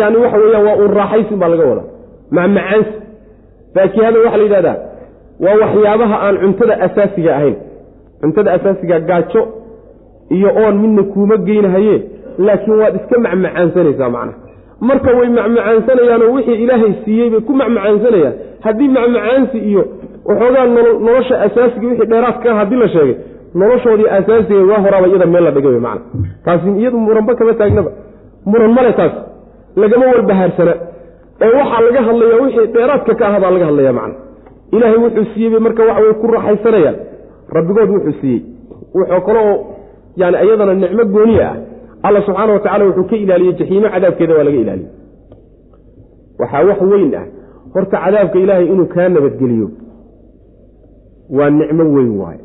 yani 0.00 0.16
waxa 0.22 0.38
weeyaan 0.42 0.64
waa 0.68 0.76
uun 0.82 0.92
raaxaysin 1.00 1.38
baa 1.42 1.48
laga 1.52 1.64
wadaa. 1.70 1.86
Macmacaansi 2.36 2.92
faakihada 3.74 4.18
waxaa 4.24 4.36
la 4.40 4.44
yidhahdaa 4.46 4.76
waa 5.44 5.56
waxyaabaha 5.62 6.16
aan 6.26 6.36
cuntada 6.42 6.74
asaasiga 6.86 7.30
ahayn 7.38 7.56
cuntada 8.20 8.50
asaasiga 8.56 8.98
gaajo 9.10 9.42
iyo 10.36 10.48
oon 10.62 10.74
midna 10.82 11.02
kuuma 11.12 11.36
geynahaye 11.48 11.96
laakiin 12.46 12.78
waad 12.80 12.94
iska 13.00 13.16
macmacaansanaysaa 13.26 14.08
macnaha. 14.16 14.38
Marka 14.88 15.10
way 15.18 15.28
macmacaansanayaanoo 15.38 16.32
wixii 16.36 16.58
ilaahay 16.64 16.92
siiyey 17.04 17.28
bay 17.32 17.40
ku 17.48 17.52
macmacaansanayaan 17.60 18.34
haddii 18.66 18.88
macmacaansi 18.96 19.58
iyo 19.70 19.82
waxoogaa 20.28 20.66
nolosha 21.06 21.34
asaasiga 21.46 21.86
wixii 21.90 22.06
dheeraadka 22.12 22.54
haddii 22.58 22.76
la 22.82 22.88
sheegay 22.94 23.16
noloshoodii 23.60 24.08
asaasiga 24.18 24.62
waa 24.72 24.80
horaaba 24.86 25.06
iyada 25.08 25.26
meel 25.26 25.44
la 25.44 25.50
dhigay 25.56 25.70
wey 25.70 25.80
macna 25.88 26.04
taasi 26.44 26.68
iyadu 26.80 26.98
muranba 27.06 27.34
kama 27.34 27.54
taagnaba. 27.60 27.90
Muran 28.46 28.72
male 28.76 28.92
taas. 28.98 29.12
Lagama 29.82 30.06
walbahaarsana 30.12 30.74
ee 31.44 31.52
waxaa 31.58 31.80
laga 31.86 32.00
hadlaya 32.08 32.36
wixii 32.42 32.66
dheeraadka 32.74 33.14
ka 33.20 33.24
ah 33.28 33.40
baa 33.42 33.50
laga 33.54 33.66
hadlaya 33.70 33.92
macna 33.98 34.14
ilaahay 34.76 34.98
wuxuu 35.04 35.24
siiyey 35.34 35.50
bay 35.54 35.60
marka 35.66 35.82
waxa 35.88 36.02
way 36.04 36.14
ku 36.22 36.26
raaxaysanayaan 36.34 36.96
rabbigood 37.56 37.90
wuxuu 37.94 38.14
siiyey. 38.20 38.40
Wuxuu 38.94 39.20
kaloo 39.26 39.52
yani 40.20 40.36
iyadana 40.46 40.74
nicmo 40.82 41.04
gooniya 41.14 41.48
ah 41.50 41.56
alla 42.06 42.20
subxaana 42.26 42.52
wa 42.56 42.60
tacala 42.64 42.84
wuxuu 42.88 43.04
ka 43.10 43.16
ilaaliyey 43.24 43.54
jaxiimo 43.58 43.88
cadaabkeeda 43.94 44.34
waa 44.38 44.44
laga 44.48 44.58
ilaaliyey. 44.64 44.90
Waxaa 46.40 46.64
wax 46.68 46.80
weyn 46.92 47.14
ah. 47.20 47.26
Horta 47.74 47.96
cadaabka 48.04 48.38
ilaahay 48.44 48.66
inuu 48.72 48.86
kaa 48.94 49.08
nabadgeliyo 49.08 49.68
waa 51.36 51.50
nicmo 51.50 51.84
weyn 51.96 52.12
waaye 52.20 52.40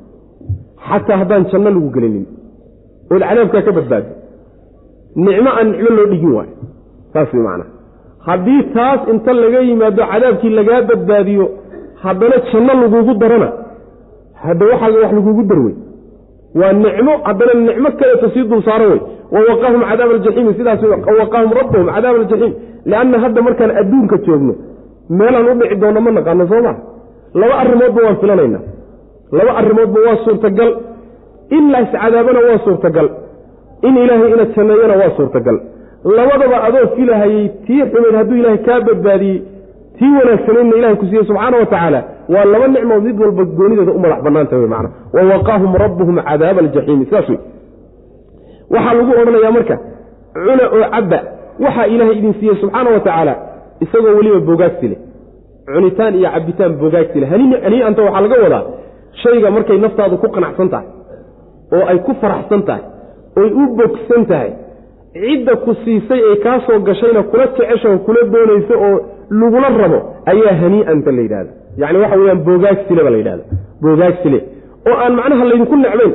xataa 0.89 1.17
haddaan 1.21 1.45
janno 1.51 1.69
lagu 1.75 1.89
gelinin 1.95 2.25
ood 3.11 3.21
cadaabkaa 3.29 3.61
ka 3.67 3.71
badbaado 3.77 4.09
nicmo 5.25 5.49
aan 5.57 5.67
nicmo 5.71 5.89
loo 5.97 6.05
dhigin 6.11 6.31
waayo. 6.37 6.55
Saas 7.13 7.33
way 7.33 7.41
macnaha 7.47 7.69
haddii 8.27 8.61
taas 8.75 9.01
inta 9.13 9.33
laga 9.41 9.59
yimaado 9.69 10.03
cadaabkii 10.11 10.49
lagaa 10.59 10.81
badbaadiyo 10.89 11.45
haddana 12.03 12.35
janno 12.51 12.73
lagugu 12.81 13.13
darana 13.21 13.49
hadda 14.45 14.65
waxaaga 14.71 14.97
wax 15.03 15.11
lagugu 15.17 15.43
darwey 15.51 15.75
waa 16.59 16.73
nicmo 16.83 17.13
haddana 17.27 17.53
nicmo 17.67 17.89
kaleeto 17.99 18.27
sii 18.33 18.43
dul 18.51 18.63
saaro 18.67 18.85
wey 18.91 18.99
wawaqahum 19.35 19.81
cadaaba 19.89 20.13
aljaxiimi 20.17 20.53
sidaas 20.59 20.81
waqahum 21.21 21.51
rabbahum 21.61 21.87
cadaaba 21.95 22.17
aljaxiim 22.23 22.53
lianna 22.91 23.17
hadda 23.23 23.41
markaan 23.47 23.71
adduunka 23.81 24.17
joogno 24.27 24.53
meelaan 25.19 25.47
u 25.51 25.53
dhici 25.59 25.75
doonno 25.81 26.01
ma 26.05 26.11
naqaano 26.17 26.47
soo 26.51 26.61
maa 26.67 26.77
laba 27.41 27.53
arrimoodba 27.63 27.99
waan 28.05 28.17
filanaynaa. 28.21 28.61
Laba 29.37 29.51
arrimoodba 29.59 29.99
waa 30.07 30.17
suurtagal. 30.25 30.69
In 31.57 31.63
la 31.73 31.79
iscadaabana 31.85 32.39
waa 32.47 32.59
suurtagal. 32.65 33.07
In 33.87 33.97
ilaahay 34.03 34.31
ina 34.35 34.45
janneeyana 34.55 34.95
waa 35.01 35.11
suurtagal. 35.17 35.57
Labadaba 36.17 36.57
adoo 36.67 36.87
filahayey 36.95 37.43
tii 37.67 37.83
xumayd 37.91 38.15
hadduu 38.19 38.37
ilaahay 38.41 38.57
kaa 38.67 38.79
badbaadiyey 38.87 39.37
tii 39.99 40.11
wanaagsanaydna 40.19 40.75
ilahay 40.79 40.95
ku 41.01 41.05
siiyey 41.09 41.25
subxaana 41.29 41.57
wa 41.61 41.65
tacaala 41.73 42.01
waa 42.33 42.45
laba 42.53 42.67
nicmood 42.75 43.03
mid 43.07 43.17
walba 43.23 43.43
goonideeda 43.59 43.91
u 43.91 43.99
madax 44.03 44.19
bannaanta 44.27 44.55
wey 44.61 44.67
macana 44.73 44.89
wawaqaahum 45.17 45.71
rabbuhum 45.83 46.15
cadaaba 46.29 46.59
aljaxiimi 46.65 47.05
sidaas 47.09 47.29
wey 47.31 47.39
waxaa 48.73 48.93
lagu 48.99 49.11
odhanayaa 49.21 49.51
marka 49.57 49.75
cuna 50.33 50.63
oo 50.75 50.83
cabba 50.95 51.19
waxaa 51.65 51.85
ilaahay 51.93 52.17
idin 52.19 52.33
siiyey 52.39 52.55
subxaana 52.61 52.89
wa 52.95 52.99
tacaala 53.07 53.33
isagoo 53.85 54.13
weliba 54.19 54.39
bogaagsi 54.49 54.87
leh. 54.91 54.99
Cunitaan 55.73 56.13
iyo 56.19 56.29
cabbitaan 56.35 56.73
bogaagsi 56.81 57.17
leh. 57.21 57.29
Hanii'anta 57.65 58.01
waxaa 58.07 58.21
laga 58.25 58.37
wadaa 58.45 58.63
shayga 59.23 59.49
markay 59.55 59.77
naftaadu 59.85 60.15
ku 60.23 60.27
qanacsan 60.35 60.69
tahay 60.73 60.87
oo 61.75 61.83
ay 61.91 61.97
ku 62.07 62.11
faraxsan 62.21 62.61
tahay 62.69 62.83
oy 63.41 63.49
u 63.61 63.63
bogsan 63.79 64.23
tahay 64.31 64.51
cidda 65.13 65.53
ku 65.65 65.71
siisay 65.83 66.21
ee 66.29 66.35
kaa 66.45 66.57
soo 66.67 66.79
gashayna 66.89 67.23
kula 67.31 67.45
jecesha 67.57 67.87
oo 67.93 67.99
kula 68.07 68.21
doonayso 68.33 68.75
oo 68.87 68.97
lagula 69.41 69.69
rabo 69.81 69.99
ayaa 70.31 70.55
hanii'anta 70.61 71.11
la 71.17 71.21
yidhahda 71.25 71.51
yacni 71.81 71.97
waxa 72.03 72.17
weyaan 72.21 72.41
boogaagsile 72.47 73.01
ba 73.03 73.09
la 73.13 73.17
yidhahda 73.21 73.43
boogaagsile 73.83 74.39
oo 74.89 74.95
aan 75.03 75.13
macnaha 75.19 75.45
laydinku 75.49 75.75
necbayn 75.85 76.13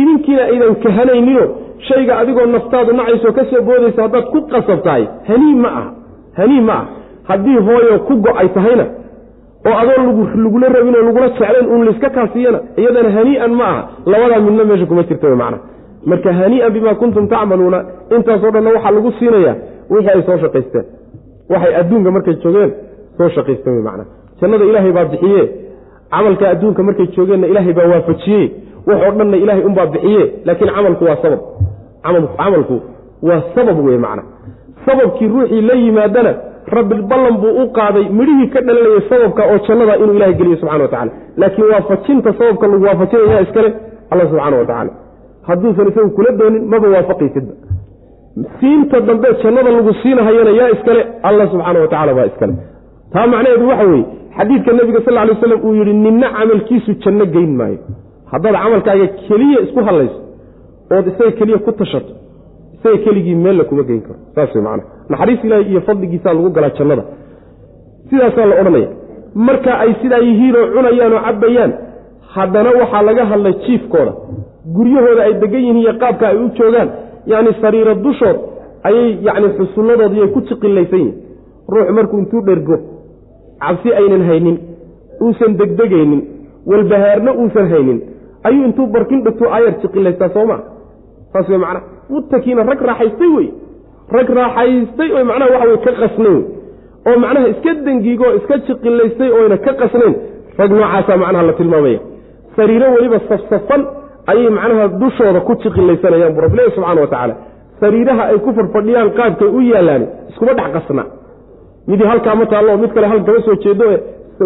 idinkiina 0.00 0.42
aydan 0.52 0.74
kahanayninoo 0.84 1.46
shayga 1.88 2.12
adigoo 2.20 2.46
naftaadu 2.56 2.92
nacayso 3.00 3.32
ka 3.38 3.42
soo 3.50 3.62
boodaysa 3.68 4.00
haddaad 4.04 4.24
ku 4.32 4.38
qasab 4.52 4.80
tahay 4.86 5.04
hanii 5.28 5.54
ma 5.64 5.68
aha. 5.80 5.90
Hanii 6.38 6.60
ma 6.68 6.72
ah 6.80 6.84
haddii 7.30 7.58
hooyo 7.68 7.94
ku 8.08 8.14
go'ay 8.26 8.48
tahayna 8.56 8.84
oo 9.68 9.74
adoo 9.82 10.26
lagula 10.44 10.68
rabin 10.76 10.94
oo 10.98 11.02
lagula 11.08 11.28
jeclayn 11.28 11.66
uun 11.72 11.84
layska 11.88 12.10
kaasiyana 12.16 12.58
iyadana 12.80 13.10
hanii'an 13.16 13.52
ma 13.60 13.64
aha. 13.72 13.82
Labadaa 14.12 14.40
midna 14.46 14.64
meesha 14.70 14.86
kuma 14.90 15.02
jirta 15.08 15.26
wy 15.32 15.36
macna. 15.42 15.58
Marka 16.10 16.30
hanii'an 16.40 16.72
bimaa 16.76 16.94
kuntum 17.00 17.24
tacmaluuna 17.32 17.78
intaasoo 18.16 18.50
dhanna 18.54 18.70
waxaa 18.76 18.90
lagu 18.96 19.10
siinayaa 19.18 19.54
wixii 19.90 20.10
ay 20.14 20.22
soo 20.28 20.38
shaqaysteen. 20.44 20.84
Waxay 21.52 21.74
adduunka 21.80 22.10
markay 22.16 22.34
joogeen 22.42 22.70
soo 23.18 23.28
shaqaysteen 23.36 23.74
wy 23.78 23.82
macna 23.88 24.04
jannada 24.40 24.64
ilaahay 24.70 24.92
baa 24.98 25.04
bixiye 25.12 25.42
camalka 26.12 26.44
adduunka 26.52 26.82
markay 26.88 27.06
joogeenna 27.16 27.46
ilaahay 27.52 27.72
baa 27.78 27.88
waafajiye 27.92 28.42
wax 28.86 28.98
oo 29.06 29.10
dhanna 29.18 29.36
ilaahay 29.42 29.64
unbaa 29.70 29.86
bixiye 29.94 30.24
laakiin 30.44 30.70
camalku 30.76 31.04
waa 31.08 31.16
sabab. 31.22 31.40
Camalku 32.38 32.76
waa 33.28 33.42
sabab 33.54 33.78
wey 33.86 33.98
macna. 34.04 34.22
Sababkii 34.86 35.28
ruuxii 35.28 35.60
la 35.68 35.74
yimaadana 35.74 36.32
rabbi 36.76 36.94
ballan 37.10 37.36
buu 37.42 37.52
u 37.62 37.72
qaaday 37.78 38.04
midhihii 38.18 38.48
ka 38.54 38.60
dhalanayay 38.66 39.02
sababka 39.10 39.42
oo 39.52 39.58
jannada 39.68 39.96
inuu 40.02 40.14
ilahay 40.18 40.34
geliyo 40.40 40.56
subxana 40.60 40.82
wa 40.84 40.88
tacala 40.88 41.10
laakiin 41.36 41.68
waafajinta 41.72 42.32
sababka 42.38 42.66
lagu 42.72 42.84
waafajinaya 42.88 43.40
iskale 43.46 43.70
alla 44.10 44.24
subxaana 44.30 44.56
wa 44.56 44.64
tacaala. 44.70 44.90
Hadduusan 45.48 45.88
isagu 45.90 46.10
kula 46.16 46.30
doonin 46.40 46.64
maba 46.72 46.88
waafaqaysidba. 46.94 47.54
Siinta 48.60 49.00
dambe 49.08 49.28
jannada 49.42 49.70
lagu 49.76 49.92
siinahayana 50.02 50.50
yaa 50.60 50.70
iskale 50.76 51.02
alla 51.28 51.44
subxaana 51.52 51.80
wa 51.80 51.88
tacala 51.92 52.14
baa 52.18 52.26
iskale 52.32 52.54
taa 53.12 53.26
macnaheedu 53.32 53.68
waxa 53.68 53.84
weeye 53.90 54.04
xadiidka 54.36 54.72
nebiga 54.78 55.00
sal 55.06 55.14
lay 55.14 55.36
slam 55.42 55.60
uu 55.66 55.74
yidhi 55.78 55.92
ninna 56.04 56.28
camalkiisu 56.38 56.92
janno 57.02 57.24
geyn 57.34 57.52
maayo. 57.60 57.78
Haddaad 58.32 58.54
camalkaaga 58.62 59.06
keliya 59.28 59.60
isku 59.66 59.80
hadlayso 59.88 60.18
ood 60.96 61.06
isaga 61.12 61.32
keliya 61.38 61.58
ku 61.66 61.72
tashato 61.80 62.12
isaga 62.76 62.98
keligii 63.04 63.34
meella 63.44 63.64
kuma 63.64 63.82
geyn 63.88 64.00
karo. 64.06 64.18
Saas 64.34 64.54
wey 64.54 64.62
macana 64.66 64.82
naxariis 65.10 65.44
ilaahi 65.46 65.64
iyo 65.72 65.80
fadligiisaa 65.88 66.32
lagu 66.36 66.50
galaa 66.56 66.72
jannada. 66.78 67.04
Sidaasaa 68.10 68.46
la 68.50 68.54
odhanaya. 68.60 68.88
Marka 69.34 69.72
ay 69.84 69.90
sidaa 70.02 70.18
yihiinoo 70.28 70.66
cunayaan 70.74 71.12
oo 71.16 71.22
cabbayaan 71.26 71.72
haddana 72.34 72.70
waxaa 72.80 73.02
laga 73.08 73.24
hadlay 73.30 73.54
jiifkooda. 73.66 74.12
Guryahooda 74.76 75.22
ay 75.28 75.34
degan 75.42 75.60
yihiin 75.64 75.78
iyo 75.82 75.92
qaabka 76.02 76.24
ay 76.30 76.36
u 76.44 76.48
joogaan 76.58 76.88
yacni 77.30 77.50
sariiro 77.62 77.94
dushood 78.04 78.38
ayay 78.88 79.08
yacni 79.26 79.48
xusulladoodiyay 79.58 80.28
ku 80.34 80.40
jiqilaysan 80.48 80.98
yihiin 80.98 81.16
ruux 81.72 81.88
markuu 81.96 82.18
intuu 82.22 82.40
dhergo 82.48 82.76
cabsi 83.64 83.88
aynan 84.00 84.22
haynin 84.30 84.56
uusan 85.26 85.52
degdegaynin 85.60 86.20
walbahaarna 86.70 87.32
uusan 87.42 87.66
haynin 87.72 87.98
ayuu 88.48 88.64
intuu 88.68 88.86
barkin 88.94 89.20
dhigtuu 89.26 89.48
ayar 89.58 89.74
jiqilaystaa 89.82 90.28
soo 90.36 90.46
maa 90.50 90.60
saas 91.32 91.48
wey 91.52 91.58
macnaha 91.64 91.86
muttakiina 92.14 92.62
rag 92.70 92.80
raaxaystay 92.90 93.30
wey. 93.36 93.48
Rag 94.16 94.28
raaxaystay 94.40 95.08
oo 95.16 95.24
macnaha 95.30 95.50
waxa 95.54 95.68
wey 95.70 95.78
ka 95.86 95.92
qasnayn. 96.02 96.38
Wey 97.06 97.12
oo 97.14 97.18
macnaha 97.24 97.48
iska 97.52 97.74
dengiigoo 97.86 98.32
iska 98.38 98.56
jiqilaystay 98.68 99.30
oyna 99.40 99.56
ka 99.66 99.72
qasnayn. 99.82 100.14
Rag 100.60 100.70
noocaasaa 100.78 101.16
macnaha 101.22 101.42
la 101.48 101.52
tilmaamaya. 101.58 102.00
Sariiro 102.56 102.86
weliba 102.94 103.18
safsafan 103.28 103.82
ayay 104.32 104.50
macnaha 104.58 104.88
dushooda 105.02 105.40
ku 105.48 105.52
jiqilaysanayaan 105.64 106.32
bu 106.36 106.40
rabbilahi 106.46 106.70
subxana 106.76 107.00
wa 107.00 107.06
tacaala 107.12 107.34
sariiraha 107.80 108.22
ay 108.32 108.38
ku 108.46 108.50
fadhfadhiyaan 108.58 109.10
qaabkay 109.18 109.48
u 109.48 109.60
yaalaan 109.72 110.02
iskuma 110.30 110.52
dhex 110.58 110.70
qasna 110.76 111.04
midii 111.88 112.08
halkaa 112.12 112.34
ma 112.40 112.46
taallo 112.52 112.76
mid 112.82 112.92
kale 112.94 113.06
hal 113.12 113.20
kama 113.26 113.40
soo 113.46 113.56
jeedo 113.64 113.84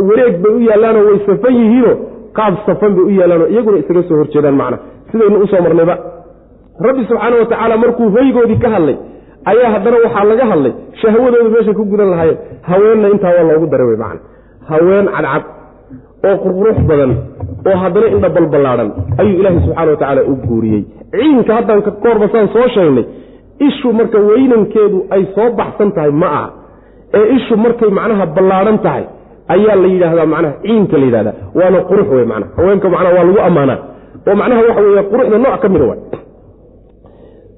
wareeg 0.09 0.35
bay 0.43 0.52
u 0.59 0.60
yaallaanoo 0.69 1.05
way 1.09 1.19
safan 1.27 1.55
yihiinoo 1.60 1.94
qaab 2.39 2.55
safan 2.66 2.94
bay 2.97 3.05
u 3.05 3.10
yaallaanoo 3.20 3.48
iyaguna 3.55 3.78
isaga 3.82 4.02
soo 4.09 4.16
horjeedaan 4.16 4.56
macna. 4.60 4.78
Sidaynu 5.10 5.39
u 5.44 5.47
soo 5.47 5.62
marnayba. 5.62 5.94
Rabbi 6.86 7.05
subxaana 7.09 7.36
wa 7.36 7.47
tacaala 7.52 7.77
markuu 7.77 8.10
hoygoodii 8.16 8.59
ka 8.64 8.69
hadlay 8.74 8.97
ayaa 9.51 9.70
haddana 9.74 9.97
waxaa 10.05 10.24
laga 10.24 10.44
hadlay 10.52 10.73
shahwadooda 11.02 11.51
meeshay 11.55 11.74
ku 11.74 11.85
gudan 11.85 12.10
lahaayeen 12.10 12.39
haweenna 12.70 13.09
intaa 13.14 13.35
waa 13.36 13.52
loogu 13.52 13.66
daray 13.73 13.86
wey 13.86 13.97
macna. 14.05 14.20
Haween 14.70 15.06
cadcad 15.16 15.44
oo 16.28 16.36
qurqurux 16.44 16.78
badan 16.90 17.12
oo 17.69 17.77
haddana 17.82 18.06
indha 18.14 18.28
balballaadhan 18.36 18.90
ayuu 19.20 19.36
ilaahay 19.40 19.60
subxaana 19.66 19.90
wa 19.90 19.97
tacaala 19.97 20.23
u 20.31 20.36
guuriyey. 20.47 20.82
Ciinka 21.12 21.55
haddaan 21.59 21.82
ka 21.82 21.90
saan 22.32 22.48
soo 22.55 22.69
sheegnay 22.74 23.05
ishu 23.69 23.93
marka 23.93 24.19
weynankeedu 24.19 25.06
ay 25.10 25.23
soo 25.35 25.51
baxsan 25.60 25.93
tahay 25.93 26.10
ma 26.23 26.28
aha 26.39 26.62
ee 27.19 27.27
ishu 27.37 27.55
markay 27.65 27.91
macnaha 27.99 28.25
ballaadhan 28.37 28.79
tahay 28.87 29.05
ayaa 29.55 29.77
la 29.83 29.89
yidhaahdaa 29.95 30.27
macnaha 30.35 30.55
ciinka 30.65 30.97
la 31.01 31.05
yidhahdaa 31.09 31.35
waana 31.59 31.79
qurux 31.91 32.09
wey 32.17 32.25
macnaha. 32.33 32.51
Haweenka 32.59 32.87
macnaha 32.95 33.15
waa 33.17 33.25
lagu 33.29 33.41
ammaanaa. 33.49 33.79
Oo 34.29 34.35
macnaha 34.41 34.61
waxa 34.69 34.81
weeye 34.87 35.03
quruxda 35.13 35.39
nooc 35.45 35.57
ka 35.63 35.69
mida 35.75 35.85
waay. 35.91 36.01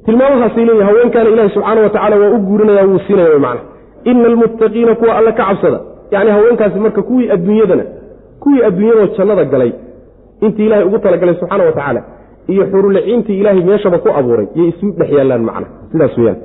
Tilmaamahaasay 0.06 0.64
leeyihiin 0.68 0.86
haweenkaana 0.88 1.30
ilahi 1.34 1.50
subxaana 1.54 1.80
wa 1.84 1.90
tacala 1.94 2.16
waa 2.22 2.30
u 2.30 2.38
guurinaya 2.48 2.84
wuu 2.88 2.98
siinaya 3.06 3.28
wy 3.34 3.38
macnaha. 3.46 3.64
Ina 4.10 4.26
almuttaqiina 4.30 4.94
kuwa 5.00 5.16
alle 5.18 5.32
ka 5.32 5.44
cabsada. 5.48 5.78
Yacni 6.10 6.30
haweenkaasi 6.36 6.78
marka 6.84 7.02
kuwii 7.08 7.30
adduunyadana 7.34 7.84
kuwii 8.42 8.62
adduunyadoo 8.68 9.06
jannada 9.18 9.44
galay 9.44 9.72
intii 10.40 10.66
ilaahay 10.66 10.86
ugu 10.86 10.98
talagalay 10.98 11.34
subxaana 11.40 11.64
wa 11.64 11.72
tacaala 11.72 12.02
iyo 12.52 12.64
xuruliciintii 12.72 13.38
ilaahay 13.40 13.62
meeshaba 13.68 13.98
ku 13.98 14.08
abuuray 14.18 14.46
yay 14.54 14.68
isu 14.68 14.86
dhex 14.98 15.10
yaallaan 15.18 15.42
macna 15.48 15.66
sidaas 15.92 16.18
weyaan 16.18 16.36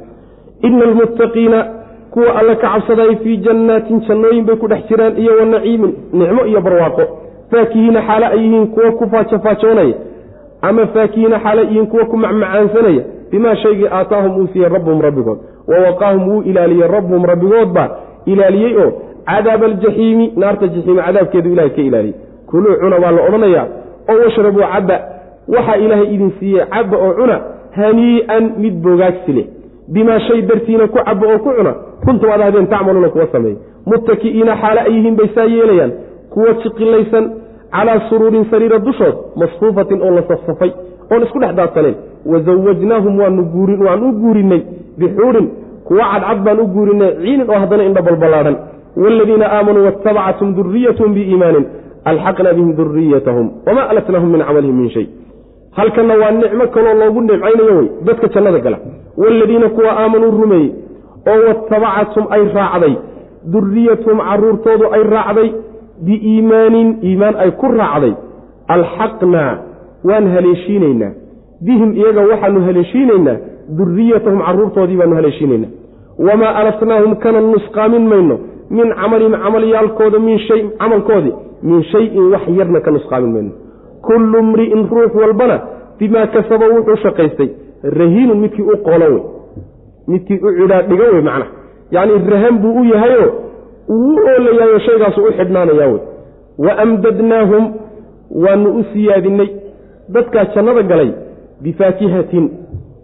ina 0.68 0.84
almuttaqiina 0.90 1.60
kuwa 2.14 2.36
alle 2.40 2.56
ka 2.56 2.68
cabsaday 2.74 3.16
fii 3.24 3.38
jannaatin 3.38 4.00
jannooyin 4.08 4.46
bay 4.46 4.56
ku 4.56 4.68
dhex 4.68 4.88
jiraan 4.90 5.18
iyo 5.18 5.38
wa 5.40 5.46
naciimin 5.46 5.94
nicmo 6.14 6.46
iyo 6.46 6.62
barwaaqo. 6.62 7.02
Faakihiina 7.52 8.02
xaale 8.08 8.26
ay 8.26 8.40
yihiin 8.44 8.68
kuwa 8.68 8.92
ku 8.92 9.10
faajofaajoonaya 9.10 9.94
ama 10.62 10.88
faakihiina 10.88 11.40
xaale 11.40 11.62
yihiin 11.62 11.88
kuwa 11.88 12.06
ku 12.06 12.18
macmacaansanaya 12.18 13.04
bimaa 13.32 13.56
shaygii 13.56 13.88
aataahum 13.92 14.38
uu 14.42 14.48
siiyey 14.54 14.70
rabbuhum 14.70 15.02
rabbigood. 15.02 15.38
Wa 15.68 15.78
waqaahum 15.86 16.30
wuu 16.30 16.42
ilaaliyey 16.42 16.88
rabbuhum 16.88 17.26
rabbigoodbaa 17.26 17.90
ilaaliyey 18.26 18.76
oo 18.84 18.92
cadaaba 19.26 19.66
aljaxiimi 19.66 20.34
naarta 20.36 20.68
jaxiimi 20.68 21.02
cadaabkeedu 21.02 21.50
ilahay 21.54 21.70
ka 21.70 21.82
ilaaliyey. 21.82 22.16
Kuluu 22.50 22.76
cuna 22.82 23.00
baa 23.00 23.12
la 23.12 23.22
odhanayaa 23.28 23.66
oo 24.12 24.18
washrabuu 24.26 24.62
cabba 24.74 24.98
waxaa 25.56 25.76
ilaahay 25.78 26.14
idin 26.16 26.32
siiyey 26.40 26.66
cabba 26.66 26.98
oo 26.98 27.14
cuna 27.14 27.38
hanii'an 27.76 28.52
mid 28.58 28.74
bogaagsi 28.84 29.34
leh. 29.34 29.46
Bimaa 29.94 30.20
shay 30.20 30.42
dartiina 30.42 30.88
ku 30.88 30.98
cabba 31.06 31.28
oo 31.34 31.40
ku 31.40 31.50
cuna 31.58 31.74
kuntum 32.06 32.32
ad 32.36 32.42
ahdeen 32.42 32.68
tacmaluuna 32.74 33.10
kuwa 33.10 33.28
sameeyey. 33.32 33.58
Muttaki'iina 33.86 34.56
xaale 34.62 34.80
ay 34.88 34.94
yihiin 34.96 35.16
bay 35.20 35.30
saa 35.36 35.46
yeelayaan. 35.56 35.92
Kuwa 36.34 36.54
jiqilaysan 36.64 37.26
calaa 37.76 38.00
suruurin 38.10 38.46
sariira 38.52 38.80
dushood 38.80 39.16
masfuufatin 39.36 40.02
oo 40.02 40.12
la 40.18 40.24
safsafay 40.30 40.72
oon 41.12 41.24
isku 41.26 41.40
dhex 41.40 41.54
daadsanayn 41.60 41.96
wazawajnaahum 42.32 43.20
waan 43.20 44.04
u 44.04 44.12
guurinnay 44.24 44.62
bixuurin 45.00 45.48
kuwa 45.88 46.06
cadcad 46.14 46.40
baan 46.46 46.60
u 46.60 46.66
guurinnay 46.76 47.12
ciinin 47.22 47.50
oo 47.50 47.60
haddana 47.64 47.84
indha 47.90 48.02
balballaadhan 48.08 48.56
waaladiina 49.04 49.46
aamanuu 49.58 49.84
waatabacathum 49.88 50.50
duriyatahum 50.58 51.14
biiimaanin 51.18 51.66
alxaqna 52.12 52.54
bihim 52.58 52.72
duriyatahum 52.80 53.48
wamaa 53.68 53.88
alatnahum 53.92 54.30
min 54.34 54.42
camalihim 54.48 54.78
min 54.82 54.90
shay. 54.96 55.06
Halkanna 55.78 56.14
waa 56.22 56.32
nicmo 56.32 56.68
kaloo 56.76 56.94
loogu 57.02 57.22
nimcaynayo 57.22 57.74
wey 57.80 57.88
dadka 58.08 58.28
jannada 58.34 58.60
gala. 58.66 58.78
Waaladiina 59.18 59.70
kuwa 59.70 59.92
aamanuu 60.02 60.32
rumeeyey 60.42 60.70
oo 61.32 61.40
watabacathum 61.48 62.26
ay 62.36 62.44
raacday 62.58 62.94
duriyatuhum 63.54 64.20
caruurtoodu 64.30 64.86
ay 64.96 65.04
raacday 65.04 65.50
biiimaanin 66.06 66.90
iimaan 67.04 67.36
ay 67.44 67.52
ku 67.52 67.68
raacday. 67.80 68.14
Alxaqnaa 68.76 69.54
waan 70.08 70.28
haleeshiinaynaa 70.34 71.12
bihim 71.66 71.90
iyaga 72.00 72.22
waxaanu 72.32 72.60
haleeshiinaynaa 72.68 73.38
duriyatahum 73.78 74.40
caruurtoodii 74.48 74.98
baanu 75.02 75.16
haleeshiinaynaa 75.20 75.72
wamaa 76.28 76.54
alatnaahum 76.62 77.16
kana 77.24 77.42
nusqaamin 77.42 78.06
mayno 78.12 78.36
min 78.78 78.88
camalihim 79.02 79.36
camalyaalkooda 79.44 80.20
min 80.28 80.38
shay 80.48 80.62
camalkoodii 80.82 81.34
min 81.64 81.84
shayin 81.92 82.32
wax 82.34 82.42
yarna 82.60 82.80
ka 82.86 82.92
nusqaamin 82.92 83.32
mayno. 83.34 83.52
Kullu 84.08 84.44
mri'in 84.52 84.88
ruux 84.92 85.14
walbana 85.22 85.58
bimaa 86.00 86.28
kasaba 86.36 86.66
wuxuu 86.76 86.96
shaqaystay 87.04 87.50
rahiinun 88.00 88.38
midkii 88.44 88.64
u 88.74 88.78
qoolo 88.88 89.06
wey 89.14 89.22
midkii 90.12 90.40
u 90.48 90.52
cidhaa 90.58 90.82
dhiga 90.90 91.06
wey 91.14 91.22
macnaha 91.22 91.52
yacni 91.92 92.32
rahan 92.34 92.60
buu 92.62 92.74
u 92.82 92.84
yahayoo 92.94 93.32
uu 93.90 94.16
u 94.76 94.80
shaygaasu 94.88 95.24
u 95.30 95.32
xidhnaanayaa 95.38 95.92
wey 95.94 96.02
wa 96.66 96.78
amdadnaahum 96.84 97.74
waanu 98.44 98.70
u 98.80 98.84
siyaadinay 98.94 99.50
dadkaa 100.10 100.46
jannada 100.56 100.84
galay 100.84 101.12
bifaakihatin. 101.62 102.50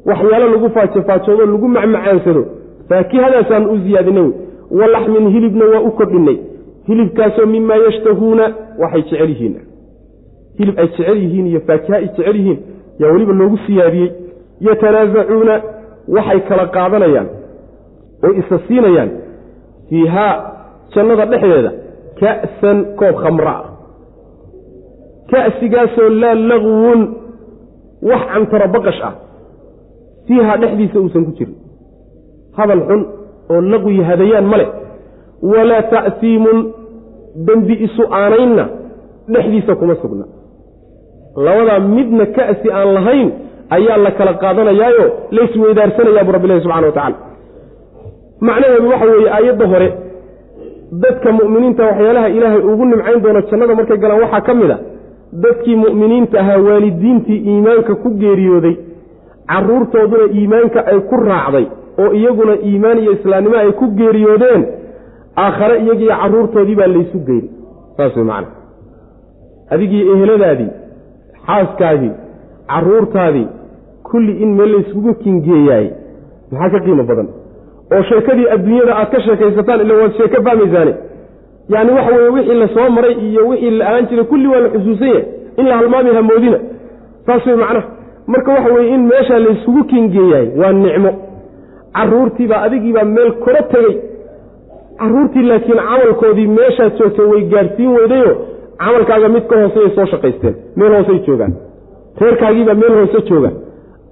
Waxyaalo 0.06 0.49
lagu 0.49 0.69
faajofaajoodoo 0.69 1.45
lagu 1.45 1.68
macmacaansado 1.68 2.45
faakihadaasaanu 2.90 3.72
u 3.72 3.77
siyaadinay 3.86 4.23
wey 4.23 4.34
walaxmin 4.82 5.30
hilibna 5.30 5.65
waa 5.65 5.80
u 5.80 5.91
kordhinay 5.91 6.38
hilibkaasoo 6.88 7.45
mimaa 7.45 7.76
yashtahuuna 7.76 8.53
waxay 8.80 9.02
jecel 9.02 9.30
yihiin. 9.30 9.56
Hilib 10.60 10.80
ay 10.80 10.88
jecel 10.88 11.18
yihiin 11.18 11.48
iyo 11.48 11.61
faakiha 11.68 11.98
ay 11.98 12.07
jecel 12.07 12.36
yihiin 12.36 12.60
yaa 12.99 13.11
weliba 13.11 13.34
loogu 13.34 13.57
siyaadiyey. 13.68 14.11
Yatanaasacuuna 14.61 15.61
waxay 16.15 16.40
kala 16.49 16.65
qaadanayaan 16.76 17.27
oo 18.26 18.32
isa 18.41 18.56
siinayaan 18.68 19.11
fiihaa 19.90 20.34
jannada 20.95 21.26
dhexdeeda 21.32 21.72
ka'san 22.19 22.77
koob 22.99 23.15
khamra 23.23 23.53
ah. 23.60 23.65
Ka'sigaasoo 25.32 26.10
laa 26.22 26.36
lagwun 26.52 27.02
wax 28.10 28.22
cantaro 28.34 28.68
baqash 28.76 29.02
ah 29.10 29.14
fiiha 30.27 30.53
dhexdiisa 30.61 30.98
uusan 30.99 31.26
ku 31.27 31.32
jirin. 31.38 31.56
Hadal 32.57 32.82
xun 32.88 33.02
oo 33.52 33.61
laqwi 33.72 33.98
hadayaan 34.10 34.45
ma 34.52 34.57
leh. 34.61 34.69
Walaa 35.52 35.82
ta'siimun 35.94 36.57
dembi 37.48 37.73
isu 37.86 38.03
aanaynna 38.19 38.65
dhexdiisa 39.34 39.76
kuma 39.80 39.95
sugna. 40.02 40.26
Labadaa 41.45 41.80
midna 41.80 42.26
ka'si 42.38 42.68
aan 42.72 42.90
lahayn 42.98 43.30
ayaa 43.77 43.97
la 44.05 44.11
kala 44.17 44.33
qaadanayaayo 44.43 45.05
laysweydaarsanayaa 45.37 46.23
bu 46.27 46.31
rabbilahi 46.37 46.61
subxana 46.65 46.87
wa 46.87 46.93
tacala 46.97 47.15
macnaheedu 48.47 48.87
waxa 48.93 49.05
weeye 49.11 49.29
aayadda 49.37 49.67
hore 49.73 49.89
dadka 51.03 51.31
mu'miniinta 51.39 51.83
waxyaalaha 51.89 52.29
ilaahay 52.37 52.61
ugu 52.71 52.85
nimcayn 52.91 53.21
doono 53.23 53.41
jannada 53.51 53.75
markay 53.79 53.97
galaan 54.03 54.21
waxaa 54.25 54.41
ka 54.47 54.53
mid 54.61 54.71
a 54.71 54.77
dadkii 55.45 55.75
mu'miniinta 55.85 56.39
ahaa 56.43 56.57
waalidiintii 56.67 57.39
iimaanka 57.51 57.95
ku 58.03 58.09
geeriyooday 58.23 58.75
carruurtooduna 59.51 60.25
iimaanka 60.39 60.79
ay 60.91 60.99
ku 61.09 61.15
raacday 61.29 61.65
oo 62.03 62.11
iyaguna 62.19 62.53
iimaan 62.69 62.97
iyo 63.03 63.11
islaamnimo 63.17 63.57
ay 63.63 63.71
ku 63.81 63.85
geeriyoodeen 63.99 64.61
aakhare 65.43 65.75
iyagiiyo 65.83 66.15
carruurtoodii 66.21 66.75
baa 66.79 66.87
laysu 66.95 67.19
geyni 67.27 67.49
saas 67.97 68.15
wey 68.17 68.25
macana 68.25 68.47
adigii 69.73 70.03
eheladaadii 70.13 70.69
xaaskaadii 71.47 72.11
carruurtaadii 72.71 73.47
kulli 74.10 74.34
in 74.44 74.49
meel 74.57 74.72
layskugu 74.76 75.14
kingeeyaay 75.23 75.88
maxaa 76.52 76.69
ka 76.73 76.80
qiimo 76.86 77.03
badan? 77.10 77.27
Oo 77.94 78.02
sheekadii 78.10 78.48
adduunyada 78.56 78.94
aad 79.02 79.10
ka 79.15 79.19
sheekaysataan 79.27 79.82
ila 79.86 79.94
waad 80.02 80.14
sheeko 80.18 80.44
fahmaysaane 80.48 80.94
yacni 81.73 81.91
waxa 81.98 82.11
weeye 82.15 82.30
wixii 82.38 82.60
la 82.61 82.68
soo 82.76 82.90
maray 82.98 83.14
iyo 83.27 83.48
wixii 83.48 83.69
la 83.80 83.86
ahaan 83.90 84.07
jiray 84.10 84.26
kulli 84.32 84.48
waa 84.53 84.60
la 84.65 84.69
xusuusan 84.69 85.07
yahay 85.07 85.23
in 85.57 85.65
la 85.69 85.77
halmaami 85.77 86.10
hamoodina 86.18 86.60
saas 87.26 87.45
wey 87.48 87.56
macnaha 87.56 87.88
marka 88.27 88.52
waxa 88.57 88.73
weeye 88.73 88.94
in 88.95 89.03
meeshaa 89.11 89.40
layskugu 89.40 89.84
kingeeyaay 89.84 90.48
waa 90.61 90.72
nicmo. 90.73 91.11
Carruurtiibaa 91.98 92.61
adigiibaa 92.68 93.03
meel 93.15 93.32
koro 93.44 93.61
tegey 93.72 93.95
carruurtii 94.99 95.44
laakiin 95.49 95.77
camalkoodii 95.90 96.48
meeshaad 96.48 96.91
joogtay 96.99 97.26
way 97.32 97.41
gaadhsiin 97.53 97.91
weydayo. 97.98 98.34
Camalkaaga 98.80 99.30
mid 99.36 99.45
ka 99.49 99.56
hooseyay 99.61 99.90
soo 99.95 100.06
shaqaysteen. 100.14 100.56
Meel 100.76 100.94
hoosey 100.98 101.19
joogaan. 101.27 101.53
Reerkaagiibaa 102.22 102.73
meel 102.82 102.94
hoose 102.99 103.22
jooga 103.30 103.52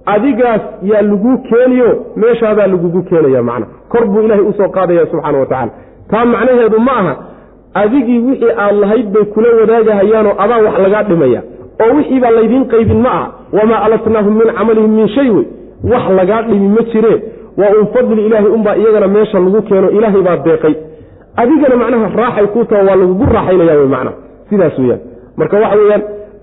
adigaas 0.06 0.60
yaa 0.82 1.02
laguu 1.02 1.38
keeniyo 1.48 2.06
meeshaadaa 2.16 2.66
lagugu 2.66 3.02
keenaya 3.02 3.42
macna. 3.42 3.66
Kor 3.88 4.06
buu 4.06 4.22
ilaahay 4.22 4.44
u 4.44 4.52
soo 4.52 4.68
qaadaya 4.68 5.06
subxaana 5.06 5.38
wa 5.38 5.46
tacala 5.46 5.70
taa 6.10 6.24
macnaheedu 6.24 6.78
ma 6.80 6.92
aha 6.92 7.14
adigii 7.74 8.18
wixii 8.18 8.52
aad 8.58 8.76
lahayd 8.82 9.06
bay 9.14 9.24
kula 9.24 9.48
wadaagahayaanoo 9.60 10.34
adaa 10.38 10.58
wax 10.66 10.78
lagaa 10.84 11.02
dhimaya. 11.02 11.40
Oo 11.82 11.96
wixiibaa 11.96 12.30
laydiin 12.30 12.64
qaybin 12.72 13.00
ma 13.06 13.10
aha 13.18 13.26
wamaa 13.52 13.80
alatnaahum 13.86 14.34
min 14.40 14.48
camalihim 14.58 14.92
min 14.98 15.08
shay 15.08 15.30
wey. 15.30 15.46
Wax 15.92 16.04
lagaa 16.18 16.42
dhimi 16.42 16.68
ma 16.68 16.82
jiree 16.92 17.18
waa 17.58 17.72
un 17.80 17.86
fadli 17.94 18.26
ilaahay 18.26 18.50
unbaa 18.56 18.76
iyagana 18.76 19.08
meesha 19.08 19.38
lagu 19.38 19.62
keeno 19.62 19.90
ilaahay 19.90 20.22
baa 20.22 20.36
deeqay. 20.36 20.74
Adigana 21.36 21.76
macnaha 21.76 22.08
raaxay 22.20 22.46
ku 22.54 22.64
taho 22.64 22.86
waa 22.88 22.96
lagugu 22.96 23.24
raaxaynaya 23.36 23.74
wey 23.80 23.86
macnaha 23.94 24.16
sidaas 24.50 24.78
weyaan 24.78 25.00
marka 25.36 25.56
waxa 25.62 25.76
weeyaan 25.80 26.02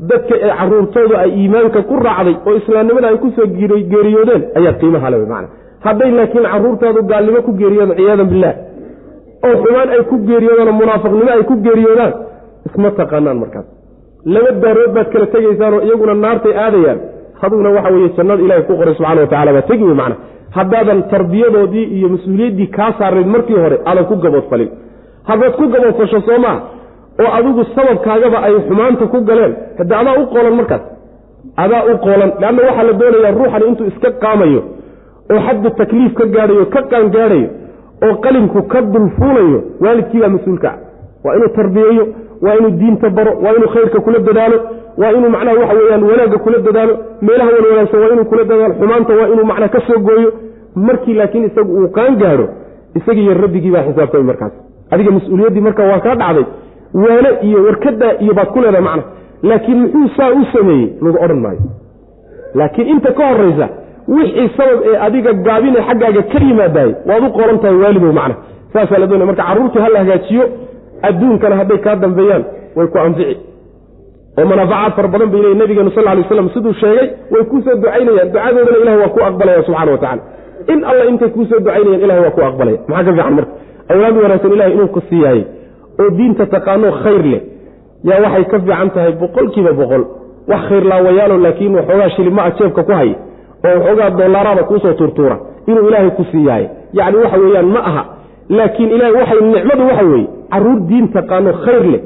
dadka 0.10 0.36
ee 0.46 0.52
caruurtoodu 0.60 1.14
ay 1.24 1.30
iimaanka 1.42 1.80
ku 1.90 1.96
raacday 2.08 2.36
oo 2.48 2.54
islaamnimada 2.62 3.08
ay 3.12 3.18
ku 3.24 3.30
soo 3.38 3.48
geeriyoodeen 3.92 4.44
ayaa 4.60 4.74
qiimaha 4.82 5.10
le 5.14 5.18
man 5.34 5.46
hadday 5.86 6.12
laakiin 6.20 6.46
caruurtaadu 6.54 7.00
gaalnimo 7.12 7.40
ku 7.48 7.52
geeriyoodan 7.62 7.96
ciyaadan 8.00 8.28
bilah 8.34 8.54
oo 9.48 9.54
xumaan 9.64 9.90
ay 9.96 10.02
ku 10.12 10.16
geeriyoodaan 10.30 10.76
munaafiqnimo 10.82 11.32
ay 11.38 11.44
ku 11.50 11.56
geeriyoodaan 11.68 12.14
isma 12.68 12.90
taqaanaan 13.00 13.38
markaas. 13.44 13.68
Laba 14.34 14.52
daarood 14.64 14.92
baad 14.96 15.08
kala 15.14 15.26
tegaysaanoo 15.36 15.82
iyaguna 15.88 16.14
naartay 16.26 16.54
aadayaan 16.66 17.00
haduguna 17.42 17.70
waxa 17.78 17.90
weye 17.96 18.10
jannada 18.18 18.42
ilahay 18.46 18.64
ku 18.70 18.74
qoray 18.80 18.94
subxana 18.98 19.22
watacala 19.26 19.52
baa 19.58 19.66
tegi 19.70 19.84
wey 19.90 19.98
macna 20.02 20.16
haddaadan 20.58 21.00
tarbiyadoodii 21.14 21.86
iyo 21.98 22.08
mas'uuliyaddii 22.14 22.68
kaa 22.78 22.92
saarayn 23.00 23.30
markii 23.36 23.60
hore 23.64 23.78
aadan 23.90 24.06
ku 24.10 24.16
gaboodfalin. 24.26 24.70
Haddaad 25.30 25.54
ku 25.60 25.66
gaboodfasho 25.74 26.20
soo 26.28 26.40
maa 26.46 26.58
oo 27.20 27.30
adigu 27.38 27.64
sababkaagaba 27.76 28.38
ay 28.48 28.54
xumaanta 28.68 29.06
ku 29.14 29.18
galeen. 29.30 29.54
Hadde 29.78 29.94
adaa 30.02 30.16
u 30.22 30.26
qoolan 30.34 30.56
markaas 30.60 30.82
adaa 31.64 31.84
u 31.92 31.98
qoolan 32.06 32.32
leanna 32.42 32.62
waxaa 32.68 32.84
la 32.90 32.94
doonayaa 33.02 33.32
ruuxan 33.40 33.64
intuu 33.70 33.88
iska 33.92 34.10
qaamayo 34.24 34.62
oo 35.34 35.40
xaddu 35.48 35.70
takliif 35.80 36.14
ka 36.20 36.26
gaadhayo 36.36 36.66
ka 36.74 36.82
qaangaadhayo 36.92 37.48
oo 38.06 38.14
qalinku 38.26 38.60
ka 38.72 38.80
dulfuulayo 38.94 39.60
waalidkiibaa 39.84 40.30
mas'uulkaa 40.36 40.76
waa 41.26 41.36
inuu 41.38 41.50
tarbiyeeyo 41.58 42.04
waa 42.46 42.56
inuu 42.60 42.72
diinta 42.82 43.10
baro 43.18 43.32
waa 43.44 43.54
inuu 43.58 43.70
khayrka 43.74 44.00
kula 44.06 44.20
dadaalo 44.28 44.58
waa 45.02 45.12
inuu 45.18 45.30
macnaha 45.36 45.58
waxa 45.62 45.76
weyaan 45.80 46.04
wanaagga 46.12 46.38
kula 46.46 46.58
dadaalo 46.68 46.94
meelaha 47.28 47.50
wan 47.56 47.66
wanaagsan 47.72 48.00
waa 48.04 48.12
inuu 48.16 48.26
kula 48.32 48.44
dadaalo 48.52 48.74
xumaanta 48.80 49.12
waa 49.20 49.28
inuu 49.34 49.46
macnaha 49.52 49.70
ka 49.76 49.82
soo 49.88 50.00
gooyo. 50.08 50.32
Markii 50.88 51.14
laakiin 51.20 51.46
isagu 51.50 51.72
uu 51.80 51.88
qaan 51.98 52.14
gaadho 52.22 52.46
isagiiyo 53.00 53.34
rabbigii 53.44 53.72
baa 53.76 53.84
xisaabtamay 53.88 54.26
markaas. 54.32 54.54
Adiga 54.94 55.12
mas'uuliyaddii 55.18 55.62
marka 55.68 55.84
waa 55.92 56.00
kaa 56.06 56.16
dhacday 56.22 56.46
waane 56.94 57.30
iyo 57.48 57.60
warkadaa 57.68 58.14
iyo 58.24 58.34
baad 58.38 58.48
ku 58.54 58.60
leedahay 58.64 58.82
macna. 58.90 59.04
Laakiin 59.50 59.78
muxuu 59.82 60.08
saa 60.18 60.30
u 60.40 60.42
sameeyey? 60.54 60.88
Lagu 61.04 61.18
odhan 61.26 61.40
maayo. 61.46 61.62
Laakiin 62.60 62.88
inta 62.94 63.12
ka 63.20 63.24
horaysa 63.32 63.68
wixii 64.16 64.50
sabab 64.58 64.80
ee 64.90 64.98
adiga 65.06 65.34
gaabine 65.48 65.80
xaggaaga 65.88 66.22
ka 66.32 66.40
yimaadaay 66.48 66.92
waad 67.10 67.24
u 67.24 67.30
qoran 67.38 67.58
tahay 67.64 67.78
waalidow 67.84 68.14
macna. 68.20 68.36
Saasaa 68.74 69.00
la 69.02 69.08
doonaya. 69.10 69.26
Marka 69.30 69.44
carruurtii 69.48 69.80
ha 69.86 69.90
la 69.96 70.00
hagaajiyo 70.04 70.44
adduunkana 71.08 71.56
hadday 71.62 71.78
kaa 71.86 71.96
dambeeyaan 72.04 72.44
way 72.78 72.88
ku 72.94 72.98
anfici. 73.06 73.36
Oo 74.40 74.46
manaafacaad 74.52 74.94
fara 74.98 75.08
badan 75.14 75.30
bay 75.34 75.42
leeyiy 75.44 75.58
nabigeenu 75.62 75.92
sal 75.96 76.06
lay 76.18 76.24
slam 76.30 76.48
siduu 76.54 76.74
sheegay 76.82 77.08
way 77.34 77.44
kuusoo 77.50 77.76
ducaynayaan 77.82 78.30
ducadoodana 78.34 78.78
ilahay 78.84 79.00
waa 79.04 79.10
ku 79.16 79.20
aqbalaya 79.30 79.64
subxana 79.68 79.92
wa 79.92 79.98
tacala 80.04 80.22
in 80.74 80.80
alla 80.90 81.04
intay 81.12 81.30
kuusoo 81.36 81.60
ducaynayaan 81.66 82.02
ilahay 82.06 82.22
waa 82.26 82.32
ku 82.38 82.42
aqbalaya 82.50 82.78
maxaa 82.92 83.04
ka 83.04 83.12
fiican 83.18 83.34
marka? 83.38 83.52
Awlaad 83.94 84.16
wanaagsan 84.24 84.52
ilahay 84.58 84.74
inuu 84.76 84.88
ku 84.96 85.02
siiyaayey 85.10 85.44
oo 86.02 86.10
diinta 86.18 86.46
taqaano 86.56 86.92
khayr 87.04 87.24
leh. 87.34 87.42
Yaa 88.10 88.20
waxay 88.26 88.44
ka 88.52 88.58
fiican 88.66 88.90
tahay 88.96 89.12
boqolkiiba 89.22 89.72
boqol. 89.80 90.04
Wax 90.52 90.62
khayr 90.70 90.84
laawayaalo 90.92 91.36
laakiin 91.46 91.76
waxoogaa 91.80 92.10
shilimaa 92.16 92.50
jeebka 92.60 92.84
ku 92.84 92.92
haya 93.00 93.16
oo 93.66 93.74
waxoogaa 93.80 94.10
dollaaraada 94.20 94.64
kuusoo 94.70 94.94
tuurtuura 95.00 95.38
inuu 95.70 95.88
ilaahay 95.90 96.12
ku 96.20 96.24
siiyahay 96.32 96.66
yacni 97.00 97.18
waxa 97.24 97.38
weeyaan 97.44 97.66
ma 97.76 97.80
aha 97.90 98.04
laakiin 98.58 98.90
ilahay 98.96 99.14
waxay 99.20 99.40
nicmadu 99.54 99.84
waxa 99.90 100.06
weeye 100.12 100.28
carruur 100.54 100.80
diin 100.90 101.06
taqaano 101.16 101.52
khayr 101.66 101.84
leh 101.94 102.02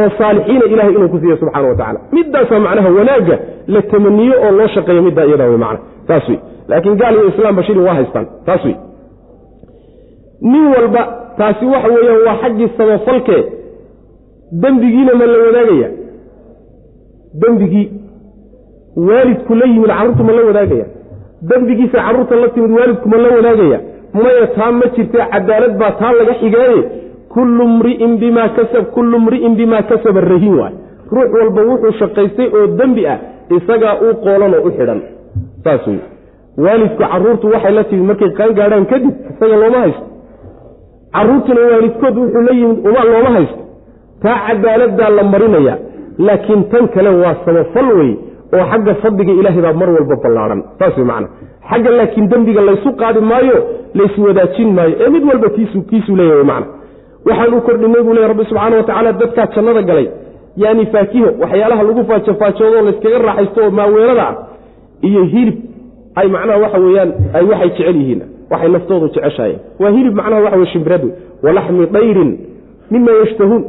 oo 0.00 0.08
saalixiina 0.18 0.64
ilahay 0.74 0.92
inuu 0.96 1.08
ku 1.14 1.18
siiya 1.22 1.36
subxana 1.40 1.68
wa 1.70 1.74
tacala 1.80 1.98
midaasaa 2.16 2.58
macnaha 2.66 2.88
wanaagga 2.98 3.36
la 3.74 3.80
tamaniyo 3.92 4.34
oo 4.44 4.50
loo 4.58 4.68
shaqeeyo 4.74 5.02
middaa 5.06 5.24
iyadaa 5.30 5.48
wey 5.52 5.60
macna. 5.64 5.78
Saas 6.08 6.28
wey 6.28 6.38
laakiin 6.70 6.96
gaal 7.02 7.14
iyo 7.18 7.28
islaamba 7.32 7.62
shilin 7.66 7.84
waa 7.88 7.94
haystaan. 7.98 8.26
Taas 8.46 8.64
wey 8.68 8.76
nin 10.52 10.64
walba 10.74 11.02
taasi 11.38 11.64
waxa 11.72 11.88
weeyaan 11.96 12.20
waa 12.26 12.36
xaggii 12.42 12.68
samafalkee 12.76 13.42
dembigiina 14.62 15.12
ma 15.20 15.26
la 15.32 15.38
wadaagaya. 15.46 15.88
Dembigii 17.42 17.86
waalidku 18.96 19.54
la 19.54 19.66
yimid 19.66 19.90
carruurtu 19.90 20.22
ma 20.24 20.32
la 20.32 20.42
wadaagaya. 20.48 20.86
Dembigiisa 21.50 21.98
carruurta 22.06 22.36
la 22.42 22.48
timid 22.54 22.70
waalidku 22.78 23.08
ma 23.08 23.16
la 23.16 23.28
wadaagaya. 23.36 23.78
Maya 24.14 24.46
taa 24.56 24.72
ma 24.72 24.86
jirtee 24.96 25.26
cadaalad 25.32 25.74
baa 25.80 25.92
taa 26.00 26.12
laga 26.18 26.34
xigaaye. 26.40 26.82
Kullu 27.34 27.64
mri'in 27.78 28.16
bimaa 28.22 28.48
kasab 28.58 28.84
kullu 28.94 29.18
mri'in 29.26 29.54
bimaa 29.60 29.82
kasaba 29.90 30.20
rahin 30.20 30.54
waay. 30.60 30.74
Ruux 31.12 31.28
walba 31.38 31.62
wuxuu 31.70 31.92
shaqaystay 32.00 32.48
oo 32.58 32.66
dembi 32.78 33.06
ah 33.06 33.18
isagaa 33.56 33.94
u 34.04 34.14
qoolan 34.24 34.54
oo 34.54 34.66
u 34.68 34.70
xidhan. 34.76 35.00
Saas 35.64 35.86
wey 35.86 35.98
waalidku 36.64 37.02
carruurtu 37.02 37.46
waxay 37.54 37.72
la 37.78 37.84
timid 37.84 38.04
markay 38.10 38.30
qaan 38.38 38.52
gaadhaan 38.58 38.86
kadib 38.92 39.14
isaga 39.32 39.56
looma 39.62 39.78
haysto 39.84 40.04
carruurtuna 41.14 41.60
waalidkood 41.72 42.16
wuxuu 42.22 42.42
la 42.48 42.52
yimid 42.60 42.78
uma 42.88 43.04
looma 43.10 43.30
haysto. 43.36 43.60
Taa 44.22 44.38
cadaaladdaa 44.48 45.10
la 45.18 45.22
marinaya 45.32 45.74
laakiin 46.26 46.62
tan 46.72 46.88
kale 46.94 47.10
waa 47.22 47.34
samafal 47.44 47.88
wey 47.98 48.10
oo 48.56 48.64
xagga 48.72 48.94
fadliga 49.02 49.32
ilaahay 49.40 49.62
baa 49.66 49.72
mar 49.80 49.90
walba 49.96 50.16
ballaadhan 50.24 50.60
saas 50.78 50.96
wey 50.98 51.04
macana 51.10 51.28
xagga 51.70 51.90
laakiin 51.98 52.26
dembiga 52.32 52.60
laysu 52.68 52.88
qaadi 53.00 53.20
maayo 53.30 53.56
layswadaajin 53.98 54.70
maayo 54.78 54.94
ee 55.04 55.08
mid 55.14 55.24
walba 55.30 55.48
kiisu 55.56 55.78
kiisuu 55.90 56.16
leeyahy 56.20 56.44
macna. 56.52 56.66
Waxaan 57.28 57.54
u 57.54 57.60
kordhinay 57.66 58.02
buu 58.06 58.14
leey 58.16 58.26
rabbi 58.32 58.44
subxaana 58.50 58.76
wa 58.76 58.82
tacaala 58.88 59.12
dadkaa 59.20 59.46
jannada 59.54 59.82
galay. 59.88 60.06
Yaani 60.62 60.86
faakiho 60.94 61.28
waxyaalaha 61.42 61.82
lagu 61.88 62.02
faajofaajoodo 62.10 62.80
layskaga 62.86 63.18
raaxaysto 63.26 63.60
oo 63.66 63.70
maaweelada 63.78 64.24
ah 64.28 64.34
iyo 65.08 65.22
hilib 65.32 65.56
ay 66.20 66.26
macnaha 66.34 66.58
waxa 66.64 66.78
weeyaan 66.86 67.10
ay 67.36 67.44
waxay 67.50 67.68
jecel 67.76 67.96
yihiin 68.00 68.22
waxay 68.50 68.70
naftoodu 68.70 69.06
jeceshaayeen. 69.14 69.60
Waa 69.80 69.90
hilib 69.90 70.14
macnaha 70.14 70.42
waxa 70.42 70.58
wey 70.58 70.66
shimbireed 70.72 71.02
wey 71.04 71.14
walaxmi 71.42 71.86
dayrin 71.86 72.30
mima 72.90 73.10
yashtahuun. 73.20 73.62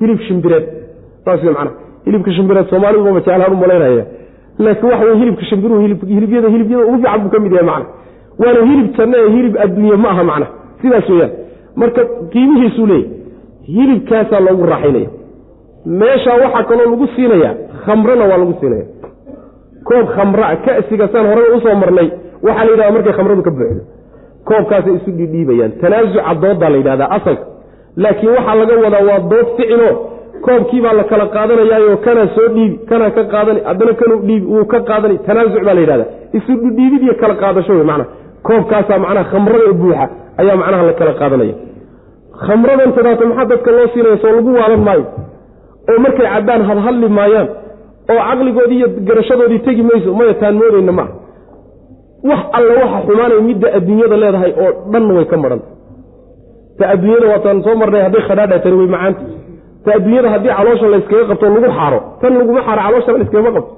Hilib 0.00 0.20
shimbireed. 0.28 0.64
Saas 1.24 1.42
macnaha. 1.42 1.88
Hilibka 2.06 2.30
shimbireed 2.32 2.66
soomaalidubaba 2.70 3.20
jeclaan 3.20 3.52
u 3.52 4.18
laakiin 4.58 4.90
waxa 4.90 5.04
wey 5.06 5.18
hilibka 5.18 5.44
shimbiruhu 5.44 5.80
hilibyada 6.06 6.48
hilibyada 6.48 6.84
ugu 6.84 6.96
fiican 6.96 7.20
buu 7.22 7.30
ka 7.30 7.38
mid 7.40 7.52
yahay 7.52 7.66
macna 7.66 7.86
waana 8.38 8.66
hilib 8.70 8.96
janno 8.96 9.16
ee 9.18 9.30
hilib 9.30 9.56
adduunye 9.64 9.96
ma 9.96 10.08
aha 10.10 10.24
macna 10.24 10.46
sidaas 10.82 11.08
weeyaan. 11.08 11.30
Marka 11.76 12.04
qiimihiisuu 12.32 12.86
leeyahy 12.86 13.10
hilibkaasaa 13.66 14.40
loogu 14.40 14.66
raaxaynaya. 14.66 15.10
Meeshaa 15.86 16.36
waxaa 16.42 16.64
kaloo 16.68 16.90
lagu 16.90 17.06
siinaya 17.16 17.54
khamrana 17.84 18.24
waa 18.30 18.38
lagu 18.38 18.54
siinaya 18.60 18.86
koob 19.84 20.06
khamraa 20.16 20.56
kasiga 20.56 21.08
saan 21.12 21.26
horey 21.26 21.50
u 21.56 21.60
soo 21.60 21.74
marnay. 21.74 22.10
Waxaa 22.42 22.64
la 22.64 22.70
yidhahda 22.70 22.92
markay 22.92 23.12
khamradu 23.12 23.42
ka 23.42 23.50
buuxdo 23.50 23.82
koobkaasay 24.50 24.94
isu 24.98 25.10
dhidhiibayaan 25.18 25.72
tanaasuca 25.82 26.34
doodaa 26.42 26.70
la 26.72 26.76
yidhahdaa 26.80 27.10
asalka 27.18 27.44
laakiin 28.02 28.32
waxaa 28.36 28.54
laga 28.60 28.74
wadaa 28.84 29.04
waa 29.10 29.20
dood 29.32 29.48
ficilo. 29.56 29.90
Koobkiibaa 30.46 30.92
la 30.98 31.04
kala 31.10 31.24
qaadanayaayo 31.34 31.96
kanaa 32.06 32.26
soo 32.34 32.48
dhiibi 32.54 32.76
kanaa 32.90 33.10
ka 33.16 33.22
qaadani 33.32 33.60
haddana 33.68 33.92
kanuu 34.00 34.18
dhiibi 34.28 34.46
wuu 34.52 34.64
ka 34.72 34.78
qaadani. 34.90 35.16
Tanaasuc 35.26 35.62
baa 35.66 35.74
la 35.74 35.80
yidhahda 35.84 36.04
isu 36.38 36.52
dhidhiibid 36.62 37.02
iyo 37.06 37.14
kala 37.22 37.34
qaadasho 37.42 37.72
wey 37.78 37.82
macnaha 37.90 38.10
koobkaasaa 38.46 38.98
macnaha 39.04 39.24
khamrada 39.32 39.72
buuxa 39.80 40.06
ayaa 40.40 40.56
macnaha 40.62 40.82
la 40.88 40.92
kala 41.00 41.12
qaadanaya. 41.20 41.54
Khamradan 42.46 42.90
tadaata 42.96 43.24
maxaa 43.30 43.44
dadka 43.52 43.70
loo 43.76 43.86
siinaya 43.94 44.16
soo 44.22 44.32
lagu 44.36 44.50
waalan 44.58 44.80
maayo? 44.88 45.04
Oo 45.90 45.98
markay 46.04 46.26
cabbaan 46.34 46.62
hadhadli 46.70 47.08
maayaan 47.18 47.48
oo 48.12 48.20
caqligoodii 48.28 48.78
iyo 48.80 48.88
garashadoodii 49.08 49.58
tegi 49.66 49.82
mayso 49.88 50.10
maya 50.18 50.34
taan 50.42 50.54
moodayna 50.60 50.92
maaha 50.98 51.12
wax 52.30 52.40
alla 52.58 52.72
waxa 52.82 52.98
xumaanay 53.08 53.40
midda 53.48 53.68
adduunyada 53.78 54.16
leedahay 54.22 54.52
oo 54.64 54.70
dhan 54.92 55.04
way 55.16 55.24
ka 55.32 55.36
madhan 55.44 55.60
ta 56.78 56.84
adduunyada 56.94 57.26
waataan 57.32 57.58
soo 57.66 57.74
marnay 57.82 58.02
hadday 58.06 58.22
khadhaadha 58.28 58.58
tani 58.64 58.76
way 58.80 58.88
macaanta 58.94 59.22
ta 59.84 59.90
adduunyada 59.98 60.28
haddii 60.34 60.52
caloosha 60.58 60.86
layskaga 60.94 61.24
qabto 61.30 61.46
lagu 61.54 61.68
xaaro 61.78 61.98
tan 62.20 62.32
laguma 62.40 62.60
xaaro 62.68 62.80
caloosha 62.86 63.10
layskagama 63.18 63.50
qabto. 63.56 63.72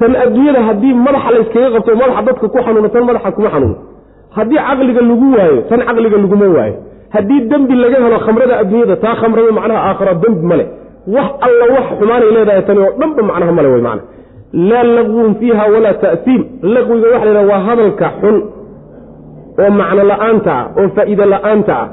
Tan 0.00 0.12
adduunyada 0.24 0.60
haddii 0.68 0.92
madaxa 1.06 1.30
layskaga 1.36 1.68
qabto 1.76 1.90
madaxa 2.02 2.22
dadka 2.28 2.46
ku 2.54 2.58
xanuuno 2.66 2.88
tan 2.94 3.02
madaxa 3.08 3.30
kuma 3.36 3.48
xanuuno 3.54 3.76
haddii 4.36 4.60
caqliga 4.68 5.00
lagu 5.10 5.26
waayo 5.36 5.58
tan 5.70 5.80
caqliga 5.88 6.16
laguma 6.24 6.46
waayo. 6.56 6.76
Haddii 7.14 7.40
dembi 7.50 7.74
laga 7.82 7.98
helo 8.04 8.18
khamrada 8.26 8.54
adduunyada 8.62 8.94
taa 9.04 9.14
khamrada 9.20 9.50
macnaha 9.58 9.80
aakhira 9.88 10.12
dembi 10.22 10.44
male 10.50 10.64
wax 11.16 11.28
alla 11.46 11.64
wax 11.76 11.86
xumaanay 12.00 12.30
leedahay 12.36 12.62
tani 12.68 12.80
oo 12.86 12.90
dhanba 13.00 13.22
macnaha 13.30 13.52
male 13.58 13.68
wey 13.74 13.82
macna 13.88 14.02
laa 14.52 14.84
laqwun 14.96 15.34
fiiha 15.40 15.64
walaa 15.74 15.94
ta'siim. 16.04 16.42
Laqwiga 16.74 17.06
waxa 17.14 17.24
la 17.24 17.30
yidhaha 17.40 17.48
waa 17.52 17.62
hadalka 17.68 18.06
xun 18.20 18.36
oo 19.62 19.70
macno 19.80 20.02
la'aanta 20.12 20.52
ah 20.60 20.64
oo 20.80 20.88
faa'iide 20.96 21.24
la'aanta 21.34 21.74
ah 21.82 21.88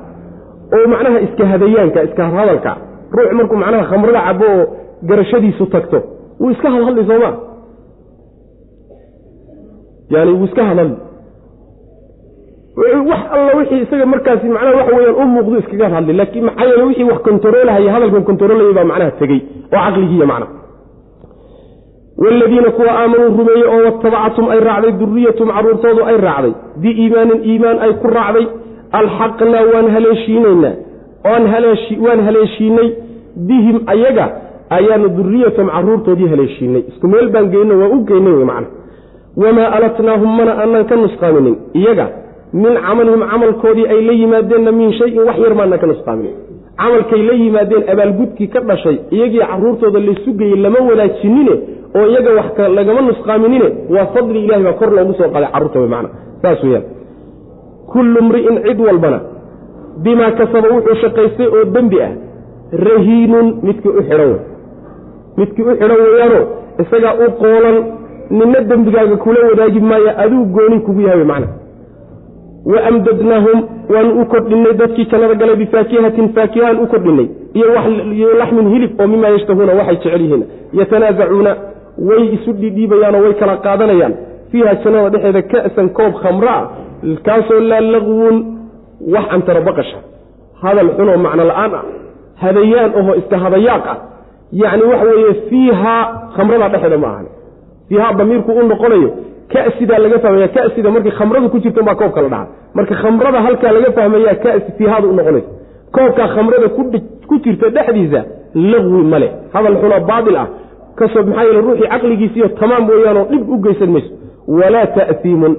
oo 0.75 0.85
macnaha 0.93 1.19
iska 1.25 1.43
hadayaanka 1.51 1.99
iska 2.07 2.23
hadalka. 2.37 2.71
Ruux 3.15 3.29
markuu 3.37 3.57
macnaha 3.63 3.83
khamrada 3.91 4.21
cabo 4.27 4.45
oo 4.55 4.63
garashadiisu 5.09 5.65
tagto 5.73 5.99
wuu 6.39 6.49
iska 6.55 6.67
hadhadli 6.75 7.03
sooma 7.09 7.29
yani 10.13 10.31
wuu 10.31 10.45
iska 10.45 10.63
hadhadli 10.69 10.97
wax 13.09 13.19
alla 13.35 13.51
wixii 13.57 13.81
isaga 13.85 14.05
markaasi 14.05 14.47
macnaha 14.55 14.75
waxa 14.79 14.95
weyaan 14.97 15.15
u 15.15 15.25
muuqdu 15.33 15.55
iskaga 15.61 15.87
hadli 15.95 16.13
laakiin 16.19 16.45
maxaa 16.45 16.65
yeele 16.69 16.83
wixii 16.89 17.03
wax 17.11 17.19
kontaroolahaya 17.27 17.91
hadalkan 17.95 18.23
kontaroolaya 18.29 18.73
baa 18.77 18.83
macnaha 18.91 19.11
tegey 19.21 19.39
oo 19.73 19.79
caqligiiya 19.85 20.25
macnaha 20.31 20.51
waaladiina 22.23 22.69
kuwa 22.77 22.91
aamanuu 23.01 23.37
rumeeyey 23.37 23.67
oo 23.73 23.81
watabactum 23.85 24.49
ay 24.53 24.59
raacday 24.59 24.91
duriyatun 25.01 25.47
caruurtoodu 25.55 26.01
ay 26.11 26.17
raacday 26.27 26.53
biiimaanin 26.81 27.39
iimaan 27.51 27.79
ay 27.85 27.91
ku 28.01 28.07
raacday 28.17 28.45
alxaqnaa 28.99 29.63
waan 29.73 29.87
haleeshiinaynaa 29.95 30.73
waan 32.05 32.21
haleeshiinay 32.27 32.89
bihim 33.49 33.77
ayaga 33.93 34.25
ayaanu 34.77 35.09
duriyatan 35.17 35.67
caruurtoodii 35.75 36.27
haleeshiinay 36.33 36.83
isku 36.91 37.07
meel 37.13 37.29
baan 37.35 37.49
geyno 37.53 37.79
waan 37.81 37.91
u 37.97 37.99
geynay 38.09 38.33
wey 38.39 38.45
macna 38.51 38.67
wamaa 39.43 39.69
alatnaahum 39.77 40.31
mana 40.37 40.51
aanan 40.61 40.85
ka 40.89 40.95
nusqaaminin 41.03 41.55
iyaga 41.81 42.07
min 42.53 42.73
camalihim 42.87 43.23
camalkoodii 43.31 43.87
ay 43.93 44.01
la 44.07 44.13
yimaadeenna 44.21 44.71
min 44.79 44.89
shayin 44.99 45.23
wax 45.27 45.37
yar 45.45 45.53
maanaan 45.59 45.79
ka 45.83 45.87
nusqaaminin 45.91 46.35
camalkay 46.81 47.21
la 47.29 47.33
yimaadeen 47.33 47.83
abaalgudkii 47.93 48.47
ka 48.53 48.59
dhashay 48.69 48.97
iyagii 49.15 49.43
caruurtooda 49.51 49.99
laysu 49.99 50.31
geeyey 50.39 50.59
lama 50.65 50.79
wanaajinine 50.89 51.55
oo 51.97 52.05
iyaga 52.11 52.31
wax 52.39 52.57
lagama 52.77 53.01
nusqaaminine 53.01 53.67
waa 53.95 54.05
fadli 54.13 54.39
ilahi 54.45 54.63
baa 54.63 54.73
kor 54.73 54.91
loogu 54.97 55.13
soo 55.13 55.29
qaday 55.35 55.49
carruurta 55.53 55.79
wey 55.79 55.89
macna. 55.95 56.09
Saas 56.41 56.63
weyaan 56.63 56.83
kullu 57.93 58.19
mri'in 58.29 58.57
cid 58.65 58.79
walbana 58.87 59.19
bimaa 60.03 60.31
kasaba 60.39 60.67
wuxuu 60.75 60.95
shaqaystay 61.03 61.47
oo 61.47 61.63
dembi 61.75 62.01
ah 62.07 62.11
rahiinun 62.87 63.47
midkii 63.67 63.89
u 63.99 64.01
xidhan 64.09 64.29
wey 64.31 64.39
midkii 65.37 65.63
u 65.63 65.75
xidhan 65.79 65.99
weeyaano 66.05 66.39
isagaa 66.83 67.13
u 67.25 67.31
qoolan 67.41 67.77
nina 68.29 68.59
dembigaaga 68.69 69.17
kula 69.23 69.39
wadaagi 69.49 69.79
maayo 69.79 70.11
aduu 70.23 70.45
gooni 70.55 70.79
kugu 70.79 71.01
yahay 71.01 71.23
macna 71.31 71.47
wa 72.71 72.79
amdadnaahum 72.89 73.57
waanu 73.93 74.11
u 74.21 74.25
kordhinay 74.33 74.73
dadkii 74.81 75.05
jannada 75.11 75.35
galay 75.41 75.55
bifaakihatin 75.61 76.27
faakihaan 76.37 76.77
u 76.83 76.87
kordhinay 76.93 77.27
iyo 78.17 78.33
laxmin 78.41 78.67
hilib 78.73 78.91
oo 79.01 79.07
mimaa 79.13 79.29
yashtahuuna 79.35 79.73
waxay 79.79 79.95
jecel 80.03 80.21
yihiin 80.25 80.43
yatanaasacuuna 80.79 81.51
way 82.09 82.23
isu 82.35 82.51
dhidhiibayaanoo 82.61 83.21
way 83.25 83.33
kala 83.41 83.55
qaadanayaan 83.67 84.13
fiiha 84.51 84.73
jannada 84.83 85.09
dhexeeda 85.13 85.41
ka'san 85.53 85.87
koob 85.97 86.13
khamra 86.23 86.55
ah 86.59 86.65
kaasoo 87.27 87.59
laa 87.71 87.81
laqwun 87.95 88.35
wax 89.13 89.25
antarabaqasha 89.35 89.97
hadal 90.63 90.89
xunoo 90.97 91.17
macno 91.25 91.43
la'aan 91.51 91.73
ah 91.79 91.83
hadayaan 92.43 92.91
oho 92.99 93.11
iska 93.21 93.37
hadayaaq 93.45 93.85
ah 93.93 93.97
yacni 94.61 94.83
waxa 94.91 95.05
weeye 95.11 95.33
fiihaa 95.49 96.01
khamrada 96.35 96.67
dhexeeda 96.73 96.97
ma 97.03 97.07
ahan 97.13 97.27
fiihaa 97.89 98.13
damiirku 98.19 98.51
u 98.51 98.63
noqonayo 98.71 99.09
kasidaa 99.53 99.99
laga 100.03 100.19
fahmaya 100.19 100.47
kasida 100.47 100.89
markii 100.91 101.11
khamradu 101.19 101.49
ku 101.49 101.59
jirta 101.59 101.81
baa 101.83 101.95
koobka 101.95 102.21
la 102.21 102.29
dhaca 102.29 102.47
marka 102.73 102.95
khamrada 102.95 103.41
halkaa 103.41 103.71
laga 103.71 103.91
fahmaya 103.97 104.35
kasi 104.35 104.71
fiihaada 104.77 105.07
u 105.07 105.13
noqonaysa 105.13 105.49
koobkaa 105.95 106.27
khamrada 106.35 106.67
ku 107.27 107.35
jirta 107.43 107.69
dhexdiisa 107.75 108.21
laqwi 108.71 109.03
male 109.13 109.27
hadal 109.53 109.75
xunoo 109.81 109.99
baatil 110.09 110.37
ah. 110.43 110.47
Kasoo 110.97 111.23
maxaa 111.23 111.43
yeele 111.43 111.61
ruuxii 111.61 111.87
caqligiisiiyo 111.93 112.47
tamaam 112.59 112.89
weeyaanoo 112.89 113.25
dhib 113.31 113.49
u 113.49 113.57
geysan 113.65 113.89
mayso. 113.95 114.11
Walaa 114.47 114.85
ta'siimun 114.97 115.53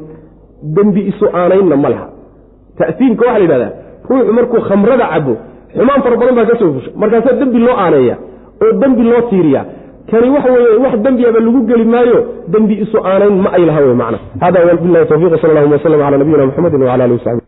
dembi 0.76 1.00
isu 1.10 1.26
aanaynna 1.40 1.76
ma 1.76 1.88
laha. 1.88 2.06
Ta'siimka 2.78 3.26
waxa 3.26 3.38
la 3.38 3.44
yidhahdaa 3.44 3.72
ruuxu 4.10 4.32
markuu 4.38 4.60
khamrada 4.68 5.06
cabo 5.12 5.34
xumaan 5.76 6.02
fara 6.02 6.16
badan 6.16 6.34
baa 6.38 6.46
ka 6.50 6.56
soo 6.58 6.72
fusha. 6.74 6.90
Markaasaa 6.96 7.32
dembi 7.40 7.58
loo 7.58 7.76
aaneeya 7.84 8.16
oo 8.64 8.72
dembi 8.82 9.02
loo 9.10 9.20
tiiriya 9.30 9.64
kani 10.10 10.28
waxa 10.34 10.50
weye 10.56 10.76
wax 10.84 10.94
dembiaba 11.04 11.40
lagu 11.46 11.60
geli 11.70 11.84
maayo 11.94 12.18
dembi 12.54 12.74
isu 12.84 12.98
aanayn 13.10 13.36
ma 13.44 13.50
ay 13.56 13.64
laha 13.68 13.80
wey 13.86 13.94
macna. 14.02 14.18
Hada 14.40 14.60
wabilahi 14.68 15.06
tawfiq 15.10 15.34
sal 15.42 15.50
allahuma 15.50 15.76
waslm 15.76 16.00
cala 16.04 16.16
nabiyina 16.22 16.46
mxamedi 16.50 16.76
wala 16.84 17.04
alihi 17.04 17.18
wasaxbi 17.20 17.44